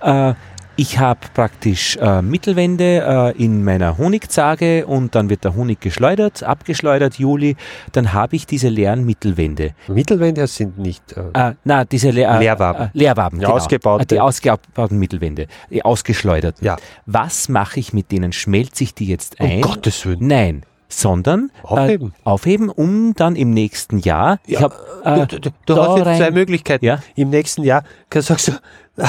Äh, 0.00 0.34
Ich 0.76 0.98
habe 0.98 1.20
praktisch 1.34 1.96
äh, 1.98 2.22
Mittelwände 2.22 3.32
äh, 3.36 3.42
in 3.44 3.62
meiner 3.62 3.98
Honigzage 3.98 4.86
und 4.86 5.14
dann 5.14 5.28
wird 5.28 5.44
der 5.44 5.54
Honig 5.54 5.80
geschleudert, 5.80 6.42
abgeschleudert, 6.42 7.18
Juli. 7.18 7.56
Dann 7.92 8.14
habe 8.14 8.36
ich 8.36 8.46
diese 8.46 8.68
leeren 8.70 9.04
Mittelwände. 9.04 9.74
Mittelwände 9.88 10.46
sind 10.46 10.78
nicht. 10.78 11.02
Äh, 11.12 11.50
Äh, 11.50 11.54
na, 11.64 11.84
diese 11.84 12.10
Le 12.10 12.22
äh, 12.24 12.38
Leerwaben. 12.38 12.86
Äh, 12.86 12.90
Leerwaben, 12.94 13.38
Die 13.38 13.44
genau. 13.44 13.56
ausgebaute. 13.56 14.02
Äh, 14.04 14.06
Die 14.06 14.20
ausgebauten 14.20 14.98
Mittelwände, 14.98 15.46
die 15.70 15.84
ausgeschleudert. 15.84 16.56
ja. 16.62 16.76
Was 17.04 17.50
mache 17.50 17.78
ich 17.78 17.92
mit 17.92 18.10
denen? 18.10 18.32
Schmelze 18.32 18.84
ich 18.84 18.94
die 18.94 19.06
jetzt 19.06 19.38
Um 19.40 19.46
ein? 19.50 19.60
Gottes 19.60 20.06
Willen. 20.06 20.26
Nein, 20.26 20.62
sondern 20.88 21.50
Aufheben. 21.62 22.14
Äh, 22.24 22.26
aufheben, 22.28 22.70
um 22.70 23.12
dann 23.14 23.36
im 23.36 23.50
nächsten 23.50 23.98
Jahr. 23.98 24.38
ich 24.46 24.54
Ja, 24.54 24.62
hab, 24.62 24.72
äh, 25.04 25.26
du 25.26 25.38
du, 25.38 25.50
du 25.66 25.76
hast 25.76 25.96
jetzt 25.98 26.06
rein- 26.06 26.16
zwei 26.18 26.30
Möglichkeiten. 26.30 26.84
Ja. 26.84 26.98
Im 27.14 27.28
nächsten 27.28 27.62
Jahr 27.62 27.84
kannst 28.08 28.30
du 28.30 28.34
sagen, 28.38 28.58
so, 28.96 29.02
ah, 29.02 29.08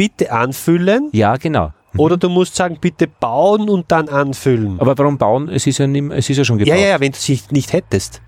bitte 0.00 0.32
anfüllen 0.32 1.10
ja, 1.12 1.36
genau. 1.36 1.72
oder 1.98 2.16
du 2.16 2.30
musst 2.30 2.56
sagen, 2.56 2.78
bitte 2.80 3.06
bauen 3.06 3.68
und 3.68 3.92
dann 3.92 4.08
anfüllen. 4.08 4.80
Aber 4.80 4.96
warum 4.96 5.18
bauen? 5.18 5.50
Es 5.50 5.66
ist 5.66 5.76
ja, 5.76 5.86
nicht, 5.86 6.10
es 6.12 6.30
ist 6.30 6.38
ja 6.38 6.44
schon 6.44 6.56
gebaut. 6.56 6.74
ja, 6.74 6.80
ja, 6.80 6.88
ja, 6.88 7.00
wenn 7.00 7.12
du 7.12 7.18
sie 7.18 7.38
nicht 7.50 7.74
hättest. 7.74 8.22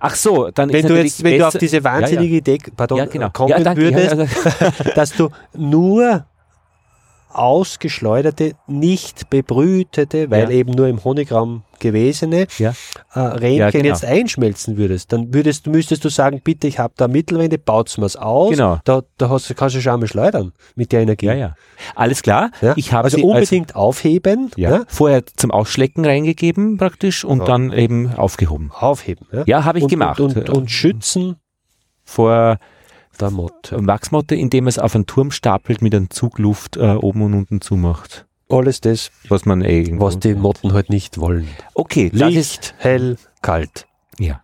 Ach 0.00 0.14
so, 0.14 0.50
dann 0.50 0.72
Wenn 0.72 0.84
ist 0.84 0.88
du 0.88 0.94
jetzt, 0.96 1.24
wenn 1.24 1.38
du 1.38 1.46
auf 1.46 1.58
diese 1.58 1.84
wahnsinnige 1.84 2.36
Idee 2.36 2.58
pardon, 2.74 2.98
ja, 2.98 3.06
genau. 3.06 3.28
kommen 3.30 3.50
ja, 3.50 3.58
danke, 3.60 3.82
würdest, 3.82 4.14
Ja, 4.14 4.20
also, 4.20 4.92
dass 4.94 5.10
du 5.12 5.28
nur 5.54 6.24
ausgeschleuderte, 7.32 8.52
nicht 8.66 9.28
bebrütete, 9.28 10.30
weil 10.30 10.44
Ja. 10.44 10.50
eben 10.50 10.72
nur 10.72 10.88
im 10.88 11.02
Honigraum 11.04 11.64
gewesene 11.88 12.46
Ja. 12.58 12.72
äh, 13.14 13.20
Rähnchen 13.20 13.58
Ja, 13.58 13.70
genau. 13.70 13.84
jetzt 13.86 14.04
einschmelzen 14.04 14.76
würdest, 14.76 15.12
dann 15.12 15.32
würdest, 15.34 15.66
müsstest 15.66 16.04
du 16.04 16.08
sagen, 16.08 16.40
bitte, 16.42 16.66
ich 16.66 16.78
habe 16.78 16.94
da 16.96 17.08
Mittelwände, 17.08 17.58
baut's 17.58 17.98
mir's 17.98 18.16
aus. 18.16 18.50
Genau. 18.50 18.78
Da, 18.84 19.02
da 19.18 19.28
hast, 19.28 19.54
kannst 19.56 19.76
du 19.76 19.80
schon 19.80 19.92
einmal 19.92 20.08
schleudern 20.08 20.52
mit 20.74 20.92
der 20.92 21.02
Energie. 21.02 21.26
ja, 21.26 21.34
ja. 21.34 21.54
Alles 21.94 22.22
klar. 22.22 22.50
Ja? 22.62 22.72
Ich 22.76 22.92
habe 22.92 23.04
also 23.04 23.18
unbedingt 23.24 23.76
aufheben, 23.76 24.50
ja, 24.56 24.70
ja? 24.70 24.82
vorher 24.88 25.24
zum 25.26 25.50
Ausschlecken 25.50 26.04
reingegeben 26.04 26.76
praktisch 26.78 27.24
und 27.24 27.46
dann 27.48 27.72
eben 27.72 28.14
aufgehoben. 28.14 28.70
aufheben. 28.72 29.26
Ja, 29.32 29.44
Ja, 29.46 29.64
habe 29.64 29.78
ich 29.78 29.84
und, 29.84 29.90
gemacht. 29.90 30.20
Und, 30.20 30.36
und, 30.36 30.48
und 30.50 30.70
schützen 30.70 31.36
Vor 32.04 32.58
der 33.20 33.30
Motte. 33.30 33.76
Wachsmotte, 33.86 34.34
indem 34.34 34.64
man 34.64 34.70
es 34.70 34.78
auf 34.78 34.94
einen 34.94 35.06
Turm 35.06 35.30
stapelt 35.30 35.82
mit 35.82 35.94
einem 35.94 36.10
Zug 36.10 36.38
Luft 36.38 36.76
äh, 36.76 36.80
oben 36.94 37.22
und 37.22 37.34
unten 37.34 37.60
zumacht. 37.60 38.26
Alles 38.50 38.80
das, 38.80 39.10
Was 39.28 39.46
man 39.46 39.62
eh 39.62 39.88
was 39.98 40.18
die 40.18 40.34
Motten 40.34 40.72
halt 40.74 40.90
nicht 40.90 41.18
wollen. 41.18 41.48
Okay, 41.74 42.10
das 42.10 42.30
ist 42.32 42.34
Licht, 42.34 42.74
hell, 42.78 43.16
kalt. 43.42 43.86
Ja. 44.18 44.40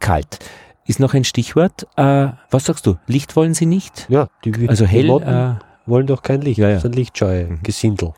Kalt. 0.00 0.38
Ist 0.86 1.00
noch 1.00 1.14
ein 1.14 1.24
Stichwort. 1.24 1.86
Äh, 1.96 2.28
was 2.50 2.64
sagst 2.64 2.86
du? 2.86 2.96
Licht 3.06 3.34
wollen 3.36 3.54
sie 3.54 3.66
nicht? 3.66 4.06
Ja, 4.08 4.28
die, 4.44 4.68
Also 4.68 4.84
die 4.84 4.90
hell. 4.90 5.06
Motten 5.06 5.28
Äh, 5.28 5.54
wollen 5.86 6.06
doch 6.06 6.22
kein 6.22 6.40
Licht, 6.40 6.58
Ja, 6.58 6.70
ja. 6.70 6.80
sondern 6.80 6.98
lichtscheue 6.98 7.44
Mhm. 7.44 7.58
Gesindel. 7.62 8.12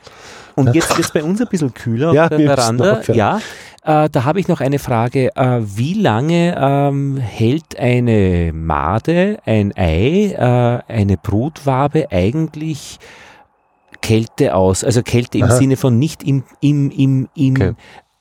und 0.55 0.75
jetzt 0.75 0.91
wird 0.91 1.01
es 1.07 1.13
bei 1.13 1.23
uns 1.23 1.41
ein 1.41 1.49
bisschen 1.49 1.73
kühler 1.75 2.13
Ja, 2.15 2.25
auf 2.25 2.29
der 2.31 2.41
Veranda. 2.41 3.01
Ja. 3.13 3.39
Äh, 3.85 4.09
da 4.11 4.25
habe 4.25 4.41
ich 4.41 4.49
noch 4.49 4.61
eine 4.61 4.79
Frage. 4.79 5.35
Äh, 5.37 5.61
wie 5.63 5.95
lange 5.95 6.55
ähm, 6.59 7.17
hält 7.17 7.79
eine 7.79 8.53
Made, 8.53 9.39
ein 9.45 9.73
Ei, 9.77 10.33
äh, 10.37 10.93
eine 10.93 11.17
Brutwabe 11.17 12.09
eigentlich 12.11 12.99
Kälte 14.03 14.55
aus? 14.55 14.85
Also 14.85 15.03
Kälte 15.03 15.39
im 15.39 15.45
Aha. 15.45 15.57
Sinne 15.57 15.77
von 15.77 15.99
nicht 15.99 16.23
im, 16.23 16.45
im, 16.61 16.91
im, 16.91 17.29
im 17.35 17.55
Okay. 17.55 17.75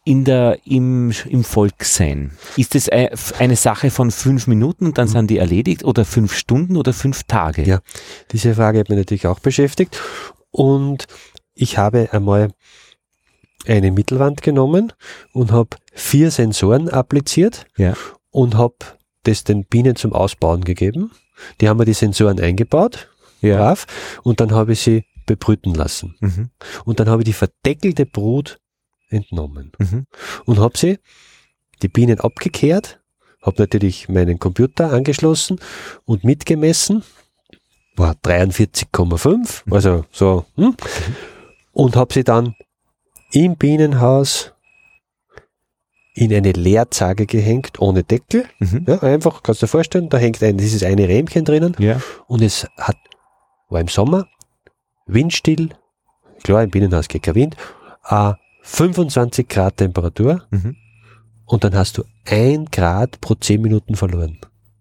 in 0.06 0.24
der, 0.24 0.60
im, 0.66 1.12
im 1.30 1.44
Volk 1.44 1.84
sein. 1.84 2.32
Ist 2.56 2.76
es 2.76 2.88
ein- 2.90 3.10
eine 3.40 3.56
Sache 3.56 3.92
von 3.92 4.10
fünf 4.12 4.48
Minuten 4.48 4.86
und 4.86 4.98
dann 4.98 5.08
sind 5.08 5.30
die 5.30 5.38
erledigt 5.38 5.84
oder 5.84 6.06
fünf 6.06 6.34
Stunden 6.36 6.78
oder 6.78 6.94
fünf 6.94 7.24
Tage? 7.24 7.64
Ja. 7.64 7.80
Diese 8.32 8.56
Frage 8.56 8.80
hat 8.80 8.90
mich 8.90 8.98
natürlich 8.98 9.28
auch 9.28 9.40
beschäftigt. 9.40 10.00
Und 10.52 11.06
ich 11.54 11.78
habe 11.78 12.10
einmal 12.12 12.52
eine 13.68 13.92
Mittelwand 13.92 14.42
genommen 14.42 14.94
und 15.34 15.52
habe 15.52 15.70
vier 15.94 16.32
Sensoren 16.32 16.90
appliziert 16.90 17.66
Ja. 17.78 17.94
und 18.32 18.56
habe 18.56 18.76
das 19.24 19.44
den 19.44 19.66
Bienen 19.66 19.96
zum 19.98 20.14
Ausbauen 20.14 20.64
gegeben. 20.64 21.12
Die 21.60 21.68
haben 21.68 21.78
mir 21.78 21.86
die 21.86 21.94
Sensoren 21.94 22.40
eingebaut, 22.40 23.10
Ja. 23.42 23.58
brav, 23.58 23.86
und 24.24 24.40
dann 24.40 24.52
habe 24.52 24.72
ich 24.74 24.80
sie 24.82 25.04
bebrüten 25.28 25.76
lassen. 25.76 26.16
Mhm. 26.22 26.50
Und 26.86 27.00
dann 27.00 27.08
habe 27.10 27.22
ich 27.22 27.26
die 27.28 27.34
verdeckelte 27.34 28.08
Brut 28.08 28.58
entnommen 29.10 29.72
Mhm. 29.78 30.06
und 30.46 30.58
habe 30.60 30.76
sie, 30.78 30.98
die 31.84 31.88
Bienen 31.90 32.20
abgekehrt, 32.20 33.00
habe 33.44 33.62
natürlich 33.62 34.10
meinen 34.10 34.40
Computer 34.40 34.92
angeschlossen 34.92 35.60
und 36.06 36.24
mitgemessen, 36.24 37.04
war 37.96 38.16
43,5, 38.16 39.64
also 39.72 40.06
so, 40.12 40.46
hm, 40.56 40.76
und 41.72 41.96
habe 41.96 42.14
sie 42.14 42.24
dann 42.24 42.56
im 43.32 43.56
Bienenhaus 43.58 44.54
in 46.14 46.34
eine 46.34 46.52
Leerzage 46.52 47.28
gehängt, 47.28 47.80
ohne 47.80 48.04
Deckel. 48.04 48.46
Mhm. 48.60 48.86
Ja, 48.88 49.02
einfach, 49.04 49.44
kannst 49.44 49.62
du 49.62 49.66
dir 49.68 49.70
vorstellen, 49.70 50.10
da 50.10 50.18
hängt 50.18 50.42
ein, 50.44 50.58
dieses 50.58 50.82
eine 50.84 51.08
Rähmchen 51.08 51.46
drinnen 51.46 51.76
Ja. 51.80 52.02
und 52.28 52.42
es 52.42 52.68
hat, 52.78 52.98
war 53.70 53.80
im 53.82 53.88
Sommer, 53.88 54.28
windstill, 55.08 55.70
klar, 56.44 56.64
im 56.64 56.70
Bienenhaus 56.70 57.08
geht 57.08 57.24
kein 57.24 57.36
Wind, 57.36 57.56
äh, 58.10 58.34
25 58.64 59.48
Grad 59.48 59.78
Temperatur 59.78 60.44
Mhm. 60.52 60.76
und 61.46 61.64
dann 61.64 61.74
hast 61.76 61.98
du 61.98 62.04
ein 62.26 62.66
Grad 62.66 63.22
pro 63.22 63.36
10 63.36 63.62
Minuten 63.62 63.96
verloren. 63.96 64.40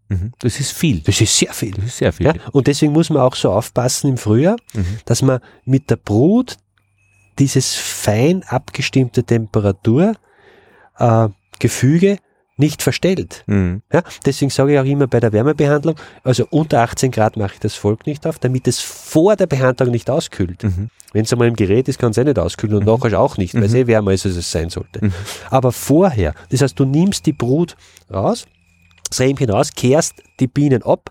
Mhm. 0.08 0.32
Das 0.38 0.60
ist 0.60 0.72
viel. 0.72 1.00
Das 1.00 1.20
ist 1.20 1.36
sehr 1.36 1.52
viel. 1.52 1.72
Das 1.72 1.84
ist 1.86 1.98
sehr 1.98 2.12
viel. 2.12 2.26
Ja? 2.26 2.34
Und 2.52 2.66
deswegen 2.66 2.92
muss 2.92 3.10
man 3.10 3.22
auch 3.22 3.34
so 3.34 3.50
aufpassen 3.52 4.08
im 4.10 4.16
Frühjahr, 4.18 4.56
Mhm. 4.74 4.98
dass 5.04 5.22
man 5.22 5.40
mit 5.64 5.90
der 5.90 5.96
Brut 5.96 6.56
dieses 7.38 7.74
fein 7.74 8.42
abgestimmte 8.44 9.24
Temperatur 9.24 10.14
äh, 10.98 11.28
Gefüge 11.58 12.18
nicht 12.56 12.82
verstellt. 12.82 13.44
Mhm. 13.46 13.82
Ja, 13.92 14.02
deswegen 14.24 14.50
sage 14.50 14.72
ich 14.72 14.78
auch 14.78 14.84
immer 14.84 15.06
bei 15.06 15.20
der 15.20 15.32
Wärmebehandlung, 15.32 15.96
also 16.24 16.46
unter 16.50 16.80
18 16.80 17.10
Grad 17.10 17.36
mache 17.36 17.54
ich 17.54 17.60
das 17.60 17.74
Volk 17.74 18.06
nicht 18.06 18.26
auf, 18.26 18.38
damit 18.38 18.66
es 18.66 18.80
vor 18.80 19.36
der 19.36 19.46
Behandlung 19.46 19.90
nicht 19.90 20.08
auskühlt. 20.08 20.62
Mhm. 20.64 20.88
Wenn 21.12 21.24
es 21.24 21.32
einmal 21.32 21.48
im 21.48 21.56
Gerät 21.56 21.88
ist, 21.88 21.98
kann 21.98 22.10
es 22.10 22.18
eh 22.18 22.24
nicht 22.24 22.38
auskühlen 22.38 22.76
und 22.78 22.86
nachher 22.86 23.18
auch 23.20 23.36
nicht, 23.36 23.54
weil 23.54 23.64
es 23.64 23.72
Mhm. 23.72 23.76
eh 23.78 23.86
wärmer 23.86 24.12
ist, 24.12 24.26
als 24.26 24.36
es 24.36 24.50
sein 24.50 24.70
sollte. 24.70 25.04
Mhm. 25.04 25.12
Aber 25.50 25.72
vorher, 25.72 26.34
das 26.50 26.62
heißt, 26.62 26.78
du 26.78 26.84
nimmst 26.84 27.26
die 27.26 27.32
Brut 27.32 27.76
raus, 28.12 28.46
das 29.08 29.20
Rähmchen 29.20 29.50
raus, 29.50 29.70
kehrst 29.74 30.14
die 30.40 30.46
Bienen 30.48 30.82
ab 30.82 31.10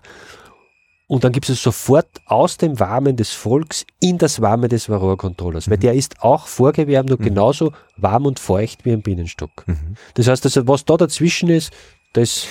und 1.08 1.22
dann 1.24 1.32
gibst 1.32 1.48
du 1.48 1.52
es 1.52 1.62
sofort 1.62 2.08
aus 2.26 2.56
dem 2.56 2.80
Warmen 2.80 3.16
des 3.16 3.30
Volks 3.30 3.86
in 4.00 4.18
das 4.18 4.40
Warme 4.40 4.68
des 4.68 4.88
Varroa-Controllers, 4.88 5.68
weil 5.70 5.76
Mhm. 5.76 5.80
der 5.82 5.94
ist 5.94 6.20
auch 6.22 6.46
vorgewärmt 6.46 7.10
und 7.10 7.22
genauso 7.22 7.72
warm 7.96 8.26
und 8.26 8.38
feucht 8.40 8.84
wie 8.84 8.92
ein 8.92 9.02
Bienenstock. 9.02 9.50
Mhm. 9.66 9.96
Das 10.14 10.26
heißt, 10.28 10.44
also, 10.44 10.66
was 10.66 10.84
da 10.84 10.96
dazwischen 10.96 11.48
ist, 11.48 11.72
das. 12.12 12.46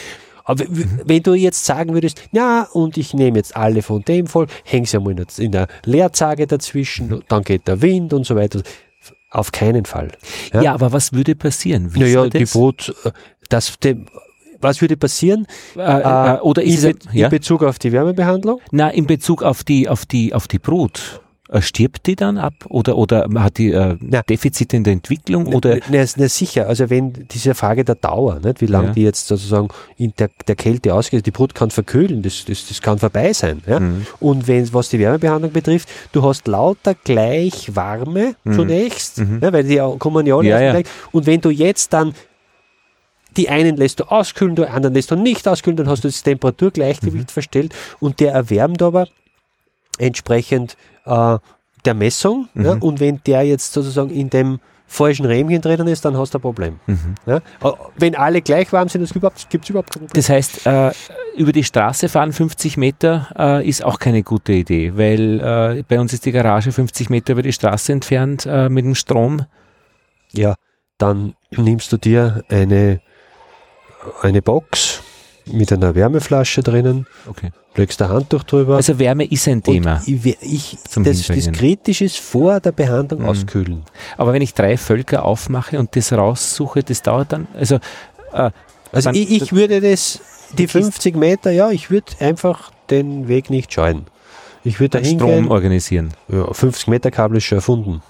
Aber 0.48 0.64
w- 0.70 0.86
wenn 1.06 1.24
du 1.24 1.34
jetzt 1.34 1.66
sagen 1.66 1.94
würdest, 1.96 2.22
ja, 2.32 2.68
und 2.72 2.98
ich 2.98 3.14
nehme 3.16 3.38
jetzt 3.38 3.56
alle 3.58 3.82
von 3.82 4.04
dem 4.04 4.28
voll, 4.28 4.46
häng 4.64 4.86
sie 4.86 4.98
einmal 4.98 5.12
in 5.12 5.18
der, 5.18 5.28
in 5.40 5.52
der 5.52 5.68
Leerzage 5.86 6.46
dazwischen, 6.46 7.24
dann 7.28 7.44
geht 7.44 7.68
der 7.68 7.82
Wind 7.82 8.14
und 8.14 8.26
so 8.28 8.36
weiter. 8.36 8.62
Auf 9.32 9.52
keinen 9.52 9.86
Fall. 9.86 10.12
Ja. 10.54 10.62
Ja. 10.62 10.74
aber 10.76 10.94
was 10.94 11.12
würde 11.14 11.36
passieren? 11.36 11.88
Wissen 11.96 12.04
Naja, 12.04 12.30
die? 12.30 12.46
Brut, 12.46 12.94
äh, 13.04 13.12
das, 13.50 13.78
dem, 13.80 14.06
was 14.66 14.82
würde 14.82 14.98
passieren 14.98 15.48
äh, 15.78 15.80
äh, 15.82 16.40
oder 16.42 16.62
in, 16.64 16.70
ist 16.74 16.84
es, 16.84 16.94
Be 16.94 17.00
ja? 17.14 17.26
in 17.28 17.32
Bezug 17.32 17.64
auf 17.64 17.80
die 17.80 17.92
Wärmebehandlung? 17.92 18.60
Na, 18.72 18.90
in 18.90 19.06
Bezug 19.06 19.44
auf 19.44 19.64
die, 19.64 19.88
auf 19.88 20.06
die, 20.06 20.34
auf 20.34 20.48
die 20.48 20.60
Brut. 20.60 21.22
Äh, 21.48 21.62
Stirbt 21.62 22.08
die 22.08 22.16
dann 22.16 22.40
ab? 22.40 22.54
Oder, 22.70 22.98
oder 22.98 23.28
hat 23.36 23.60
die 23.60 23.72
äh. 23.72 23.98
Defizite 24.28 24.78
in 24.78 24.84
der 24.84 24.94
Entwicklung? 24.94 25.46
Oder? 25.54 25.78
Na, 25.92 26.04
na, 26.18 26.28
sicher, 26.28 26.68
also 26.68 26.90
wenn 26.90 27.14
diese 27.32 27.54
Frage 27.54 27.86
der 27.86 27.94
Dauer, 27.94 28.40
nicht, 28.44 28.62
wie 28.62 28.66
lange 28.66 28.88
Ja. 28.88 28.94
die 28.94 29.04
jetzt 29.04 29.28
sozusagen 29.28 29.68
in 29.96 30.12
der, 30.18 30.32
der 30.48 30.56
Kälte 30.56 30.92
ausgeht, 30.96 31.24
die 31.24 31.30
Brut 31.32 31.54
kann 31.54 31.70
verkühlen, 31.70 32.24
das, 32.24 32.46
das, 32.46 32.68
das 32.68 32.82
kann 32.82 32.98
vorbei 32.98 33.32
sein. 33.34 33.62
Ja? 33.68 33.80
Mhm. 33.80 34.08
Und 34.20 34.48
wenn 34.48 34.74
was 34.74 34.90
die 34.90 34.98
Wärmebehandlung 34.98 35.52
betrifft, 35.52 35.88
du 36.14 36.24
hast 36.24 36.48
lauter 36.48 36.96
gleich 36.96 37.76
warme 37.76 38.34
Mhm. 38.44 38.54
zunächst, 38.54 39.20
Mhm. 39.20 39.40
ja, 39.44 39.54
weil 39.54 39.64
die 39.66 39.80
kommen 40.00 40.26
ja 40.26 40.36
alle 40.38 40.50
Ja. 40.50 40.82
Und 41.12 41.28
wenn 41.28 41.42
du 41.42 41.52
jetzt 41.52 41.94
dann 41.94 42.16
die 43.38 43.50
einen 43.50 43.76
lässt 43.78 44.00
du 44.00 44.06
auskühlen, 44.06 44.56
die 44.56 44.66
anderen 44.66 44.94
lässt 44.96 45.12
du 45.12 45.16
nicht 45.16 45.48
auskühlen, 45.48 45.78
dann 45.78 45.88
hast 45.90 46.04
du 46.04 46.08
das 46.08 46.22
Mhm. 46.22 46.32
Temperaturgleichgewicht 46.32 47.32
verstellt 47.32 47.74
und 48.00 48.20
der 48.20 48.34
erwärmt 48.34 48.82
aber 48.82 49.08
entsprechend 49.98 50.78
äh, 51.06 51.38
der 51.86 51.94
Messung. 51.94 52.50
Ja, 52.56 52.76
Mhm. 52.76 52.82
und 52.82 53.00
wenn 53.00 53.22
der 53.26 53.44
jetzt 53.44 53.74
sozusagen 53.74 54.10
in 54.10 54.30
dem 54.30 54.60
falschen 54.88 55.26
Rähmchen 55.26 55.62
drinnen 55.62 55.88
ist, 55.88 56.06
dann 56.06 56.16
hast 56.18 56.34
du 56.34 56.38
ein 56.38 56.42
Problem. 56.42 56.80
Mhm. 56.86 57.16
Ja? 57.26 57.38
Äh, 57.38 57.42
Wenn 57.98 58.16
alle 58.16 58.42
gleich 58.42 58.72
warm 58.72 58.88
sind, 58.88 59.02
gibt 59.50 59.64
es 59.66 59.70
überhaupt 59.70 59.92
kein 59.92 60.02
Problem. 60.06 60.10
Das 60.14 60.30
heißt, 60.30 60.66
äh, 60.68 60.92
über 61.38 61.52
die 61.52 61.64
Straße 61.64 62.08
fahren 62.08 62.34
50 62.34 62.78
Meter 62.78 63.28
äh, 63.38 63.68
ist 63.68 63.84
auch 63.84 63.98
keine 64.00 64.22
gute 64.24 64.54
Idee, 64.54 64.96
weil 64.96 65.40
äh, 65.80 65.84
bei 65.88 66.00
uns 66.00 66.14
ist 66.14 66.26
die 66.26 66.32
Garage 66.32 66.72
50 66.72 67.10
Meter 67.10 67.34
über 67.34 67.42
die 67.42 67.54
Straße 67.54 67.92
entfernt 67.94 68.46
äh, 68.46 68.70
mit 68.70 68.86
dem 68.86 68.96
Strom. 68.96 69.46
Ja, 70.34 70.56
dann 70.98 71.36
nimmst 71.52 71.92
du 71.92 71.98
dir 71.98 72.44
eine, 72.50 73.02
eine 74.22 74.42
Box 74.42 75.02
mit 75.46 75.72
einer 75.72 75.94
Wärmeflasche 75.96 76.64
drinnen, 76.64 77.06
Okay. 77.28 77.52
legst 77.76 78.02
ein 78.02 78.10
Handtuch 78.10 78.44
drüber. 78.44 78.78
Also 78.78 78.98
Wärme 78.98 79.26
ist 79.26 79.48
ein 79.48 79.62
Thema. 79.62 80.02
Ich, 80.06 80.26
ich, 80.42 80.78
Zum 80.90 81.04
das, 81.04 81.26
das. 81.28 81.52
Kritische 81.52 82.06
ist 82.06 82.18
vor 82.18 82.60
der 82.60 82.72
Behandlung 82.72 83.22
Mhm. 83.22 83.28
auskühlen. 83.30 83.84
Aber 84.18 84.34
wenn 84.34 84.42
ich 84.42 84.54
drei 84.56 84.76
Völker 84.78 85.24
aufmache 85.24 85.78
und 85.80 85.96
das 85.96 86.12
raussuche, 86.14 86.82
das 86.84 87.02
dauert 87.04 87.32
dann, 87.34 87.48
also 87.54 87.76
äh, 88.34 88.50
Also 88.92 89.10
Dann- 89.10 89.16
ich, 89.16 89.30
ich 89.30 89.52
würde 89.54 89.82
das, 89.82 90.20
die 90.58 90.64
Kiste- 90.68 90.80
50 90.84 91.16
Meter, 91.18 91.52
ja, 91.52 91.70
ich 91.70 91.92
würde 91.92 92.14
einfach 92.20 92.72
den 92.90 93.28
Weg 93.28 93.50
nicht 93.50 93.74
scheuen. 93.74 94.06
Ich 94.64 94.80
würde 94.80 95.02
da 95.02 95.06
Strom 95.06 95.52
organisieren. 95.52 96.12
Ja, 96.30 96.52
50 96.54 96.88
Meter 96.88 97.12
Kabel 97.12 97.38
ist 97.38 97.44
schon 97.44 97.58
erfunden. 97.58 98.02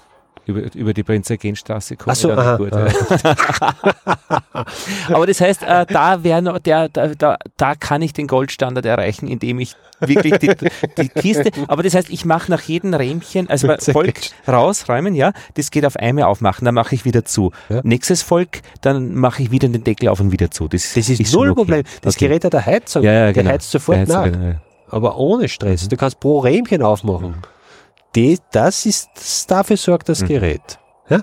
Über, 0.46 0.72
über 0.74 0.94
die 0.94 1.02
Prinzergenstraße 1.02 1.96
kommen. 1.96 2.12
Ach 2.12 2.16
so, 2.16 2.30
aha, 2.32 2.56
gut, 2.56 2.72
aha. 2.72 3.74
Aber 5.12 5.26
das 5.26 5.40
heißt, 5.40 5.62
äh, 5.62 5.86
da, 5.86 6.22
wär 6.22 6.40
noch 6.40 6.58
der, 6.58 6.88
da, 6.88 7.08
da, 7.08 7.36
da 7.56 7.74
kann 7.74 8.00
ich 8.02 8.12
den 8.12 8.26
Goldstandard 8.26 8.86
erreichen, 8.86 9.26
indem 9.28 9.58
ich 9.58 9.74
wirklich 10.00 10.38
die, 10.38 10.50
die 10.98 11.08
Kiste, 11.08 11.50
aber 11.68 11.82
das 11.82 11.94
heißt, 11.94 12.10
ich 12.10 12.24
mache 12.24 12.50
nach 12.50 12.62
jedem 12.62 12.94
Rähmchen, 12.94 13.48
also 13.48 13.68
Volk 13.92 14.20
rausräumen, 14.46 15.14
ja, 15.14 15.32
das 15.54 15.70
geht 15.70 15.84
auf 15.86 15.96
einmal 15.96 16.24
aufmachen, 16.24 16.64
dann 16.64 16.74
mache 16.74 16.94
ich 16.94 17.04
wieder 17.04 17.24
zu. 17.24 17.50
Ja. 17.68 17.80
Nächstes 17.82 18.22
Volk, 18.22 18.60
dann 18.82 19.14
mache 19.14 19.42
ich 19.42 19.50
wieder 19.50 19.68
den 19.68 19.82
Deckel 19.84 20.08
auf 20.10 20.20
und 20.20 20.32
wieder 20.32 20.50
zu. 20.50 20.68
Das, 20.68 20.92
Das 20.94 21.08
ist, 21.08 21.28
schon 21.30 21.40
null 21.40 21.50
okay. 21.50 21.56
Problem. 21.56 21.82
Das 22.02 22.14
Okay. 22.16 22.28
Gerät 22.28 22.44
hat 22.44 22.54
eine 22.54 22.66
Heizung. 22.66 23.02
ja, 23.02 23.12
ja, 23.12 23.24
Der 23.24 23.32
genau. 23.32 23.50
heizt 23.50 23.70
sofort 23.70 23.96
Der 23.96 24.00
heizt 24.02 24.12
nach. 24.12 24.24
sogar- 24.26 24.60
Aber 24.90 25.16
ohne 25.18 25.48
Stress. 25.48 25.88
Du 25.88 25.96
kannst 25.96 26.20
pro 26.20 26.38
Rähmchen 26.40 26.82
aufmachen. 26.82 27.34
Die, 28.16 28.38
das 28.50 28.86
ist, 28.86 29.08
dafür 29.48 29.76
sorgt 29.76 30.08
das 30.08 30.22
Mhm. 30.22 30.26
Gerät. 30.28 30.78
Ja? 31.08 31.20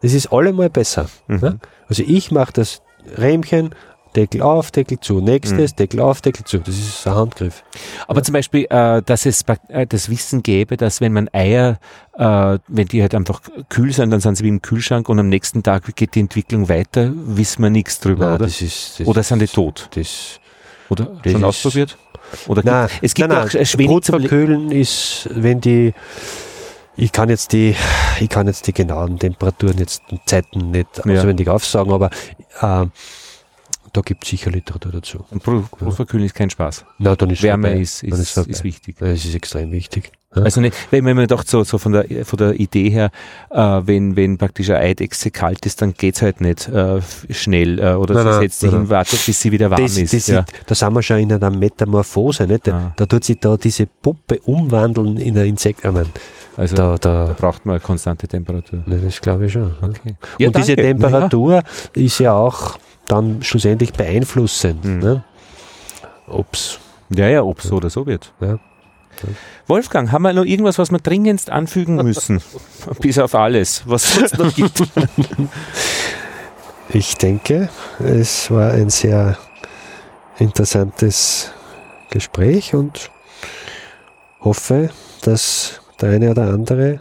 Das 0.00 0.12
ist 0.14 0.32
allemal 0.32 0.70
besser. 0.70 1.08
Mhm. 1.26 1.38
Ja? 1.42 1.54
Also 1.88 2.02
ich 2.06 2.30
mache 2.30 2.52
das 2.54 2.80
Rähmchen, 3.18 3.74
Deckel 4.14 4.40
auf, 4.40 4.70
Deckel 4.70 4.98
zu. 4.98 5.20
Nächstes, 5.20 5.72
Mhm. 5.72 5.76
Deckel 5.76 6.00
auf, 6.00 6.22
Deckel 6.22 6.44
zu. 6.44 6.58
Das 6.58 6.74
ist 6.78 7.06
ein 7.06 7.14
Handgriff. 7.14 7.62
Aber 8.08 8.22
zum 8.22 8.32
Beispiel, 8.32 8.66
äh, 8.70 9.02
dass 9.02 9.26
es 9.26 9.44
äh, 9.68 9.86
das 9.86 10.08
Wissen 10.08 10.42
gäbe, 10.42 10.78
dass 10.78 11.02
wenn 11.02 11.12
man 11.12 11.28
Eier, 11.34 11.78
äh, 12.16 12.58
wenn 12.66 12.86
die 12.88 13.02
halt 13.02 13.14
einfach 13.14 13.42
kühl 13.68 13.92
sind, 13.92 14.10
dann 14.10 14.20
sind 14.20 14.36
sie 14.36 14.44
wie 14.44 14.48
im 14.48 14.62
Kühlschrank 14.62 15.08
und 15.10 15.18
am 15.18 15.28
nächsten 15.28 15.62
Tag 15.62 15.94
geht 15.96 16.14
die 16.14 16.20
Entwicklung 16.20 16.68
weiter, 16.70 17.12
wissen 17.14 17.62
wir 17.62 17.68
nichts 17.70 18.00
drüber, 18.00 18.24
Nein, 18.26 18.34
oder? 18.36 18.44
das 18.46 18.62
ist, 18.62 19.00
das 19.00 19.06
Oder 19.06 19.22
sind 19.22 19.42
die 19.42 19.48
tot? 19.48 19.90
Das, 19.94 20.40
Oder 20.88 21.04
Das 21.22 21.32
schon 21.32 21.40
ist- 21.42 21.44
ausprobiert? 21.46 21.98
Oder 22.48 22.62
nein, 22.64 22.88
gibt, 22.88 23.04
es 23.04 23.14
gibt 23.14 23.28
nein, 23.28 23.38
auch 23.48 23.52
nein. 23.52 23.66
Le- 23.78 23.86
Brutverkühlen 23.86 24.70
ist, 24.72 25.28
wenn 25.32 25.60
die, 25.60 25.94
ich 26.96 27.12
kann 27.12 27.28
jetzt 27.28 27.52
die, 27.52 27.76
ich 28.20 28.28
kann 28.28 28.46
jetzt 28.48 28.66
die 28.66 28.72
genauen 28.72 29.18
Temperaturen 29.18 29.78
jetzt 29.78 30.02
und 30.10 30.20
Zeiten 30.26 30.70
nicht 30.72 30.88
Ja. 31.04 31.14
auswendig 31.20 31.48
aufsagen, 31.48 31.92
aber 31.92 32.06
äh, 32.60 32.86
da 33.92 34.00
gibt 34.04 34.24
es 34.24 34.30
sicher 34.30 34.50
Literatur 34.50 34.92
dazu. 34.92 35.24
Brut- 35.30 35.70
Brutverkühlen 35.70 36.26
ist 36.26 36.34
kein 36.34 36.50
Spaß. 36.50 36.84
Na, 36.98 37.14
dann 37.14 37.30
ist 37.30 37.42
Wärme 37.42 37.68
vorbei. 37.68 37.80
ist, 37.80 38.02
ist, 38.02 38.30
vorbei. 38.32 38.50
ist 38.50 38.64
wichtig. 38.64 38.96
Das 38.98 39.24
ist 39.24 39.34
extrem 39.34 39.70
wichtig. 39.70 40.10
Ja. 40.36 40.42
Also 40.42 40.60
nicht, 40.60 40.76
wenn 40.90 41.04
man 41.04 41.26
doch 41.26 41.44
so, 41.46 41.64
so 41.64 41.78
von 41.78 41.92
der 41.92 42.24
von 42.24 42.36
der 42.36 42.60
Idee 42.60 42.90
her, 42.90 43.10
äh, 43.50 43.80
wenn, 43.84 44.16
wenn 44.16 44.36
praktisch 44.38 44.70
eine 44.70 44.80
Eidechse 44.80 45.30
kalt 45.30 45.64
ist, 45.66 45.80
dann 45.82 45.94
geht's 45.94 46.22
halt 46.22 46.40
nicht 46.40 46.68
äh, 46.68 47.00
schnell 47.30 47.78
äh, 47.78 47.94
oder 47.94 48.14
Nein, 48.14 48.24
sie 48.24 48.30
nein, 48.30 48.40
setzt 48.42 48.60
sich 48.60 48.70
nein, 48.70 48.80
hin, 48.82 48.90
wartet, 48.90 49.24
bis 49.26 49.40
sie 49.40 49.50
wieder 49.52 49.70
warm 49.70 49.82
das, 49.82 49.96
ist. 49.96 50.12
das 50.12 50.26
ja. 50.26 50.40
ist, 50.40 50.52
da 50.66 50.74
sind 50.74 50.92
wir 50.92 51.02
schon 51.02 51.18
in 51.18 51.32
einer 51.32 51.50
Metamorphose. 51.50 52.46
Nicht? 52.46 52.66
Da, 52.66 52.72
Ah. 52.76 52.92
da 52.96 53.06
tut 53.06 53.24
sich 53.24 53.40
da 53.40 53.56
diese 53.56 53.86
Puppe 53.86 54.38
umwandeln 54.44 55.16
in 55.16 55.38
ein 55.38 55.46
Insekt. 55.46 55.84
Ich 55.84 55.90
meine, 55.90 56.06
Also 56.56 56.76
da, 56.76 56.96
da, 56.98 57.26
da, 57.28 57.32
braucht 57.32 57.64
man 57.64 57.74
eine 57.76 57.80
konstante 57.80 58.28
Temperatur. 58.28 58.82
ne, 58.86 58.98
das 59.02 59.20
glaube 59.20 59.46
ich 59.46 59.52
schon. 59.52 59.74
ja. 59.80 59.88
Okay. 59.88 60.14
Ja, 60.38 60.46
und 60.48 60.56
diese 60.56 60.76
danke. 60.76 60.82
Temperatur 60.92 61.62
ist 61.94 62.18
ja 62.18 62.34
auch 62.34 62.78
dann 63.08 63.42
schlussendlich 63.42 63.92
beeinflussend. 63.92 64.84
Mhm. 64.84 64.98
Ne? 64.98 65.24
Ob's. 66.28 66.78
Ja, 67.10 67.28
ja, 67.28 67.42
ob 67.42 67.62
so 67.62 67.76
oder 67.76 67.88
so 67.88 68.04
wird. 68.06 68.32
Ja. 68.40 68.58
Wolfgang, 69.66 70.12
haben 70.12 70.22
wir 70.22 70.32
noch 70.32 70.44
irgendwas, 70.44 70.78
was 70.78 70.90
wir 70.90 70.98
dringendst 70.98 71.50
anfügen 71.50 71.96
müssen? 71.96 72.42
Bis 73.00 73.18
auf 73.18 73.34
alles, 73.34 73.82
was 73.86 74.20
es 74.20 74.36
noch 74.38 74.54
gibt. 74.54 74.82
Ich 76.88 77.16
denke, 77.16 77.68
es 77.98 78.48
war 78.48 78.70
ein 78.70 78.90
sehr 78.90 79.36
interessantes 80.38 81.50
Gespräch 82.10 82.74
und 82.74 83.10
hoffe, 84.40 84.90
dass 85.22 85.80
der 86.00 86.10
eine 86.10 86.30
oder 86.30 86.44
andere 86.44 86.98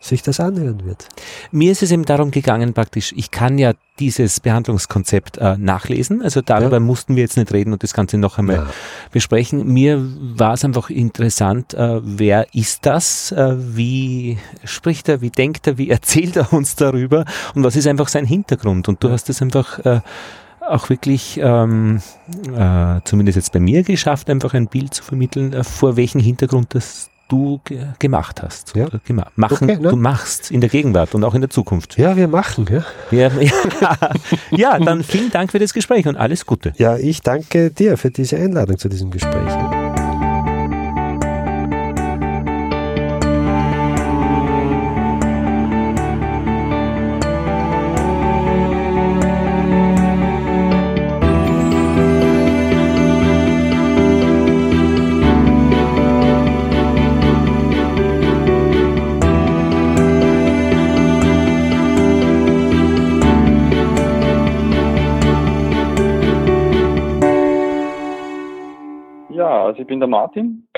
sich 0.00 0.22
das 0.22 0.38
anhören 0.38 0.84
wird. 0.84 1.08
Mir 1.50 1.72
ist 1.72 1.82
es 1.82 1.90
eben 1.90 2.04
darum 2.04 2.30
gegangen, 2.30 2.72
praktisch, 2.72 3.12
ich 3.16 3.30
kann 3.32 3.58
ja 3.58 3.72
dieses 3.98 4.38
Behandlungskonzept 4.38 5.38
äh, 5.38 5.56
nachlesen, 5.58 6.22
also 6.22 6.40
darüber 6.40 6.76
Ja. 6.76 6.80
mussten 6.80 7.16
wir 7.16 7.22
jetzt 7.24 7.36
nicht 7.36 7.52
reden 7.52 7.72
und 7.72 7.82
das 7.82 7.94
Ganze 7.94 8.16
noch 8.16 8.38
einmal 8.38 8.56
Ja. 8.56 8.66
besprechen. 9.10 9.66
Mir 9.66 10.00
war 10.20 10.54
es 10.54 10.64
einfach 10.64 10.88
interessant, 10.88 11.74
äh, 11.74 12.00
wer 12.02 12.46
ist 12.54 12.86
das, 12.86 13.32
äh, 13.32 13.56
wie 13.58 14.38
spricht 14.62 15.08
er, 15.08 15.20
wie 15.20 15.30
denkt 15.30 15.66
er, 15.66 15.78
wie 15.78 15.90
erzählt 15.90 16.36
er 16.36 16.52
uns 16.52 16.76
darüber 16.76 17.24
und 17.56 17.64
was 17.64 17.74
ist 17.74 17.88
einfach 17.88 18.08
sein 18.08 18.24
Hintergrund. 18.24 18.88
Und 18.88 19.02
du 19.02 19.10
hast 19.10 19.28
es 19.30 19.42
einfach 19.42 19.80
äh, 19.84 20.00
auch 20.60 20.90
wirklich, 20.90 21.40
ähm, 21.42 22.00
äh, 22.54 23.00
zumindest 23.04 23.36
jetzt 23.36 23.52
bei 23.52 23.58
mir 23.60 23.82
geschafft, 23.82 24.30
einfach 24.30 24.54
ein 24.54 24.68
Bild 24.68 24.94
zu 24.94 25.02
vermitteln, 25.02 25.52
äh, 25.54 25.64
vor 25.64 25.96
welchem 25.96 26.20
Hintergrund 26.20 26.74
das 26.74 27.10
du 27.28 27.60
gemacht 27.98 28.42
hast. 28.42 28.74
Ja. 28.74 28.88
Gema 29.06 29.30
machen, 29.36 29.70
okay, 29.70 29.80
ne? 29.80 29.90
Du 29.90 29.96
machst 29.96 30.50
in 30.50 30.60
der 30.60 30.70
Gegenwart 30.70 31.14
und 31.14 31.24
auch 31.24 31.34
in 31.34 31.40
der 31.40 31.50
Zukunft. 31.50 31.98
Ja, 31.98 32.16
wir 32.16 32.28
machen. 32.28 32.66
Ja. 32.70 32.84
Ja, 33.10 33.30
ja. 33.80 33.96
ja, 34.50 34.78
dann 34.78 35.04
vielen 35.04 35.30
Dank 35.30 35.52
für 35.52 35.58
das 35.58 35.72
Gespräch 35.72 36.06
und 36.06 36.16
alles 36.16 36.46
Gute. 36.46 36.72
ja, 36.76 36.96
ich 36.96 37.20
danke 37.22 37.70
dir 37.70 37.96
für 37.96 38.10
diese 38.10 38.36
Einladung 38.36 38.78
zu 38.78 38.88
diesem 38.88 39.10
Gespräch. 39.10 39.77
Bin 69.88 69.98
der 69.98 70.08
Martin, 70.08 70.68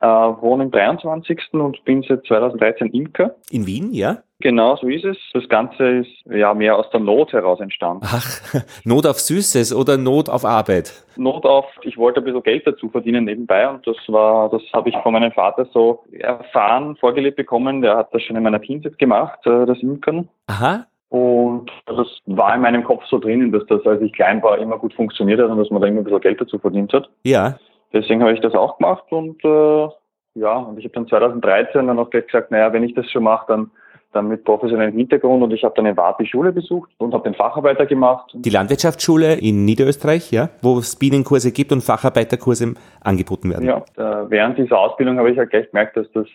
äh, 0.00 0.06
wohne 0.06 0.64
im 0.64 0.70
23. 0.70 1.40
und 1.54 1.84
bin 1.84 2.02
seit 2.02 2.24
2013 2.26 2.88
Imker. 2.88 3.34
In 3.50 3.66
Wien, 3.66 3.92
ja? 3.92 4.18
Genau 4.40 4.74
so 4.76 4.88
ist 4.88 5.04
es. 5.04 5.16
Das 5.32 5.48
Ganze 5.48 6.00
ist 6.00 6.10
ja 6.26 6.52
mehr 6.52 6.76
aus 6.76 6.90
der 6.90 6.98
Not 6.98 7.32
heraus 7.32 7.60
entstanden. 7.60 8.04
Ach, 8.04 8.40
Not 8.84 9.06
auf 9.06 9.20
Süßes 9.20 9.74
oder 9.74 9.96
Not 9.96 10.28
auf 10.28 10.44
Arbeit? 10.44 10.92
Not 11.16 11.44
auf, 11.44 11.66
ich 11.82 11.96
wollte 11.96 12.20
ein 12.20 12.24
bisschen 12.24 12.42
Geld 12.42 12.66
dazu 12.66 12.88
verdienen 12.88 13.24
nebenbei 13.24 13.68
und 13.68 13.86
das 13.86 13.96
war, 14.08 14.50
das 14.50 14.62
habe 14.72 14.88
ich 14.88 14.96
von 14.98 15.12
meinem 15.12 15.30
Vater 15.30 15.66
so 15.72 16.02
erfahren, 16.12 16.96
vorgelebt 16.96 17.36
bekommen. 17.36 17.82
Der 17.82 17.96
hat 17.96 18.12
das 18.12 18.22
schon 18.22 18.36
in 18.36 18.42
meiner 18.42 18.58
Kindheit 18.58 18.98
gemacht, 18.98 19.38
äh, 19.46 19.64
das 19.64 19.78
Imkern. 19.78 20.28
Aha. 20.48 20.86
Und 21.12 21.70
das 21.86 22.06
war 22.24 22.54
in 22.54 22.62
meinem 22.62 22.82
Kopf 22.82 23.04
so 23.08 23.18
drinnen, 23.18 23.52
dass 23.52 23.66
das, 23.66 23.84
als 23.84 24.00
ich 24.00 24.12
klein 24.14 24.42
war, 24.42 24.58
immer 24.58 24.78
gut 24.78 24.94
funktioniert 24.94 25.40
hat 25.40 25.50
und 25.50 25.58
dass 25.58 25.70
man 25.70 25.82
da 25.82 25.86
immer 25.86 25.98
ein 26.00 26.04
bisschen 26.04 26.20
Geld 26.20 26.40
dazu 26.40 26.58
verdient 26.58 26.92
hat. 26.94 27.08
Ja. 27.22 27.58
Deswegen 27.92 28.22
habe 28.22 28.32
ich 28.32 28.40
das 28.40 28.54
auch 28.54 28.78
gemacht 28.78 29.04
und 29.10 29.44
äh, 29.44 29.88
ja, 30.34 30.56
und 30.56 30.78
ich 30.78 30.84
habe 30.84 30.94
dann 30.94 31.08
2013 31.08 31.86
dann 31.86 31.98
auch 31.98 32.10
gleich 32.10 32.26
gesagt, 32.26 32.50
naja, 32.50 32.72
wenn 32.72 32.84
ich 32.84 32.94
das 32.94 33.10
schon 33.10 33.24
mache, 33.24 33.46
dann 33.48 33.70
dann 34.12 34.28
mit 34.28 34.44
professionellem 34.44 34.96
Hintergrund 34.96 35.42
und 35.42 35.52
ich 35.52 35.64
habe 35.64 35.74
dann 35.76 35.86
in 35.86 35.96
Wart 35.96 36.20
die 36.20 36.26
Schule 36.26 36.52
besucht 36.52 36.90
und 36.98 37.14
habe 37.14 37.24
den 37.24 37.34
Facharbeiter 37.34 37.86
gemacht. 37.86 38.30
Die 38.34 38.50
Landwirtschaftsschule 38.50 39.34
in 39.34 39.64
Niederösterreich, 39.64 40.30
ja, 40.30 40.50
wo 40.60 40.78
es 40.78 40.96
Bienenkurse 40.96 41.52
gibt 41.52 41.72
und 41.72 41.82
Facharbeiterkurse 41.82 42.74
angeboten 43.00 43.50
werden. 43.50 43.66
Ja, 43.66 43.78
äh, 43.96 44.30
während 44.30 44.58
dieser 44.58 44.78
Ausbildung 44.78 45.18
habe 45.18 45.30
ich 45.30 45.36
ja 45.36 45.44
gleich 45.44 45.70
gemerkt, 45.70 45.96
dass 45.96 46.10
das 46.12 46.26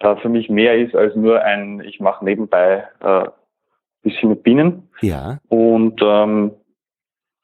äh, 0.00 0.16
für 0.16 0.28
mich 0.28 0.48
mehr 0.48 0.76
ist 0.76 0.94
als 0.94 1.14
nur 1.14 1.40
ein, 1.42 1.80
ich 1.80 2.00
mache 2.00 2.24
nebenbei 2.24 2.84
äh, 3.00 3.26
bisschen 4.02 4.30
mit 4.30 4.42
Bienen 4.42 4.88
Ja. 5.00 5.38
und 5.48 6.00
ähm, 6.02 6.52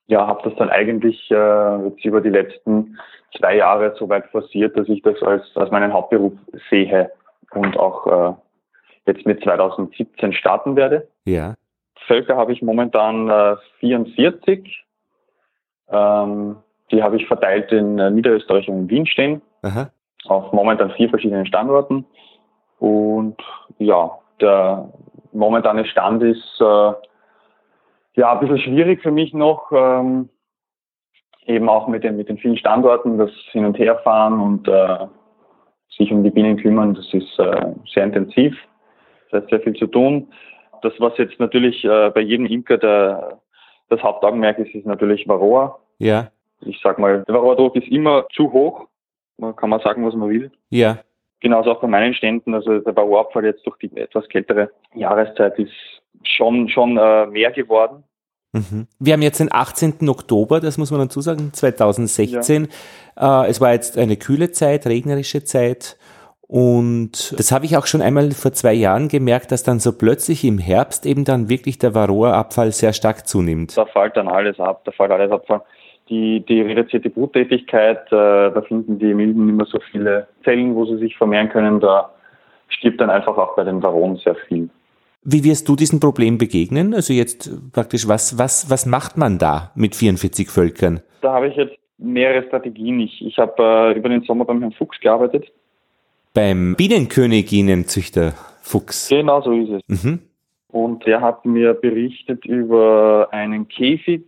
ja, 0.06 0.26
habe 0.26 0.48
das 0.48 0.56
dann 0.58 0.68
eigentlich 0.68 1.30
äh, 1.30 1.84
jetzt 1.86 2.04
über 2.04 2.20
die 2.20 2.28
letzten 2.28 2.98
zwei 3.38 3.56
Jahre 3.56 3.94
so 3.98 4.08
weit 4.08 4.26
forciert, 4.26 4.76
dass 4.78 4.88
ich 4.88 5.02
das 5.02 5.22
als, 5.22 5.44
als 5.56 5.70
meinen 5.70 5.92
Hauptberuf 5.92 6.32
sehe 6.70 7.10
und 7.52 7.78
auch 7.78 8.06
äh, 8.06 8.34
jetzt 9.06 9.26
mit 9.26 9.42
2017 9.42 10.32
starten 10.32 10.76
werde. 10.76 11.08
Ja. 11.24 11.54
Völker 12.06 12.36
habe 12.36 12.52
ich 12.52 12.62
momentan 12.62 13.28
äh, 13.28 13.56
44. 13.80 14.84
Ähm, 15.88 16.56
die 16.90 17.02
habe 17.02 17.16
ich 17.16 17.26
verteilt 17.26 17.72
in 17.72 17.98
äh, 17.98 18.10
Niederösterreich 18.10 18.68
und 18.68 18.78
in 18.78 18.90
Wien 18.90 19.06
stehen, 19.06 19.42
Aha. 19.62 19.90
auf 20.26 20.52
momentan 20.52 20.90
vier 20.92 21.08
verschiedenen 21.08 21.46
Standorten. 21.46 22.04
Und 22.78 23.36
ja, 23.78 24.10
der 24.40 24.92
momentane 25.32 25.86
Stand 25.86 26.22
ist 26.22 26.60
äh, 26.60 26.92
ja 28.14 28.32
ein 28.32 28.40
bisschen 28.40 28.58
schwierig 28.58 29.02
für 29.02 29.10
mich 29.10 29.32
noch. 29.32 29.70
Ähm, 29.72 30.28
eben 31.46 31.68
auch 31.68 31.88
mit 31.88 32.04
den, 32.04 32.16
mit 32.16 32.28
den 32.28 32.38
vielen 32.38 32.56
Standorten, 32.56 33.18
das 33.18 33.30
Hin- 33.50 33.64
und 33.64 33.78
Herfahren 33.78 34.40
und 34.40 34.68
äh, 34.68 35.06
sich 35.96 36.12
um 36.12 36.24
die 36.24 36.30
Bienen 36.30 36.56
kümmern, 36.56 36.94
das 36.94 37.12
ist 37.12 37.38
äh, 37.38 37.72
sehr 37.92 38.04
intensiv. 38.04 38.56
Das 39.30 39.42
heißt, 39.42 39.50
sehr 39.50 39.60
viel 39.60 39.74
zu 39.74 39.86
tun. 39.86 40.28
Das, 40.82 40.92
was 40.98 41.16
jetzt 41.18 41.38
natürlich 41.38 41.84
äh, 41.84 42.10
bei 42.10 42.20
jedem 42.20 42.46
Imker 42.46 42.78
der, 42.78 43.40
das 43.88 44.02
Hauptaugenmerk 44.02 44.58
ist, 44.58 44.74
ist 44.74 44.86
natürlich 44.86 45.26
Varroa. 45.28 45.78
Ja. 45.98 46.30
Ich 46.60 46.80
sag 46.82 46.98
mal, 46.98 47.24
der 47.26 47.34
Varroa-Druck 47.34 47.76
ist 47.76 47.88
immer 47.88 48.26
zu 48.32 48.52
hoch. 48.52 48.86
Man 49.38 49.56
kann 49.56 49.70
man 49.70 49.80
sagen, 49.80 50.06
was 50.06 50.14
man 50.14 50.30
will. 50.30 50.50
Ja. 50.70 50.98
Genauso 51.40 51.72
auch 51.72 51.80
bei 51.80 51.88
meinen 51.88 52.14
Ständen. 52.14 52.54
Also 52.54 52.78
der 52.78 52.96
Varroa-Abfall 52.96 53.44
jetzt 53.44 53.66
durch 53.66 53.76
die 53.78 53.96
etwas 53.96 54.28
kältere 54.28 54.70
Jahreszeit 54.94 55.58
ist 55.58 55.72
schon, 56.24 56.68
schon 56.68 56.96
äh, 56.96 57.26
mehr 57.26 57.50
geworden. 57.50 58.04
Mhm. 58.52 58.86
Wir 58.98 59.14
haben 59.14 59.22
jetzt 59.22 59.40
den 59.40 59.50
18. 59.50 60.08
Oktober, 60.08 60.60
das 60.60 60.78
muss 60.78 60.90
man 60.90 61.00
dazu 61.00 61.20
sagen, 61.20 61.52
2016. 61.52 62.68
Äh, 63.18 63.48
es 63.48 63.60
war 63.60 63.72
jetzt 63.72 63.96
eine 63.96 64.16
kühle 64.16 64.52
Zeit, 64.52 64.86
regnerische 64.86 65.44
Zeit. 65.44 65.96
Und 66.52 67.34
das 67.38 67.50
habe 67.50 67.64
ich 67.64 67.78
auch 67.78 67.86
schon 67.86 68.02
einmal 68.02 68.30
vor 68.32 68.52
zwei 68.52 68.74
Jahren 68.74 69.08
gemerkt, 69.08 69.52
dass 69.52 69.62
dann 69.62 69.80
so 69.80 69.96
plötzlich 69.96 70.44
im 70.44 70.58
Herbst 70.58 71.06
eben 71.06 71.24
dann 71.24 71.48
wirklich 71.48 71.78
der 71.78 71.94
Varroa-Abfall 71.94 72.72
sehr 72.72 72.92
stark 72.92 73.26
zunimmt. 73.26 73.74
Da 73.74 73.86
fällt 73.86 74.18
dann 74.18 74.28
alles 74.28 74.60
ab, 74.60 74.82
da 74.84 74.92
fällt 74.92 75.12
alles 75.12 75.30
ab. 75.30 75.64
Die, 76.10 76.44
die 76.46 76.60
reduzierte 76.60 77.08
Bruttätigkeit, 77.08 78.06
äh, 78.08 78.50
da 78.52 78.62
finden 78.68 78.98
die 78.98 79.14
Milben 79.14 79.48
immer 79.48 79.64
so 79.64 79.78
viele 79.90 80.26
Zellen, 80.44 80.74
wo 80.74 80.84
sie 80.84 80.98
sich 80.98 81.16
vermehren 81.16 81.48
können, 81.48 81.80
da 81.80 82.10
stirbt 82.68 83.00
dann 83.00 83.08
einfach 83.08 83.38
auch 83.38 83.56
bei 83.56 83.64
den 83.64 83.82
Varonen 83.82 84.16
sehr 84.18 84.34
viel. 84.34 84.68
Wie 85.24 85.44
wirst 85.44 85.68
du 85.68 85.76
diesem 85.76 86.00
Problem 86.00 86.36
begegnen? 86.36 86.94
Also 86.94 87.12
jetzt 87.12 87.50
praktisch, 87.72 88.08
was, 88.08 88.38
was, 88.38 88.68
was 88.70 88.86
macht 88.86 89.16
man 89.16 89.38
da 89.38 89.70
mit 89.76 89.94
44 89.94 90.50
Völkern? 90.50 91.00
Da 91.20 91.34
habe 91.34 91.48
ich 91.48 91.56
jetzt 91.56 91.76
mehrere 91.98 92.44
Strategien. 92.48 92.98
Ich, 93.00 93.24
ich 93.24 93.38
habe 93.38 93.54
äh, 93.94 93.98
über 93.98 94.08
den 94.08 94.22
Sommer 94.22 94.44
beim 94.44 94.60
Herrn 94.60 94.72
Fuchs 94.72 94.98
gearbeitet. 95.00 95.46
Beim 96.34 96.74
Bienenköniginnenzüchter 96.76 98.32
Fuchs. 98.62 99.08
Genau 99.10 99.40
so 99.42 99.52
ist 99.52 99.70
es. 99.88 100.04
Mhm. 100.04 100.20
Und 100.68 101.06
der 101.06 101.20
hat 101.20 101.44
mir 101.44 101.74
berichtet 101.74 102.44
über 102.46 103.28
einen 103.30 103.68
Käfig, 103.68 104.24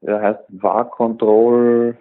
der 0.00 0.20
heißt 0.20 0.40
War-Control, 0.48 1.96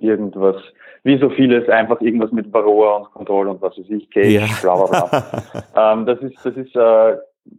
irgendwas. 0.00 0.56
Wie 1.02 1.18
so 1.18 1.30
vieles, 1.30 1.68
einfach 1.68 2.00
irgendwas 2.00 2.30
mit 2.30 2.52
Varroa 2.52 2.98
und 2.98 3.10
Control 3.12 3.48
und 3.48 3.60
was 3.62 3.76
weiß 3.76 3.86
ich, 3.88 4.08
Cage, 4.10 4.28
Ja. 4.28 4.46
bla 4.60 4.76
bla 4.86 5.06
bla. 5.06 5.92
ähm, 5.94 6.06
das 6.06 6.20
ist, 6.20 6.36
das 6.44 6.54
ist, 6.56 6.76
äh, 6.76 7.16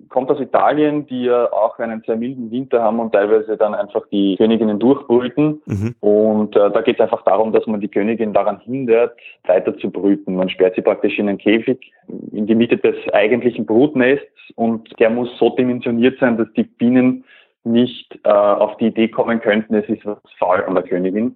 kommt 0.10 0.30
aus 0.30 0.40
Italien, 0.40 1.06
die 1.08 1.26
ja 1.26 1.52
auch 1.52 1.78
einen 1.80 2.02
sehr 2.06 2.16
milden 2.16 2.52
Winter 2.52 2.82
haben 2.82 3.00
und 3.00 3.12
teilweise 3.12 3.58
dann 3.58 3.74
einfach 3.74 4.06
die 4.12 4.36
Königinnen 4.38 4.80
durchbrüten. 4.80 5.62
Mhm. 5.66 5.96
Und 6.00 6.56
äh, 6.56 6.72
da 6.72 6.82
geht 6.82 6.96
es 6.96 7.02
einfach 7.02 7.24
darum, 7.24 7.52
dass 7.52 7.68
man 7.68 7.82
die 7.82 7.90
Königin 7.90 8.34
daran 8.34 8.60
hindert, 8.62 9.18
weiter 9.46 9.78
zu 9.78 9.90
brüten. 9.90 10.36
Man 10.36 10.50
sperrt 10.50 10.76
sie 10.76 10.82
praktisch 10.82 11.20
in 11.20 11.30
einen 11.30 11.38
Käfig 11.38 11.92
in 12.32 12.48
die 12.48 12.56
Mitte 12.56 12.78
des 12.78 12.96
eigentlichen 13.12 13.66
Brutnests 13.66 14.28
und 14.56 14.90
der 15.00 15.10
muss 15.10 15.30
so 15.38 15.50
dimensioniert 15.50 16.20
sein, 16.20 16.38
dass 16.38 16.52
die 16.54 16.64
Bienen 16.64 17.26
nicht 17.64 18.20
äh, 18.24 18.30
auf 18.30 18.78
die 18.78 18.88
Idee 18.88 19.08
kommen 19.08 19.40
könnten, 19.40 19.74
es 19.76 19.88
ist 19.88 20.06
was 20.06 20.18
faul 20.38 20.64
an 20.66 20.76
der 20.76 20.84
Königin. 20.84 21.36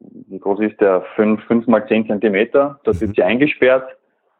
Wie 0.00 0.38
groß 0.38 0.60
ist 0.60 0.80
der? 0.80 1.02
Fünf, 1.14 1.42
fünf 1.44 1.66
mal 1.66 1.86
zehn 1.88 2.06
Zentimeter. 2.06 2.78
Das 2.84 3.00
wird 3.00 3.16
sie 3.16 3.22
eingesperrt. 3.22 3.95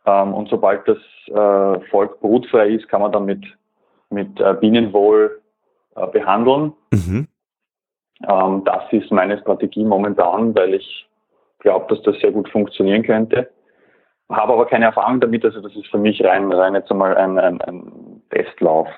Ähm, 0.07 0.35
und 0.35 0.49
sobald 0.49 0.87
das 0.87 0.99
äh, 1.29 1.81
Volk 1.91 2.21
brutfrei 2.21 2.71
ist, 2.71 2.89
kann 2.89 3.03
man 3.03 3.13
dann 3.13 3.25
mit, 3.25 3.45
mit 4.11 4.41
äh, 4.41 4.55
Bienenwohl 4.55 5.43
äh, 5.97 6.07
behandeln. 6.07 6.73
Mhm. 6.93 7.29
Ähm, 8.29 8.63
das 8.65 8.85
ist 8.93 9.11
meine 9.11 9.39
Strategie 9.41 9.85
momentan, 9.85 10.55
weil 10.55 10.75
ich 10.75 11.09
glaube, 11.59 11.87
dass 11.89 12.03
das 12.03 12.19
sehr 12.21 12.33
gut 12.33 12.49
funktionieren 12.49 13.03
könnte. 13.03 13.51
Habe 14.29 14.53
aber 14.55 14.67
keine 14.67 14.87
Erfahrung 14.87 15.21
damit, 15.21 15.45
also 15.45 15.61
das 15.61 15.75
ist 15.77 15.87
für 15.89 15.99
mich 15.99 16.25
rein, 16.25 16.53
rein 16.53 16.75
jetzt 16.75 16.91
einmal 16.91 17.17
ein, 17.17 17.39
ein, 17.39 17.61
ein 17.61 18.23
Testlauf, 18.31 18.89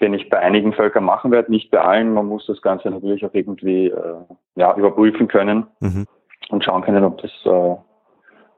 den 0.00 0.14
ich 0.14 0.30
bei 0.30 0.38
einigen 0.38 0.72
Völkern 0.72 1.04
machen 1.04 1.30
werde, 1.30 1.50
nicht 1.50 1.70
bei 1.70 1.80
allen. 1.80 2.14
Man 2.14 2.26
muss 2.26 2.46
das 2.46 2.62
Ganze 2.62 2.90
natürlich 2.90 3.24
auch 3.24 3.34
irgendwie 3.34 3.88
äh, 3.88 4.14
ja, 4.56 4.74
überprüfen 4.76 5.28
können 5.28 5.66
Mhm. 5.80 6.06
und 6.50 6.64
schauen 6.64 6.82
können, 6.82 7.04
ob 7.04 7.20
das, 7.20 7.30
äh, 7.44 7.76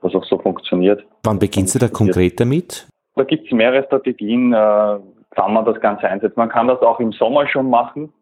was 0.03 0.15
auch 0.15 0.25
so 0.25 0.39
funktioniert. 0.39 1.05
Wann 1.23 1.39
beginnst 1.39 1.75
du 1.75 1.79
da 1.79 1.89
konkret 1.89 2.39
damit? 2.41 2.89
Da 3.15 3.25
gibt 3.25 3.47
es 3.47 3.53
mehrere 3.53 3.85
Strategien, 3.85 4.53
äh, 4.53 4.57
wann 4.57 5.53
man 5.53 5.65
das 5.65 5.81
Ganze 5.81 6.09
einsetzt. 6.09 6.37
Man 6.37 6.49
kann 6.49 6.69
das 6.69 6.81
auch 6.81 7.01
im 7.01 7.13
Sommer 7.13 7.47
schon 7.47 7.69
machen 7.71 8.13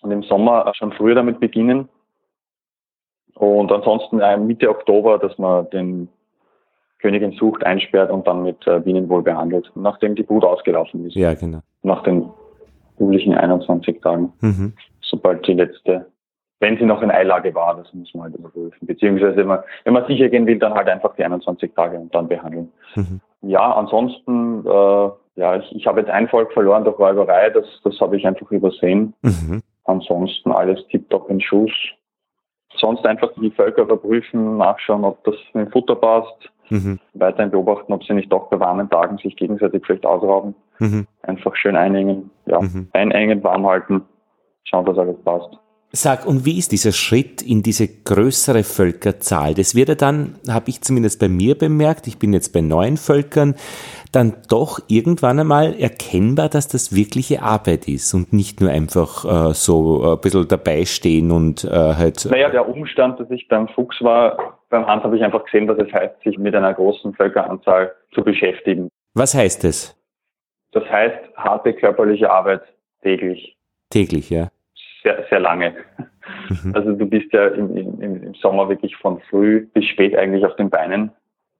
und 0.00 0.10
im 0.10 0.22
Sommer 0.22 0.72
schon 0.76 0.92
früher 0.92 1.14
damit 1.14 1.40
beginnen. 1.40 1.88
Und 3.34 3.70
ansonsten 3.70 4.20
äh, 4.20 4.36
Mitte 4.36 4.68
Oktober, 4.68 5.18
dass 5.18 5.36
man 5.38 5.68
den 5.70 6.08
Königin 6.98 7.32
sucht, 7.32 7.64
einsperrt 7.64 8.10
und 8.10 8.26
dann 8.26 8.42
mit 8.42 8.66
äh, 8.66 8.80
Bienenwohl 8.80 9.22
behandelt, 9.22 9.70
nachdem 9.74 10.16
die 10.16 10.24
Brut 10.24 10.44
ausgelaufen 10.44 11.06
ist. 11.06 11.14
Ja, 11.14 11.34
genau. 11.34 11.60
Nach 11.82 12.02
den 12.02 12.28
üblichen 12.98 13.34
21 13.34 14.00
Tagen, 14.00 14.32
Mhm. 14.40 14.72
sobald 15.02 15.46
die 15.46 15.54
letzte 15.54 16.06
wenn 16.60 16.76
sie 16.76 16.84
noch 16.84 17.02
in 17.02 17.10
Eilage 17.10 17.54
war, 17.54 17.76
das 17.76 17.92
muss 17.94 18.12
man 18.14 18.24
halt 18.24 18.36
überprüfen. 18.36 18.86
Beziehungsweise, 18.86 19.36
wenn 19.36 19.46
man, 19.46 19.60
wenn 19.84 19.92
man 19.92 20.06
sicher 20.06 20.28
gehen 20.28 20.46
will, 20.46 20.58
dann 20.58 20.74
halt 20.74 20.88
einfach 20.88 21.14
die 21.14 21.24
21 21.24 21.72
Tage 21.74 21.98
und 21.98 22.14
dann 22.14 22.28
behandeln. 22.28 22.72
Mhm. 22.96 23.20
Ja, 23.42 23.72
ansonsten, 23.72 24.66
äh, 24.66 25.10
ja, 25.36 25.56
ich, 25.56 25.76
ich 25.76 25.86
habe 25.86 26.00
jetzt 26.00 26.10
ein 26.10 26.28
Volk 26.28 26.52
verloren 26.52 26.84
durch 26.84 26.98
Räuberei, 26.98 27.50
das, 27.50 27.64
das 27.84 28.00
habe 28.00 28.16
ich 28.16 28.26
einfach 28.26 28.50
übersehen. 28.50 29.14
Mhm. 29.22 29.62
Ansonsten 29.84 30.50
alles 30.50 30.84
tiptop 30.88 31.30
in 31.30 31.40
Schuss. 31.40 31.72
Sonst 32.76 33.06
einfach 33.06 33.30
die 33.40 33.50
Völker 33.50 33.82
überprüfen, 33.82 34.58
nachschauen, 34.58 35.04
ob 35.04 35.22
das 35.24 35.36
mit 35.54 35.66
dem 35.66 35.72
Futter 35.72 35.94
passt. 35.94 36.50
Mhm. 36.70 36.98
Weiterhin 37.14 37.50
beobachten, 37.50 37.92
ob 37.92 38.04
sie 38.04 38.12
nicht 38.12 38.30
doch 38.30 38.50
bei 38.50 38.60
warmen 38.60 38.90
Tagen 38.90 39.16
sich 39.18 39.36
gegenseitig 39.36 39.86
vielleicht 39.86 40.04
ausrauben. 40.04 40.54
Mhm. 40.78 41.06
Einfach 41.22 41.56
schön 41.56 41.76
einengen, 41.76 42.30
ja, 42.46 42.60
mhm. 42.60 42.88
einengen, 42.92 43.42
warm 43.42 43.66
halten, 43.66 44.02
schauen, 44.64 44.84
dass 44.84 44.98
alles 44.98 45.16
passt. 45.24 45.58
Sag, 45.90 46.26
und 46.26 46.44
wie 46.44 46.58
ist 46.58 46.72
dieser 46.72 46.92
Schritt 46.92 47.40
in 47.40 47.62
diese 47.62 47.88
größere 47.88 48.62
Völkerzahl? 48.62 49.54
Das 49.54 49.74
wird 49.74 49.88
ja 49.88 49.94
dann, 49.94 50.34
habe 50.46 50.68
ich 50.68 50.82
zumindest 50.82 51.18
bei 51.18 51.28
mir 51.28 51.56
bemerkt, 51.56 52.06
ich 52.06 52.18
bin 52.18 52.34
jetzt 52.34 52.52
bei 52.52 52.60
neuen 52.60 52.98
Völkern, 52.98 53.54
dann 54.12 54.34
doch 54.50 54.80
irgendwann 54.88 55.40
einmal 55.40 55.74
erkennbar, 55.80 56.50
dass 56.50 56.68
das 56.68 56.94
wirkliche 56.94 57.40
Arbeit 57.40 57.88
ist 57.88 58.12
und 58.12 58.34
nicht 58.34 58.60
nur 58.60 58.70
einfach 58.70 59.24
äh, 59.24 59.54
so 59.54 60.04
äh, 60.04 60.12
ein 60.12 60.20
bisschen 60.20 60.46
dabei 60.46 60.84
stehen 60.84 61.30
und 61.30 61.64
äh, 61.64 61.70
halt. 61.70 62.22
Naja, 62.30 62.50
der 62.50 62.68
Umstand, 62.68 63.18
dass 63.18 63.30
ich 63.30 63.48
beim 63.48 63.66
Fuchs 63.68 64.02
war, 64.02 64.58
beim 64.68 64.86
Hans 64.86 65.02
habe 65.04 65.16
ich 65.16 65.24
einfach 65.24 65.44
gesehen, 65.46 65.68
was 65.68 65.78
es 65.78 65.90
heißt, 65.90 66.22
sich 66.22 66.36
mit 66.36 66.54
einer 66.54 66.74
großen 66.74 67.14
Völkeranzahl 67.14 67.94
zu 68.12 68.22
beschäftigen. 68.22 68.90
Was 69.14 69.34
heißt 69.34 69.64
es? 69.64 69.96
Das 70.72 70.84
heißt 70.84 71.34
harte 71.34 71.72
körperliche 71.72 72.30
Arbeit 72.30 72.60
täglich. 73.02 73.56
Täglich, 73.88 74.28
ja 74.28 74.50
sehr, 75.08 75.24
sehr 75.30 75.40
lange. 75.40 75.74
Mhm. 76.62 76.74
Also 76.74 76.92
du 76.92 77.06
bist 77.06 77.32
ja 77.32 77.48
im, 77.48 77.76
im, 77.76 78.00
im 78.00 78.34
Sommer 78.34 78.68
wirklich 78.68 78.94
von 78.96 79.20
früh 79.30 79.66
bis 79.72 79.84
spät 79.86 80.16
eigentlich 80.16 80.44
auf 80.44 80.56
den 80.56 80.70
Beinen. 80.70 81.10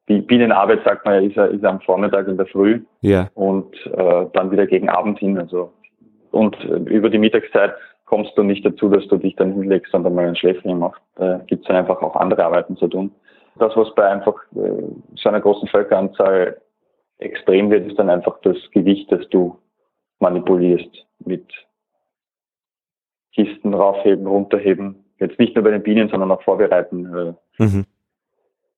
Die 0.08 0.20
Bienenarbeit, 0.20 0.84
sagt 0.84 1.04
man 1.04 1.14
ja, 1.14 1.20
ist, 1.20 1.36
ja, 1.36 1.46
ist 1.46 1.64
am 1.64 1.80
Vormittag 1.80 2.28
in 2.28 2.36
der 2.36 2.46
Früh 2.46 2.80
ja. 3.02 3.28
und 3.34 3.74
äh, 3.86 4.26
dann 4.32 4.50
wieder 4.50 4.66
gegen 4.66 4.88
Abend 4.88 5.18
hin. 5.18 5.38
Also 5.38 5.72
und 6.30 6.56
äh, 6.64 6.76
über 6.90 7.10
die 7.10 7.18
Mittagszeit 7.18 7.74
kommst 8.04 8.32
du 8.36 8.42
nicht 8.42 8.64
dazu, 8.64 8.88
dass 8.88 9.06
du 9.08 9.16
dich 9.16 9.36
dann 9.36 9.52
hinlegst 9.52 9.92
und 9.94 10.06
einmal 10.06 10.26
ein 10.26 10.36
Schläfchen 10.36 10.78
machst. 10.78 11.02
Da 11.16 11.38
gibt 11.46 11.62
es 11.62 11.68
dann 11.68 11.76
einfach 11.76 12.00
auch 12.00 12.16
andere 12.16 12.44
Arbeiten 12.44 12.76
zu 12.76 12.88
tun. 12.88 13.10
Das, 13.58 13.76
was 13.76 13.94
bei 13.94 14.08
einfach 14.08 14.36
äh, 14.54 14.82
so 15.16 15.28
einer 15.28 15.40
großen 15.40 15.68
Völkeranzahl 15.68 16.58
extrem 17.18 17.70
wird, 17.70 17.88
ist 17.88 17.98
dann 17.98 18.08
einfach 18.10 18.38
das 18.42 18.56
Gewicht, 18.72 19.10
das 19.10 19.28
du 19.30 19.58
manipulierst 20.20 21.06
mit 21.24 21.44
Kisten 23.34 23.74
raufheben, 23.74 24.26
runterheben. 24.26 25.04
Jetzt 25.18 25.38
nicht 25.38 25.54
nur 25.54 25.64
bei 25.64 25.70
den 25.70 25.82
Bienen, 25.82 26.08
sondern 26.08 26.30
auch 26.30 26.42
vorbereiten. 26.42 27.36
Äh, 27.58 27.62
mhm. 27.62 27.84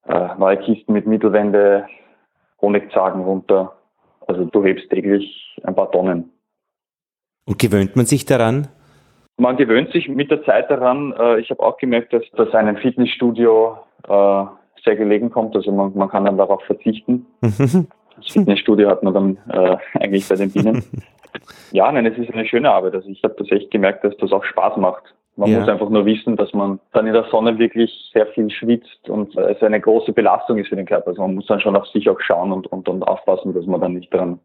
äh, 0.06 0.28
neue 0.38 0.58
Kisten 0.58 0.92
mit 0.92 1.06
Mittelwände, 1.06 1.86
Honigzagen 2.60 3.22
runter. 3.22 3.72
Also 4.26 4.44
du 4.44 4.64
hebst 4.64 4.90
täglich 4.90 5.56
ein 5.64 5.74
paar 5.74 5.90
Tonnen. 5.90 6.30
Und 7.46 7.58
gewöhnt 7.58 7.96
man 7.96 8.06
sich 8.06 8.24
daran? 8.24 8.68
Man 9.36 9.56
gewöhnt 9.56 9.90
sich 9.92 10.08
mit 10.08 10.30
der 10.30 10.44
Zeit 10.44 10.70
daran. 10.70 11.12
Äh, 11.18 11.40
ich 11.40 11.50
habe 11.50 11.62
auch 11.62 11.78
gemerkt, 11.78 12.12
dass 12.12 12.22
das 12.36 12.54
einem 12.54 12.76
Fitnessstudio 12.76 13.78
äh, 14.06 14.44
sehr 14.84 14.96
gelegen 14.96 15.30
kommt. 15.30 15.56
Also 15.56 15.72
man, 15.72 15.92
man 15.94 16.08
kann 16.08 16.24
dann 16.24 16.38
darauf 16.38 16.62
verzichten. 16.64 17.26
Das 17.40 18.32
Fitnessstudio 18.32 18.88
hat 18.88 19.02
man 19.02 19.14
dann 19.14 19.38
äh, 19.48 19.76
eigentlich 19.98 20.28
bei 20.28 20.36
den 20.36 20.50
Bienen. 20.50 20.84
Ja, 21.72 21.90
nein, 21.90 22.06
es 22.06 22.18
ist 22.18 22.32
eine 22.32 22.46
schöne 22.46 22.70
Arbeit. 22.70 22.94
Also 22.94 23.08
ich 23.08 23.22
habe 23.22 23.34
das 23.38 23.50
echt 23.50 23.70
gemerkt, 23.70 24.04
dass 24.04 24.16
das 24.18 24.32
auch 24.32 24.44
Spaß 24.44 24.76
macht. 24.76 25.14
Man 25.36 25.50
ja. 25.50 25.60
muss 25.60 25.68
einfach 25.68 25.88
nur 25.88 26.04
wissen, 26.04 26.36
dass 26.36 26.52
man 26.52 26.80
dann 26.92 27.06
in 27.06 27.12
der 27.12 27.24
Sonne 27.30 27.58
wirklich 27.58 28.10
sehr 28.12 28.26
viel 28.28 28.50
schwitzt 28.50 29.08
und 29.08 29.34
es 29.36 29.62
eine 29.62 29.80
große 29.80 30.12
Belastung 30.12 30.58
ist 30.58 30.68
für 30.68 30.76
den 30.76 30.86
Körper. 30.86 31.08
Also 31.08 31.22
man 31.22 31.36
muss 31.36 31.46
dann 31.46 31.60
schon 31.60 31.76
auf 31.76 31.86
sich 31.86 32.10
auch 32.10 32.20
schauen 32.20 32.52
und, 32.52 32.66
und, 32.66 32.88
und 32.88 33.02
aufpassen, 33.04 33.54
dass 33.54 33.64
man 33.66 33.80
dann 33.80 33.94
nicht 33.94 34.12
daran 34.12 34.40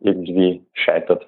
irgendwie 0.00 0.64
scheitert. 0.72 1.26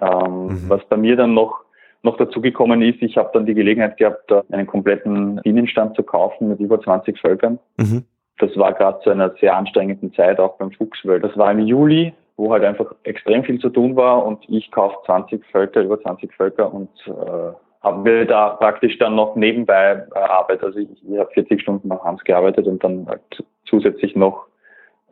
Ähm, 0.00 0.46
mhm. 0.46 0.64
Was 0.68 0.84
bei 0.88 0.96
mir 0.96 1.16
dann 1.16 1.34
noch 1.34 1.64
noch 2.02 2.16
dazugekommen 2.16 2.80
ist, 2.82 3.02
ich 3.02 3.16
habe 3.16 3.30
dann 3.32 3.44
die 3.44 3.54
Gelegenheit 3.54 3.96
gehabt, 3.96 4.32
einen 4.52 4.68
kompletten 4.68 5.40
Bienenstand 5.42 5.96
zu 5.96 6.04
kaufen 6.04 6.48
mit 6.48 6.60
über 6.60 6.80
20 6.80 7.18
Völkern. 7.18 7.58
Mhm. 7.76 8.04
Das 8.38 8.56
war 8.56 8.72
gerade 8.72 9.00
zu 9.00 9.10
einer 9.10 9.34
sehr 9.40 9.56
anstrengenden 9.56 10.14
Zeit, 10.14 10.38
auch 10.38 10.58
beim 10.58 10.70
Fuchs, 10.70 11.00
weil 11.02 11.18
das 11.20 11.36
war 11.36 11.50
im 11.50 11.58
Juli 11.58 12.14
wo 12.38 12.52
halt 12.52 12.64
einfach 12.64 12.94
extrem 13.02 13.44
viel 13.44 13.60
zu 13.60 13.68
tun 13.68 13.96
war 13.96 14.24
und 14.24 14.44
ich 14.48 14.70
kaufe 14.70 14.96
20 15.04 15.44
Völker, 15.46 15.82
über 15.82 16.00
20 16.00 16.32
Völker 16.32 16.72
und 16.72 16.88
äh, 17.06 17.52
haben 17.82 18.04
wir 18.04 18.26
da 18.26 18.50
praktisch 18.50 18.96
dann 18.98 19.16
noch 19.16 19.34
nebenbei 19.34 20.06
äh, 20.14 20.18
Arbeit. 20.18 20.62
Also 20.62 20.78
ich, 20.78 20.88
ich 21.02 21.18
habe 21.18 21.30
40 21.34 21.60
Stunden 21.60 21.88
nach 21.88 22.02
Hans 22.04 22.22
gearbeitet 22.22 22.66
und 22.66 22.82
dann 22.82 23.06
halt 23.08 23.44
zusätzlich 23.66 24.14
noch 24.14 24.46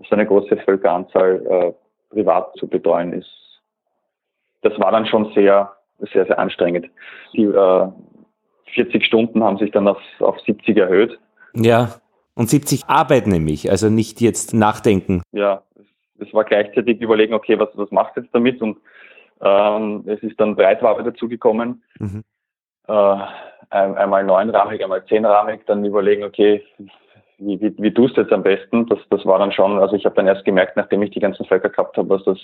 so 0.09 0.15
eine 0.15 0.25
große 0.25 0.57
Völkeranzahl 0.59 1.45
äh, 1.47 1.73
privat 2.15 2.55
zu 2.59 2.69
betreuen 2.69 3.13
ist. 3.13 3.31
Das 4.63 4.79
war 4.79 4.93
dann 4.93 5.07
schon 5.07 5.33
sehr, 5.35 5.73
sehr, 6.13 6.27
sehr 6.27 6.39
anstrengend. 6.39 6.89
Die 7.33 7.45
äh, 7.45 7.89
40 8.75 9.05
Stunden 9.05 9.43
haben 9.43 9.59
sich 9.59 9.73
dann 9.73 9.89
auf, 9.89 10.01
auf 10.21 10.39
70 10.41 10.77
erhöht. 10.77 11.19
Ja, 11.55 11.97
und 12.35 12.49
70 12.51 12.85
Arbeit 12.87 13.27
nämlich, 13.27 13.69
also 13.71 13.89
nicht 13.89 14.21
jetzt 14.21 14.55
nachdenken. 14.55 15.23
Ja, 15.33 15.63
es 16.19 16.33
war 16.35 16.45
gleichzeitig 16.45 17.01
überlegen, 17.01 17.35
okay, 17.35 17.59
was, 17.59 17.69
was 17.75 17.91
machst 17.91 18.17
du 18.17 18.21
jetzt 18.21 18.35
damit? 18.35 18.61
Und 18.63 18.79
ähm, 19.41 20.05
es 20.07 20.23
ist 20.23 20.39
dann 20.41 20.57
Breitwabe 20.57 21.03
dazugekommen. 21.03 21.83
Mhm. 21.99 22.25
Äh, 22.89 23.17
einmal 23.71 24.25
neunrahmig, 24.25 24.83
einmal 24.83 25.05
zehnrahmig, 25.07 25.63
dann 25.67 25.85
überlegen, 25.85 26.25
okay, 26.25 26.63
wie, 27.39 27.61
wie, 27.61 27.75
wie 27.79 27.93
tust 27.93 28.17
du 28.17 28.23
jetzt 28.23 28.33
am 28.33 28.43
besten? 28.43 28.87
Das, 28.87 28.99
das 29.11 29.27
war 29.27 29.39
dann 29.39 29.53
schon, 29.53 29.79
also 29.79 29.95
ich 29.97 30.05
habe 30.05 30.15
dann 30.15 30.27
erst 30.27 30.45
gemerkt, 30.45 30.77
nachdem 30.77 31.03
ich 31.03 31.11
die 31.11 31.21
ganzen 31.21 31.45
Völker 31.45 31.69
gehabt 31.69 31.97
habe, 31.97 32.09
dass 32.09 32.25
das 32.25 32.39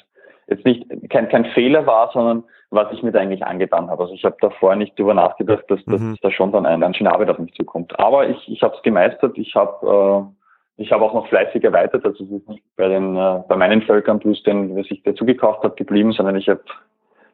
jetzt 0.48 0.64
nicht 0.64 0.86
kein, 1.10 1.28
kein 1.28 1.46
Fehler 1.46 1.86
war, 1.86 2.10
sondern 2.12 2.44
was 2.70 2.92
ich 2.92 3.02
mir 3.02 3.12
da 3.12 3.20
eigentlich 3.20 3.44
angetan 3.44 3.90
habe. 3.90 4.02
Also 4.02 4.14
ich 4.14 4.24
habe 4.24 4.36
davor 4.40 4.74
nicht 4.76 4.98
drüber 4.98 5.14
nachgedacht, 5.14 5.64
dass, 5.68 5.84
dass 5.84 6.00
mhm. 6.00 6.16
da 6.20 6.30
schon 6.30 6.52
dann 6.52 6.66
eine 6.66 6.80
ganz 6.80 6.96
schöne 6.96 7.12
Arbeit 7.12 7.30
auf 7.30 7.38
mich 7.38 7.54
zukommt. 7.54 7.98
Aber 7.98 8.28
ich, 8.28 8.48
ich 8.48 8.62
habe 8.62 8.74
es 8.74 8.82
gemeistert. 8.82 9.36
Ich 9.38 9.54
habe 9.54 10.26
äh, 10.30 10.41
ich 10.76 10.90
habe 10.90 11.04
auch 11.04 11.14
noch 11.14 11.28
fleißig 11.28 11.62
erweitert, 11.64 12.04
also 12.04 12.24
es 12.24 12.30
ist 12.30 12.48
nicht 12.48 12.62
bei 12.76 12.88
den 12.88 13.16
äh, 13.16 13.42
bei 13.48 13.56
meinen 13.56 13.82
Völkern 13.82 14.18
plus 14.18 14.42
den, 14.42 14.76
was 14.76 14.86
ich 14.90 15.02
dazu 15.02 15.24
gekauft 15.24 15.62
habe, 15.62 15.74
geblieben, 15.74 16.12
sondern 16.12 16.36
ich 16.36 16.48
habe 16.48 16.62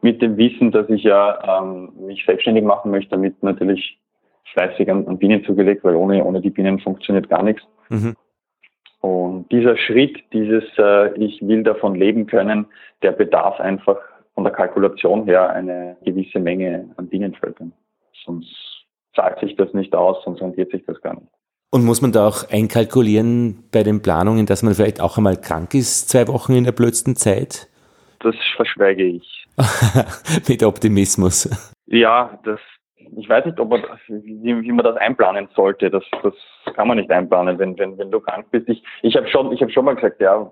mit 0.00 0.22
dem 0.22 0.36
Wissen, 0.36 0.70
dass 0.70 0.88
ich 0.88 1.02
ja 1.02 1.60
ähm, 1.60 1.92
mich 1.98 2.24
selbstständig 2.24 2.64
machen 2.64 2.90
möchte, 2.90 3.10
damit 3.10 3.42
natürlich 3.42 3.98
fleißig 4.52 4.90
an, 4.90 5.06
an 5.06 5.18
Bienen 5.18 5.44
zugelegt, 5.44 5.84
weil 5.84 5.96
ohne, 5.96 6.24
ohne 6.24 6.40
die 6.40 6.50
Bienen 6.50 6.78
funktioniert 6.78 7.28
gar 7.28 7.42
nichts. 7.42 7.62
Mhm. 7.88 8.14
Und 9.00 9.50
dieser 9.52 9.76
Schritt, 9.76 10.18
dieses 10.32 10.64
äh, 10.76 11.14
Ich 11.16 11.40
will 11.46 11.62
davon 11.62 11.94
leben 11.94 12.26
können, 12.26 12.66
der 13.02 13.12
bedarf 13.12 13.60
einfach 13.60 13.98
von 14.34 14.44
der 14.44 14.52
Kalkulation 14.52 15.24
her 15.24 15.50
eine 15.50 15.96
gewisse 16.04 16.40
Menge 16.40 16.90
an 16.96 17.08
Bienenvölkern. 17.08 17.72
Sonst 18.24 18.86
zahlt 19.14 19.38
sich 19.40 19.56
das 19.56 19.72
nicht 19.74 19.94
aus, 19.94 20.22
sonst 20.24 20.40
rentiert 20.40 20.70
sich 20.70 20.84
das 20.84 21.00
gar 21.00 21.14
nicht. 21.14 21.28
Und 21.70 21.84
muss 21.84 22.00
man 22.00 22.12
da 22.12 22.26
auch 22.26 22.48
einkalkulieren 22.50 23.64
bei 23.70 23.82
den 23.82 24.00
Planungen, 24.00 24.46
dass 24.46 24.62
man 24.62 24.74
vielleicht 24.74 25.02
auch 25.02 25.18
einmal 25.18 25.36
krank 25.36 25.74
ist, 25.74 26.08
zwei 26.08 26.26
Wochen 26.28 26.54
in 26.54 26.64
der 26.64 26.72
blödsten 26.72 27.14
Zeit? 27.14 27.68
Das 28.20 28.34
verschweige 28.56 29.04
ich. 29.04 29.46
Mit 30.48 30.62
Optimismus. 30.62 31.50
Ja, 31.86 32.38
das, 32.44 32.58
ich 33.16 33.28
weiß 33.28 33.44
nicht, 33.44 33.60
ob 33.60 33.68
man 33.68 33.82
das, 33.82 33.98
wie, 34.08 34.62
wie, 34.62 34.72
man 34.72 34.84
das 34.84 34.96
einplanen 34.96 35.48
sollte. 35.54 35.90
Das, 35.90 36.04
das 36.22 36.32
kann 36.74 36.88
man 36.88 36.96
nicht 36.96 37.10
einplanen, 37.10 37.58
wenn, 37.58 37.78
wenn, 37.78 37.98
wenn 37.98 38.10
du 38.10 38.20
krank 38.20 38.46
bist. 38.50 38.66
Ich, 38.68 38.82
ich 39.02 39.14
habe 39.14 39.28
schon, 39.28 39.52
ich 39.52 39.60
hab 39.60 39.70
schon 39.70 39.84
mal 39.84 39.94
gesagt, 39.94 40.22
ja, 40.22 40.50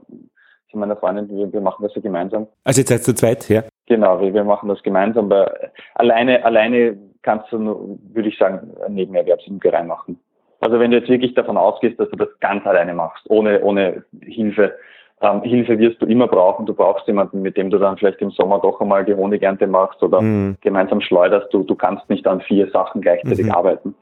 zu 0.70 0.76
meiner 0.76 0.96
Freundin, 0.96 1.28
wir, 1.30 1.50
wir 1.50 1.60
machen 1.62 1.82
das 1.82 1.94
ja 1.94 2.02
gemeinsam. 2.02 2.46
Also 2.64 2.80
jetzt 2.82 2.90
seid 2.90 3.04
zu 3.04 3.14
zweit, 3.14 3.48
ja? 3.48 3.62
Genau, 3.86 4.20
wir, 4.20 4.34
wir 4.34 4.44
machen 4.44 4.68
das 4.68 4.82
gemeinsam, 4.82 5.30
weil 5.30 5.70
alleine, 5.94 6.44
alleine 6.44 6.98
kannst 7.22 7.50
du, 7.52 7.58
nur, 7.58 7.98
würde 8.12 8.28
ich 8.28 8.36
sagen, 8.36 8.70
Nebenerwerbsimkerei 8.88 9.82
machen. 9.82 10.20
Also 10.60 10.78
wenn 10.78 10.90
du 10.90 10.98
jetzt 10.98 11.08
wirklich 11.08 11.34
davon 11.34 11.56
ausgehst, 11.56 12.00
dass 12.00 12.10
du 12.10 12.16
das 12.16 12.28
ganz 12.40 12.66
alleine 12.66 12.94
machst, 12.94 13.28
ohne, 13.28 13.60
ohne 13.62 14.04
Hilfe, 14.22 14.74
ähm, 15.20 15.42
Hilfe 15.42 15.78
wirst 15.78 16.00
du 16.02 16.06
immer 16.06 16.28
brauchen. 16.28 16.66
Du 16.66 16.74
brauchst 16.74 17.06
jemanden, 17.06 17.42
mit 17.42 17.56
dem 17.56 17.70
du 17.70 17.78
dann 17.78 17.96
vielleicht 17.96 18.20
im 18.20 18.30
Sommer 18.30 18.60
doch 18.60 18.80
einmal 18.80 19.04
die 19.04 19.14
Honigernte 19.14 19.66
machst 19.66 20.02
oder 20.02 20.20
mhm. 20.20 20.56
gemeinsam 20.60 21.00
schleuderst. 21.00 21.52
Du, 21.52 21.62
du 21.62 21.74
kannst 21.74 22.08
nicht 22.10 22.26
an 22.26 22.40
vier 22.42 22.70
Sachen 22.70 23.00
gleichzeitig 23.00 23.46
mhm. 23.46 23.52
arbeiten. 23.52 23.94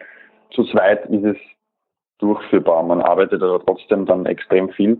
Zu 0.51 0.65
zweit 0.65 1.07
ist 1.07 1.25
es 1.25 1.37
durchführbar. 2.19 2.83
Man 2.83 3.01
arbeitet 3.01 3.43
aber 3.43 3.65
trotzdem 3.65 4.07
dann 4.07 4.27
extrem 4.27 4.71
viel. 4.71 4.99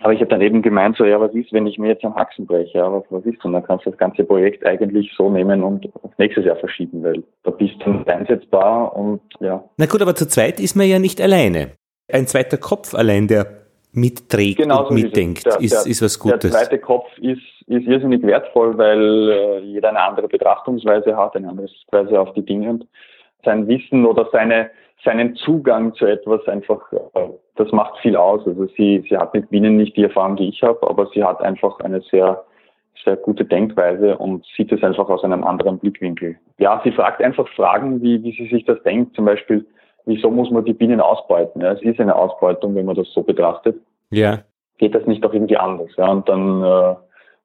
Aber 0.00 0.12
ich 0.12 0.20
habe 0.20 0.28
dann 0.28 0.42
eben 0.42 0.60
gemeint, 0.60 0.96
so, 0.96 1.04
ja, 1.04 1.20
was 1.20 1.32
ist, 1.34 1.52
wenn 1.52 1.66
ich 1.66 1.78
mir 1.78 1.88
jetzt 1.88 2.04
am 2.04 2.14
Haxen 2.14 2.46
breche? 2.46 2.78
Ja, 2.78 2.92
was, 2.92 3.04
was 3.10 3.24
ist? 3.24 3.42
Und 3.44 3.54
dann 3.54 3.64
kannst 3.64 3.86
du 3.86 3.90
das 3.90 3.98
ganze 3.98 4.24
Projekt 4.24 4.64
eigentlich 4.66 5.10
so 5.16 5.30
nehmen 5.30 5.62
und 5.62 5.88
auf 6.02 6.10
nächstes 6.18 6.44
Jahr 6.44 6.56
verschieben, 6.56 7.02
weil 7.02 7.22
da 7.44 7.50
bist 7.50 7.74
du 7.84 8.02
einsetzbar 8.06 8.94
und 8.94 9.20
ja. 9.40 9.64
Na 9.78 9.86
gut, 9.86 10.02
aber 10.02 10.14
zu 10.14 10.28
zweit 10.28 10.60
ist 10.60 10.76
man 10.76 10.86
ja 10.86 10.98
nicht 10.98 11.20
alleine. 11.20 11.72
Ein 12.12 12.26
zweiter 12.26 12.58
Kopf 12.58 12.94
allein, 12.94 13.26
der 13.26 13.66
mitträgt 13.92 14.58
genau 14.58 14.88
und 14.88 14.94
mitdenkt, 14.94 15.46
ist, 15.46 15.72
ist, 15.72 15.86
ist, 15.86 16.02
was 16.02 16.18
Gutes. 16.18 16.50
Der 16.50 16.50
zweite 16.50 16.78
Kopf 16.78 17.06
ist, 17.18 17.40
ist 17.66 17.86
irrsinnig 17.86 18.22
wertvoll, 18.22 18.76
weil 18.76 19.30
äh, 19.30 19.58
jeder 19.60 19.88
eine 19.88 20.02
andere 20.02 20.28
Betrachtungsweise 20.28 21.16
hat, 21.16 21.34
eine 21.34 21.48
andere 21.48 21.68
Weise 21.90 22.20
auf 22.20 22.32
die 22.34 22.44
Dinge. 22.44 22.80
sein 23.44 23.66
Wissen 23.66 24.04
oder 24.04 24.28
seine, 24.30 24.70
seinen 25.04 25.36
Zugang 25.36 25.94
zu 25.94 26.06
etwas 26.06 26.46
einfach, 26.48 26.92
äh, 26.92 27.28
das 27.56 27.70
macht 27.72 27.98
viel 27.98 28.16
aus. 28.16 28.46
Also 28.46 28.66
sie, 28.76 29.04
sie 29.08 29.16
hat 29.16 29.34
mit 29.34 29.50
Bienen 29.50 29.76
nicht 29.76 29.96
die 29.96 30.04
Erfahrung, 30.04 30.36
die 30.36 30.48
ich 30.48 30.62
habe, 30.62 30.88
aber 30.88 31.06
sie 31.14 31.22
hat 31.22 31.40
einfach 31.40 31.78
eine 31.80 32.00
sehr, 32.02 32.44
sehr 33.04 33.16
gute 33.16 33.44
Denkweise 33.44 34.16
und 34.18 34.44
sieht 34.56 34.72
es 34.72 34.82
einfach 34.82 35.08
aus 35.08 35.24
einem 35.24 35.44
anderen 35.44 35.78
Blickwinkel. 35.78 36.36
Ja, 36.58 36.80
sie 36.84 36.92
fragt 36.92 37.22
einfach 37.22 37.48
Fragen, 37.48 38.02
wie, 38.02 38.22
wie 38.22 38.32
sie 38.32 38.48
sich 38.48 38.64
das 38.64 38.82
denkt. 38.82 39.14
Zum 39.14 39.26
Beispiel, 39.26 39.66
wieso 40.06 40.30
muss 40.30 40.50
man 40.50 40.64
die 40.64 40.72
Bienen 40.72 41.00
ausbeuten? 41.00 41.60
Ja, 41.60 41.72
es 41.72 41.82
ist 41.82 42.00
eine 42.00 42.16
Ausbeutung, 42.16 42.74
wenn 42.74 42.86
man 42.86 42.96
das 42.96 43.12
so 43.12 43.22
betrachtet. 43.22 43.76
Ja. 44.10 44.40
Geht 44.78 44.94
das 44.94 45.06
nicht 45.06 45.24
doch 45.24 45.32
irgendwie 45.32 45.56
anders? 45.56 45.90
Ja, 45.96 46.10
und 46.10 46.28
dann 46.28 46.62
äh, 46.62 46.94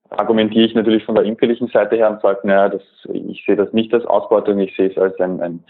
argumentiere 0.09 0.65
ich 0.65 0.75
natürlich 0.75 1.03
von 1.05 1.15
der 1.15 1.23
imkerlichen 1.25 1.67
Seite 1.67 1.95
her 1.95 2.09
und 2.09 2.21
sage, 2.21 2.39
naja, 2.43 2.69
das, 2.69 2.81
ich 3.13 3.43
sehe 3.45 3.55
das 3.55 3.71
nicht 3.73 3.93
als 3.93 4.05
Ausbeutung, 4.05 4.59
ich 4.59 4.75
sehe 4.75 4.89
es 4.89 4.97
als 4.97 5.19
ein, 5.19 5.41
ein 5.41 5.63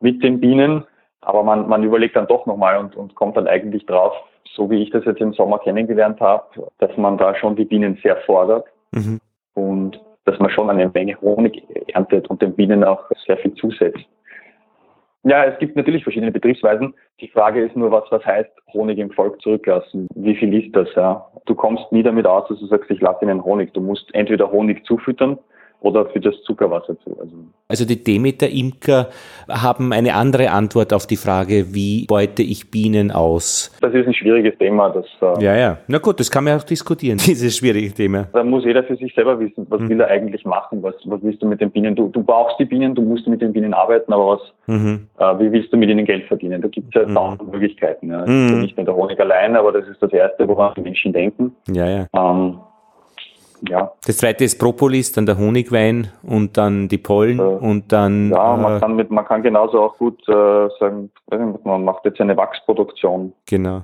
mit 0.00 0.22
den 0.22 0.40
Bienen. 0.40 0.84
Aber 1.26 1.42
man, 1.42 1.68
man 1.68 1.82
überlegt 1.82 2.14
dann 2.14 2.28
doch 2.28 2.46
nochmal 2.46 2.78
und, 2.78 2.94
und 2.94 3.16
kommt 3.16 3.36
dann 3.36 3.48
eigentlich 3.48 3.84
drauf, 3.84 4.14
so 4.44 4.70
wie 4.70 4.80
ich 4.80 4.90
das 4.90 5.04
jetzt 5.04 5.20
im 5.20 5.32
Sommer 5.32 5.58
kennengelernt 5.58 6.20
habe, 6.20 6.44
dass 6.78 6.96
man 6.96 7.18
da 7.18 7.34
schon 7.34 7.56
die 7.56 7.64
Bienen 7.64 7.98
sehr 8.00 8.16
fordert 8.18 8.64
mhm. 8.92 9.20
und 9.54 10.00
dass 10.24 10.38
man 10.38 10.50
schon 10.50 10.70
eine 10.70 10.88
Menge 10.88 11.20
Honig 11.20 11.64
erntet 11.92 12.28
und 12.28 12.42
den 12.42 12.54
Bienen 12.54 12.84
auch 12.84 13.10
sehr 13.26 13.36
viel 13.38 13.52
zusetzt. 13.54 14.06
Ja, 15.24 15.44
es 15.44 15.58
gibt 15.58 15.74
natürlich 15.74 16.04
verschiedene 16.04 16.30
Betriebsweisen. 16.30 16.94
Die 17.20 17.26
Frage 17.26 17.64
ist 17.64 17.74
nur, 17.74 17.90
was, 17.90 18.04
was 18.10 18.24
heißt 18.24 18.50
Honig 18.72 18.98
im 18.98 19.10
Volk 19.10 19.42
zurücklassen? 19.42 20.06
Wie 20.14 20.36
viel 20.36 20.54
ist 20.54 20.76
das? 20.76 20.88
Ja? 20.94 21.26
Du 21.46 21.56
kommst 21.56 21.90
nie 21.90 22.04
damit 22.04 22.28
aus, 22.28 22.46
dass 22.48 22.60
du 22.60 22.66
sagst, 22.66 22.88
ich 22.88 23.00
lasse 23.00 23.24
ihnen 23.24 23.42
Honig. 23.42 23.74
Du 23.74 23.80
musst 23.80 24.14
entweder 24.14 24.52
Honig 24.52 24.86
zufüttern 24.86 25.40
oder 25.80 26.06
für 26.06 26.20
das 26.20 26.34
Zuckerwasser 26.42 26.98
zu. 27.00 27.16
Also, 27.20 27.36
also 27.68 27.84
die 27.84 28.02
Demeter-Imker 28.02 29.08
haben 29.48 29.92
eine 29.92 30.14
andere 30.14 30.50
Antwort 30.50 30.92
auf 30.92 31.06
die 31.06 31.16
Frage, 31.16 31.74
wie 31.74 32.06
beute 32.06 32.42
ich 32.42 32.70
Bienen 32.70 33.10
aus? 33.10 33.76
Das 33.80 33.92
ist 33.92 34.06
ein 34.06 34.14
schwieriges 34.14 34.56
Thema. 34.58 34.90
Das, 34.90 35.06
äh, 35.20 35.44
ja, 35.44 35.56
ja. 35.56 35.78
Na 35.86 35.98
gut, 35.98 36.18
das 36.18 36.30
kann 36.30 36.44
man 36.44 36.58
auch 36.58 36.64
diskutieren, 36.64 37.18
dieses 37.26 37.56
schwierige 37.56 37.92
Thema. 37.92 38.28
Da 38.32 38.42
muss 38.42 38.64
jeder 38.64 38.84
für 38.84 38.96
sich 38.96 39.14
selber 39.14 39.38
wissen, 39.38 39.66
was 39.68 39.80
mhm. 39.80 39.88
will 39.90 40.00
er 40.00 40.08
eigentlich 40.08 40.44
machen, 40.44 40.82
was, 40.82 40.94
was 41.04 41.22
willst 41.22 41.42
du 41.42 41.46
mit 41.46 41.60
den 41.60 41.70
Bienen? 41.70 41.94
Du, 41.94 42.08
du 42.08 42.22
brauchst 42.22 42.58
die 42.58 42.64
Bienen, 42.64 42.94
du 42.94 43.02
musst 43.02 43.26
mit 43.26 43.42
den 43.42 43.52
Bienen 43.52 43.74
arbeiten, 43.74 44.12
aber 44.12 44.38
was, 44.38 44.40
mhm. 44.66 45.06
äh, 45.18 45.38
wie 45.38 45.52
willst 45.52 45.72
du 45.72 45.76
mit 45.76 45.90
ihnen 45.90 46.04
Geld 46.04 46.26
verdienen? 46.26 46.62
Da 46.62 46.68
gibt 46.68 46.88
es 46.88 47.02
ja 47.02 47.08
mhm. 47.08 47.14
tausend 47.14 47.52
Möglichkeiten. 47.52 48.10
Ja. 48.10 48.26
Mhm. 48.26 48.62
Nicht 48.62 48.76
nur 48.76 48.86
der 48.86 48.96
Honig 48.96 49.20
allein, 49.20 49.56
aber 49.56 49.72
das 49.72 49.86
ist 49.88 50.02
das 50.02 50.12
Erste, 50.12 50.48
woran 50.48 50.72
die 50.76 50.82
Menschen 50.82 51.12
denken. 51.12 51.54
Ja, 51.70 51.88
ja. 51.88 52.06
Ähm, 52.14 52.58
ja. 53.68 53.92
Das 54.06 54.18
zweite 54.18 54.44
ist 54.44 54.58
Propolis, 54.58 55.12
dann 55.12 55.26
der 55.26 55.38
Honigwein 55.38 56.08
und 56.22 56.56
dann 56.56 56.88
die 56.88 56.98
Pollen 56.98 57.38
äh, 57.38 57.42
und 57.42 57.92
dann. 57.92 58.30
Ja, 58.30 58.56
man, 58.56 58.76
äh, 58.76 58.80
kann 58.80 58.96
mit, 58.96 59.10
man 59.10 59.24
kann 59.24 59.42
genauso 59.42 59.80
auch 59.80 59.96
gut 59.98 60.20
äh, 60.28 60.68
sagen, 60.78 61.10
man 61.64 61.84
macht 61.84 62.04
jetzt 62.04 62.20
eine 62.20 62.36
Wachsproduktion. 62.36 63.32
Genau. 63.46 63.82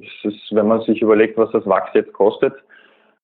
Es 0.00 0.08
ist, 0.24 0.40
wenn 0.50 0.66
man 0.66 0.80
sich 0.82 1.00
überlegt, 1.02 1.36
was 1.36 1.50
das 1.52 1.66
Wachs 1.66 1.90
jetzt 1.94 2.12
kostet, 2.12 2.54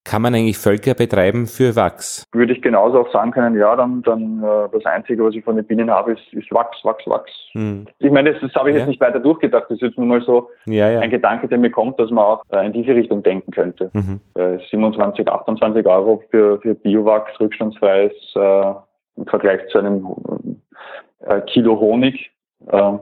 kann 0.09 0.23
man 0.23 0.35
eigentlich 0.35 0.57
Völker 0.57 0.95
betreiben 0.95 1.47
für 1.47 1.77
Wachs? 1.77 2.25
Würde 2.33 2.55
ich 2.55 2.63
genauso 2.63 3.01
auch 3.01 3.13
sagen 3.13 3.31
können, 3.31 3.59
ja, 3.59 3.77
dann, 3.77 4.03
dann 4.03 4.43
äh, 4.43 4.69
das 4.73 4.85
Einzige, 4.87 5.23
was 5.23 5.35
ich 5.35 5.45
von 5.45 5.57
den 5.57 5.67
Bienen 5.67 5.91
habe, 5.91 6.13
ist, 6.13 6.33
ist 6.33 6.51
Wachs, 6.51 6.83
Wachs, 6.83 7.07
Wachs. 7.07 7.31
Hm. 7.53 7.87
Ich 7.99 8.11
meine, 8.11 8.33
das, 8.33 8.41
das 8.41 8.55
habe 8.55 8.71
ich 8.71 8.75
ja. 8.75 8.81
jetzt 8.81 8.89
nicht 8.89 9.01
weiter 9.03 9.21
durchgedacht. 9.21 9.65
Das 9.65 9.77
ist 9.77 9.83
jetzt 9.83 9.99
nur 9.99 10.07
mal 10.07 10.23
so 10.23 10.49
ja, 10.65 10.89
ja. 10.89 11.01
ein 11.01 11.11
Gedanke, 11.11 11.47
der 11.47 11.59
mir 11.59 11.71
kommt, 11.71 12.01
dass 12.01 12.11
man 12.11 12.25
auch 12.25 12.43
äh, 12.51 12.65
in 12.65 12.73
diese 12.73 12.95
Richtung 12.95 13.23
denken 13.23 13.51
könnte. 13.51 13.91
Mhm. 13.93 14.21
Äh, 14.35 14.59
27, 14.71 15.29
28 15.29 15.87
Euro 15.87 16.23
für, 16.31 16.59
für 16.63 16.75
Biowachs, 16.75 17.39
rückstandsfreies 17.39 18.13
äh, 18.35 18.73
im 19.17 19.27
Vergleich 19.27 19.61
zu 19.69 19.79
einem 19.79 20.07
äh, 21.21 21.43
Kilo 21.43 21.79
Honig. 21.79 22.31
Äh, 22.67 22.77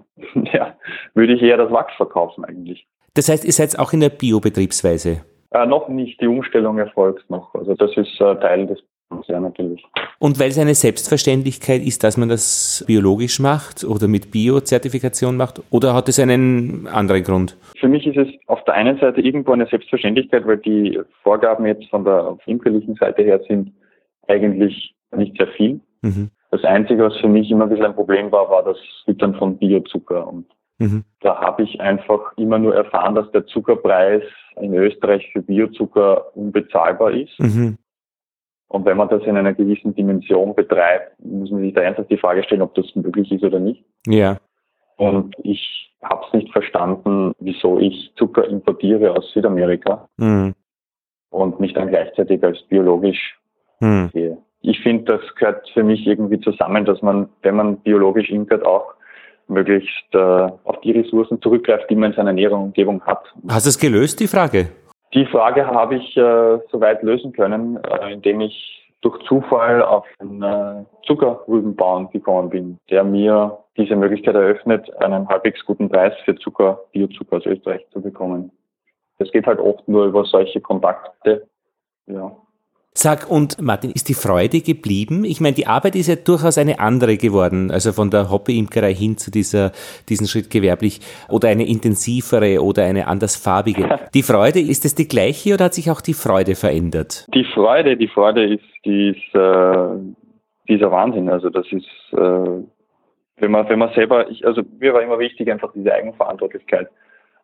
ja, 0.52 0.74
würde 1.14 1.34
ich 1.34 1.42
eher 1.42 1.56
das 1.56 1.70
Wachs 1.70 1.94
verkaufen 1.96 2.44
eigentlich. 2.44 2.88
Das 3.14 3.28
heißt, 3.28 3.44
ihr 3.44 3.52
seid 3.52 3.78
auch 3.78 3.92
in 3.92 4.00
der 4.00 4.10
Biobetriebsweise? 4.10 5.22
Äh, 5.50 5.66
noch 5.66 5.88
nicht, 5.88 6.20
die 6.20 6.26
Umstellung 6.26 6.78
erfolgt 6.78 7.28
noch. 7.30 7.54
Also 7.54 7.74
das 7.74 7.96
ist 7.96 8.20
äh, 8.20 8.36
Teil 8.36 8.66
des 8.66 8.82
ja, 9.28 9.40
natürlich. 9.40 9.84
Und 10.18 10.40
weil 10.40 10.48
es 10.48 10.58
eine 10.58 10.74
Selbstverständlichkeit 10.74 11.82
ist, 11.82 12.02
dass 12.02 12.16
man 12.16 12.28
das 12.28 12.84
biologisch 12.86 13.38
macht 13.38 13.84
oder 13.84 14.08
mit 14.08 14.32
Bio-Zertifikation 14.32 15.36
macht, 15.36 15.62
oder 15.70 15.94
hat 15.94 16.08
es 16.08 16.18
einen 16.18 16.88
anderen 16.88 17.22
Grund? 17.22 17.56
Für 17.78 17.88
mich 17.88 18.06
ist 18.06 18.16
es 18.16 18.28
auf 18.46 18.62
der 18.64 18.74
einen 18.74 18.98
Seite 18.98 19.20
irgendwo 19.20 19.52
eine 19.52 19.66
Selbstverständlichkeit, 19.66 20.46
weil 20.46 20.58
die 20.58 20.98
Vorgaben 21.22 21.66
jetzt 21.66 21.88
von 21.88 22.04
der 22.04 22.36
imkerlichen 22.46 22.96
Seite 22.96 23.22
her 23.22 23.40
sind 23.46 23.72
eigentlich 24.26 24.94
nicht 25.14 25.36
sehr 25.36 25.48
viel. 25.48 25.80
Mhm. 26.02 26.30
Das 26.50 26.64
Einzige, 26.64 27.04
was 27.04 27.16
für 27.18 27.28
mich 27.28 27.50
immer 27.50 27.64
ein 27.64 27.70
bisschen 27.70 27.86
ein 27.86 27.94
Problem 27.94 28.32
war, 28.32 28.50
war 28.50 28.64
das 28.64 28.78
Füttern 29.04 29.34
von 29.34 29.56
Biozucker. 29.56 30.26
Und 30.26 30.46
Mhm. 30.78 31.04
Da 31.20 31.40
habe 31.40 31.62
ich 31.62 31.80
einfach 31.80 32.36
immer 32.36 32.58
nur 32.58 32.74
erfahren, 32.74 33.14
dass 33.14 33.30
der 33.32 33.46
Zuckerpreis 33.46 34.22
in 34.60 34.74
Österreich 34.74 35.28
für 35.32 35.42
Biozucker 35.42 36.36
unbezahlbar 36.36 37.12
ist. 37.12 37.38
Mhm. 37.38 37.78
Und 38.68 38.84
wenn 38.84 38.96
man 38.96 39.08
das 39.08 39.22
in 39.22 39.36
einer 39.36 39.54
gewissen 39.54 39.94
Dimension 39.94 40.54
betreibt, 40.54 41.18
muss 41.20 41.50
man 41.50 41.62
sich 41.62 41.74
da 41.74 41.82
ernsthaft 41.82 42.10
die 42.10 42.18
Frage 42.18 42.42
stellen, 42.42 42.62
ob 42.62 42.74
das 42.74 42.94
möglich 42.94 43.30
ist 43.30 43.44
oder 43.44 43.60
nicht. 43.60 43.84
Ja. 44.06 44.38
Und 44.96 45.34
ich 45.42 45.94
habe 46.02 46.24
es 46.26 46.32
nicht 46.32 46.52
verstanden, 46.52 47.32
wieso 47.38 47.78
ich 47.78 48.12
Zucker 48.16 48.46
importiere 48.48 49.12
aus 49.12 49.30
Südamerika 49.32 50.08
mhm. 50.16 50.54
und 51.30 51.60
mich 51.60 51.74
dann 51.74 51.88
gleichzeitig 51.88 52.42
als 52.42 52.60
biologisch 52.64 53.38
mhm. 53.80 54.10
sehe. 54.12 54.38
Ich 54.62 54.80
finde, 54.80 55.04
das 55.04 55.34
gehört 55.36 55.68
für 55.70 55.84
mich 55.84 56.06
irgendwie 56.06 56.40
zusammen, 56.40 56.84
dass 56.84 57.00
man, 57.02 57.28
wenn 57.42 57.54
man 57.54 57.78
biologisch 57.78 58.30
imkert, 58.30 58.64
auch 58.64 58.95
möglichst 59.48 60.14
äh, 60.14 60.18
auf 60.18 60.80
die 60.82 60.92
Ressourcen 60.92 61.40
zurückgreift, 61.40 61.88
die 61.90 61.96
man 61.96 62.10
in 62.10 62.16
seiner 62.16 62.32
näheren 62.32 62.60
Umgebung 62.60 63.02
hat. 63.02 63.22
Hast 63.48 63.66
du 63.66 63.70
es 63.70 63.78
gelöst, 63.78 64.20
die 64.20 64.26
Frage? 64.26 64.68
Die 65.14 65.26
Frage 65.26 65.66
habe 65.66 65.96
ich 65.96 66.16
äh, 66.16 66.58
soweit 66.70 67.02
lösen 67.02 67.32
können, 67.32 67.78
äh, 67.84 68.12
indem 68.12 68.40
ich 68.40 68.86
durch 69.02 69.22
Zufall 69.24 69.82
auf 69.82 70.04
einen 70.18 70.42
äh, 70.42 70.84
Zuckerrübenbauern 71.06 72.10
gekommen 72.10 72.50
bin, 72.50 72.78
der 72.90 73.04
mir 73.04 73.58
diese 73.76 73.94
Möglichkeit 73.94 74.34
eröffnet, 74.34 74.90
einen 75.02 75.28
halbwegs 75.28 75.64
guten 75.64 75.88
Preis 75.88 76.12
für 76.24 76.34
Zucker, 76.36 76.80
Biozucker 76.92 77.36
aus 77.36 77.46
Österreich 77.46 77.86
zu 77.92 78.00
bekommen. 78.00 78.50
Das 79.18 79.30
geht 79.30 79.46
halt 79.46 79.60
oft 79.60 79.86
nur 79.86 80.06
über 80.06 80.24
solche 80.24 80.60
Kontakte. 80.60 81.46
Ja. 82.06 82.36
Sag, 82.98 83.30
und 83.30 83.60
Martin, 83.60 83.90
ist 83.90 84.08
die 84.08 84.14
Freude 84.14 84.62
geblieben? 84.62 85.26
Ich 85.26 85.38
meine, 85.38 85.54
die 85.54 85.66
Arbeit 85.66 85.96
ist 85.96 86.08
ja 86.08 86.16
durchaus 86.16 86.56
eine 86.56 86.80
andere 86.80 87.18
geworden, 87.18 87.70
also 87.70 87.92
von 87.92 88.10
der 88.10 88.30
Hobbyimkerei 88.30 88.94
hin 88.94 89.18
zu 89.18 89.30
dieser, 89.30 89.72
diesen 90.08 90.26
Schritt 90.26 90.48
gewerblich 90.48 91.00
oder 91.28 91.50
eine 91.50 91.68
intensivere 91.68 92.62
oder 92.62 92.84
eine 92.84 93.06
andersfarbige. 93.06 94.00
Die 94.14 94.22
Freude, 94.22 94.60
ist 94.60 94.86
es 94.86 94.94
die 94.94 95.08
gleiche 95.08 95.52
oder 95.52 95.66
hat 95.66 95.74
sich 95.74 95.90
auch 95.90 96.00
die 96.00 96.14
Freude 96.14 96.54
verändert? 96.54 97.26
Die 97.34 97.44
Freude, 97.44 97.98
die 97.98 98.08
Freude 98.08 98.54
ist, 98.54 98.64
die 98.86 99.10
ist 99.10 99.34
äh, 99.34 100.14
dieser 100.66 100.90
Wahnsinn. 100.90 101.28
Also 101.28 101.50
das 101.50 101.66
ist, 101.70 101.84
äh, 102.12 102.16
wenn 102.16 103.50
man, 103.50 103.68
wenn 103.68 103.78
man 103.78 103.92
selber, 103.92 104.30
ich, 104.30 104.46
also 104.46 104.62
mir 104.80 104.94
war 104.94 105.02
immer 105.02 105.18
wichtig, 105.18 105.50
einfach 105.50 105.70
diese 105.74 105.92
Eigenverantwortlichkeit 105.92 106.88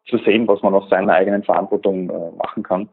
zu 0.08 0.16
sehen, 0.18 0.48
was 0.48 0.62
man 0.62 0.72
aus 0.72 0.88
seiner 0.88 1.12
eigenen 1.12 1.42
Verantwortung 1.42 2.08
äh, 2.08 2.36
machen 2.38 2.62
kann. 2.62 2.88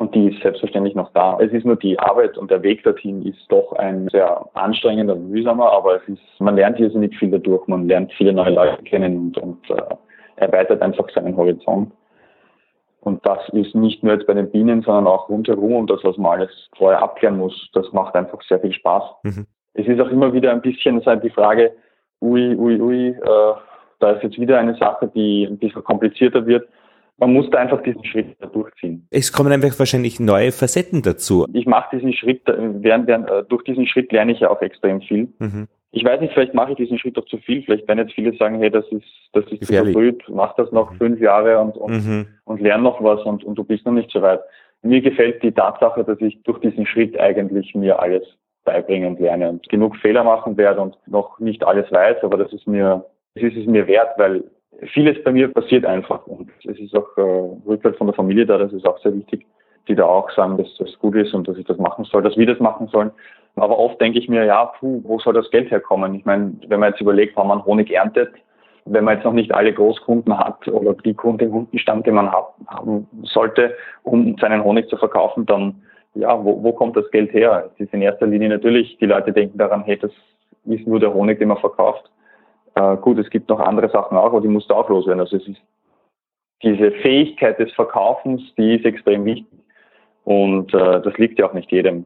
Und 0.00 0.14
die 0.14 0.28
ist 0.28 0.40
selbstverständlich 0.40 0.94
noch 0.94 1.12
da. 1.12 1.36
Es 1.40 1.52
ist 1.52 1.66
nur 1.66 1.76
die 1.76 1.98
Arbeit 1.98 2.38
und 2.38 2.50
der 2.50 2.62
Weg 2.62 2.82
dorthin 2.84 3.20
ist 3.20 3.44
doch 3.50 3.74
ein 3.74 4.08
sehr 4.08 4.48
anstrengender 4.54 5.14
und 5.14 5.28
mühsamer, 5.28 5.70
aber 5.70 5.96
es 5.96 6.08
ist, 6.08 6.22
man 6.38 6.56
lernt 6.56 6.78
hier 6.78 6.90
so 6.90 6.98
nicht 6.98 7.14
viel 7.16 7.30
dadurch, 7.30 7.66
man 7.66 7.86
lernt 7.86 8.10
viele 8.14 8.32
neue 8.32 8.54
Leute 8.54 8.82
kennen 8.84 9.18
und, 9.18 9.36
und 9.36 9.70
äh, 9.70 9.94
erweitert 10.36 10.80
einfach 10.80 11.06
seinen 11.14 11.36
Horizont. 11.36 11.92
Und 13.00 13.26
das 13.26 13.46
ist 13.50 13.74
nicht 13.74 14.02
nur 14.02 14.14
jetzt 14.14 14.26
bei 14.26 14.32
den 14.32 14.50
Bienen, 14.50 14.80
sondern 14.80 15.06
auch 15.06 15.28
rundherum 15.28 15.74
und 15.74 15.90
das, 15.90 16.02
was 16.02 16.16
man 16.16 16.40
alles 16.40 16.70
vorher 16.78 17.02
abklären 17.02 17.36
muss, 17.36 17.68
das 17.74 17.92
macht 17.92 18.14
einfach 18.14 18.40
sehr 18.48 18.60
viel 18.60 18.72
Spaß. 18.72 19.02
Mhm. 19.24 19.46
Es 19.74 19.86
ist 19.86 20.00
auch 20.00 20.08
immer 20.08 20.32
wieder 20.32 20.50
ein 20.50 20.62
bisschen 20.62 21.04
halt 21.04 21.22
die 21.24 21.28
Frage, 21.28 21.72
ui, 22.22 22.56
ui, 22.56 22.80
ui, 22.80 23.08
äh, 23.08 23.54
da 23.98 24.12
ist 24.12 24.22
jetzt 24.22 24.40
wieder 24.40 24.58
eine 24.58 24.76
Sache, 24.76 25.10
die 25.14 25.44
ein 25.44 25.58
bisschen 25.58 25.84
komplizierter 25.84 26.46
wird 26.46 26.66
man 27.20 27.34
muss 27.34 27.48
da 27.50 27.58
einfach 27.58 27.82
diesen 27.82 28.04
Schritt 28.04 28.36
durchziehen. 28.52 29.06
Es 29.10 29.32
kommen 29.32 29.52
einfach 29.52 29.78
wahrscheinlich 29.78 30.18
neue 30.18 30.52
Facetten 30.52 31.02
dazu. 31.02 31.46
Ich 31.52 31.66
mache 31.66 31.96
diesen 31.96 32.12
Schritt, 32.14 32.48
äh, 32.48 32.54
während, 32.82 33.06
während, 33.06 33.28
äh, 33.28 33.44
durch 33.48 33.62
diesen 33.64 33.86
Schritt 33.86 34.10
lerne 34.10 34.32
ich 34.32 34.40
ja 34.40 34.50
auch 34.50 34.62
extrem 34.62 35.02
viel. 35.02 35.28
Mhm. 35.38 35.68
Ich 35.92 36.04
weiß 36.04 36.20
nicht, 36.20 36.32
vielleicht 36.32 36.54
mache 36.54 36.72
ich 36.72 36.76
diesen 36.78 36.98
Schritt 36.98 37.18
auch 37.18 37.26
zu 37.26 37.36
viel. 37.38 37.62
Vielleicht 37.62 37.86
werden 37.86 37.98
jetzt 37.98 38.14
viele 38.14 38.34
sagen, 38.36 38.58
hey, 38.60 38.70
das 38.70 38.86
ist, 38.90 39.04
das 39.32 39.44
ist 39.50 39.66
zu 39.66 39.92
früh, 39.92 40.12
mach 40.28 40.54
das 40.54 40.72
noch 40.72 40.92
mhm. 40.92 40.96
fünf 40.96 41.20
Jahre 41.20 41.60
und, 41.60 41.76
und, 41.76 41.92
mhm. 41.92 42.26
und 42.44 42.60
lern 42.60 42.82
noch 42.82 43.02
was 43.02 43.22
und, 43.24 43.44
und 43.44 43.56
du 43.56 43.64
bist 43.64 43.84
noch 43.84 43.92
nicht 43.92 44.10
so 44.10 44.22
weit. 44.22 44.40
Mir 44.82 45.02
gefällt 45.02 45.42
die 45.42 45.52
Tatsache, 45.52 46.04
dass 46.04 46.20
ich 46.20 46.42
durch 46.44 46.58
diesen 46.60 46.86
Schritt 46.86 47.18
eigentlich 47.20 47.74
mir 47.74 48.00
alles 48.00 48.22
beibringen 48.64 49.10
und 49.10 49.20
lerne 49.20 49.50
und 49.50 49.68
genug 49.68 49.96
Fehler 49.96 50.24
machen 50.24 50.56
werde 50.56 50.80
und 50.80 50.96
noch 51.06 51.38
nicht 51.38 51.64
alles 51.64 51.90
weiß, 51.92 52.22
aber 52.22 52.38
das 52.38 52.52
ist 52.52 52.66
mir, 52.66 53.04
das 53.34 53.44
ist 53.44 53.56
es 53.56 53.66
mir 53.66 53.86
wert, 53.86 54.16
weil 54.16 54.44
vieles 54.92 55.22
bei 55.22 55.32
mir 55.32 55.48
passiert 55.48 55.84
einfach. 55.84 56.26
Und 56.26 56.50
es 56.64 56.78
ist 56.78 56.94
auch 56.96 57.16
äh, 57.16 57.20
Rückhalt 57.66 57.96
von 57.96 58.06
der 58.06 58.14
Familie 58.14 58.46
da, 58.46 58.58
das 58.58 58.72
ist 58.72 58.86
auch 58.86 58.98
sehr 58.98 59.14
wichtig, 59.14 59.46
die 59.88 59.94
da 59.94 60.04
auch 60.04 60.30
sagen, 60.30 60.56
dass 60.56 60.68
das 60.78 60.98
gut 60.98 61.14
ist 61.16 61.34
und 61.34 61.48
dass 61.48 61.56
ich 61.56 61.66
das 61.66 61.78
machen 61.78 62.04
soll, 62.04 62.22
dass 62.22 62.36
wir 62.36 62.46
das 62.46 62.60
machen 62.60 62.88
sollen. 62.88 63.10
Aber 63.56 63.78
oft 63.78 64.00
denke 64.00 64.18
ich 64.18 64.28
mir, 64.28 64.44
ja, 64.44 64.66
puh, 64.66 65.00
wo 65.04 65.18
soll 65.18 65.34
das 65.34 65.50
Geld 65.50 65.70
herkommen? 65.70 66.14
Ich 66.14 66.24
meine, 66.24 66.54
wenn 66.68 66.80
man 66.80 66.90
jetzt 66.90 67.00
überlegt, 67.00 67.36
wann 67.36 67.48
man 67.48 67.64
Honig 67.64 67.90
erntet, 67.90 68.32
wenn 68.86 69.04
man 69.04 69.16
jetzt 69.16 69.24
noch 69.24 69.32
nicht 69.32 69.52
alle 69.52 69.72
Großkunden 69.72 70.36
hat 70.38 70.66
oder 70.68 70.94
die 70.94 71.14
Kunden 71.14 71.44
im 71.44 71.50
Kundenstand, 71.50 72.06
den 72.06 72.14
man 72.14 72.30
haben 72.30 73.06
sollte, 73.24 73.74
um 74.02 74.36
seinen 74.38 74.64
Honig 74.64 74.88
zu 74.88 74.96
verkaufen, 74.96 75.46
dann 75.46 75.82
ja, 76.14 76.42
wo, 76.44 76.62
wo 76.62 76.72
kommt 76.72 76.96
das 76.96 77.10
Geld 77.10 77.32
her? 77.32 77.70
Es 77.74 77.80
ist 77.80 77.94
in 77.94 78.02
erster 78.02 78.26
Linie 78.26 78.48
natürlich, 78.48 78.96
die 78.98 79.06
Leute 79.06 79.32
denken 79.32 79.58
daran, 79.58 79.84
hey, 79.84 79.96
das 79.96 80.10
ist 80.64 80.86
nur 80.86 80.98
der 80.98 81.14
Honig, 81.14 81.38
den 81.38 81.48
man 81.48 81.58
verkauft. 81.58 82.10
Äh, 82.80 82.96
gut, 82.98 83.18
es 83.18 83.30
gibt 83.30 83.48
noch 83.48 83.60
andere 83.60 83.90
Sachen 83.90 84.16
auch, 84.16 84.26
aber 84.26 84.40
die 84.40 84.48
musst 84.48 84.70
du 84.70 84.74
auch 84.74 84.88
loswerden. 84.88 85.20
Also 85.20 85.36
es 85.36 85.46
ist 85.46 85.60
diese 86.62 86.90
Fähigkeit 87.02 87.58
des 87.58 87.72
Verkaufens, 87.72 88.42
die 88.56 88.76
ist 88.76 88.84
extrem 88.84 89.24
wichtig. 89.24 89.46
Und 90.24 90.72
äh, 90.74 91.00
das 91.00 91.16
liegt 91.16 91.38
ja 91.38 91.48
auch 91.48 91.54
nicht 91.54 91.72
jedem. 91.72 92.04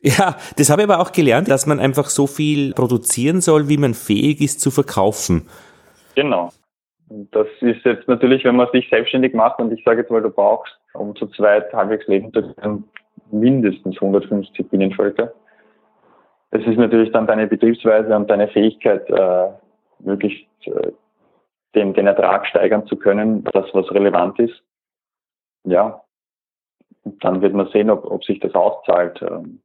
Ja, 0.00 0.36
das 0.56 0.70
habe 0.70 0.82
ich 0.82 0.88
aber 0.88 1.00
auch 1.00 1.12
gelernt, 1.12 1.48
dass 1.48 1.66
man 1.66 1.78
einfach 1.78 2.06
so 2.06 2.26
viel 2.26 2.72
produzieren 2.72 3.40
soll, 3.40 3.68
wie 3.68 3.76
man 3.76 3.94
fähig 3.94 4.40
ist 4.40 4.60
zu 4.60 4.70
verkaufen. 4.70 5.48
Genau. 6.16 6.50
Das 7.30 7.46
ist 7.60 7.84
jetzt 7.84 8.08
natürlich, 8.08 8.44
wenn 8.44 8.56
man 8.56 8.68
sich 8.72 8.88
selbstständig 8.88 9.34
macht 9.34 9.60
und 9.60 9.72
ich 9.72 9.84
sage 9.84 10.00
jetzt 10.00 10.10
mal, 10.10 10.22
du 10.22 10.30
brauchst, 10.30 10.72
um 10.94 11.14
zu 11.14 11.26
zweit 11.28 11.72
halbwegs 11.72 12.06
leben 12.08 12.32
zu 12.32 12.54
können, 12.54 12.84
mindestens 13.30 13.94
150 13.96 14.68
Bienenvölker. 14.70 15.32
Es 16.50 16.66
ist 16.66 16.78
natürlich 16.78 17.12
dann 17.12 17.26
deine 17.26 17.46
Betriebsweise 17.46 18.16
und 18.16 18.28
deine 18.28 18.48
Fähigkeit, 18.48 19.08
äh, 19.08 19.48
möglichst 20.04 20.46
äh, 20.66 20.92
den, 21.74 21.94
den 21.94 22.06
Ertrag 22.06 22.46
steigern 22.46 22.86
zu 22.86 22.96
können, 22.96 23.44
das 23.44 23.66
was 23.72 23.90
relevant 23.92 24.38
ist. 24.38 24.62
Ja, 25.64 26.02
dann 27.04 27.40
wird 27.42 27.54
man 27.54 27.68
sehen, 27.68 27.90
ob, 27.90 28.04
ob 28.04 28.24
sich 28.24 28.40
das 28.40 28.54
auszahlt. 28.54 29.22
Ähm. 29.22 29.60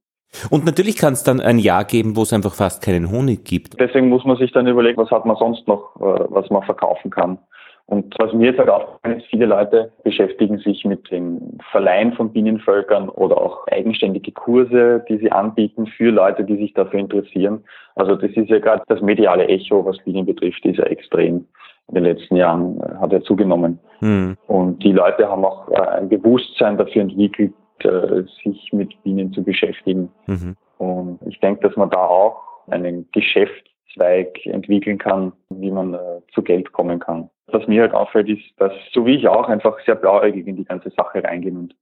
Und 0.49 0.65
natürlich 0.65 0.97
kann 0.97 1.13
es 1.13 1.23
dann 1.23 1.39
ein 1.39 1.59
Jahr 1.59 1.85
geben, 1.85 2.15
wo 2.15 2.23
es 2.23 2.33
einfach 2.33 2.53
fast 2.53 2.83
keinen 2.83 3.11
Honig 3.11 3.45
gibt. 3.45 3.79
Deswegen 3.79 4.09
muss 4.09 4.25
man 4.25 4.37
sich 4.37 4.51
dann 4.51 4.67
überlegen, 4.67 4.97
was 4.97 5.11
hat 5.11 5.25
man 5.25 5.37
sonst 5.37 5.67
noch, 5.67 5.95
äh, 5.97 6.25
was 6.29 6.49
man 6.49 6.63
verkaufen 6.63 7.11
kann. 7.11 7.39
Und 7.87 8.13
was 8.19 8.33
mir 8.33 8.47
jetzt 8.47 8.59
halt 8.59 8.69
aufgefallen 8.69 9.19
ist, 9.19 9.27
viele 9.27 9.45
Leute 9.45 9.93
beschäftigen 10.03 10.57
sich 10.57 10.83
mit 10.83 11.09
dem 11.09 11.57
Verleihen 11.71 12.11
von 12.13 12.33
Bienenvölkern 12.33 13.07
oder 13.07 13.37
auch 13.37 13.65
eigenständige 13.67 14.33
Kurse, 14.33 15.05
die 15.07 15.17
sie 15.17 15.31
anbieten 15.31 15.87
für 15.87 16.11
Leute, 16.11 16.43
die 16.43 16.57
sich 16.57 16.73
dafür 16.73 16.99
interessieren. 16.99 17.63
Also 17.95 18.15
das 18.15 18.31
ist 18.31 18.49
ja 18.49 18.59
gerade 18.59 18.83
das 18.87 19.01
mediale 19.01 19.47
Echo, 19.47 19.85
was 19.85 19.97
Bienen 19.99 20.25
betrifft, 20.25 20.65
ist 20.65 20.79
ja 20.79 20.83
extrem 20.83 21.45
in 21.87 21.95
den 21.95 22.03
letzten 22.03 22.35
Jahren, 22.35 22.81
äh, 22.81 22.95
hat 22.99 23.13
ja 23.13 23.21
zugenommen. 23.21 23.79
Mhm. 24.01 24.35
Und 24.47 24.83
die 24.83 24.91
Leute 24.91 25.29
haben 25.29 25.45
auch 25.45 25.69
äh, 25.69 25.79
ein 25.79 26.09
Bewusstsein 26.09 26.77
dafür 26.77 27.03
entwickelt, 27.03 27.53
äh, 27.79 28.23
sich 28.43 28.69
mit 28.73 29.01
Bienen 29.03 29.31
zu 29.31 29.41
beschäftigen. 29.41 30.11
Mhm. 30.25 30.57
Und 30.77 31.19
ich 31.25 31.39
denke, 31.39 31.65
dass 31.65 31.77
man 31.77 31.89
da 31.89 32.05
auch 32.05 32.41
einen 32.67 33.07
Geschäftszweig 33.13 34.45
entwickeln 34.45 34.97
kann, 34.97 35.31
wie 35.49 35.71
man 35.71 35.97
zu 36.33 36.41
Geld 36.41 36.73
kommen 36.73 36.99
kann. 36.99 37.29
Was 37.47 37.67
mir 37.67 37.81
halt 37.81 37.93
auffällt, 37.93 38.27
ist, 38.29 38.43
dass 38.57 38.73
so 38.91 39.05
wie 39.05 39.15
ich 39.15 39.27
auch 39.27 39.47
einfach 39.47 39.79
sehr 39.85 39.95
blauäugig 39.95 40.47
in 40.47 40.57
die 40.57 40.65
ganze 40.65 40.89
Sache 40.91 41.23
reingehen 41.23 41.57
und, 41.57 41.75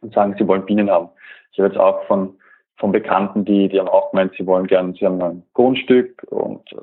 und 0.00 0.12
sagen, 0.14 0.34
sie 0.36 0.46
wollen 0.48 0.66
Bienen 0.66 0.90
haben. 0.90 1.10
Ich 1.52 1.58
habe 1.58 1.68
jetzt 1.68 1.78
auch 1.78 2.04
von, 2.06 2.36
von 2.76 2.90
Bekannten, 2.90 3.44
die, 3.44 3.68
die 3.68 3.78
haben 3.78 3.88
auch 3.88 4.10
gemeint, 4.10 4.32
sie 4.36 4.46
wollen 4.46 4.66
gern, 4.66 4.94
sie 4.94 5.06
haben 5.06 5.22
ein 5.22 5.44
Grundstück 5.54 6.24
und 6.30 6.72
äh, 6.72 6.76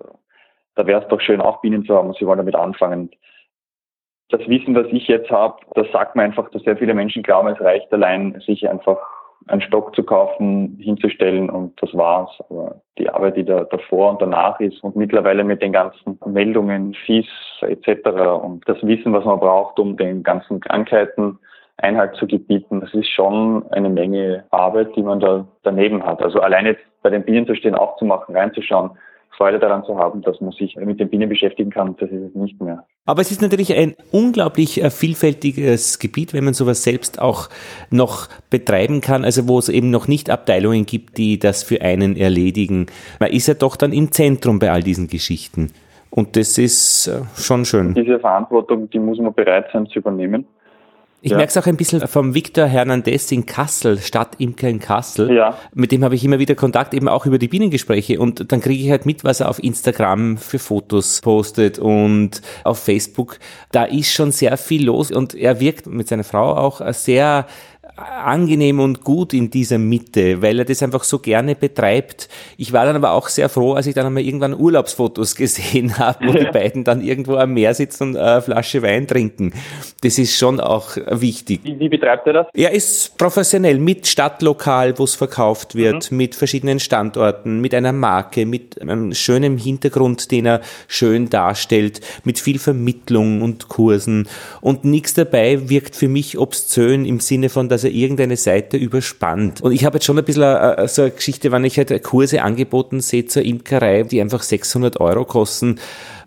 da 0.76 0.86
wäre 0.86 1.02
es 1.02 1.08
doch 1.10 1.20
schön, 1.20 1.42
auch 1.42 1.62
Bienen 1.62 1.86
zu 1.86 1.96
haben 1.96 2.10
und 2.10 2.18
sie 2.18 2.26
wollen 2.26 2.38
damit 2.38 2.56
anfangen. 2.56 3.10
Das 4.30 4.42
Wissen, 4.48 4.76
was 4.76 4.88
ich 4.92 5.08
jetzt 5.08 5.32
habe, 5.32 5.58
das 5.74 5.92
sagt 5.92 6.16
mir 6.16 6.24
einfach, 6.24 6.50
dass 6.52 6.62
sehr 6.64 6.78
viele 6.78 6.94
Menschen 6.94 7.24
glauben, 7.24 7.48
es 7.48 7.60
reicht 7.60 7.92
allein, 7.92 8.40
sich 8.46 8.70
einfach 8.70 9.00
einen 9.48 9.62
Stock 9.62 9.96
zu 9.96 10.04
kaufen, 10.04 10.78
hinzustellen 10.80 11.50
und 11.50 11.82
das 11.82 11.94
war's. 11.94 12.30
Aber 12.50 12.82
die 12.98 13.10
Arbeit, 13.10 13.38
die 13.38 13.46
da 13.46 13.64
davor 13.64 14.12
und 14.12 14.22
danach 14.22 14.60
ist 14.60 14.84
und 14.84 14.96
mittlerweile 14.96 15.44
mit 15.44 15.62
den 15.62 15.72
ganzen 15.72 16.20
Meldungen, 16.26 16.94
FIS 17.06 17.28
etc. 17.62 18.10
und 18.42 18.68
das 18.68 18.82
Wissen, 18.84 19.14
was 19.14 19.26
man 19.26 19.40
braucht, 19.40 19.80
um 19.80 19.96
den 19.96 20.24
ganzen 20.24 20.60
Krankheiten 20.60 21.40
Einhalt 21.78 22.16
zu 22.16 22.26
gebieten, 22.26 22.82
das 22.82 22.92
ist 22.96 23.10
schon 23.10 23.64
eine 23.72 23.90
Menge 23.90 24.46
Arbeit, 24.50 24.96
die 24.96 25.04
man 25.04 25.20
da 25.20 25.48
daneben 25.62 26.04
hat. 26.04 26.22
Also 26.24 26.40
allein 26.40 26.66
jetzt 26.66 26.82
bei 27.04 27.12
den 27.12 27.24
Bienen 27.24 27.46
zu 27.46 27.54
stehen, 27.54 27.76
aufzumachen, 27.76 28.36
reinzuschauen, 28.36 28.92
Freude 29.38 29.60
daran 29.60 29.84
zu 29.84 29.96
haben, 29.98 30.24
dass 30.24 30.42
man 30.42 30.52
sich 30.52 30.76
mit 30.76 31.00
den 31.00 31.10
Bienen 31.10 31.30
beschäftigen 31.30 31.70
kann, 31.70 31.96
das 32.00 32.10
ist 32.10 32.30
es 32.30 32.36
nicht 32.36 32.60
mehr. 32.60 32.84
Aber 33.08 33.22
es 33.22 33.32
ist 33.32 33.42
natürlich 33.42 33.74
ein 33.74 33.96
unglaublich 34.12 34.84
äh, 34.84 34.92
vielfältiges 34.92 35.98
Gebiet, 35.98 36.34
wenn 36.34 36.44
man 36.44 36.54
sowas 36.54 36.84
selbst 36.84 37.22
auch 37.22 37.50
noch 37.90 38.28
betreiben 38.50 39.00
kann, 39.00 39.24
also 39.24 39.48
wo 39.48 39.58
es 39.58 39.70
eben 39.70 39.90
noch 39.90 40.10
nicht 40.10 40.30
Abteilungen 40.30 40.86
gibt, 40.86 41.18
die 41.18 41.40
das 41.40 41.64
für 41.64 41.82
einen 41.82 42.18
erledigen. 42.18 42.88
Man 43.20 43.32
ist 43.32 43.48
ja 43.48 43.54
doch 43.54 43.78
dann 43.78 43.94
im 43.94 44.12
Zentrum 44.12 44.60
bei 44.60 44.72
all 44.72 44.84
diesen 44.84 45.08
Geschichten. 45.08 45.72
Und 46.10 46.36
das 46.36 46.58
ist 46.58 47.08
äh, 47.08 47.22
schon 47.36 47.64
schön. 47.64 47.94
Diese 47.94 48.20
Verantwortung, 48.20 48.90
die 48.90 49.00
muss 49.00 49.20
man 49.20 49.34
bereit 49.34 49.68
sein 49.72 49.88
zu 49.88 50.00
übernehmen. 50.00 50.46
Ich 51.22 51.32
ja. 51.32 51.38
merke 51.38 51.50
es 51.50 51.58
auch 51.58 51.66
ein 51.66 51.78
bisschen 51.78 52.08
vom 52.08 52.36
Victor 52.36 52.68
Hernandez 52.68 53.32
in 53.32 53.48
Kassel, 53.48 53.98
Stadtimker 53.98 54.70
in 54.70 54.80
Kassel. 54.80 55.34
Ja. 55.34 55.58
Mit 55.74 55.92
dem 55.92 56.04
habe 56.04 56.14
ich 56.14 56.24
immer 56.24 56.38
wieder 56.38 56.54
Kontakt, 56.54 56.94
eben 56.94 57.08
auch 57.08 57.26
über 57.26 57.40
die 57.40 57.48
Bienengespräche. 57.48 58.20
Und 58.20 58.52
dann 58.52 58.62
kriege 58.62 58.84
ich 58.84 58.92
halt 58.92 59.08
mit, 59.08 59.24
was 59.24 59.40
er 59.40 59.50
auf 59.50 59.62
Instagram 59.62 60.38
für 60.38 60.60
Fotos 60.60 61.22
postet 61.22 61.80
und 61.80 62.44
auf 62.64 62.78
Facebook. 62.80 63.40
Da 63.72 63.86
ist 63.86 64.14
schon 64.14 64.32
sehr 64.32 64.58
viel 64.58 64.86
los 64.86 65.12
und 65.12 65.34
er 65.34 65.60
wirkt 65.60 65.88
mit 65.88 66.08
seiner 66.08 66.24
Frau 66.24 66.56
auch 66.56 66.82
sehr 66.94 67.48
angenehm 67.98 68.80
und 68.80 69.04
gut 69.04 69.34
in 69.34 69.50
dieser 69.50 69.80
Mitte, 69.80 70.42
weil 70.42 70.60
er 70.60 70.66
das 70.66 70.84
einfach 70.84 71.04
so 71.04 71.20
gerne 71.20 71.56
betreibt. 71.56 72.30
Ich 72.56 72.72
war 72.72 72.86
dann 72.86 72.96
aber 72.96 73.12
auch 73.12 73.28
sehr 73.28 73.50
froh, 73.50 73.74
als 73.74 73.88
ich 73.88 73.96
dann 73.96 74.06
einmal 74.06 74.24
irgendwann 74.24 74.54
Urlaubsfotos 74.54 75.36
gesehen 75.36 75.98
habe, 75.98 76.28
wo 76.28 76.34
die 76.34 76.46
beiden 76.46 76.84
dann 76.84 77.02
irgendwo 77.02 77.36
am 77.36 77.54
Meer 77.54 77.74
sitzen 77.74 78.10
und 78.10 78.18
eine 78.18 78.42
Flasche 78.42 78.82
Wein 78.84 79.08
trinken. 79.08 79.54
Das 80.04 80.20
ist 80.20 80.38
schon 80.38 80.60
auch 80.60 80.96
wichtig. 81.08 81.62
Wie, 81.64 81.80
wie 81.80 81.90
betreibt 81.90 82.28
er 82.28 82.34
das? 82.34 82.48
Er 82.54 82.72
ist 82.72 83.18
professionell 83.18 83.80
mit 83.80 84.06
Stadtlokal, 84.06 84.98
wo 85.00 85.04
es 85.04 85.16
verkauft 85.16 85.74
wird, 85.74 86.12
mhm. 86.12 86.18
mit 86.18 86.36
verschiedenen 86.36 86.80
Standorten, 86.80 87.62
mit 87.62 87.74
einer 87.74 87.94
Marke, 87.94 88.46
mit 88.46 88.80
einem 88.82 89.14
schönen 89.14 89.58
Hintergrund, 89.58 90.32
den 90.32 90.46
er 90.46 90.62
schön 90.88 91.30
darstellt, 91.30 92.02
mit 92.24 92.38
viel 92.38 92.60
Vermittlung 92.60 93.42
und 93.42 93.70
Kursen 93.70 94.28
und 94.62 94.86
nichts 94.86 95.16
dabei 95.16 95.70
wirkt 95.70 95.96
für 95.96 96.08
mich 96.08 96.38
obszön 96.38 97.06
im 97.06 97.20
Sinne 97.20 97.50
von, 97.50 97.70
dass 97.70 97.84
er 97.88 97.94
irgendeine 97.94 98.36
Seite 98.36 98.78
überspannt. 98.78 99.62
Und 99.62 99.72
ich 99.72 99.86
habe 99.86 99.96
jetzt 99.96 100.06
schon 100.06 100.18
ein 100.18 100.26
bisschen 100.26 100.44
äh, 100.44 100.84
äh, 100.84 100.88
so 100.88 101.04
eine 101.04 101.12
Geschichte, 101.12 101.52
wenn 101.52 101.64
ich 101.64 101.78
halt 101.78 102.04
Kurse 102.04 102.44
angeboten 102.44 103.00
sehe 103.00 103.26
zur 103.26 103.44
Imkerei, 103.44 104.04
die 104.04 104.22
einfach 104.22 104.44
600 104.44 105.00
Euro 105.00 105.26
kosten. 105.26 105.80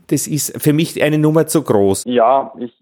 Das 0.08 0.26
ist 0.26 0.60
für 0.60 0.72
mich 0.72 1.02
eine 1.02 1.18
Nummer 1.18 1.46
zu 1.46 1.62
groß. 1.62 2.04
Ja, 2.06 2.52
ich, 2.58 2.72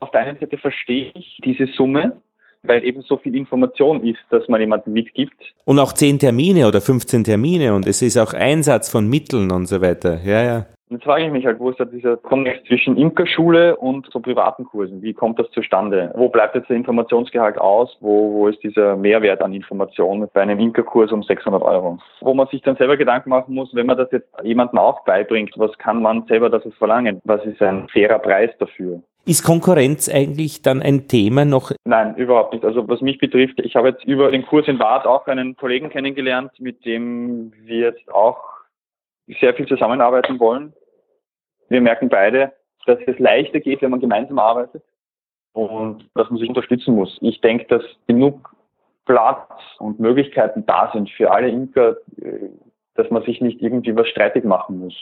auf 0.00 0.10
der 0.10 0.22
einen 0.22 0.38
Seite 0.38 0.58
verstehe 0.58 1.12
ich 1.14 1.38
diese 1.44 1.66
Summe, 1.76 2.16
weil 2.64 2.84
eben 2.84 3.02
so 3.02 3.16
viel 3.18 3.34
Information 3.36 4.02
ist, 4.04 4.20
dass 4.30 4.48
man 4.48 4.60
jemanden 4.60 4.92
mitgibt. 4.92 5.40
Und 5.64 5.78
auch 5.78 5.92
10 5.92 6.18
Termine 6.18 6.66
oder 6.66 6.80
15 6.80 7.24
Termine 7.24 7.74
und 7.74 7.86
es 7.86 8.02
ist 8.02 8.18
auch 8.18 8.32
Einsatz 8.32 8.90
von 8.90 9.08
Mitteln 9.08 9.52
und 9.52 9.66
so 9.66 9.80
weiter. 9.80 10.20
Ja, 10.24 10.42
ja. 10.42 10.66
Jetzt 10.94 11.04
frage 11.04 11.24
ich 11.24 11.32
mich 11.32 11.44
halt, 11.44 11.58
wo 11.58 11.70
ist 11.70 11.80
da 11.80 11.84
dieser 11.84 12.16
Konnex 12.16 12.62
zwischen 12.68 12.96
Imkerschule 12.96 13.76
und 13.76 14.08
so 14.12 14.20
privaten 14.20 14.64
Kursen? 14.64 15.02
Wie 15.02 15.12
kommt 15.12 15.40
das 15.40 15.50
zustande? 15.50 16.12
Wo 16.14 16.28
bleibt 16.28 16.54
jetzt 16.54 16.68
der 16.68 16.76
Informationsgehalt 16.76 17.58
aus? 17.58 17.96
Wo, 18.00 18.32
wo 18.32 18.46
ist 18.46 18.62
dieser 18.62 18.94
Mehrwert 18.94 19.42
an 19.42 19.52
Informationen 19.52 20.28
bei 20.32 20.42
einem 20.42 20.60
Imkerkurs 20.60 21.10
um 21.10 21.24
600 21.24 21.60
Euro? 21.62 21.98
Wo 22.20 22.32
man 22.32 22.46
sich 22.46 22.62
dann 22.62 22.76
selber 22.76 22.96
Gedanken 22.96 23.30
machen 23.30 23.56
muss, 23.56 23.74
wenn 23.74 23.86
man 23.86 23.98
das 23.98 24.08
jetzt 24.12 24.28
jemandem 24.44 24.78
auch 24.78 25.04
beibringt, 25.04 25.52
was 25.56 25.76
kann 25.78 26.00
man 26.00 26.24
selber 26.26 26.48
dafür 26.48 26.72
verlangen? 26.72 27.20
Was 27.24 27.44
ist 27.44 27.60
ein 27.60 27.88
fairer 27.88 28.20
Preis 28.20 28.50
dafür? 28.60 29.02
Ist 29.26 29.42
Konkurrenz 29.42 30.08
eigentlich 30.08 30.62
dann 30.62 30.80
ein 30.80 31.08
Thema 31.08 31.44
noch? 31.44 31.72
Nein, 31.84 32.14
überhaupt 32.16 32.52
nicht. 32.52 32.64
Also 32.64 32.86
was 32.86 33.00
mich 33.00 33.18
betrifft, 33.18 33.58
ich 33.58 33.74
habe 33.74 33.88
jetzt 33.88 34.04
über 34.04 34.30
den 34.30 34.46
Kurs 34.46 34.68
in 34.68 34.78
Bad 34.78 35.06
auch 35.06 35.26
einen 35.26 35.56
Kollegen 35.56 35.88
kennengelernt, 35.88 36.52
mit 36.60 36.84
dem 36.84 37.52
wir 37.64 37.78
jetzt 37.78 38.12
auch 38.12 38.54
sehr 39.40 39.54
viel 39.54 39.66
zusammenarbeiten 39.66 40.38
wollen. 40.38 40.72
Wir 41.68 41.80
merken 41.80 42.08
beide, 42.08 42.52
dass 42.86 42.98
es 43.06 43.18
leichter 43.18 43.60
geht, 43.60 43.82
wenn 43.82 43.90
man 43.90 44.00
gemeinsam 44.00 44.38
arbeitet 44.38 44.82
und 45.52 46.08
dass 46.14 46.28
man 46.30 46.38
sich 46.38 46.48
unterstützen 46.48 46.94
muss. 46.94 47.18
Ich 47.20 47.40
denke, 47.40 47.66
dass 47.66 47.82
genug 48.06 48.54
Platz 49.06 49.48
und 49.78 50.00
Möglichkeiten 50.00 50.64
da 50.66 50.90
sind 50.92 51.10
für 51.10 51.30
alle 51.30 51.48
Imker, 51.48 51.96
äh, 52.20 52.48
dass 52.94 53.10
man 53.10 53.22
sich 53.22 53.40
nicht 53.40 53.60
irgendwie 53.60 53.96
was 53.96 54.08
streitig 54.08 54.44
machen 54.44 54.78
muss. 54.78 54.94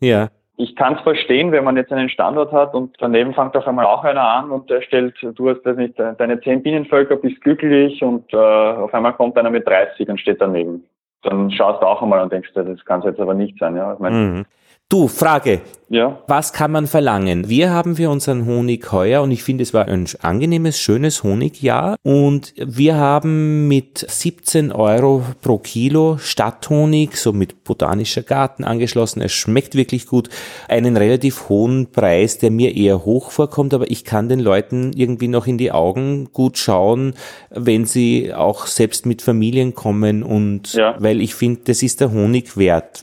Ja. 0.00 0.28
Ich 0.56 0.76
kann 0.76 0.96
es 0.96 1.00
verstehen, 1.00 1.50
wenn 1.50 1.64
man 1.64 1.76
jetzt 1.76 1.92
einen 1.92 2.10
Standort 2.10 2.52
hat 2.52 2.74
und 2.74 2.94
daneben 2.98 3.32
fängt 3.32 3.56
auf 3.56 3.66
einmal 3.66 3.86
auch 3.86 4.04
einer 4.04 4.22
an 4.22 4.50
und 4.50 4.68
der 4.68 4.82
stellt, 4.82 5.14
du 5.22 5.48
hast 5.48 5.62
das 5.62 5.76
nicht, 5.76 5.98
deine 5.98 6.40
zehn 6.40 6.62
Bienenvölker, 6.62 7.16
bist 7.16 7.40
glücklich 7.40 8.02
und 8.02 8.32
äh, 8.32 8.36
auf 8.36 8.92
einmal 8.92 9.14
kommt 9.14 9.38
einer 9.38 9.50
mit 9.50 9.66
30 9.66 10.08
und 10.08 10.20
steht 10.20 10.40
daneben. 10.40 10.84
Dann 11.22 11.50
schaust 11.50 11.80
du 11.80 11.86
auch 11.86 12.02
einmal 12.02 12.20
und 12.22 12.32
denkst, 12.32 12.50
das 12.54 12.84
kann 12.84 13.00
es 13.00 13.06
jetzt 13.06 13.20
aber 13.20 13.34
nicht 13.34 13.58
sein. 13.58 13.76
Ja? 13.76 13.94
Ich 13.94 13.98
mein, 13.98 14.12
mhm. 14.12 14.44
Du, 14.92 15.08
Frage. 15.08 15.62
Ja. 15.88 16.22
Was 16.26 16.52
kann 16.52 16.70
man 16.70 16.86
verlangen? 16.86 17.48
Wir 17.48 17.70
haben 17.70 17.96
für 17.96 18.10
unseren 18.10 18.44
Honig 18.44 18.92
heuer 18.92 19.22
und 19.22 19.30
ich 19.30 19.42
finde, 19.42 19.62
es 19.62 19.72
war 19.72 19.88
ein 19.88 20.06
angenehmes, 20.20 20.78
schönes 20.78 21.22
Honigjahr 21.22 21.96
und 22.02 22.52
wir 22.56 22.96
haben 22.96 23.68
mit 23.68 24.04
17 24.06 24.70
Euro 24.70 25.24
pro 25.40 25.56
Kilo 25.56 26.18
Stadthonig, 26.18 27.16
so 27.16 27.32
mit 27.32 27.64
botanischer 27.64 28.22
Garten 28.22 28.64
angeschlossen. 28.64 29.22
Es 29.22 29.32
schmeckt 29.32 29.74
wirklich 29.76 30.06
gut. 30.06 30.28
Einen 30.68 30.98
relativ 30.98 31.48
hohen 31.48 31.90
Preis, 31.90 32.36
der 32.36 32.50
mir 32.50 32.76
eher 32.76 33.06
hoch 33.06 33.30
vorkommt, 33.30 33.72
aber 33.72 33.90
ich 33.90 34.04
kann 34.04 34.28
den 34.28 34.40
Leuten 34.40 34.92
irgendwie 34.94 35.28
noch 35.28 35.46
in 35.46 35.56
die 35.56 35.72
Augen 35.72 36.28
gut 36.34 36.58
schauen, 36.58 37.14
wenn 37.48 37.86
sie 37.86 38.34
auch 38.34 38.66
selbst 38.66 39.06
mit 39.06 39.22
Familien 39.22 39.74
kommen 39.74 40.22
und 40.22 40.74
ja. 40.74 40.96
weil 40.98 41.22
ich 41.22 41.34
finde, 41.34 41.62
das 41.64 41.82
ist 41.82 42.02
der 42.02 42.12
Honig 42.12 42.58
wert. 42.58 43.00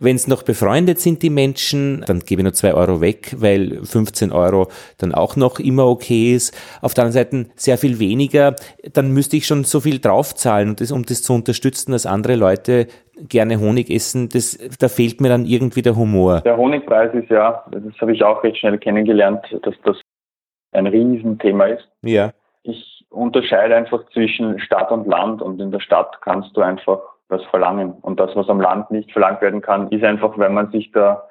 Wenn 0.00 0.16
es 0.16 0.28
noch 0.28 0.42
befreundet 0.42 1.00
sind, 1.00 1.22
die 1.22 1.30
Menschen, 1.30 2.04
dann 2.06 2.20
gebe 2.20 2.40
ich 2.40 2.44
nur 2.44 2.52
zwei 2.52 2.74
Euro 2.74 3.00
weg, 3.00 3.34
weil 3.38 3.80
15 3.82 4.32
Euro 4.32 4.68
dann 4.98 5.14
auch 5.14 5.36
noch 5.36 5.58
immer 5.58 5.86
okay 5.86 6.34
ist. 6.34 6.56
Auf 6.82 6.94
der 6.94 7.04
anderen 7.04 7.24
Seite 7.24 7.50
sehr 7.56 7.78
viel 7.78 7.98
weniger, 7.98 8.54
dann 8.92 9.12
müsste 9.12 9.36
ich 9.36 9.46
schon 9.46 9.64
so 9.64 9.80
viel 9.80 9.98
draufzahlen, 9.98 10.70
und 10.70 10.80
das, 10.80 10.92
um 10.92 11.04
das 11.04 11.22
zu 11.22 11.32
unterstützen, 11.32 11.92
dass 11.92 12.06
andere 12.06 12.36
Leute 12.36 12.86
gerne 13.28 13.58
Honig 13.58 13.90
essen, 13.90 14.28
das, 14.28 14.58
da 14.78 14.88
fehlt 14.88 15.20
mir 15.20 15.28
dann 15.28 15.44
irgendwie 15.44 15.82
der 15.82 15.96
Humor. 15.96 16.40
Der 16.42 16.56
Honigpreis 16.56 17.12
ist 17.14 17.30
ja, 17.30 17.64
das 17.70 18.00
habe 18.00 18.12
ich 18.12 18.22
auch 18.22 18.44
recht 18.44 18.58
schnell 18.58 18.78
kennengelernt, 18.78 19.44
dass 19.62 19.74
das 19.84 19.96
ein 20.72 20.86
Riesenthema 20.86 21.66
ist. 21.66 21.88
Ja. 22.02 22.32
Ich 22.62 23.04
unterscheide 23.10 23.74
einfach 23.74 24.08
zwischen 24.12 24.60
Stadt 24.60 24.90
und 24.92 25.06
Land 25.06 25.42
und 25.42 25.60
in 25.60 25.70
der 25.70 25.80
Stadt 25.80 26.20
kannst 26.20 26.56
du 26.56 26.60
einfach 26.60 27.00
was 27.28 27.44
verlangen. 27.46 27.92
Und 27.92 28.20
das, 28.20 28.34
was 28.34 28.48
am 28.48 28.60
Land 28.60 28.90
nicht 28.90 29.12
verlangt 29.12 29.40
werden 29.40 29.60
kann, 29.60 29.88
ist 29.88 30.04
einfach, 30.04 30.38
wenn 30.38 30.54
man 30.54 30.70
sich 30.70 30.90
da 30.92 31.24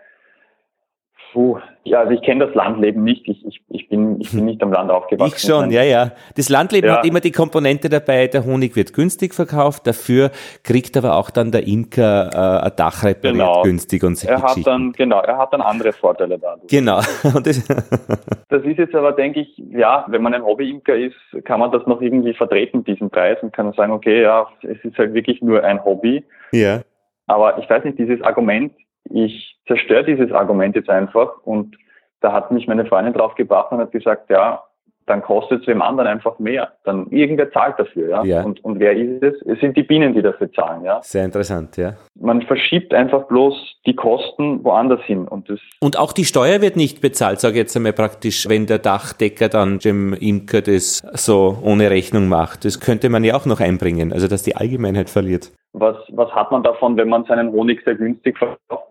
Puh, 1.33 1.59
ja, 1.83 1.99
also 1.99 2.13
ich 2.13 2.21
kenne 2.21 2.45
das 2.45 2.55
Landleben 2.55 3.03
nicht. 3.03 3.27
Ich, 3.27 3.45
ich, 3.45 3.61
ich, 3.69 3.89
bin, 3.89 4.19
ich 4.19 4.31
bin 4.31 4.45
nicht 4.45 4.61
am 4.63 4.71
Land 4.71 4.91
aufgewachsen. 4.91 5.33
Ich 5.35 5.41
schon, 5.41 5.71
ja, 5.71 5.83
ja. 5.83 6.11
Das 6.35 6.49
Landleben 6.49 6.89
ja. 6.89 6.97
hat 6.97 7.05
immer 7.05 7.19
die 7.19 7.31
Komponente 7.31 7.89
dabei, 7.89 8.27
der 8.27 8.45
Honig 8.45 8.75
wird 8.75 8.93
günstig 8.93 9.33
verkauft, 9.33 9.87
dafür 9.87 10.31
kriegt 10.63 10.97
aber 10.97 11.15
auch 11.15 11.29
dann 11.29 11.51
der 11.51 11.67
Imker 11.67 12.29
äh, 12.33 12.65
ein 12.65 12.71
Dach 12.75 13.03
repariert 13.03 13.39
genau. 13.39 13.61
günstig 13.61 14.03
und 14.03 14.23
er 14.23 14.41
hat 14.41 14.57
dann 14.65 14.93
Genau, 14.93 15.19
er 15.21 15.37
hat 15.37 15.53
dann 15.53 15.61
andere 15.61 15.91
Vorteile 15.93 16.39
dadurch. 16.39 16.67
Genau. 16.67 16.97
das, 17.43 17.67
das 18.49 18.63
ist 18.63 18.77
jetzt 18.77 18.95
aber, 18.95 19.11
denke 19.11 19.41
ich, 19.41 19.57
ja, 19.57 20.05
wenn 20.07 20.21
man 20.21 20.33
ein 20.33 20.43
Hobbyimker 20.43 20.95
ist, 20.95 21.15
kann 21.45 21.59
man 21.59 21.71
das 21.71 21.85
noch 21.85 22.01
irgendwie 22.01 22.33
vertreten, 22.33 22.83
diesen 22.83 23.09
Preis, 23.09 23.37
und 23.41 23.53
kann 23.53 23.71
sagen, 23.73 23.91
okay, 23.91 24.21
ja, 24.21 24.47
es 24.63 24.83
ist 24.83 24.97
halt 24.97 25.13
wirklich 25.13 25.41
nur 25.41 25.63
ein 25.63 25.83
Hobby. 25.83 26.23
Ja. 26.51 26.81
Aber 27.27 27.59
ich 27.59 27.69
weiß 27.69 27.83
nicht, 27.83 27.99
dieses 27.99 28.21
Argument, 28.21 28.73
ich 29.09 29.56
zerstöre 29.67 30.03
dieses 30.03 30.31
Argument 30.31 30.75
jetzt 30.75 30.89
einfach 30.89 31.37
und 31.43 31.77
da 32.21 32.33
hat 32.33 32.51
mich 32.51 32.67
meine 32.67 32.85
Freundin 32.85 33.13
drauf 33.13 33.35
gebracht 33.35 33.71
und 33.71 33.79
hat 33.79 33.91
gesagt, 33.91 34.29
ja, 34.29 34.63
dann 35.07 35.21
kostet 35.21 35.61
es 35.61 35.65
dem 35.65 35.81
anderen 35.81 36.07
einfach 36.07 36.37
mehr. 36.37 36.73
Dann 36.83 37.07
irgendwer 37.11 37.49
zahlt 37.51 37.79
dafür, 37.79 38.09
ja. 38.09 38.23
ja. 38.23 38.43
Und, 38.43 38.63
und 38.63 38.79
wer 38.79 38.93
ist 38.93 39.23
es? 39.23 39.41
Es 39.43 39.59
sind 39.61 39.77
die 39.77 39.83
Bienen, 39.83 40.13
die 40.13 40.21
dafür 40.21 40.51
zahlen, 40.51 40.83
ja. 40.83 40.99
Sehr 41.01 41.23
interessant, 41.23 41.77
ja. 41.77 41.93
Man 42.19 42.41
verschiebt 42.41 42.93
einfach 42.93 43.23
bloß 43.27 43.79
die 43.85 43.95
Kosten 43.95 44.63
woanders 44.65 45.01
hin 45.03 45.27
und 45.27 45.49
das. 45.49 45.59
Und 45.79 45.97
auch 45.97 46.11
die 46.11 46.25
Steuer 46.25 46.61
wird 46.61 46.75
nicht 46.75 46.99
bezahlt, 47.01 47.39
sage 47.39 47.53
ich 47.53 47.59
jetzt 47.59 47.77
einmal 47.77 47.93
praktisch, 47.93 48.49
wenn 48.49 48.65
der 48.65 48.79
Dachdecker 48.79 49.47
dann 49.47 49.79
dem 49.79 50.13
Imker 50.13 50.61
das 50.61 50.97
so 51.13 51.57
ohne 51.63 51.89
Rechnung 51.89 52.27
macht. 52.27 52.65
Das 52.65 52.81
könnte 52.81 53.09
man 53.09 53.23
ja 53.23 53.35
auch 53.35 53.45
noch 53.45 53.61
einbringen, 53.61 54.11
also 54.11 54.27
dass 54.27 54.43
die 54.43 54.57
Allgemeinheit 54.57 55.09
verliert. 55.09 55.53
Was, 55.71 55.95
was 56.09 56.29
hat 56.31 56.51
man 56.51 56.63
davon, 56.63 56.97
wenn 56.97 57.07
man 57.07 57.23
seinen 57.25 57.51
Honig 57.53 57.81
sehr 57.85 57.95
günstig 57.95 58.37
verkauft? 58.37 58.83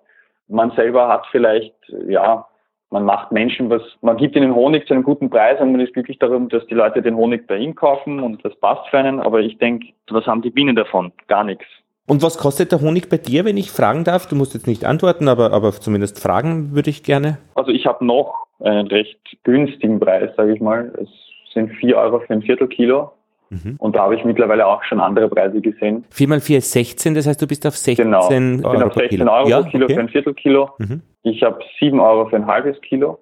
Man 0.49 0.71
selber 0.73 1.09
hat 1.09 1.27
vielleicht, 1.31 1.75
ja, 2.09 2.47
man 2.91 3.05
macht 3.05 3.33
Menschen 3.33 3.69
was, 3.69 3.83
man 4.01 4.17
gibt 4.17 4.37
ihnen 4.37 4.55
Honig 4.55 4.87
zu 4.87 4.95
einem 4.95 5.03
guten 5.03 5.29
Preis 5.29 5.61
und 5.61 5.73
man 5.73 5.81
ist 5.81 5.93
glücklich 5.93 6.19
darum, 6.19 6.49
dass 6.49 6.65
die 6.67 6.75
Leute 6.75 7.03
den 7.03 7.17
Honig 7.17 7.47
bei 7.47 7.57
ihm 7.57 7.75
kaufen 7.75 8.21
und 8.21 8.45
das 8.45 8.55
passt 8.57 8.89
für 8.89 8.99
einen. 8.99 9.21
Aber 9.21 9.41
ich 9.41 9.59
denke, 9.59 9.89
was 10.09 10.27
haben 10.27 10.43
die 10.43 10.51
Bienen 10.51 10.77
davon? 10.77 11.13
Gar 11.27 11.45
nichts. 11.45 11.65
Und 12.09 12.23
was 12.23 12.39
kostet 12.39 12.71
der 12.71 12.81
Honig 12.81 13.09
bei 13.09 13.17
dir, 13.17 13.45
wenn 13.45 13.57
ich 13.57 13.73
fragen 13.73 14.05
darf? 14.05 14.29
Du 14.29 14.37
musst 14.37 14.55
jetzt 14.55 14.69
nicht 14.69 14.85
antworten, 14.85 15.27
aber, 15.27 15.53
aber 15.53 15.73
zumindest 15.73 16.23
fragen 16.23 16.75
würde 16.75 16.91
ich 16.91 17.03
gerne. 17.03 17.39
Also 17.57 17.73
ich 17.73 17.87
habe 17.87 18.05
noch 18.07 18.47
einen 18.61 18.87
recht 18.87 19.19
günstigen 19.43 19.99
Preis, 19.99 20.31
sage 20.37 20.55
ich 20.55 20.61
mal. 20.61 20.93
Es 21.03 21.09
sind 21.53 21.71
vier 21.75 21.97
Euro 21.97 22.21
für 22.21 22.33
ein 22.33 22.43
Viertelkilo. 22.43 23.11
Mhm. 23.51 23.77
Und 23.79 23.97
da 23.97 24.03
habe 24.03 24.17
ich 24.17 24.25
mittlerweile 24.25 24.67
auch 24.67 24.83
schon 24.85 25.01
andere 25.01 25.29
Preise 25.29 25.61
gesehen. 25.61 26.05
4 26.11 26.29
mal 26.29 26.41
4 26.41 26.59
ist 26.59 26.73
16, 26.73 27.15
das 27.15 27.27
heißt, 27.27 27.41
du 27.41 27.47
bist 27.47 27.67
auf 27.67 27.77
16 27.77 28.05
genau. 28.05 28.29
Ich 28.29 28.65
Euro. 28.65 28.73
Bin 28.73 28.83
auf 28.83 28.95
16 28.95 29.09
Kilo. 29.09 29.33
Euro 29.33 29.49
ja, 29.49 29.63
pro 29.63 29.71
Kilo 29.71 29.85
okay. 29.85 29.95
für 29.95 30.01
ein 30.01 30.09
Viertelkilo. 30.09 30.71
Mhm. 30.79 31.03
Ich 31.23 31.43
habe 31.43 31.59
7 31.79 32.01
Euro 32.01 32.29
für 32.29 32.37
ein 32.37 32.47
halbes 32.47 32.81
Kilo. 32.81 33.19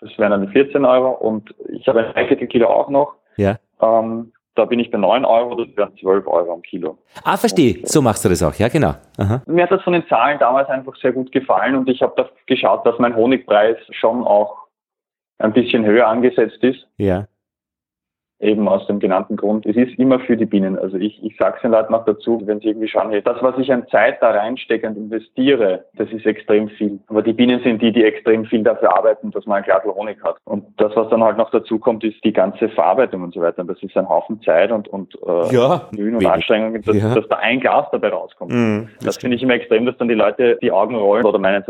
Das 0.00 0.10
wären 0.18 0.30
dann 0.30 0.48
14 0.48 0.84
Euro. 0.84 1.10
Und 1.10 1.54
ich 1.68 1.86
habe 1.88 2.04
ein 2.04 2.12
Dreiviertelkilo 2.12 2.66
auch 2.68 2.88
noch. 2.88 3.14
Ja. 3.36 3.58
Ähm, 3.80 4.32
da 4.54 4.64
bin 4.64 4.80
ich 4.80 4.90
bei 4.90 4.98
9 4.98 5.24
Euro, 5.24 5.54
das 5.54 5.76
wären 5.76 5.96
12 5.96 6.26
Euro 6.26 6.52
am 6.52 6.62
Kilo. 6.62 6.98
Ah, 7.22 7.36
verstehe. 7.36 7.78
So 7.84 8.02
machst 8.02 8.24
du 8.24 8.28
das 8.28 8.42
auch, 8.42 8.54
ja, 8.54 8.66
genau. 8.66 8.94
Aha. 9.16 9.42
Mir 9.46 9.62
hat 9.62 9.70
das 9.70 9.82
von 9.82 9.92
den 9.92 10.04
Zahlen 10.08 10.40
damals 10.40 10.68
einfach 10.68 10.96
sehr 10.96 11.12
gut 11.12 11.30
gefallen 11.30 11.76
und 11.76 11.88
ich 11.88 12.02
habe 12.02 12.14
da 12.16 12.28
geschaut, 12.46 12.84
dass 12.84 12.98
mein 12.98 13.14
Honigpreis 13.14 13.76
schon 13.92 14.24
auch 14.24 14.66
ein 15.38 15.52
bisschen 15.52 15.84
höher 15.84 16.08
angesetzt 16.08 16.58
ist. 16.64 16.88
Ja 16.96 17.28
eben 18.40 18.68
aus 18.68 18.86
dem 18.86 19.00
genannten 19.00 19.36
Grund. 19.36 19.66
Es 19.66 19.76
ist 19.76 19.98
immer 19.98 20.20
für 20.20 20.36
die 20.36 20.46
Bienen. 20.46 20.78
Also 20.78 20.96
ich, 20.96 21.22
ich 21.24 21.36
sage 21.36 21.56
es 21.56 21.62
den 21.62 21.72
Leuten 21.72 21.92
auch 21.94 22.04
dazu, 22.04 22.40
wenn 22.44 22.60
sie 22.60 22.68
irgendwie 22.68 22.88
schauen, 22.88 23.10
hey, 23.10 23.20
das, 23.22 23.36
was 23.42 23.58
ich 23.58 23.72
an 23.72 23.86
Zeit 23.88 24.22
da 24.22 24.30
reinstecke 24.30 24.86
und 24.86 24.96
investiere, 24.96 25.84
das 25.94 26.10
ist 26.12 26.24
extrem 26.24 26.68
viel. 26.68 27.00
Aber 27.08 27.22
die 27.22 27.32
Bienen 27.32 27.60
sind 27.62 27.82
die, 27.82 27.92
die 27.92 28.04
extrem 28.04 28.44
viel 28.44 28.62
dafür 28.62 28.96
arbeiten, 28.96 29.32
dass 29.32 29.44
man 29.46 29.58
ein 29.58 29.64
Glas 29.64 29.82
Honig 29.84 30.22
hat. 30.22 30.36
Und 30.44 30.64
das, 30.76 30.94
was 30.94 31.08
dann 31.08 31.22
halt 31.22 31.36
noch 31.36 31.50
dazu 31.50 31.78
kommt, 31.78 32.04
ist 32.04 32.22
die 32.24 32.32
ganze 32.32 32.68
Verarbeitung 32.68 33.22
und 33.22 33.34
so 33.34 33.40
weiter. 33.40 33.62
Und 33.62 33.68
das 33.68 33.82
ist 33.82 33.96
ein 33.96 34.08
Haufen 34.08 34.40
Zeit 34.42 34.70
und, 34.70 34.86
und 34.88 35.14
äh, 35.26 35.54
ja, 35.54 35.88
Mühen 35.96 36.16
und 36.16 36.26
Anstrengungen, 36.26 36.82
dass, 36.82 36.96
ja. 36.96 37.14
dass 37.14 37.28
da 37.28 37.36
ein 37.36 37.60
Glas 37.60 37.86
dabei 37.90 38.08
rauskommt. 38.08 38.52
Mm, 38.52 38.88
das, 38.96 39.06
das 39.06 39.16
finde 39.18 39.36
ich 39.36 39.42
immer 39.42 39.54
extrem, 39.54 39.86
dass 39.86 39.96
dann 39.96 40.08
die 40.08 40.14
Leute 40.14 40.58
die 40.62 40.70
Augen 40.70 40.94
rollen 40.94 41.24
oder 41.24 41.38
meinen, 41.38 41.64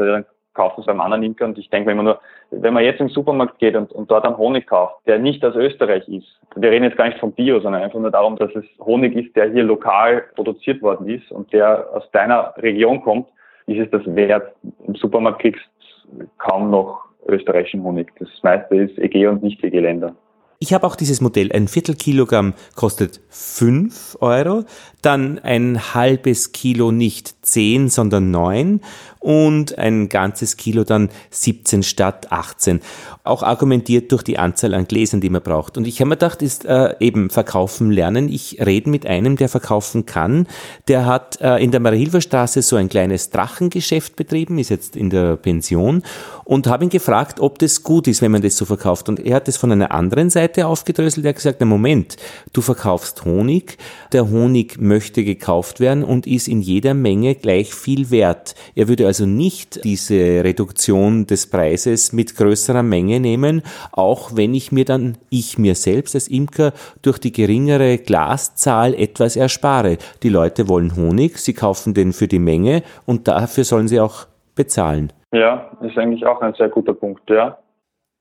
kauft 0.58 0.76
es 0.76 0.86
beim 0.86 1.00
anderen 1.00 1.22
Imker 1.22 1.44
und 1.44 1.56
ich 1.56 1.70
denke 1.70 1.86
mir 1.86 1.92
immer 1.92 2.02
nur, 2.02 2.20
wenn 2.50 2.74
man 2.74 2.82
jetzt 2.82 3.00
im 3.00 3.08
Supermarkt 3.08 3.60
geht 3.60 3.76
und, 3.76 3.92
und 3.92 4.10
dort 4.10 4.24
einen 4.24 4.36
Honig 4.36 4.66
kauft, 4.66 4.96
der 5.06 5.20
nicht 5.20 5.44
aus 5.44 5.54
Österreich 5.54 6.06
ist, 6.08 6.26
wir 6.56 6.68
reden 6.68 6.82
jetzt 6.84 6.96
gar 6.96 7.06
nicht 7.06 7.20
vom 7.20 7.30
Bio, 7.30 7.60
sondern 7.60 7.82
einfach 7.82 8.00
nur 8.00 8.10
darum, 8.10 8.36
dass 8.36 8.50
es 8.56 8.64
Honig 8.80 9.14
ist, 9.14 9.36
der 9.36 9.52
hier 9.52 9.62
lokal 9.62 10.24
produziert 10.34 10.82
worden 10.82 11.08
ist 11.08 11.30
und 11.30 11.52
der 11.52 11.86
aus 11.94 12.10
deiner 12.10 12.54
Region 12.56 13.00
kommt, 13.02 13.28
ist 13.66 13.78
es 13.78 13.90
das 13.92 14.02
wert. 14.16 14.52
Im 14.84 14.96
Supermarkt 14.96 15.42
kriegst 15.42 15.62
du 16.10 16.26
kaum 16.38 16.70
noch 16.70 17.04
österreichischen 17.28 17.84
Honig. 17.84 18.10
Das 18.18 18.28
meiste 18.42 18.74
ist 18.74 18.98
EG 18.98 19.28
und 19.28 19.44
nicht 19.44 19.62
EG-Länder. 19.62 20.12
Ich 20.60 20.72
habe 20.72 20.88
auch 20.88 20.96
dieses 20.96 21.20
Modell. 21.20 21.52
Ein 21.52 21.68
Viertelkilogramm 21.68 22.52
kostet 22.74 23.20
5 23.28 24.16
Euro, 24.18 24.64
dann 25.02 25.38
ein 25.38 25.94
halbes 25.94 26.50
Kilo 26.50 26.90
nicht 26.90 27.36
10, 27.42 27.88
sondern 27.88 28.32
9 28.32 28.80
und 29.20 29.78
ein 29.78 30.08
ganzes 30.08 30.56
Kilo 30.56 30.82
dann 30.82 31.10
17 31.30 31.84
statt 31.84 32.32
18. 32.32 32.80
Auch 33.22 33.44
argumentiert 33.44 34.10
durch 34.10 34.24
die 34.24 34.38
Anzahl 34.38 34.74
an 34.74 34.88
Gläsern, 34.88 35.20
die 35.20 35.30
man 35.30 35.42
braucht. 35.42 35.76
Und 35.76 35.86
ich 35.86 36.00
habe 36.00 36.08
mir 36.08 36.16
gedacht, 36.16 36.42
ist 36.42 36.64
äh, 36.64 36.96
eben 36.98 37.30
verkaufen 37.30 37.92
lernen. 37.92 38.28
Ich 38.28 38.58
rede 38.64 38.90
mit 38.90 39.06
einem, 39.06 39.36
der 39.36 39.48
verkaufen 39.48 40.06
kann. 40.06 40.48
Der 40.88 41.06
hat 41.06 41.40
äh, 41.40 41.58
in 41.58 41.70
der 41.70 41.80
Mariahilferstraße 41.80 42.62
so 42.62 42.74
ein 42.74 42.88
kleines 42.88 43.30
Drachengeschäft 43.30 44.16
betrieben, 44.16 44.58
ist 44.58 44.70
jetzt 44.70 44.96
in 44.96 45.10
der 45.10 45.36
Pension 45.36 46.02
und 46.44 46.66
habe 46.66 46.84
ihn 46.84 46.90
gefragt, 46.90 47.38
ob 47.38 47.60
das 47.60 47.84
gut 47.84 48.08
ist, 48.08 48.22
wenn 48.22 48.32
man 48.32 48.42
das 48.42 48.56
so 48.56 48.64
verkauft. 48.64 49.08
Und 49.08 49.20
er 49.20 49.36
hat 49.36 49.46
es 49.46 49.56
von 49.56 49.70
einer 49.70 49.92
anderen 49.92 50.30
Seite 50.30 50.47
aufgedröselt. 50.56 51.26
Er 51.26 51.30
hat 51.30 51.36
gesagt, 51.36 51.58
na 51.60 51.66
Moment, 51.66 52.16
du 52.52 52.60
verkaufst 52.60 53.24
Honig, 53.24 53.76
der 54.12 54.30
Honig 54.30 54.80
möchte 54.80 55.24
gekauft 55.24 55.80
werden 55.80 56.04
und 56.04 56.26
ist 56.26 56.48
in 56.48 56.60
jeder 56.60 56.94
Menge 56.94 57.34
gleich 57.34 57.74
viel 57.74 58.10
wert. 58.10 58.54
Er 58.74 58.88
würde 58.88 59.06
also 59.06 59.26
nicht 59.26 59.84
diese 59.84 60.44
Reduktion 60.44 61.26
des 61.26 61.48
Preises 61.48 62.12
mit 62.12 62.36
größerer 62.36 62.82
Menge 62.82 63.20
nehmen, 63.20 63.62
auch 63.92 64.36
wenn 64.36 64.54
ich 64.54 64.72
mir 64.72 64.84
dann, 64.84 65.18
ich 65.30 65.58
mir 65.58 65.74
selbst 65.74 66.14
als 66.14 66.28
Imker, 66.28 66.72
durch 67.02 67.18
die 67.18 67.32
geringere 67.32 67.98
Glaszahl 67.98 68.94
etwas 68.94 69.36
erspare. 69.36 69.98
Die 70.22 70.28
Leute 70.28 70.68
wollen 70.68 70.96
Honig, 70.96 71.38
sie 71.38 71.54
kaufen 71.54 71.94
den 71.94 72.12
für 72.12 72.28
die 72.28 72.38
Menge 72.38 72.82
und 73.06 73.28
dafür 73.28 73.64
sollen 73.64 73.88
sie 73.88 74.00
auch 74.00 74.26
bezahlen. 74.54 75.12
Ja, 75.32 75.70
ist 75.82 75.98
eigentlich 75.98 76.24
auch 76.26 76.40
ein 76.40 76.54
sehr 76.54 76.68
guter 76.68 76.94
Punkt, 76.94 77.28
ja. 77.28 77.58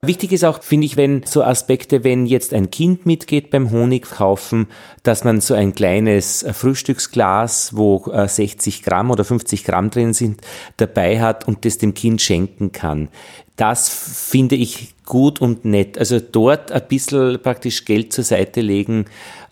Wichtig 0.04 0.32
ist 0.32 0.46
auch, 0.46 0.62
finde 0.62 0.86
ich, 0.86 0.96
wenn 0.96 1.24
so 1.24 1.44
Aspekte, 1.44 2.04
wenn 2.04 2.28
jetzt 2.28 2.54
ein 2.54 2.70
Kind 2.70 3.08
mitgeht 3.08 3.50
beim 3.50 3.72
Honig 3.72 4.04
kaufen, 4.04 4.68
dass 5.02 5.24
man 5.24 5.42
so 5.42 5.56
ein 5.56 5.74
kleines 5.74 6.46
Frühstücksglas, 6.52 7.76
wo 7.76 8.04
60 8.06 8.80
äh, 8.80 8.84
Gramm 8.84 9.10
oder 9.10 9.24
50 9.24 9.64
Gramm 9.64 9.90
drin 9.90 10.14
sind, 10.14 10.42
dabei 10.78 11.20
hat 11.20 11.48
und 11.48 11.66
das 11.66 11.80
dem 11.80 11.96
Kind 11.96 12.22
schenken 12.22 12.72
kann. 12.72 13.10
Das 13.56 13.90
finde 14.30 14.54
ich 14.54 14.94
gut 15.04 15.42
und 15.42 15.66
nett. 15.66 15.98
Also 15.98 16.20
dort 16.20 16.72
ein 16.72 16.88
bisschen 16.88 17.42
praktisch 17.42 17.84
Geld 17.84 18.14
zur 18.14 18.24
Seite 18.24 18.62
legen, 18.62 19.06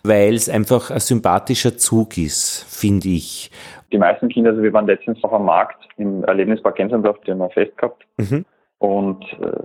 weil 0.04 0.34
es 0.34 0.48
einfach 0.48 0.92
ein 0.92 1.00
sympathischer 1.00 1.76
Zug 1.76 2.16
ist, 2.18 2.64
finde 2.68 3.08
ich. 3.08 3.50
Die 3.90 3.98
meisten 3.98 4.28
Kinder, 4.28 4.50
also 4.50 4.62
wir 4.62 4.72
waren 4.72 4.86
letztens 4.86 5.18
auf 5.24 5.32
am 5.32 5.46
Markt 5.46 5.88
im 5.96 6.22
Erlebnispark 6.22 6.76
Gänserndorf, 6.76 7.18
die 7.26 7.32
haben 7.32 7.38
wir 7.38 7.50
fest 7.50 7.76
gehabt. 7.76 8.04
Mhm. 8.18 8.44
Und 8.78 9.24
äh, 9.40 9.64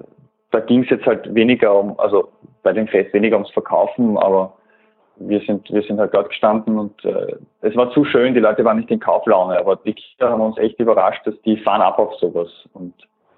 da 0.51 0.59
ging 0.59 0.83
es 0.83 0.89
jetzt 0.89 1.05
halt 1.05 1.33
weniger 1.33 1.77
um, 1.77 1.99
also 1.99 2.29
bei 2.63 2.73
dem 2.73 2.87
Fest 2.87 3.13
weniger 3.13 3.37
ums 3.37 3.51
Verkaufen, 3.51 4.17
aber 4.17 4.53
wir 5.17 5.39
sind, 5.41 5.71
wir 5.71 5.81
sind 5.83 5.99
halt 5.99 6.13
dort 6.13 6.29
gestanden 6.29 6.77
und 6.77 7.03
äh, 7.05 7.35
es 7.61 7.75
war 7.75 7.91
zu 7.91 8.05
schön, 8.05 8.33
die 8.33 8.39
Leute 8.39 8.65
waren 8.65 8.77
nicht 8.77 8.91
in 8.91 8.99
Kauflaune, 8.99 9.57
aber 9.57 9.77
die 9.77 9.93
Kinder 9.93 10.31
haben 10.31 10.41
uns 10.41 10.57
echt 10.57 10.79
überrascht, 10.79 11.25
dass 11.25 11.39
die 11.41 11.57
fahren 11.57 11.81
ab 11.81 11.99
auf 11.99 12.13
sowas. 12.15 12.49
Und 12.73 12.93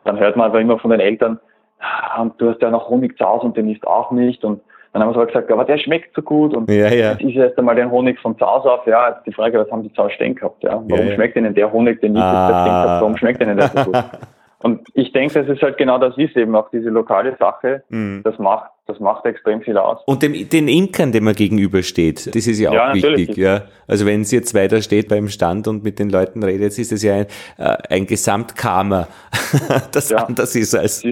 dann 0.06 0.20
hört 0.20 0.36
man 0.36 0.50
aber 0.50 0.62
immer 0.62 0.80
von 0.80 0.92
den 0.92 1.00
Eltern, 1.00 1.40
ah, 1.80 2.26
du 2.38 2.50
hast 2.50 2.62
ja 2.62 2.70
noch 2.70 2.90
Honig 2.90 3.18
zu 3.18 3.26
Hause 3.26 3.48
und 3.48 3.58
den 3.58 3.70
isst 3.70 3.86
auch 3.86 4.12
nicht. 4.12 4.44
Und 4.44 4.62
dann 4.94 5.02
haben 5.02 5.10
wir 5.10 5.20
so 5.20 5.26
gesagt, 5.26 5.52
aber 5.52 5.66
der 5.66 5.78
schmeckt 5.78 6.16
so 6.16 6.22
gut 6.22 6.54
und 6.54 6.70
ja, 6.70 6.88
ja. 6.88 7.12
jetzt 7.12 7.22
ist 7.22 7.36
erst 7.36 7.58
einmal 7.58 7.76
den 7.76 7.90
Honig 7.90 8.20
von 8.20 8.38
zu 8.38 8.46
Hause 8.46 8.72
auf. 8.72 8.86
Ja, 8.86 9.10
jetzt 9.10 9.26
die 9.26 9.34
Frage, 9.34 9.60
was 9.60 9.70
haben 9.72 9.84
die 9.84 9.92
zu 9.94 10.04
Hause 10.04 10.14
stehen 10.14 10.36
gehabt? 10.36 10.64
Ja? 10.64 10.82
Warum 10.88 11.08
ja, 11.08 11.16
schmeckt 11.16 11.36
ihnen 11.36 11.54
der 11.54 11.72
Honig, 11.72 12.00
den 12.02 12.16
ich 12.16 12.22
ah. 12.22 12.48
jetzt 12.48 12.66
gehabt, 12.66 13.02
warum 13.02 13.18
schmeckt 13.18 13.42
ihnen 13.42 13.58
der 13.58 13.68
so 13.70 13.84
gut? 13.84 13.96
Und 14.64 14.88
ich 14.94 15.12
denke, 15.12 15.44
das 15.44 15.50
ist 15.54 15.62
halt 15.62 15.78
genau 15.78 15.98
das 15.98 16.18
ist 16.18 16.38
eben 16.38 16.56
auch 16.56 16.70
diese 16.70 16.90
lokale 16.90 17.36
Sache. 17.38 17.84
Mhm. 17.90 18.22
Das 18.24 18.40
macht, 18.40 18.72
das 18.88 18.98
macht 18.98 19.26
extrem 19.26 19.62
viel 19.62 19.78
aus. 19.78 20.00
Und 20.06 20.24
dem, 20.24 20.48
den 20.48 20.70
Inkern, 20.70 21.12
dem 21.12 21.26
man 21.26 21.34
gegenübersteht, 21.34 22.34
das 22.34 22.48
ist 22.48 22.62
ja 22.62 22.70
auch 22.70 22.74
ja, 22.74 22.94
wichtig, 22.94 23.36
ja. 23.36 23.64
Also 23.88 24.06
wenn 24.06 24.24
sie 24.24 24.38
jetzt 24.38 24.56
weiter 24.56 24.82
steht 24.82 25.10
beim 25.10 25.28
Stand 25.28 25.68
und 25.68 25.84
mit 25.84 26.00
den 26.00 26.10
Leuten 26.10 26.42
redet, 26.44 26.80
ist 26.80 26.94
es 26.94 27.04
ja 27.04 27.14
ein, 27.14 27.26
äh, 27.58 27.78
ein 27.90 28.08
Gesamtkarma, 28.08 29.10
das 29.92 30.12
ja. 30.12 30.20
anders 30.20 30.56
ist 30.56 30.74
als. 30.74 31.04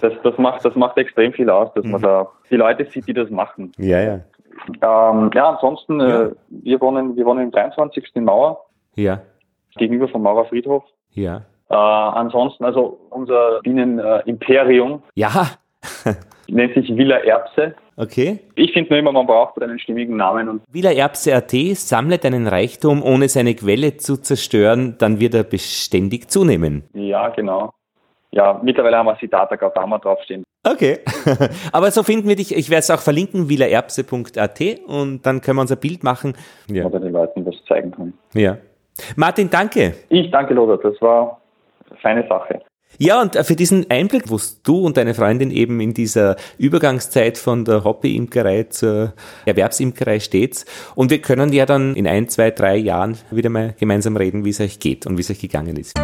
Das, 0.00 0.12
das, 0.24 0.36
macht, 0.36 0.64
das 0.64 0.74
macht 0.74 0.98
extrem 0.98 1.32
viel 1.32 1.48
aus, 1.48 1.72
dass 1.74 1.84
mhm. 1.84 1.92
man 1.92 2.02
da 2.02 2.28
die 2.50 2.56
Leute 2.56 2.86
sieht, 2.86 3.06
die 3.06 3.14
das 3.14 3.30
machen. 3.30 3.70
Ja, 3.78 4.00
ja. 4.00 4.20
Ähm, 4.82 5.30
ja, 5.32 5.50
ansonsten, 5.50 6.00
ja. 6.00 6.22
Äh, 6.22 6.30
wir 6.48 6.80
wohnen, 6.80 7.14
wir 7.14 7.24
wohnen 7.24 7.44
im 7.44 7.50
23. 7.52 8.16
Mauer. 8.16 8.66
Ja. 8.96 9.22
Gegenüber 9.76 10.08
vom 10.08 10.22
Mauerfriedhof. 10.22 10.82
Ja. 11.12 11.42
Äh, 11.70 11.74
ansonsten, 11.74 12.64
also 12.64 12.98
unser 13.10 13.60
Bienenimperium. 13.62 15.02
Äh, 15.14 15.20
ja. 15.20 15.30
nennt 16.48 16.74
sich 16.74 16.96
Villa 16.96 17.18
Erbse. 17.18 17.74
Okay. 17.96 18.40
Ich 18.54 18.72
finde 18.72 18.90
nur 18.90 18.98
immer, 18.98 19.12
man 19.12 19.26
braucht 19.26 19.60
einen 19.62 19.78
stimmigen 19.78 20.16
Namen. 20.16 20.48
Und 20.48 20.62
Villa 20.70 20.90
Erbse.at 20.90 21.50
sammle 21.50 22.18
deinen 22.18 22.46
Reichtum, 22.46 23.02
ohne 23.02 23.28
seine 23.28 23.54
Quelle 23.54 23.96
zu 23.98 24.16
zerstören, 24.16 24.96
dann 24.98 25.20
wird 25.20 25.34
er 25.34 25.44
beständig 25.44 26.30
zunehmen. 26.30 26.84
Ja, 26.94 27.28
genau. 27.28 27.72
Ja, 28.32 28.60
mittlerweile 28.62 28.96
haben 28.96 29.06
wir 29.06 29.16
Siddhartha 29.20 29.56
Gautama 29.56 29.98
draufstehen. 29.98 30.44
Okay. 30.64 31.00
Aber 31.72 31.90
so 31.90 32.02
finden 32.02 32.28
wir 32.28 32.36
dich. 32.36 32.56
Ich 32.56 32.70
werde 32.70 32.80
es 32.80 32.90
auch 32.90 33.00
verlinken, 33.00 33.48
villaerbse.at 33.48 34.60
und 34.86 35.26
dann 35.26 35.40
können 35.40 35.56
wir 35.56 35.62
uns 35.62 35.72
ein 35.72 35.80
Bild 35.80 36.04
machen. 36.04 36.34
Ja. 36.68 36.84
Oder 36.86 37.00
den 37.00 37.12
Leuten 37.12 37.44
was 37.44 37.54
zeigen 37.66 37.90
können. 37.90 38.14
Ja. 38.34 38.58
Martin, 39.16 39.48
danke. 39.50 39.94
Ich 40.10 40.30
danke, 40.30 40.54
Lothar. 40.54 40.78
Das 40.78 41.00
war 41.00 41.39
feine 42.00 42.26
Sache. 42.28 42.60
Ja, 42.98 43.22
und 43.22 43.34
für 43.46 43.56
diesen 43.56 43.90
Einblick, 43.90 44.24
wo 44.28 44.38
du 44.62 44.84
und 44.84 44.96
deine 44.96 45.14
Freundin 45.14 45.50
eben 45.50 45.80
in 45.80 45.94
dieser 45.94 46.36
Übergangszeit 46.58 47.38
von 47.38 47.64
der 47.64 47.84
Hobby-Imkerei 47.84 48.64
zur 48.64 49.14
Erwerbsimkerei 49.46 50.20
steht. 50.20 50.66
Und 50.96 51.10
wir 51.10 51.22
können 51.22 51.52
ja 51.52 51.66
dann 51.66 51.94
in 51.94 52.06
ein, 52.06 52.28
zwei, 52.28 52.50
drei 52.50 52.76
Jahren 52.76 53.16
wieder 53.30 53.48
mal 53.48 53.74
gemeinsam 53.78 54.16
reden, 54.16 54.44
wie 54.44 54.50
es 54.50 54.60
euch 54.60 54.80
geht 54.80 55.06
und 55.06 55.16
wie 55.16 55.22
es 55.22 55.30
euch 55.30 55.40
gegangen 55.40 55.76
ist. 55.76 55.94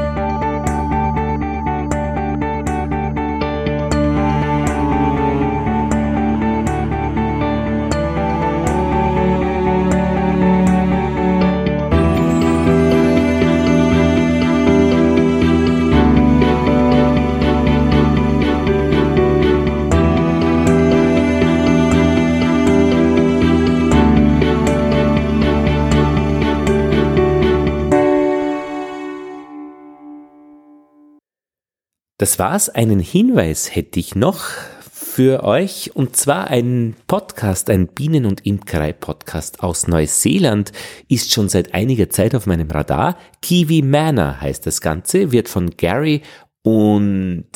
Das 32.19 32.39
war's. 32.39 32.71
Einen 32.71 32.99
Hinweis 32.99 33.75
hätte 33.75 34.01
ich 34.01 34.15
noch 34.15 34.47
für 34.91 35.45
euch 35.45 35.95
und 35.95 36.17
zwar 36.17 36.49
ein 36.49 36.97
Podcast, 37.07 37.69
ein 37.69 37.89
Bienen- 37.89 38.25
und 38.25 38.47
Imkerei-Podcast 38.47 39.63
aus 39.63 39.87
Neuseeland 39.87 40.73
ist 41.09 41.35
schon 41.35 41.51
seit 41.51 41.75
einiger 41.75 42.09
Zeit 42.09 42.35
auf 42.35 42.47
meinem 42.47 42.71
Radar. 42.71 43.19
Kiwi 43.43 43.83
Manor 43.83 44.41
heißt 44.41 44.67
das 44.67 44.81
Ganze, 44.81 45.31
wird 45.31 45.51
von 45.51 45.71
Gary 45.77 46.23
und 46.63 47.51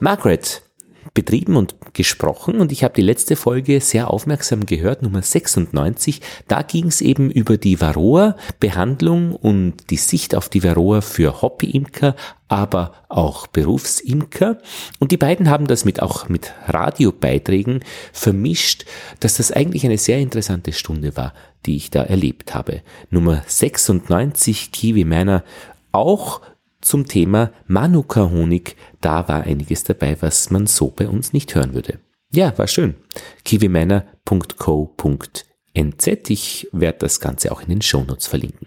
Margaret 0.00 0.63
betrieben 1.12 1.56
und 1.56 1.74
gesprochen 1.92 2.60
und 2.60 2.72
ich 2.72 2.82
habe 2.84 2.94
die 2.94 3.02
letzte 3.02 3.36
Folge 3.36 3.80
sehr 3.80 4.10
aufmerksam 4.10 4.66
gehört, 4.66 5.02
Nummer 5.02 5.22
96. 5.22 6.20
Da 6.48 6.62
ging 6.62 6.86
es 6.86 7.00
eben 7.00 7.30
über 7.30 7.56
die 7.56 7.80
Varroa-Behandlung 7.80 9.34
und 9.34 9.90
die 9.90 9.96
Sicht 9.96 10.34
auf 10.34 10.48
die 10.48 10.64
Varroa 10.64 11.00
für 11.00 11.42
Hobbyimker, 11.42 12.16
aber 12.48 12.92
auch 13.08 13.46
Berufsimker. 13.46 14.58
Und 14.98 15.12
die 15.12 15.16
beiden 15.16 15.50
haben 15.50 15.66
das 15.66 15.84
mit 15.84 16.00
auch 16.00 16.28
mit 16.28 16.52
Radiobeiträgen 16.66 17.80
vermischt, 18.12 18.84
dass 19.20 19.36
das 19.36 19.52
eigentlich 19.52 19.84
eine 19.84 19.98
sehr 19.98 20.18
interessante 20.18 20.72
Stunde 20.72 21.16
war, 21.16 21.34
die 21.66 21.76
ich 21.76 21.90
da 21.90 22.02
erlebt 22.02 22.54
habe. 22.54 22.82
Nummer 23.10 23.42
96 23.46 24.72
Kiwi 24.72 25.04
Manor 25.04 25.42
auch 25.92 26.40
zum 26.84 27.06
Thema 27.06 27.52
Manuka-Honig. 27.66 28.76
Da 29.00 29.26
war 29.28 29.44
einiges 29.44 29.84
dabei, 29.84 30.16
was 30.20 30.50
man 30.50 30.66
so 30.66 30.90
bei 30.90 31.08
uns 31.08 31.32
nicht 31.32 31.54
hören 31.54 31.72
würde. 31.74 32.00
Ja, 32.30 32.58
war 32.58 32.66
schön. 32.66 32.96
kiwiminer.co.nz. 33.44 36.06
Ich 36.28 36.68
werde 36.72 36.98
das 36.98 37.20
Ganze 37.20 37.52
auch 37.52 37.62
in 37.62 37.68
den 37.68 37.82
Shownotes 37.82 38.26
verlinken. 38.26 38.66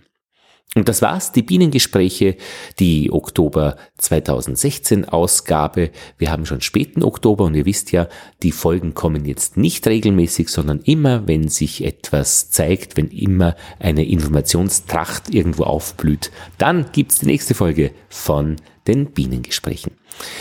Und 0.76 0.90
das 0.90 1.02
war's, 1.02 1.32
die 1.32 1.42
Bienengespräche, 1.42 2.36
die 2.78 3.12
Oktober 3.12 3.78
2016 3.98 5.06
Ausgabe. 5.06 5.92
Wir 6.18 6.30
haben 6.30 6.46
schon 6.46 6.62
späten 6.62 7.04
Oktober 7.04 7.46
und 7.46 7.56
ihr 7.56 7.66
wisst 7.66 7.92
ja, 7.92 8.08
die 8.44 8.52
Folgen 8.52 8.94
kommen 8.94 9.26
jetzt 9.26 9.58
nicht 9.58 9.88
regelmäßig, 9.88 10.50
sondern 10.50 10.82
immer, 10.82 11.28
wenn 11.28 11.48
sich 11.48 11.84
etwas 11.84 12.52
zeigt, 12.52 12.96
wenn 12.96 13.08
immer 13.08 13.56
eine 13.80 14.06
Informationstracht 14.06 15.34
irgendwo 15.34 15.64
aufblüht, 15.64 16.32
dann 16.58 16.92
gibt's 16.92 17.20
die 17.20 17.28
nächste 17.28 17.56
Folge 17.56 17.92
von 18.10 18.58
den 18.88 19.08
Bienengesprächen. 19.14 19.94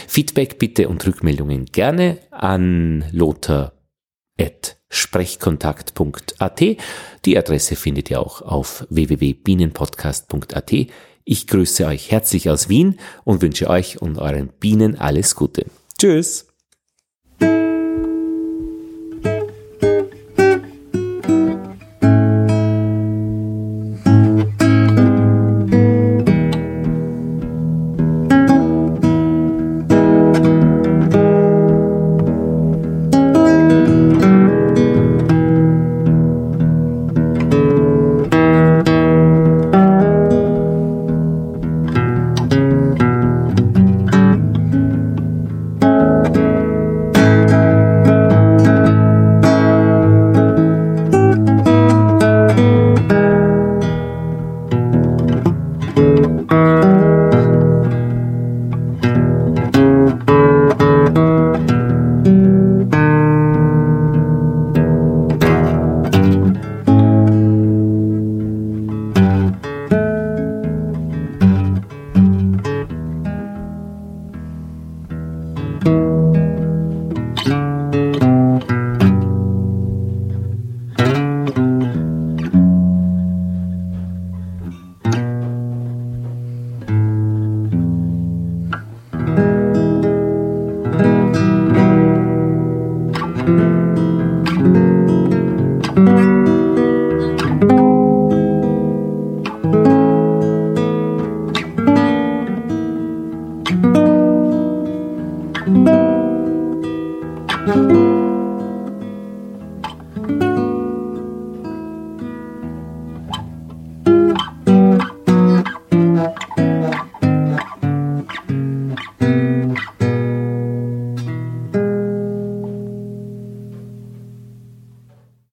Feedback 0.07 0.59
bitte 0.59 0.89
und 0.89 1.07
Rückmeldungen 1.07 1.67
gerne 1.67 2.19
an 2.31 3.05
Lothar 3.11 3.73
sprechkontakt.at. 4.89 6.61
Die 7.25 7.39
Adresse 7.39 7.77
findet 7.77 8.11
ihr 8.11 8.21
auch 8.21 8.43
auf 8.43 8.87
www.bienenpodcast.at. 8.91 10.73
Ich 11.25 11.47
grüße 11.47 11.87
euch 11.87 12.11
herzlich 12.11 12.51
aus 12.51 12.69
Wien 12.69 12.99
und 13.25 13.43
wünsche 13.43 13.69
euch 13.69 14.01
und 14.01 14.19
euren 14.19 14.49
Bienen 14.49 14.97
alles 14.97 15.35
Gute. 15.35 15.67
Tschüss! 15.99 16.47